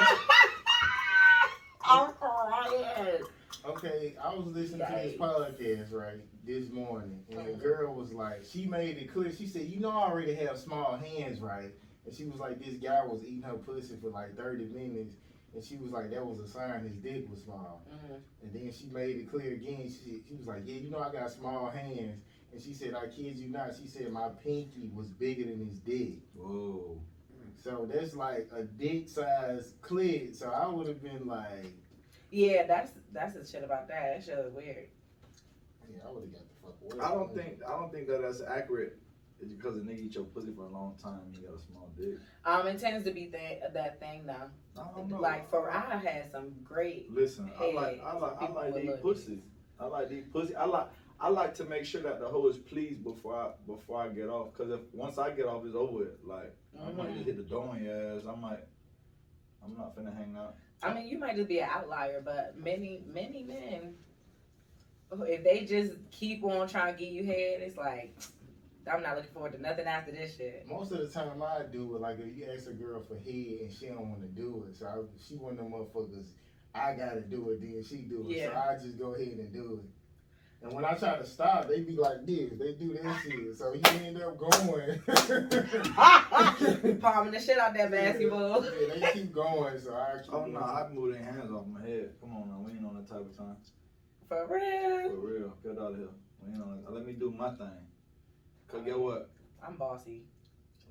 I'm 1.85 2.13
crying. 2.15 3.23
Okay, 3.67 4.15
I 4.23 4.33
was 4.35 4.47
listening 4.47 4.87
to 4.87 4.95
this 5.03 5.17
podcast 5.17 5.93
right 5.93 6.21
this 6.45 6.71
morning, 6.71 7.25
and 7.31 7.47
the 7.47 7.53
girl 7.55 7.95
was 7.95 8.13
like, 8.13 8.45
she 8.49 8.67
made 8.67 8.97
it 8.97 9.13
clear. 9.13 9.33
She 9.33 9.47
said, 9.47 9.63
"You 9.63 9.81
know, 9.81 9.91
I 9.91 10.09
already 10.09 10.35
have 10.35 10.57
small 10.59 10.97
hands, 10.97 11.41
right?" 11.41 11.73
And 12.05 12.15
she 12.15 12.25
was 12.25 12.39
like, 12.39 12.63
"This 12.65 12.75
guy 12.75 13.05
was 13.05 13.25
eating 13.25 13.43
her 13.43 13.55
pussy 13.55 13.97
for 14.01 14.11
like 14.11 14.37
thirty 14.37 14.67
minutes." 14.67 15.17
And 15.55 15.65
she 15.65 15.77
was 15.77 15.91
like, 15.91 16.11
that 16.11 16.25
was 16.25 16.39
a 16.39 16.47
sign 16.47 16.83
his 16.83 16.97
dick 16.99 17.31
was 17.31 17.41
small. 17.43 17.83
Mhm. 17.91 18.21
And 18.43 18.53
then 18.53 18.71
she 18.71 18.89
made 18.93 19.17
it 19.17 19.31
clear 19.31 19.55
again. 19.55 19.89
She, 19.89 20.21
she 20.29 20.35
was 20.35 20.47
like, 20.47 20.63
yeah, 20.67 20.75
you 20.75 20.91
know 20.91 20.99
I 20.99 21.11
got 21.11 21.31
small 21.31 21.71
hands. 21.71 22.21
And 22.53 22.61
she 22.61 22.75
said, 22.75 22.93
I 22.93 23.07
kid 23.07 23.39
you 23.39 23.49
not. 23.49 23.71
She 23.75 23.89
said 23.89 24.13
my 24.13 24.29
pinky 24.45 24.91
was 24.95 25.07
bigger 25.07 25.45
than 25.45 25.67
his 25.67 25.79
dick. 25.79 26.19
Whoa. 26.35 27.01
So 27.57 27.89
that's 27.91 28.15
like 28.15 28.51
a 28.55 28.65
dick 28.65 29.09
size 29.09 29.73
clit. 29.81 30.35
So 30.37 30.51
I 30.51 30.67
would 30.69 30.89
have 30.89 31.03
been 31.03 31.27
like, 31.27 31.73
Yeah, 32.31 32.67
that's 32.67 32.93
that's 33.13 33.35
the 33.35 33.47
shit 33.47 33.65
about 33.65 33.89
that. 33.89 34.17
That 34.17 34.25
shit 34.25 34.39
is 34.39 34.53
weird. 34.53 34.89
yeah, 35.89 36.01
I 36.07 36.11
would 36.11 36.23
have 36.25 36.33
got 36.33 36.43
the 36.49 36.55
fuck 36.63 36.95
away. 36.95 37.05
I 37.05 37.15
don't 37.15 37.35
think 37.35 37.59
I 37.67 37.71
don't 37.71 37.93
think 37.93 38.07
that 38.09 38.23
that's 38.23 38.43
accurate 38.43 38.99
It's 39.41 39.53
because 39.53 39.77
a 39.77 39.81
nigga 39.81 39.99
eat 39.99 40.15
your 40.15 40.25
pussy 40.25 40.53
for 40.55 40.65
a 40.65 40.69
long 40.69 40.95
time. 41.03 41.21
He 41.33 41.47
got 41.47 41.55
a 41.57 41.61
small 41.61 41.91
dick. 41.99 42.19
Um, 42.45 42.67
it 42.67 42.79
tends 42.79 43.05
to 43.05 43.13
be 43.13 43.29
that 43.29 43.73
that 43.75 44.01
thing 44.01 44.27
though. 44.27 44.51
I 44.81 44.87
don't 44.95 45.09
know. 45.11 45.21
Like 45.21 45.49
for 45.51 45.71
I 45.71 45.97
had 45.97 46.31
some 46.33 46.53
great. 46.65 47.13
Listen, 47.13 47.51
I 47.59 47.73
like 47.73 48.03
I 48.05 48.17
like 48.19 48.37
I 48.41 48.49
like 48.49 48.67
with 48.67 48.75
these 48.77 48.85
little 48.91 49.03
pussies. 49.03 49.43
I 49.79 49.87
like 49.87 50.09
these 50.09 50.25
pussy. 50.33 50.55
I 50.57 50.65
like 50.65 50.89
I 51.19 51.29
like 51.29 51.55
to 51.55 51.65
make 51.65 51.85
sure 51.87 52.03
that 52.03 52.19
the 52.21 52.29
hoe 52.29 52.47
is 52.49 52.59
pleased 52.59 53.03
before 53.05 53.35
I 53.35 53.51
before 53.67 54.03
I 54.03 54.09
get 54.09 54.29
off. 54.29 54.53
Cause 54.55 54.71
if 54.71 54.81
once 54.93 55.17
I 55.17 55.31
get 55.31 55.47
off, 55.47 55.65
it's 55.65 55.75
over 55.77 55.93
with. 55.93 56.09
Like 56.25 56.55
I 56.85 56.91
might 56.93 57.15
just 57.15 57.27
hit 57.27 57.37
the 57.37 57.43
door 57.43 57.69
on 57.69 57.83
your 57.83 58.17
ass. 58.17 58.23
I 58.29 58.35
might. 58.35 58.65
I'm 59.65 59.77
not 59.77 59.97
finna 59.97 60.15
hang 60.17 60.37
out. 60.39 60.57
I 60.83 60.95
mean, 60.95 61.09
you 61.09 61.19
might 61.19 61.37
just 61.37 61.49
be 61.49 61.61
an 61.61 61.69
outlier, 61.71 62.21
but 62.25 62.55
many 62.59 63.03
many 63.13 63.43
men, 63.43 63.95
oh, 65.13 65.23
if 65.23 65.43
they 65.43 65.65
just 65.65 65.93
keep 66.11 66.45
on 66.45 66.69
trying 66.69 66.95
to 66.95 66.99
get 66.99 67.13
you 67.13 67.25
head, 67.25 67.61
it's 67.61 67.77
like 67.77 68.15
I'm 68.93 69.03
not 69.03 69.17
looking 69.17 69.33
forward 69.33 69.53
to 69.53 69.61
nothing 69.61 69.87
after 69.87 70.13
this 70.13 70.37
shit. 70.37 70.67
Most 70.69 70.93
of 70.93 70.99
the 70.99 71.09
time 71.09 71.43
I 71.43 71.63
do 71.73 71.97
it, 71.97 72.01
like 72.01 72.19
if 72.21 72.37
you 72.37 72.47
ask 72.55 72.69
a 72.69 72.73
girl 72.73 73.03
for 73.03 73.15
head 73.15 73.61
and 73.61 73.73
she 73.73 73.87
don't 73.87 74.09
want 74.11 74.23
to 74.23 74.29
do 74.29 74.65
it, 74.69 74.77
so 74.77 74.87
I, 74.87 75.23
she 75.27 75.35
one 75.37 75.53
of 75.53 75.59
them 75.59 75.73
motherfuckers, 75.73 76.27
I 76.75 76.93
gotta 76.93 77.21
do 77.21 77.51
it, 77.51 77.61
then 77.61 77.83
she 77.83 78.03
do 78.03 78.21
it. 78.21 78.25
So 78.25 78.31
Yeah. 78.31 78.63
I 78.69 78.75
just 78.75 78.99
go 78.99 79.15
ahead 79.15 79.39
and 79.39 79.53
do 79.53 79.81
it. 79.83 79.96
And 80.67 80.75
when 80.75 80.85
I 80.85 80.95
try 80.95 81.17
to 81.17 81.25
stop, 81.25 81.69
they 81.69 81.81
be 81.81 81.95
like 81.95 82.27
this, 82.27 82.51
they 82.59 82.73
do 82.73 82.93
that 83.01 83.21
shit. 83.23 83.57
So 83.57 83.73
he 83.73 83.81
end 84.05 84.21
up 84.21 84.37
going. 84.37 85.01
Palming 87.01 87.33
the 87.33 87.41
shit 87.41 87.57
out 87.59 87.73
that 87.75 87.91
basketball. 87.93 88.65
Yeah, 88.65 88.95
they 88.99 89.13
keep 89.13 89.33
going, 89.33 89.79
so 89.81 89.95
I 89.95 90.19
keep 90.23 90.33
Oh 90.35 90.41
going. 90.41 90.55
no, 90.55 90.61
I 90.61 90.89
move 90.93 91.15
their 91.15 91.23
hands 91.23 91.53
off 91.53 91.67
my 91.69 91.81
head. 91.83 92.11
Come 92.21 92.35
on 92.35 92.49
now, 92.49 92.59
we 92.59 92.73
ain't 92.73 92.85
on 92.85 92.95
that 92.97 93.07
type 93.09 93.21
of 93.21 93.37
time. 93.37 93.57
For 94.29 94.45
real. 94.51 95.11
For 95.11 95.17
real, 95.17 95.53
get 95.63 95.79
out 95.81 95.93
of 95.93 95.99
here. 95.99 96.09
We 96.43 96.53
ain't 96.53 96.61
on. 96.63 96.83
That. 96.83 96.93
Let 96.93 97.07
me 97.07 97.13
do 97.13 97.31
my 97.31 97.51
thing. 97.51 97.69
Cause 98.67 98.83
get 98.85 98.99
what? 98.99 99.31
I'm 99.65 99.77
bossy. 99.77 100.23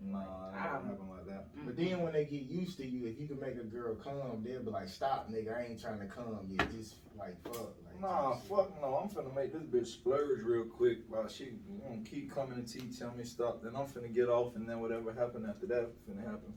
Nah, 0.02 0.50
it 0.52 0.56
ain't 0.56 0.92
Um, 0.92 0.98
gonna 0.98 1.12
like 1.12 1.26
that. 1.28 1.48
But 1.66 1.76
then 1.76 2.02
when 2.04 2.14
they 2.14 2.26
get 2.26 2.44
used 2.44 2.78
to 2.78 2.86
you, 2.86 3.08
if 3.08 3.20
you 3.20 3.28
can 3.28 3.40
make 3.40 3.56
a 3.56 3.64
girl 3.64 3.96
come, 3.96 4.44
they'll 4.44 4.62
be 4.64 4.70
like, 4.70 4.88
"Stop, 4.88 5.30
nigga, 5.32 5.56
I 5.58 5.64
ain't 5.66 5.80
trying 5.80 6.00
to 6.00 6.06
come 6.06 6.48
yet. 6.50 6.70
Just 6.72 6.96
like 7.18 7.42
fuck." 7.44 7.76
Like, 7.86 8.02
Nah, 8.02 8.34
type 8.34 8.44
fuck 8.44 8.82
no. 8.82 8.96
I'm 8.98 9.10
finna 9.10 9.34
make 9.34 9.54
this 9.54 9.64
bitch 9.64 9.88
splurge 9.88 10.42
real 10.44 10.66
quick 10.66 11.00
while 11.08 11.28
she 11.28 11.58
gonna 11.82 12.02
keep 12.04 12.30
coming 12.32 12.64
to 12.64 12.72
tea, 12.80 12.88
tell 12.98 13.14
me 13.16 13.24
stop. 13.24 13.64
Then 13.64 13.76
I'm 13.76 13.88
finna 13.88 14.14
get 14.14 14.28
off, 14.30 14.56
and 14.56 14.68
then 14.68 14.80
whatever 14.82 15.12
happen 15.14 15.46
after 15.50 15.66
that 15.68 15.90
finna 16.08 16.24
happen. 16.24 16.54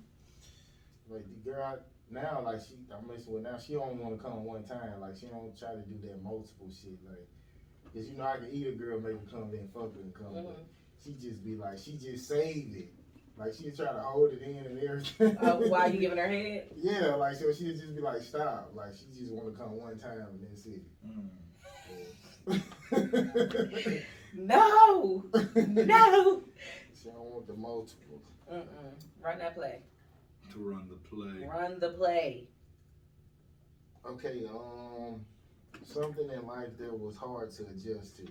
Like 1.09 1.25
the 1.29 1.51
girl 1.51 1.63
I- 1.63 1.79
now, 2.11 2.43
like 2.45 2.61
she, 2.61 2.75
I'm 2.93 3.07
messing 3.07 3.33
with 3.33 3.43
now. 3.43 3.59
She 3.59 3.75
don't 3.75 3.99
want 3.99 4.17
to 4.17 4.23
come 4.23 4.45
one 4.45 4.65
time. 4.65 5.01
Like 5.01 5.17
she 5.17 5.27
don't 5.29 5.57
try 5.59 5.73
to 5.75 5.81
do 5.83 6.07
that 6.09 6.23
multiple 6.23 6.69
shit. 6.71 6.99
Like, 7.07 7.27
cause 7.95 8.09
you 8.11 8.17
know 8.19 8.25
I 8.25 8.37
can 8.39 8.51
eat 8.51 8.67
a 8.67 8.73
girl, 8.73 9.01
make 9.01 9.13
her 9.13 9.27
come, 9.31 9.51
then 9.51 9.69
fuck 9.73 9.95
her 9.95 10.01
and 10.01 10.13
come. 10.15 10.33
But 10.35 10.45
Mhm. 10.45 10.65
she 11.05 11.15
just 11.15 11.43
be 11.45 11.57
like, 11.57 11.79
she 11.79 11.97
just 11.97 12.29
saved 12.29 12.77
it. 12.77 12.93
Like 13.39 13.55
she 13.55 13.71
try 13.71 13.93
to 13.93 14.01
hold 14.01 14.33
it 14.33 14.43
in 14.43 14.67
and 14.67 14.83
everything. 14.83 15.37
Uh, 15.37 15.57
while 15.69 15.91
you 15.93 16.01
giving 16.01 16.19
her 16.19 16.29
head? 16.29 16.65
yeah, 16.77 17.15
like 17.15 17.37
so 17.37 17.53
she'll 17.53 17.77
just 17.77 17.95
be 17.95 18.01
like, 18.01 18.21
stop. 18.21 18.73
Like 18.75 18.93
she 18.95 19.07
just 19.19 19.33
want 19.33 19.55
to 19.55 19.61
come 19.61 19.77
one 19.77 19.99
time 19.99 20.27
and 20.31 20.41
then 20.43 20.57
see. 20.57 20.83
Mm. 21.07 21.29
No, 24.35 25.25
no. 25.55 26.43
She 27.01 27.09
don't 27.09 27.21
want 27.31 27.47
the 27.47 27.55
multiple. 27.55 28.21
Mm-mm. 28.53 28.65
Run 29.23 29.39
that 29.39 29.55
play. 29.55 29.81
To 30.53 30.59
run 30.59 30.89
the 30.89 30.97
play. 31.09 31.47
Run 31.47 31.79
the 31.79 31.91
play. 31.91 32.49
Okay, 34.05 34.43
um, 34.51 35.21
something 35.85 36.29
in 36.31 36.47
life 36.47 36.77
that 36.79 36.99
was 36.99 37.17
hard 37.17 37.51
to 37.53 37.63
adjust 37.65 38.17
to. 38.17 38.27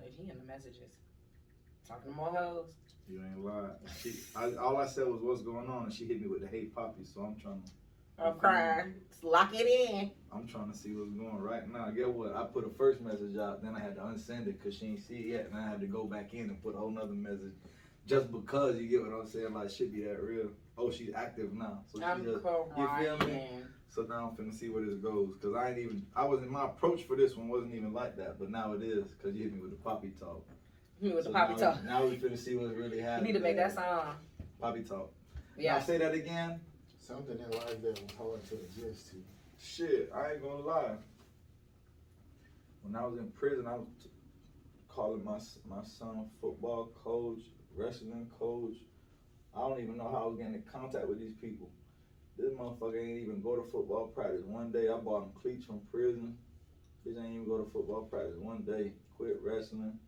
Oh, 0.00 0.06
He 0.16 0.30
in 0.30 0.38
the 0.38 0.44
messages. 0.44 1.01
Talking 1.88 2.12
to 2.12 2.16
more 2.16 2.34
hoes. 2.34 2.66
You 3.08 3.18
ain't 3.18 3.44
lie. 3.44 3.70
She, 4.00 4.14
I, 4.36 4.54
all 4.54 4.76
I 4.76 4.86
said 4.86 5.06
was 5.06 5.20
what's 5.22 5.42
going 5.42 5.66
on, 5.66 5.84
and 5.84 5.92
she 5.92 6.06
hit 6.06 6.20
me 6.20 6.28
with 6.28 6.40
the 6.40 6.46
hate 6.46 6.74
poppy. 6.74 7.04
So 7.04 7.20
I'm 7.22 7.36
trying 7.36 7.62
to, 7.62 8.24
I'm 8.24 8.38
crying. 8.38 8.94
Just 9.10 9.24
lock 9.24 9.50
it 9.54 9.66
in. 9.66 10.10
I'm 10.32 10.46
trying 10.46 10.70
to 10.70 10.76
see 10.76 10.94
what's 10.94 11.10
going 11.10 11.42
right 11.42 11.70
now. 11.70 11.90
Get 11.90 12.08
what? 12.08 12.34
I 12.34 12.44
put 12.44 12.66
a 12.66 12.70
first 12.70 13.00
message 13.00 13.36
out, 13.36 13.62
then 13.62 13.74
I 13.74 13.80
had 13.80 13.96
to 13.96 14.02
unsend 14.02 14.46
it 14.46 14.58
because 14.58 14.78
she 14.78 14.86
ain't 14.86 15.04
see 15.06 15.16
it 15.16 15.26
yet, 15.26 15.48
and 15.50 15.56
I 15.56 15.68
had 15.68 15.80
to 15.80 15.86
go 15.86 16.04
back 16.04 16.32
in 16.32 16.42
and 16.42 16.62
put 16.62 16.74
a 16.74 16.78
whole 16.78 16.90
nother 16.90 17.12
message. 17.12 17.52
Just 18.06 18.32
because 18.32 18.76
you 18.76 18.88
get 18.88 19.02
what 19.02 19.12
I'm 19.12 19.26
saying, 19.26 19.52
like 19.52 19.70
shit 19.70 19.92
be 19.92 20.04
that 20.04 20.22
real. 20.22 20.48
Oh, 20.78 20.90
she's 20.90 21.10
active 21.14 21.52
now, 21.52 21.82
so 21.92 21.98
she 21.98 22.04
I'm 22.04 22.24
just. 22.24 22.42
crying. 22.42 23.18
feel 23.18 23.28
me? 23.28 23.46
So 23.90 24.02
now 24.02 24.34
I'm 24.38 24.44
finna 24.44 24.54
see 24.54 24.70
where 24.70 24.84
this 24.84 24.96
goes, 24.96 25.34
cause 25.42 25.54
I 25.54 25.70
ain't 25.70 25.78
even. 25.78 26.06
I 26.16 26.24
wasn't. 26.24 26.50
My 26.50 26.64
approach 26.64 27.02
for 27.02 27.16
this 27.16 27.36
one 27.36 27.48
wasn't 27.48 27.74
even 27.74 27.92
like 27.92 28.16
that, 28.16 28.38
but 28.38 28.50
now 28.50 28.72
it 28.72 28.82
is, 28.82 29.04
cause 29.22 29.34
you 29.34 29.44
hit 29.44 29.52
me 29.52 29.60
with 29.60 29.70
the 29.70 29.76
poppy 29.76 30.12
talk. 30.18 30.44
Me 31.02 31.12
with 31.12 31.24
So 31.24 31.30
the 31.30 31.34
poppy 31.38 31.54
now, 31.54 31.72
talk. 31.72 31.84
Now 31.84 32.04
we 32.06 32.16
finna 32.16 32.38
see 32.38 32.54
what's 32.54 32.74
really 32.76 32.98
You 32.98 33.02
happening. 33.02 33.32
need 33.32 33.38
to 33.38 33.42
make 33.42 33.56
that 33.56 33.74
song. 33.74 34.14
Poppy 34.60 34.84
talk. 34.84 35.10
Now 35.56 35.62
Yeah. 35.62 35.80
say 35.80 35.98
that 35.98 36.14
again. 36.14 36.60
Something 37.00 37.40
in 37.40 37.50
life 37.50 37.82
that 37.82 38.00
was 38.00 38.12
hard 38.16 38.44
to 38.44 38.54
adjust 38.54 39.10
to. 39.10 39.16
Shit, 39.58 40.12
I 40.14 40.32
ain't 40.34 40.42
gonna 40.42 40.62
lie. 40.62 40.96
When 42.82 42.94
I 42.94 43.04
was 43.04 43.18
in 43.18 43.32
prison, 43.32 43.66
I 43.66 43.74
was 43.74 43.88
t- 44.00 44.10
calling 44.88 45.24
my 45.24 45.40
my 45.68 45.82
son 45.82 46.30
football 46.40 46.92
coach, 47.02 47.40
wrestling 47.76 48.30
coach. 48.38 48.76
I 49.56 49.58
don't 49.58 49.80
even 49.80 49.96
know 49.96 50.08
how 50.08 50.24
I 50.24 50.26
was 50.28 50.36
getting 50.38 50.54
in 50.54 50.62
contact 50.62 51.08
with 51.08 51.18
these 51.18 51.34
people. 51.40 51.68
This 52.38 52.52
motherfucker 52.52 52.98
ain't 53.00 53.22
even 53.22 53.40
go 53.42 53.56
to 53.56 53.68
football 53.68 54.06
practice. 54.06 54.44
One 54.44 54.70
day 54.70 54.88
I 54.88 54.96
bought 54.98 55.24
him 55.24 55.30
cleats 55.34 55.64
from 55.66 55.80
prison. 55.90 56.38
Bitch 57.04 57.18
ain't 57.18 57.34
even 57.34 57.48
go 57.48 57.58
to 57.58 57.70
football 57.70 58.02
practice. 58.04 58.36
One 58.38 58.62
day, 58.62 58.92
quit 59.16 59.40
wrestling. 59.42 59.98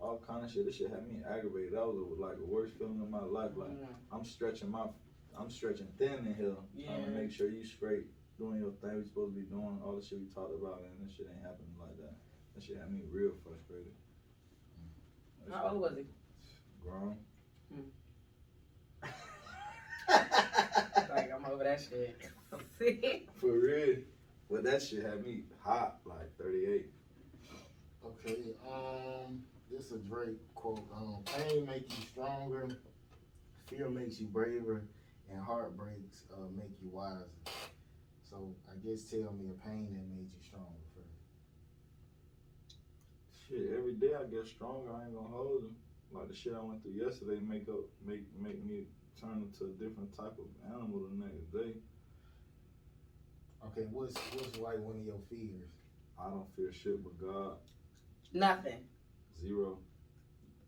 All 0.00 0.22
kind 0.26 0.44
of 0.44 0.50
shit. 0.50 0.66
This 0.66 0.76
shit 0.76 0.90
had 0.90 1.08
me 1.08 1.20
aggravated. 1.28 1.72
That 1.72 1.86
was 1.86 1.96
like 2.18 2.36
the 2.38 2.44
worst 2.44 2.74
feeling 2.78 3.00
of 3.00 3.08
my 3.10 3.22
life. 3.22 3.52
Like 3.56 3.70
Mm. 3.70 3.86
I'm 4.12 4.24
stretching 4.24 4.70
my, 4.70 4.86
I'm 5.38 5.50
stretching 5.50 5.88
thin 5.98 6.26
in 6.26 6.34
here, 6.34 6.54
trying 6.84 7.04
to 7.04 7.10
Yeah. 7.12 7.18
make 7.18 7.30
sure 7.32 7.50
you 7.50 7.64
straight, 7.64 8.06
doing 8.38 8.58
your 8.58 8.72
thing 8.72 8.96
we 8.98 9.04
supposed 9.04 9.34
to 9.34 9.40
be 9.40 9.46
doing, 9.46 9.80
all 9.84 9.96
the 9.96 10.02
shit 10.02 10.18
we 10.20 10.26
talked 10.26 10.52
about, 10.54 10.82
and 10.82 11.06
this 11.06 11.14
shit 11.16 11.28
ain't 11.32 11.42
happening 11.42 11.74
like 11.80 11.96
that. 11.98 12.14
That 12.54 12.62
shit 12.62 12.76
had 12.78 12.90
me 12.92 13.02
real 13.10 13.32
frustrated. 13.42 13.92
That 15.46 15.54
How 15.54 15.68
old 15.70 15.80
was 15.82 15.92
he? 15.96 16.02
shit 16.02 16.82
Grown. 16.82 17.16
Like, 20.08 21.32
I'm 21.32 21.44
over 21.46 21.64
that 21.64 21.80
shit. 21.80 22.16
For 23.36 23.52
real. 23.52 23.96
But 24.50 24.62
that 24.64 24.82
shit 24.82 25.02
had 25.02 25.24
me 25.24 25.42
hot, 25.58 25.98
like 26.04 26.36
38. 26.38 26.86
Okay, 28.04 28.54
um, 28.68 29.42
this 29.70 29.86
is 29.86 29.92
a 29.92 29.98
Drake 29.98 30.38
quote. 30.54 30.86
Um, 30.94 31.22
pain 31.24 31.66
make 31.66 31.90
you 31.90 32.06
stronger, 32.06 32.68
fear 33.66 33.88
makes 33.88 34.20
you 34.20 34.26
braver, 34.26 34.82
and 35.30 35.42
heartbreaks 35.42 36.24
uh, 36.32 36.46
make 36.56 36.70
you 36.82 36.90
wiser. 36.90 37.26
So 38.30 38.54
I 38.68 38.74
guess 38.86 39.02
tell 39.04 39.32
me 39.32 39.50
a 39.50 39.66
pain 39.66 39.88
that 39.92 40.08
made 40.14 40.28
you 40.30 40.40
stronger 40.46 40.66
first. 40.94 41.06
Shit, 43.48 43.76
every 43.76 43.94
day 43.94 44.14
I 44.14 44.24
get 44.24 44.46
stronger. 44.46 44.90
I 44.92 45.06
ain't 45.06 45.14
gonna 45.14 45.28
hold 45.28 45.62
them. 45.62 45.76
Like 46.12 46.28
the 46.28 46.34
shit 46.34 46.54
I 46.56 46.62
went 46.62 46.82
through 46.82 46.92
yesterday, 46.92 47.40
make 47.46 47.68
up, 47.68 47.84
make 48.06 48.22
make 48.40 48.64
me 48.64 48.84
turn 49.20 49.42
into 49.42 49.64
a 49.64 49.74
different 49.82 50.14
type 50.16 50.38
of 50.38 50.46
animal 50.72 51.08
the 51.10 51.24
next 51.24 51.52
day. 51.52 51.78
Okay, 53.64 53.86
what's 53.90 54.14
what's 54.34 54.56
like 54.58 54.78
one 54.78 54.96
of 54.96 55.04
your 55.04 55.20
fears? 55.28 55.70
I 56.18 56.30
don't 56.30 56.46
fear 56.56 56.72
shit 56.72 57.02
but 57.02 57.18
God. 57.20 57.56
Nothing. 58.32 58.80
Zero. 59.40 59.78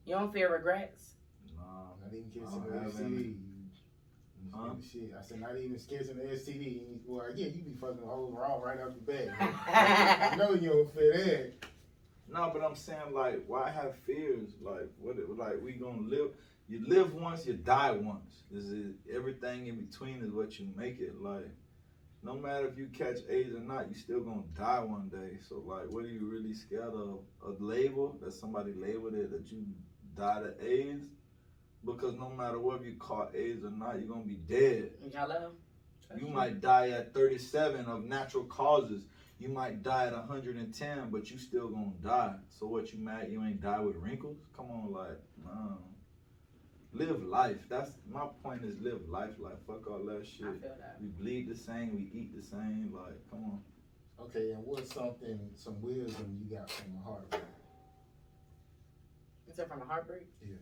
You 0.05 0.14
don't 0.14 0.33
fear 0.33 0.53
regrets? 0.53 1.14
No. 1.57 1.62
Not 2.03 2.12
even 2.12 2.31
I 2.35 2.45
catching 2.45 2.62
don't 2.62 2.73
the 2.73 2.81
have 2.81 2.93
STD. 2.93 3.05
any. 3.07 3.14
You- 3.16 3.23
you 3.25 4.51
Huh? 4.55 4.71
Shit, 4.91 5.12
I 5.19 5.23
said 5.23 5.41
not 5.41 5.57
even 5.57 5.77
catching 5.79 6.16
the 6.16 6.23
STD. 6.25 7.01
Well, 7.07 7.27
yeah, 7.35 7.47
you 7.47 7.62
be 7.62 7.75
fucking 7.81 7.99
hoes 8.07 8.33
raw 8.33 8.57
right 8.59 8.81
off 8.81 8.95
the 8.95 9.12
bat. 9.12 9.29
I 10.33 10.37
know 10.37 10.53
you 10.55 10.71
don't 10.71 10.95
fear 10.95 11.12
that. 11.12 11.53
No, 12.33 12.51
but 12.53 12.62
I'm 12.64 12.75
saying 12.77 13.12
like, 13.12 13.43
why 13.47 13.71
have 13.71 13.95
fears? 14.07 14.51
Like, 14.62 14.89
what? 15.01 15.16
Like 15.37 15.62
we 15.62 15.73
gonna 15.73 16.01
live? 16.03 16.31
You 16.69 16.85
live 16.87 17.14
once, 17.14 17.47
you 17.47 17.55
die 17.55 17.93
once. 17.93 18.43
This 18.51 18.64
is 18.64 18.95
everything 19.14 19.66
in 19.66 19.77
between 19.77 20.23
is 20.23 20.33
what 20.33 20.59
you 20.59 20.69
make 20.77 21.01
it. 21.01 21.21
Like, 21.21 21.49
no 22.29 22.35
matter 22.35 22.66
if 22.66 22.76
you 22.76 22.89
catch 22.89 23.20
AIDS 23.31 23.55
or 23.55 23.61
not, 23.61 23.89
you 23.89 23.95
still 23.95 24.20
gonna 24.20 24.43
die 24.55 24.81
one 24.81 25.09
day. 25.09 25.39
So 25.49 25.62
like, 25.64 25.89
what 25.89 26.05
are 26.05 26.09
you 26.09 26.29
really 26.31 26.53
scared 26.53 26.93
of? 26.93 27.20
A 27.47 27.51
label 27.59 28.18
that 28.22 28.35
somebody 28.35 28.74
labeled 28.74 29.14
it 29.14 29.31
that 29.31 29.51
you 29.51 29.64
died 30.14 30.43
of 30.43 30.62
AIDS? 30.62 31.07
Because 31.83 32.16
no 32.16 32.29
matter 32.29 32.59
whether 32.59 32.85
you 32.85 32.97
caught 32.99 33.35
AIDS 33.35 33.64
or 33.64 33.70
not, 33.70 33.99
you're 33.99 34.09
gonna 34.09 34.24
be 34.24 34.35
dead. 34.35 34.91
Hello? 35.14 35.53
You 36.18 36.26
might 36.26 36.61
die 36.61 36.91
at 36.91 37.14
37 37.14 37.87
of 37.87 38.05
natural 38.05 38.45
causes. 38.45 39.05
You 39.39 39.49
might 39.49 39.83
die 39.83 40.09
at 40.09 40.12
110, 40.12 41.11
but 41.11 41.31
you 41.31 41.39
still 41.39 41.68
gonna 41.68 41.93
die. 42.03 42.35
So 42.59 42.66
what 42.66 42.93
you 42.93 42.99
mad 42.99 43.29
you 43.31 43.43
ain't 43.43 43.62
die 43.62 43.81
with 43.81 43.97
wrinkles? 43.97 44.37
Come 44.55 44.66
on, 44.70 44.93
like, 44.93 45.20
nah. 45.43 45.76
Live 46.99 47.23
life. 47.23 47.59
That's 47.69 47.93
my 48.11 48.27
point 48.43 48.65
is 48.65 48.81
live 48.81 49.09
life. 49.09 49.31
Like 49.39 49.65
fuck 49.67 49.87
all 49.91 50.05
that 50.07 50.23
I 50.23 50.25
shit. 50.25 50.41
feel 50.41 50.55
that. 50.63 50.97
We 51.01 51.09
bleed 51.09 51.49
the 51.49 51.55
same, 51.57 51.95
we 51.95 52.11
eat 52.19 52.37
the 52.37 52.43
same. 52.43 52.93
Like, 52.93 53.15
come 53.31 53.45
on. 53.45 53.61
Okay, 54.21 54.51
and 54.51 54.65
what's 54.67 54.93
something, 54.93 55.39
some 55.55 55.81
wisdom 55.81 56.41
you 56.43 56.57
got 56.57 56.69
from 56.71 56.97
a 57.01 57.09
heartbreak? 57.09 57.43
Is 59.49 59.59
it 59.59 59.69
from 59.69 59.83
a 59.83 59.85
heartbreak? 59.85 60.27
Yeah. 60.43 60.57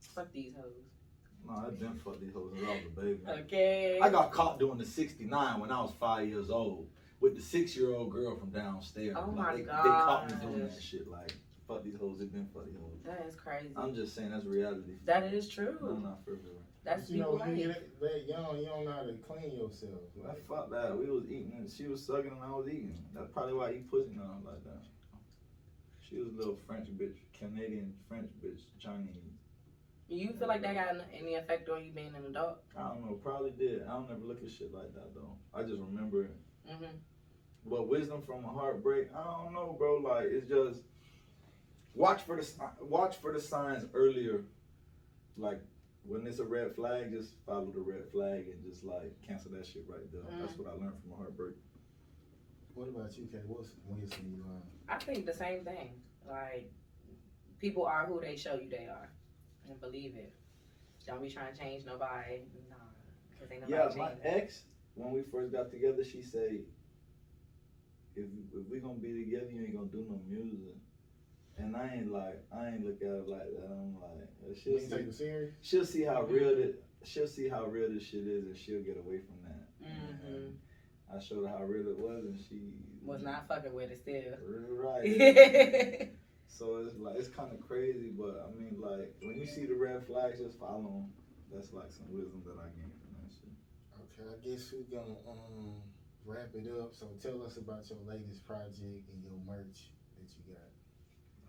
Fuck 0.00 0.32
these 0.32 0.52
hoes. 0.56 0.72
No, 1.46 1.64
I 1.66 1.70
been 1.70 1.94
fucked 1.94 2.20
these 2.20 2.32
hoes 2.34 2.52
since 2.56 2.68
I 2.68 2.72
was 2.72 2.82
a 2.86 3.00
baby. 3.00 3.40
Okay. 3.44 3.98
I 4.02 4.10
got 4.10 4.32
caught 4.32 4.58
doing 4.58 4.78
the 4.78 4.84
69 4.84 5.60
when 5.60 5.70
I 5.70 5.80
was 5.80 5.92
five 6.00 6.26
years 6.28 6.50
old 6.50 6.88
with 7.20 7.36
the 7.36 7.42
six 7.42 7.76
year 7.76 7.94
old 7.94 8.10
girl 8.10 8.36
from 8.36 8.50
downstairs. 8.50 9.14
Oh 9.16 9.26
Like, 9.28 9.34
my 9.36 9.52
they, 9.56 9.62
they 9.62 9.68
caught 9.68 10.26
me 10.28 10.34
doing 10.42 10.60
gosh. 10.66 10.74
that 10.74 10.82
shit. 10.82 11.08
Like, 11.08 11.32
fuck 11.68 11.84
these 11.84 11.96
hoes, 12.00 12.20
it 12.20 12.32
been 12.32 12.48
fuck 12.52 12.64
these 12.64 12.80
hoes. 12.80 12.98
That 13.04 13.24
is 13.28 13.34
crazy. 13.36 13.68
I'm 13.76 13.94
just 13.94 14.14
saying 14.14 14.30
that's 14.30 14.46
reality. 14.46 14.94
that 15.04 15.22
is 15.32 15.48
true. 15.48 15.76
No, 15.80 15.96
not 15.96 16.24
for 16.24 16.32
real. 16.32 16.64
That's 16.84 17.10
you 17.10 17.18
know, 17.18 17.32
people 17.32 17.46
when 17.46 17.56
you 17.58 17.68
life. 17.68 17.76
get 17.76 18.00
that 18.00 18.24
young, 18.26 18.58
you 18.58 18.66
don't 18.66 18.84
know 18.86 18.92
how 18.92 19.02
to 19.02 19.12
clean 19.26 19.52
yourself. 19.52 20.00
I 20.24 20.28
Like, 20.28 20.48
fuck 20.48 20.70
that. 20.70 20.96
We 20.96 21.10
was 21.10 21.24
eating 21.26 21.52
and 21.58 21.70
she 21.70 21.86
was 21.86 22.04
sucking 22.04 22.30
and 22.30 22.42
I 22.42 22.50
was 22.50 22.66
eating. 22.66 22.96
That's 23.14 23.28
probably 23.30 23.54
why 23.54 23.68
I 23.68 23.72
eat 23.72 23.90
pussy 23.90 24.14
now 24.16 24.38
like 24.44 24.64
that. 24.64 24.82
She 26.00 26.16
was 26.16 26.32
a 26.32 26.36
little 26.36 26.58
French 26.66 26.88
bitch, 26.96 27.16
Canadian 27.38 27.92
French 28.08 28.30
bitch, 28.42 28.60
Chinese. 28.80 29.28
You 30.08 30.32
feel 30.38 30.48
like 30.48 30.62
that 30.62 30.74
got 30.74 30.96
any 31.12 31.34
effect 31.34 31.68
on 31.68 31.84
you 31.84 31.92
being 31.92 32.14
an 32.16 32.24
adult? 32.30 32.60
I 32.74 32.88
don't 32.88 33.04
know, 33.04 33.12
probably 33.22 33.50
did. 33.50 33.82
I 33.86 33.92
don't 33.92 34.10
ever 34.10 34.24
look 34.24 34.42
at 34.42 34.50
shit 34.50 34.72
like 34.72 34.94
that 34.94 35.14
though. 35.14 35.36
I 35.54 35.62
just 35.64 35.80
remember 35.80 36.24
it. 36.24 36.36
Mm-hmm. 36.70 36.96
But 37.66 37.88
wisdom 37.88 38.22
from 38.26 38.46
a 38.46 38.48
heartbreak, 38.48 39.08
I 39.14 39.22
don't 39.24 39.52
know, 39.52 39.76
bro. 39.78 39.98
Like 39.98 40.28
it's 40.30 40.48
just 40.48 40.80
watch 41.94 42.22
for 42.22 42.36
the 42.36 42.48
watch 42.80 43.16
for 43.16 43.32
the 43.32 43.40
signs 43.40 43.84
earlier. 43.94 44.42
Like 45.36 45.60
when 46.08 46.26
it's 46.26 46.38
a 46.38 46.44
red 46.44 46.74
flag, 46.74 47.12
just 47.12 47.32
follow 47.46 47.66
the 47.66 47.80
red 47.80 48.08
flag 48.10 48.46
and 48.48 48.64
just 48.64 48.84
like 48.84 49.12
cancel 49.26 49.52
that 49.52 49.66
shit 49.66 49.84
right 49.86 50.10
there. 50.10 50.22
That's 50.40 50.54
mm. 50.54 50.58
what 50.58 50.68
I 50.68 50.70
learned 50.72 50.96
from 51.02 51.12
a 51.12 51.16
heartbreak. 51.16 51.54
what 52.74 52.88
about 52.88 53.16
you, 53.16 53.26
Kay? 53.26 53.38
What's 53.46 53.70
wisdom 53.86 54.00
you 54.00 54.08
see 54.08 54.42
learned? 54.42 54.62
I 54.88 54.98
think 54.98 55.26
the 55.26 55.34
same 55.34 55.64
thing. 55.64 56.00
Like, 56.26 56.70
people 57.60 57.84
are 57.84 58.06
who 58.06 58.20
they 58.20 58.36
show 58.36 58.54
you 58.54 58.68
they 58.70 58.86
are. 58.86 59.10
And 59.68 59.78
believe 59.80 60.14
it. 60.16 60.32
Don't 61.06 61.22
be 61.22 61.30
trying 61.30 61.52
to 61.52 61.58
change 61.58 61.84
nobody. 61.84 62.40
Nah. 62.70 62.76
Because 63.30 63.52
ain't 63.52 63.68
Yeah, 63.68 63.90
my 63.96 64.08
changing. 64.08 64.24
ex, 64.24 64.62
when 64.94 65.12
we 65.12 65.22
first 65.22 65.52
got 65.52 65.70
together, 65.70 66.04
she 66.04 66.22
said, 66.22 66.64
"If 68.16 68.26
if 68.54 68.68
we 68.68 68.80
gonna 68.80 68.98
be 68.98 69.24
together, 69.24 69.50
you 69.50 69.64
ain't 69.64 69.74
gonna 69.74 69.88
do 69.88 70.06
no 70.08 70.18
music." 70.26 70.76
And 71.58 71.76
I 71.76 71.92
ain't 71.96 72.10
like, 72.12 72.40
I 72.52 72.68
ain't 72.68 72.84
look 72.84 73.02
at 73.02 73.08
it 73.08 73.28
like 73.28 73.50
that. 73.54 73.70
I'm 73.70 73.94
like, 74.00 74.28
uh, 74.44 74.54
she'll 74.54 74.78
ain't 74.78 74.90
take 74.90 75.00
see, 75.00 75.08
it 75.08 75.14
serious? 75.14 75.54
she'll 75.62 75.84
see 75.84 76.02
how 76.02 76.22
real 76.22 76.50
it, 76.50 76.82
she'll 77.04 77.26
see 77.26 77.48
how 77.48 77.64
real 77.66 77.88
this 77.92 78.04
shit 78.04 78.26
is, 78.26 78.46
and 78.46 78.56
she'll 78.56 78.82
get 78.82 78.96
away 78.96 79.18
from 79.18 79.36
that. 79.44 79.84
Mhm. 79.84 80.52
I 81.12 81.18
showed 81.18 81.44
her 81.44 81.48
how 81.48 81.64
real 81.64 81.88
it 81.88 81.96
was, 81.98 82.24
and 82.24 82.38
she 82.38 82.60
Was 83.04 83.22
not 83.22 83.48
fucking 83.48 83.72
with 83.72 83.90
it 83.90 83.98
still. 83.98 84.36
right. 84.76 86.10
so 86.46 86.76
it's 86.76 86.96
like 86.98 87.16
it's 87.16 87.28
kind 87.28 87.52
of 87.52 87.66
crazy, 87.66 88.10
but 88.10 88.46
I 88.46 88.54
mean, 88.54 88.78
like 88.80 89.14
when 89.22 89.38
you 89.38 89.46
see 89.46 89.64
the 89.64 89.74
red 89.74 90.04
flags, 90.06 90.38
just 90.38 90.58
follow 90.58 90.82
them. 90.82 91.12
That's 91.50 91.72
like 91.72 91.90
some 91.90 92.12
wisdom 92.12 92.42
that 92.44 92.60
I 92.60 92.68
gained 92.76 92.92
from 93.00 93.10
that 93.16 93.32
shit. 93.32 93.48
Okay, 94.04 94.28
I 94.28 94.36
guess 94.46 94.70
we're 94.70 94.84
gonna 94.92 95.16
um 95.26 95.80
wrap 96.26 96.50
it 96.54 96.68
up. 96.78 96.94
So 96.94 97.08
tell 97.22 97.42
us 97.42 97.56
about 97.56 97.88
your 97.88 97.98
latest 98.06 98.44
project 98.46 99.08
and 99.08 99.24
your 99.24 99.38
merch 99.46 99.88
that 100.20 100.28
you 100.36 100.52
got. 100.52 100.68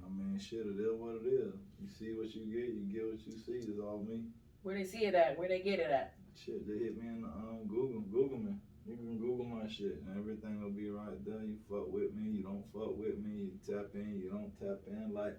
I 0.09 0.11
mean, 0.17 0.39
shit, 0.39 0.65
it 0.65 0.79
is 0.81 0.93
what 0.97 1.21
it 1.21 1.27
is. 1.29 1.53
You 1.81 1.87
see 1.87 2.11
what 2.17 2.33
you 2.33 2.45
get, 2.49 2.73
you 2.73 2.83
get 2.91 3.05
what 3.05 3.21
you 3.25 3.37
see. 3.37 3.69
It's 3.69 3.79
all 3.79 4.03
me. 4.07 4.23
Where 4.63 4.75
they 4.75 4.83
see 4.83 5.05
it 5.05 5.13
at? 5.15 5.37
Where 5.37 5.47
they 5.47 5.59
get 5.59 5.79
it 5.79 5.91
at? 5.91 6.13
Shit, 6.35 6.67
they 6.67 6.83
hit 6.83 7.01
me 7.01 7.07
in 7.07 7.21
the, 7.21 7.27
um, 7.27 7.67
Google, 7.67 8.01
Google 8.01 8.39
me. 8.39 8.53
You 8.87 8.95
can 8.95 9.19
Google 9.19 9.45
my 9.45 9.67
shit, 9.69 10.01
and 10.07 10.17
everything 10.17 10.63
will 10.63 10.71
be 10.71 10.89
right 10.89 11.23
there. 11.25 11.43
You 11.45 11.57
fuck 11.69 11.91
with 11.93 12.13
me, 12.15 12.37
you 12.37 12.43
don't 12.43 12.63
fuck 12.73 12.97
with 12.97 13.19
me. 13.19 13.29
You 13.29 13.51
tap 13.67 13.93
in, 13.93 14.19
you 14.19 14.29
don't 14.31 14.51
tap 14.59 14.79
in. 14.87 15.13
Like, 15.13 15.37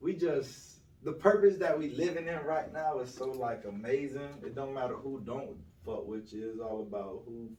we 0.00 0.14
just 0.14 0.78
the 1.02 1.12
purpose 1.12 1.56
that 1.58 1.76
we 1.78 1.90
living 1.90 2.28
in 2.28 2.38
right 2.44 2.72
now 2.72 3.00
is 3.00 3.12
so 3.12 3.26
like 3.26 3.64
amazing. 3.64 4.28
It 4.44 4.54
don't 4.54 4.74
matter 4.74 4.94
who 4.94 5.20
don't 5.24 5.56
fuck 5.84 6.06
with 6.06 6.32
you. 6.32 6.50
It's 6.52 6.60
all 6.60 6.82
about 6.82 7.22
who 7.26 7.50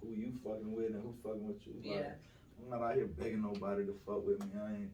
who 0.00 0.12
you 0.14 0.32
fucking 0.44 0.72
with 0.72 0.92
and 0.94 1.02
who 1.02 1.14
fucking 1.24 1.46
with 1.46 1.66
you. 1.66 1.74
Like, 1.82 2.00
Yeah. 2.00 2.12
I'm 2.62 2.70
not 2.70 2.86
out 2.88 2.94
here 2.94 3.06
begging 3.06 3.42
nobody 3.42 3.84
to 3.84 3.94
fuck 4.06 4.26
with 4.26 4.40
me. 4.40 4.60
I 4.60 4.72
ain't, 4.74 4.90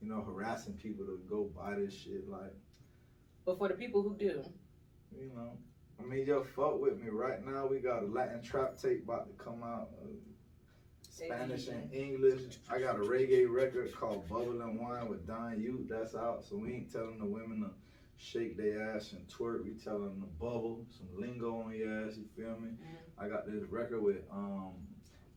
you 0.00 0.08
know, 0.08 0.22
harassing 0.22 0.74
people 0.74 1.04
to 1.06 1.20
go 1.28 1.50
buy 1.56 1.74
this 1.74 1.94
shit. 1.94 2.28
Like, 2.28 2.54
But 3.44 3.58
for 3.58 3.68
the 3.68 3.74
people 3.74 4.02
who 4.02 4.14
do, 4.14 4.44
you 5.18 5.30
know, 5.34 5.52
I 5.98 6.04
mean, 6.04 6.26
yo, 6.26 6.44
fuck 6.44 6.80
with 6.80 7.00
me. 7.00 7.08
Right 7.10 7.44
now, 7.44 7.66
we 7.66 7.78
got 7.78 8.02
a 8.02 8.06
Latin 8.06 8.42
trap 8.42 8.76
tape 8.78 9.04
about 9.04 9.26
to 9.26 9.44
come 9.44 9.62
out. 9.62 9.88
Uh, 10.02 10.08
Spanish 11.10 11.68
and 11.68 11.92
English. 11.94 12.58
I 12.70 12.78
got 12.78 12.96
a 12.96 12.98
reggae 12.98 13.50
record 13.50 13.94
called 13.94 14.28
Bubble 14.28 14.60
and 14.60 14.78
Wine 14.78 15.08
with 15.08 15.26
Don 15.26 15.58
Yute. 15.58 15.88
That's 15.88 16.14
out. 16.14 16.44
So 16.44 16.56
we 16.56 16.74
ain't 16.74 16.92
telling 16.92 17.18
the 17.18 17.24
women 17.24 17.60
to 17.62 17.70
shake 18.18 18.58
their 18.58 18.94
ass 18.94 19.12
and 19.12 19.26
twerk. 19.26 19.64
We 19.64 19.70
telling 19.82 20.04
them 20.04 20.20
to 20.20 20.26
bubble, 20.38 20.84
some 20.90 21.08
lingo 21.18 21.62
on 21.62 21.74
your 21.74 22.06
ass. 22.06 22.18
You 22.18 22.26
feel 22.36 22.60
me? 22.60 22.72
I 23.18 23.28
got 23.28 23.46
this 23.46 23.64
record 23.70 24.02
with 24.02 24.18
um, 24.30 24.72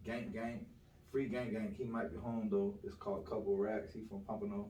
Gang 0.05 0.31
Gang, 0.33 0.65
Free 1.11 1.27
Gang 1.27 1.51
Gang. 1.51 1.75
He 1.77 1.85
might 1.85 2.11
be 2.11 2.17
home 2.17 2.49
though. 2.51 2.75
It's 2.83 2.95
called 2.95 3.25
Couple 3.25 3.57
Racks. 3.57 3.93
He 3.93 4.01
from 4.07 4.21
Pompano. 4.21 4.67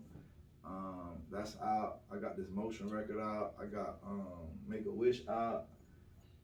Um, 0.65 1.21
that's 1.31 1.55
out. 1.63 2.01
I 2.11 2.17
got 2.17 2.37
this 2.37 2.47
motion 2.53 2.89
record 2.89 3.19
out. 3.19 3.55
I 3.61 3.65
got 3.65 3.97
um, 4.05 4.47
Make 4.67 4.85
a 4.85 4.91
Wish 4.91 5.27
out. 5.27 5.65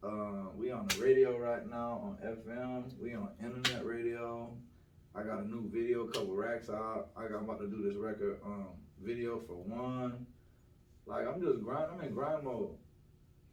Um, 0.03 0.49
we 0.57 0.71
on 0.71 0.87
the 0.87 0.99
radio 1.01 1.37
right 1.37 1.67
now 1.69 2.01
on 2.03 2.17
FM. 2.23 2.97
We 2.99 3.13
on 3.13 3.29
internet 3.41 3.85
radio. 3.85 4.51
I 5.15 5.23
got 5.23 5.39
a 5.39 5.47
new 5.47 5.69
video, 5.69 6.07
couple 6.07 6.35
racks 6.35 6.69
out. 6.69 7.09
I 7.15 7.27
got 7.27 7.37
I'm 7.37 7.45
about 7.45 7.59
to 7.61 7.67
do 7.67 7.81
this 7.81 7.95
record 7.95 8.39
um, 8.45 8.67
video 9.01 9.39
for 9.47 9.55
one. 9.55 10.25
Like 11.05 11.25
I'm 11.27 11.41
just 11.41 11.63
grind. 11.63 11.85
I'm 11.93 12.01
in 12.01 12.13
grind 12.13 12.43
mode. 12.43 12.71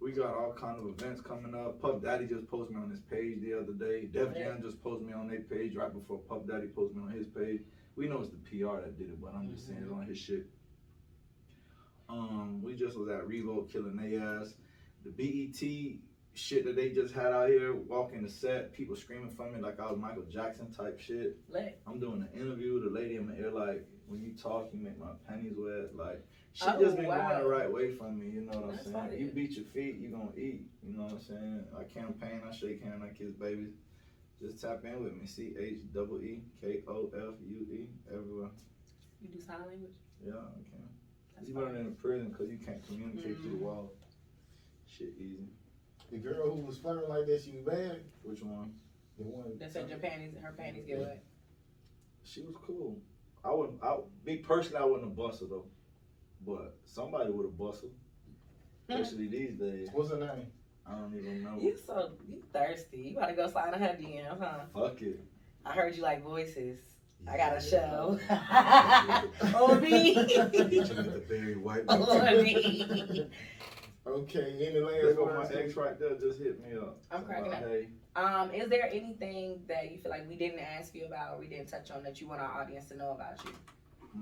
We 0.03 0.11
got 0.11 0.35
all 0.35 0.53
kind 0.53 0.79
of 0.79 0.87
events 0.89 1.21
coming 1.21 1.55
up. 1.55 1.81
Puff 1.81 2.03
Daddy 2.03 2.27
just 2.27 2.51
posted 2.51 2.75
me 2.75 2.83
on 2.83 2.91
his 2.91 3.01
page 3.01 3.41
the 3.41 3.55
other 3.55 3.73
day. 3.73 4.07
Def 4.07 4.35
Jam 4.35 4.61
just 4.61 4.83
posted 4.83 5.07
me 5.07 5.13
on 5.13 5.29
their 5.29 5.43
page 5.43 5.77
right 5.77 5.93
before 5.93 6.19
Puff 6.19 6.47
Daddy 6.49 6.67
posted 6.67 6.97
me 6.97 7.05
on 7.05 7.13
his 7.13 7.29
page. 7.29 7.61
We 7.95 8.09
know 8.09 8.21
it's 8.21 8.31
the 8.31 8.39
PR 8.39 8.81
that 8.81 8.99
did 8.99 9.11
it, 9.11 9.23
but 9.23 9.33
I'm 9.35 9.55
just 9.55 9.69
saying 9.69 9.81
it's 9.83 9.93
on 9.93 10.07
his 10.07 10.19
shit. 10.19 10.47
Um, 12.09 12.61
we 12.63 12.75
just 12.75 12.99
was 12.99 13.09
at 13.11 13.29
Revo 13.29 13.71
killing 13.71 13.97
ass. 14.21 14.55
The 15.05 15.11
BET 15.11 16.01
shit 16.35 16.65
that 16.65 16.75
they 16.75 16.91
just 16.91 17.15
had 17.15 17.33
out 17.33 17.49
here, 17.49 17.75
walking 17.75 18.23
the 18.23 18.29
set, 18.29 18.73
people 18.73 18.97
screaming 18.97 19.31
for 19.31 19.51
me 19.51 19.61
like 19.61 19.79
I 19.79 19.91
was 19.91 20.01
Michael 20.01 20.25
Jackson 20.25 20.73
type 20.73 20.99
shit. 20.99 21.37
lit. 21.49 21.81
I'm 21.87 22.01
doing 22.01 22.27
an 22.33 22.41
interview. 22.41 22.83
The 22.83 22.91
lady 22.91 23.17
in 23.17 23.29
my 23.29 23.37
ear 23.37 23.53
like, 23.53 23.87
when 24.09 24.21
you 24.21 24.33
talk, 24.33 24.71
you 24.73 24.81
make 24.81 24.99
my 24.99 25.13
panties 25.29 25.55
wet. 25.57 25.95
Like, 25.95 26.25
she 26.53 26.65
Oh, 26.67 26.79
just 26.81 26.97
been 26.97 27.07
wow. 27.07 27.29
going 27.31 27.43
the 27.43 27.49
right 27.49 27.73
way 27.73 27.91
for 27.95 28.11
me. 28.11 28.29
You 28.31 28.41
know 28.43 28.53
what 28.61 28.73
That's 28.73 28.87
I'm 28.87 28.93
saying? 28.93 29.09
fire. 29.11 29.15
You 29.19 29.31
beat 29.33 29.51
your 29.53 29.65
feet, 29.67 29.97
you 29.97 30.09
gonna 30.11 30.37
eat. 30.37 30.67
You 30.83 30.93
know 30.97 31.05
what 31.05 31.13
I'm 31.13 31.21
saying? 31.21 31.65
I 31.79 31.83
campaign, 31.85 32.43
I 32.49 32.53
shake 32.55 32.83
hands, 32.83 33.03
I 33.05 33.09
kiss 33.09 33.33
babies. 33.33 33.73
Just 34.41 34.61
tap 34.61 34.85
in 34.85 35.03
with 35.03 35.15
me. 35.15 35.27
C 35.27 35.55
H 35.59 35.79
double 35.95 36.19
E 36.19 36.43
K 36.61 36.81
O 36.89 37.11
F 37.15 37.35
U 37.49 37.67
E 37.71 37.87
everywhere. 38.13 38.51
You 39.21 39.29
do 39.29 39.41
sign 39.41 39.61
language? 39.67 39.93
Yeah, 40.25 40.33
I 40.35 40.61
can. 40.69 40.89
That's 41.37 41.49
You 41.49 41.55
fine. 41.55 41.63
learn 41.65 41.77
in 41.77 41.85
the 41.87 41.91
prison 41.93 42.29
because 42.31 42.51
you 42.51 42.59
can't 42.59 42.83
communicate 42.87 43.37
through 43.39 43.51
Mm. 43.53 43.59
the 43.61 43.65
wall. 43.65 43.93
Shit 44.87 45.15
easy. 45.19 45.47
The 46.11 46.19
girl 46.19 46.51
who 46.55 46.61
was 46.67 46.79
flirting 46.79 47.09
like 47.09 47.27
that, 47.27 47.41
she 47.43 47.53
was 47.57 47.65
bad. 47.65 48.03
Which 48.25 48.43
one? 48.43 48.75
The 49.17 49.25
one. 49.25 49.57
That 49.59 49.73
said 49.73 49.89
your 49.89 49.99
panties, 49.99 50.35
her 50.43 50.53
panties 50.53 50.85
get 50.87 50.99
wet. 50.99 51.25
She 52.25 52.43
was 52.43 52.55
cool. 52.57 53.01
I 53.45 53.53
wouldn't. 53.53 53.83
I 53.83 53.99
me 54.27 54.37
personally, 54.39 54.79
I 54.83 54.85
wouldn't 54.85 55.05
have 55.09 55.17
busted 55.17 55.49
her, 55.51 55.61
but 56.45 56.75
somebody 56.85 57.31
would 57.31 57.45
have 57.45 57.57
busted. 57.57 57.91
Especially 58.89 59.29
these 59.29 59.55
days. 59.55 59.89
What's 59.93 60.11
her 60.11 60.17
name? 60.19 60.47
I 60.87 60.91
don't 60.97 61.15
even 61.17 61.43
know. 61.43 61.59
You 61.61 61.77
so 61.87 62.11
you 62.29 62.43
thirsty. 62.53 62.99
You 62.99 63.15
gotta 63.15 63.33
go 63.33 63.47
slide 63.47 63.73
in 63.73 63.81
her 63.81 63.95
DM, 63.95 64.39
huh? 64.39 64.65
Fuck 64.75 65.01
it. 65.03 65.21
I 65.65 65.73
heard 65.73 65.95
you 65.95 66.03
like 66.03 66.23
voices. 66.23 66.77
I 67.27 67.37
got 67.37 67.53
a 67.53 67.65
Yeah. 67.65 67.71
show. 67.71 68.19
On 69.55 69.81
me. 69.81 70.13
the 70.25 71.23
Barry 71.29 71.57
White. 71.57 71.85
On 71.89 72.43
me. 72.43 73.25
Okay, 74.05 74.55
any 74.61 74.71
There 74.71 74.83
last 74.83 75.17
go 75.17 75.25
my 75.27 75.37
words? 75.37 75.51
ex 75.53 75.77
right 75.77 75.97
there. 75.97 76.15
Just 76.17 76.39
hit 76.41 76.59
me 76.61 76.75
up. 76.75 76.99
I'm 77.13 77.23
cracking 77.23 77.47
About, 77.47 77.63
up. 77.63 77.69
Hey, 77.69 77.89
Um, 78.17 78.51
is 78.51 78.69
there 78.69 78.89
anything 78.91 79.63
that 79.69 79.91
you 79.91 79.99
feel 79.99 80.11
like 80.11 80.29
we 80.29 80.35
didn't 80.37 80.59
ask 80.59 80.93
you 80.95 81.07
about 81.07 81.35
or 81.35 81.39
we 81.39 81.47
didn't 81.47 81.69
touch 81.69 81.91
on 81.93 82.03
that 82.03 82.21
you 82.21 82.27
want 82.27 82.41
our 82.41 82.61
audience 82.61 82.87
to 82.89 82.95
know 82.97 83.13
about 83.13 83.43
you? 83.45 83.53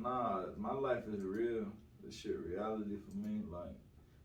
nah, 0.03 0.41
my 0.59 0.73
life 0.73 1.07
is 1.09 1.21
real. 1.23 1.73
This 2.05 2.15
shit 2.15 2.39
reality 2.39 2.97
for 3.09 3.17
me. 3.17 3.43
Like 3.51 3.75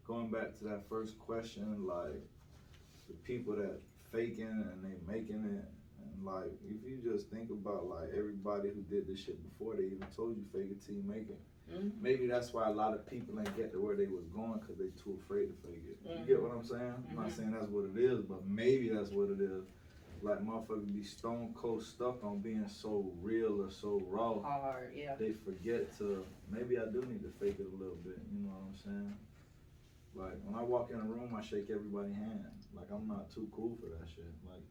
going 0.08 0.32
back 0.32 0.58
to 0.60 0.64
that 0.66 0.88
first 0.90 1.20
question, 1.20 1.86
like 1.86 2.22
the 3.08 3.14
people 3.24 3.56
that 3.56 3.80
faking 4.12 4.46
and 4.72 4.84
they 4.84 4.96
making 5.12 5.44
it. 5.46 5.66
And 6.14 6.26
like, 6.26 6.52
if 6.68 6.84
you 6.84 7.00
just 7.04 7.30
think 7.30 7.50
about 7.50 7.88
like 7.88 8.10
everybody 8.18 8.70
who 8.70 8.82
did 8.90 9.08
this 9.08 9.20
shit 9.20 9.38
before, 9.44 9.76
they 9.76 9.84
even 9.84 10.06
told 10.16 10.36
you 10.38 10.44
fake 10.54 10.72
it 10.72 10.86
till 10.86 10.96
you 10.96 11.04
make 11.04 11.30
it. 11.30 11.40
Mhm. 11.72 11.92
Maybe 12.00 12.28
that's 12.28 12.54
why 12.54 12.68
a 12.68 12.72
lot 12.72 12.94
of 12.94 13.08
people 13.08 13.40
ain't 13.40 13.56
get 13.58 13.72
to 13.74 13.82
where 13.82 13.96
they 13.96 14.06
was 14.08 14.26
going 14.28 14.60
because 14.60 14.78
they 14.78 14.90
too 15.04 15.20
afraid 15.24 15.48
to 15.48 15.68
fake 15.68 15.84
it. 15.90 15.98
You 16.08 16.26
get 16.26 16.42
what 16.42 16.52
I'm 16.52 16.64
saying? 16.64 16.94
I'm 17.10 17.16
not 17.16 17.28
Mhm. 17.28 17.32
saying 17.32 17.52
that's 17.52 17.70
what 17.70 17.86
it 17.86 17.98
is, 17.98 18.22
but 18.22 18.46
maybe 18.48 18.90
that's 18.90 19.10
what 19.12 19.30
it 19.32 19.42
is. 19.42 19.66
Like 20.26 20.40
motherfuckers 20.44 20.92
be 20.92 21.04
stone 21.04 21.54
cold 21.56 21.84
stuck 21.84 22.24
on 22.24 22.40
being 22.40 22.68
so 22.68 23.12
real 23.22 23.62
or 23.62 23.70
so 23.70 24.02
raw. 24.10 24.40
Hard, 24.42 24.92
yeah. 24.96 25.14
They 25.20 25.34
forget 25.34 25.96
to 26.00 26.26
maybe 26.50 26.78
I 26.80 26.86
do 26.86 27.02
need 27.06 27.22
to 27.22 27.32
fake 27.40 27.58
it 27.60 27.68
a 27.72 27.78
little 27.78 27.98
bit. 28.04 28.18
You 28.34 28.42
know 28.44 28.50
what 28.50 28.70
I'm 28.70 28.76
saying? 28.84 29.14
Like 30.16 30.34
when 30.44 30.60
I 30.60 30.64
walk 30.64 30.90
in 30.92 31.00
a 31.00 31.04
room, 31.04 31.36
I 31.38 31.42
shake 31.44 31.68
everybody's 31.70 32.16
hand. 32.16 32.46
Like 32.76 32.88
I'm 32.92 33.08
not 33.08 33.30
too 33.34 33.48
cool 33.56 33.78
for 33.80 33.88
that 33.88 34.10
shit. 34.10 34.26
Like 34.50 34.64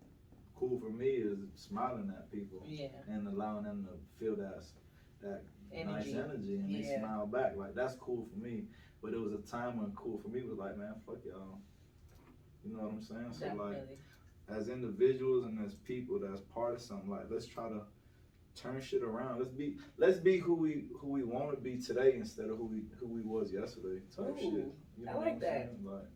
cool 0.57 0.81
for 0.81 0.91
me 0.91 1.07
is 1.07 1.39
smiling 1.55 2.13
at 2.17 2.31
people 2.33 2.63
Yeah. 2.67 2.89
and 3.09 3.29
allowing 3.29 3.65
them 3.65 3.87
to 3.89 3.95
feel 4.25 4.35
that 4.37 4.65
that 5.23 5.43
nice 5.73 6.07
Energy. 6.07 6.15
energy 6.19 6.57
and 6.57 6.75
they 6.75 6.99
smile 6.99 7.27
back. 7.27 7.57
Like 7.57 7.75
that's 7.77 7.95
cool 7.95 8.27
for 8.33 8.45
me. 8.45 8.65
But 9.03 9.13
it 9.13 9.21
was 9.21 9.35
a 9.35 9.39
time 9.51 9.77
when 9.79 9.93
cool 9.95 10.19
for 10.21 10.29
me 10.29 10.43
was 10.43 10.59
like, 10.59 10.77
man, 10.77 10.95
fuck 11.07 11.19
y'all. 11.25 11.59
You 12.65 12.73
know 12.77 12.85
what 12.85 12.93
I'm 12.95 13.03
saying? 13.03 13.33
So 13.33 13.47
like 13.47 13.75
Definitely. 13.75 13.97
As 14.49 14.69
individuals 14.69 15.45
and 15.45 15.65
as 15.65 15.75
people 15.75 16.19
that's 16.19 16.41
part 16.43 16.75
of 16.75 16.81
something, 16.81 17.11
like 17.11 17.27
let's 17.31 17.47
try 17.47 17.69
to 17.69 17.81
turn 18.55 18.81
shit 18.81 19.03
around. 19.03 19.39
Let's 19.39 19.51
be 19.51 19.77
let's 19.99 20.19
be 20.19 20.39
who 20.39 20.55
we 20.55 20.85
who 20.99 21.09
we 21.09 21.23
want 21.23 21.51
to 21.51 21.57
be 21.57 21.77
today 21.79 22.15
instead 22.17 22.51
of 22.51 22.59
who 22.59 22.65
we 22.67 22.83
who 22.99 23.07
we 23.07 23.23
was 23.23 23.53
yesterday. 23.53 24.01
Type 24.15 24.37
Ooh, 24.37 24.41
shit. 24.41 24.75
You 24.97 25.07
know 25.07 25.13
I 25.13 25.17
like 25.17 25.41
that. 25.41 25.49
saying? 25.73 25.79
Like, 25.85 26.09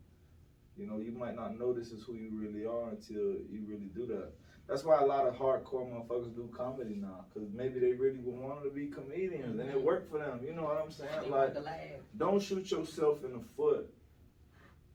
you 0.76 0.86
know, 0.86 0.98
you 0.98 1.12
might 1.12 1.34
not 1.34 1.58
know 1.58 1.72
this 1.72 1.90
is 1.90 2.04
who 2.04 2.14
you 2.14 2.30
really 2.32 2.64
are 2.66 2.90
until 2.90 3.34
you 3.50 3.64
really 3.66 3.90
do 3.94 4.06
that. 4.06 4.30
That's 4.68 4.84
why 4.84 4.98
a 5.00 5.04
lot 5.06 5.26
of 5.26 5.34
hardcore 5.34 5.90
motherfuckers 5.90 6.34
do 6.36 6.48
comedy 6.54 6.94
now, 7.00 7.24
cause 7.32 7.44
maybe 7.54 7.80
they 7.80 7.92
really 7.92 8.18
wanted 8.22 8.64
to 8.64 8.70
be 8.70 8.88
comedians 8.88 9.58
and 9.58 9.68
it 9.70 9.76
Mhm. 9.76 9.82
worked 9.82 10.10
for 10.10 10.18
them. 10.18 10.40
You 10.44 10.52
know 10.52 10.64
what 10.64 10.76
I'm 10.76 10.90
saying? 10.90 11.10
They 11.22 11.30
Like, 11.30 11.54
want 11.54 12.18
don't 12.18 12.40
shoot 12.42 12.70
yourself 12.70 13.24
in 13.24 13.32
the 13.32 13.40
foot 13.56 13.90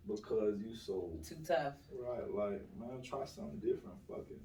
because 0.08 0.60
you 0.60 0.76
so 0.76 1.10
Too 1.28 1.36
tough. 1.48 1.74
right. 1.98 2.34
Like, 2.34 2.62
man, 2.80 3.02
try 3.04 3.26
something 3.26 3.60
different. 3.60 3.96
Fuck 4.08 4.26
it. 4.30 4.42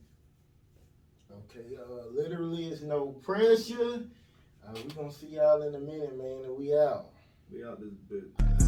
Okay, 1.31 1.77
uh, 1.77 2.09
literally, 2.15 2.69
it's 2.69 2.83
no 2.83 3.09
pressure. 3.09 4.03
Uh, 4.67 4.73
we 4.75 4.83
gonna 4.95 5.13
see 5.13 5.29
y'all 5.29 5.63
in 5.63 5.75
a 5.75 5.79
minute, 5.79 6.17
man, 6.17 6.45
and 6.45 6.57
we 6.57 6.75
out. 6.75 7.11
We 7.53 7.65
out 7.65 7.81
this 7.81 7.95
bitch. 8.11 8.68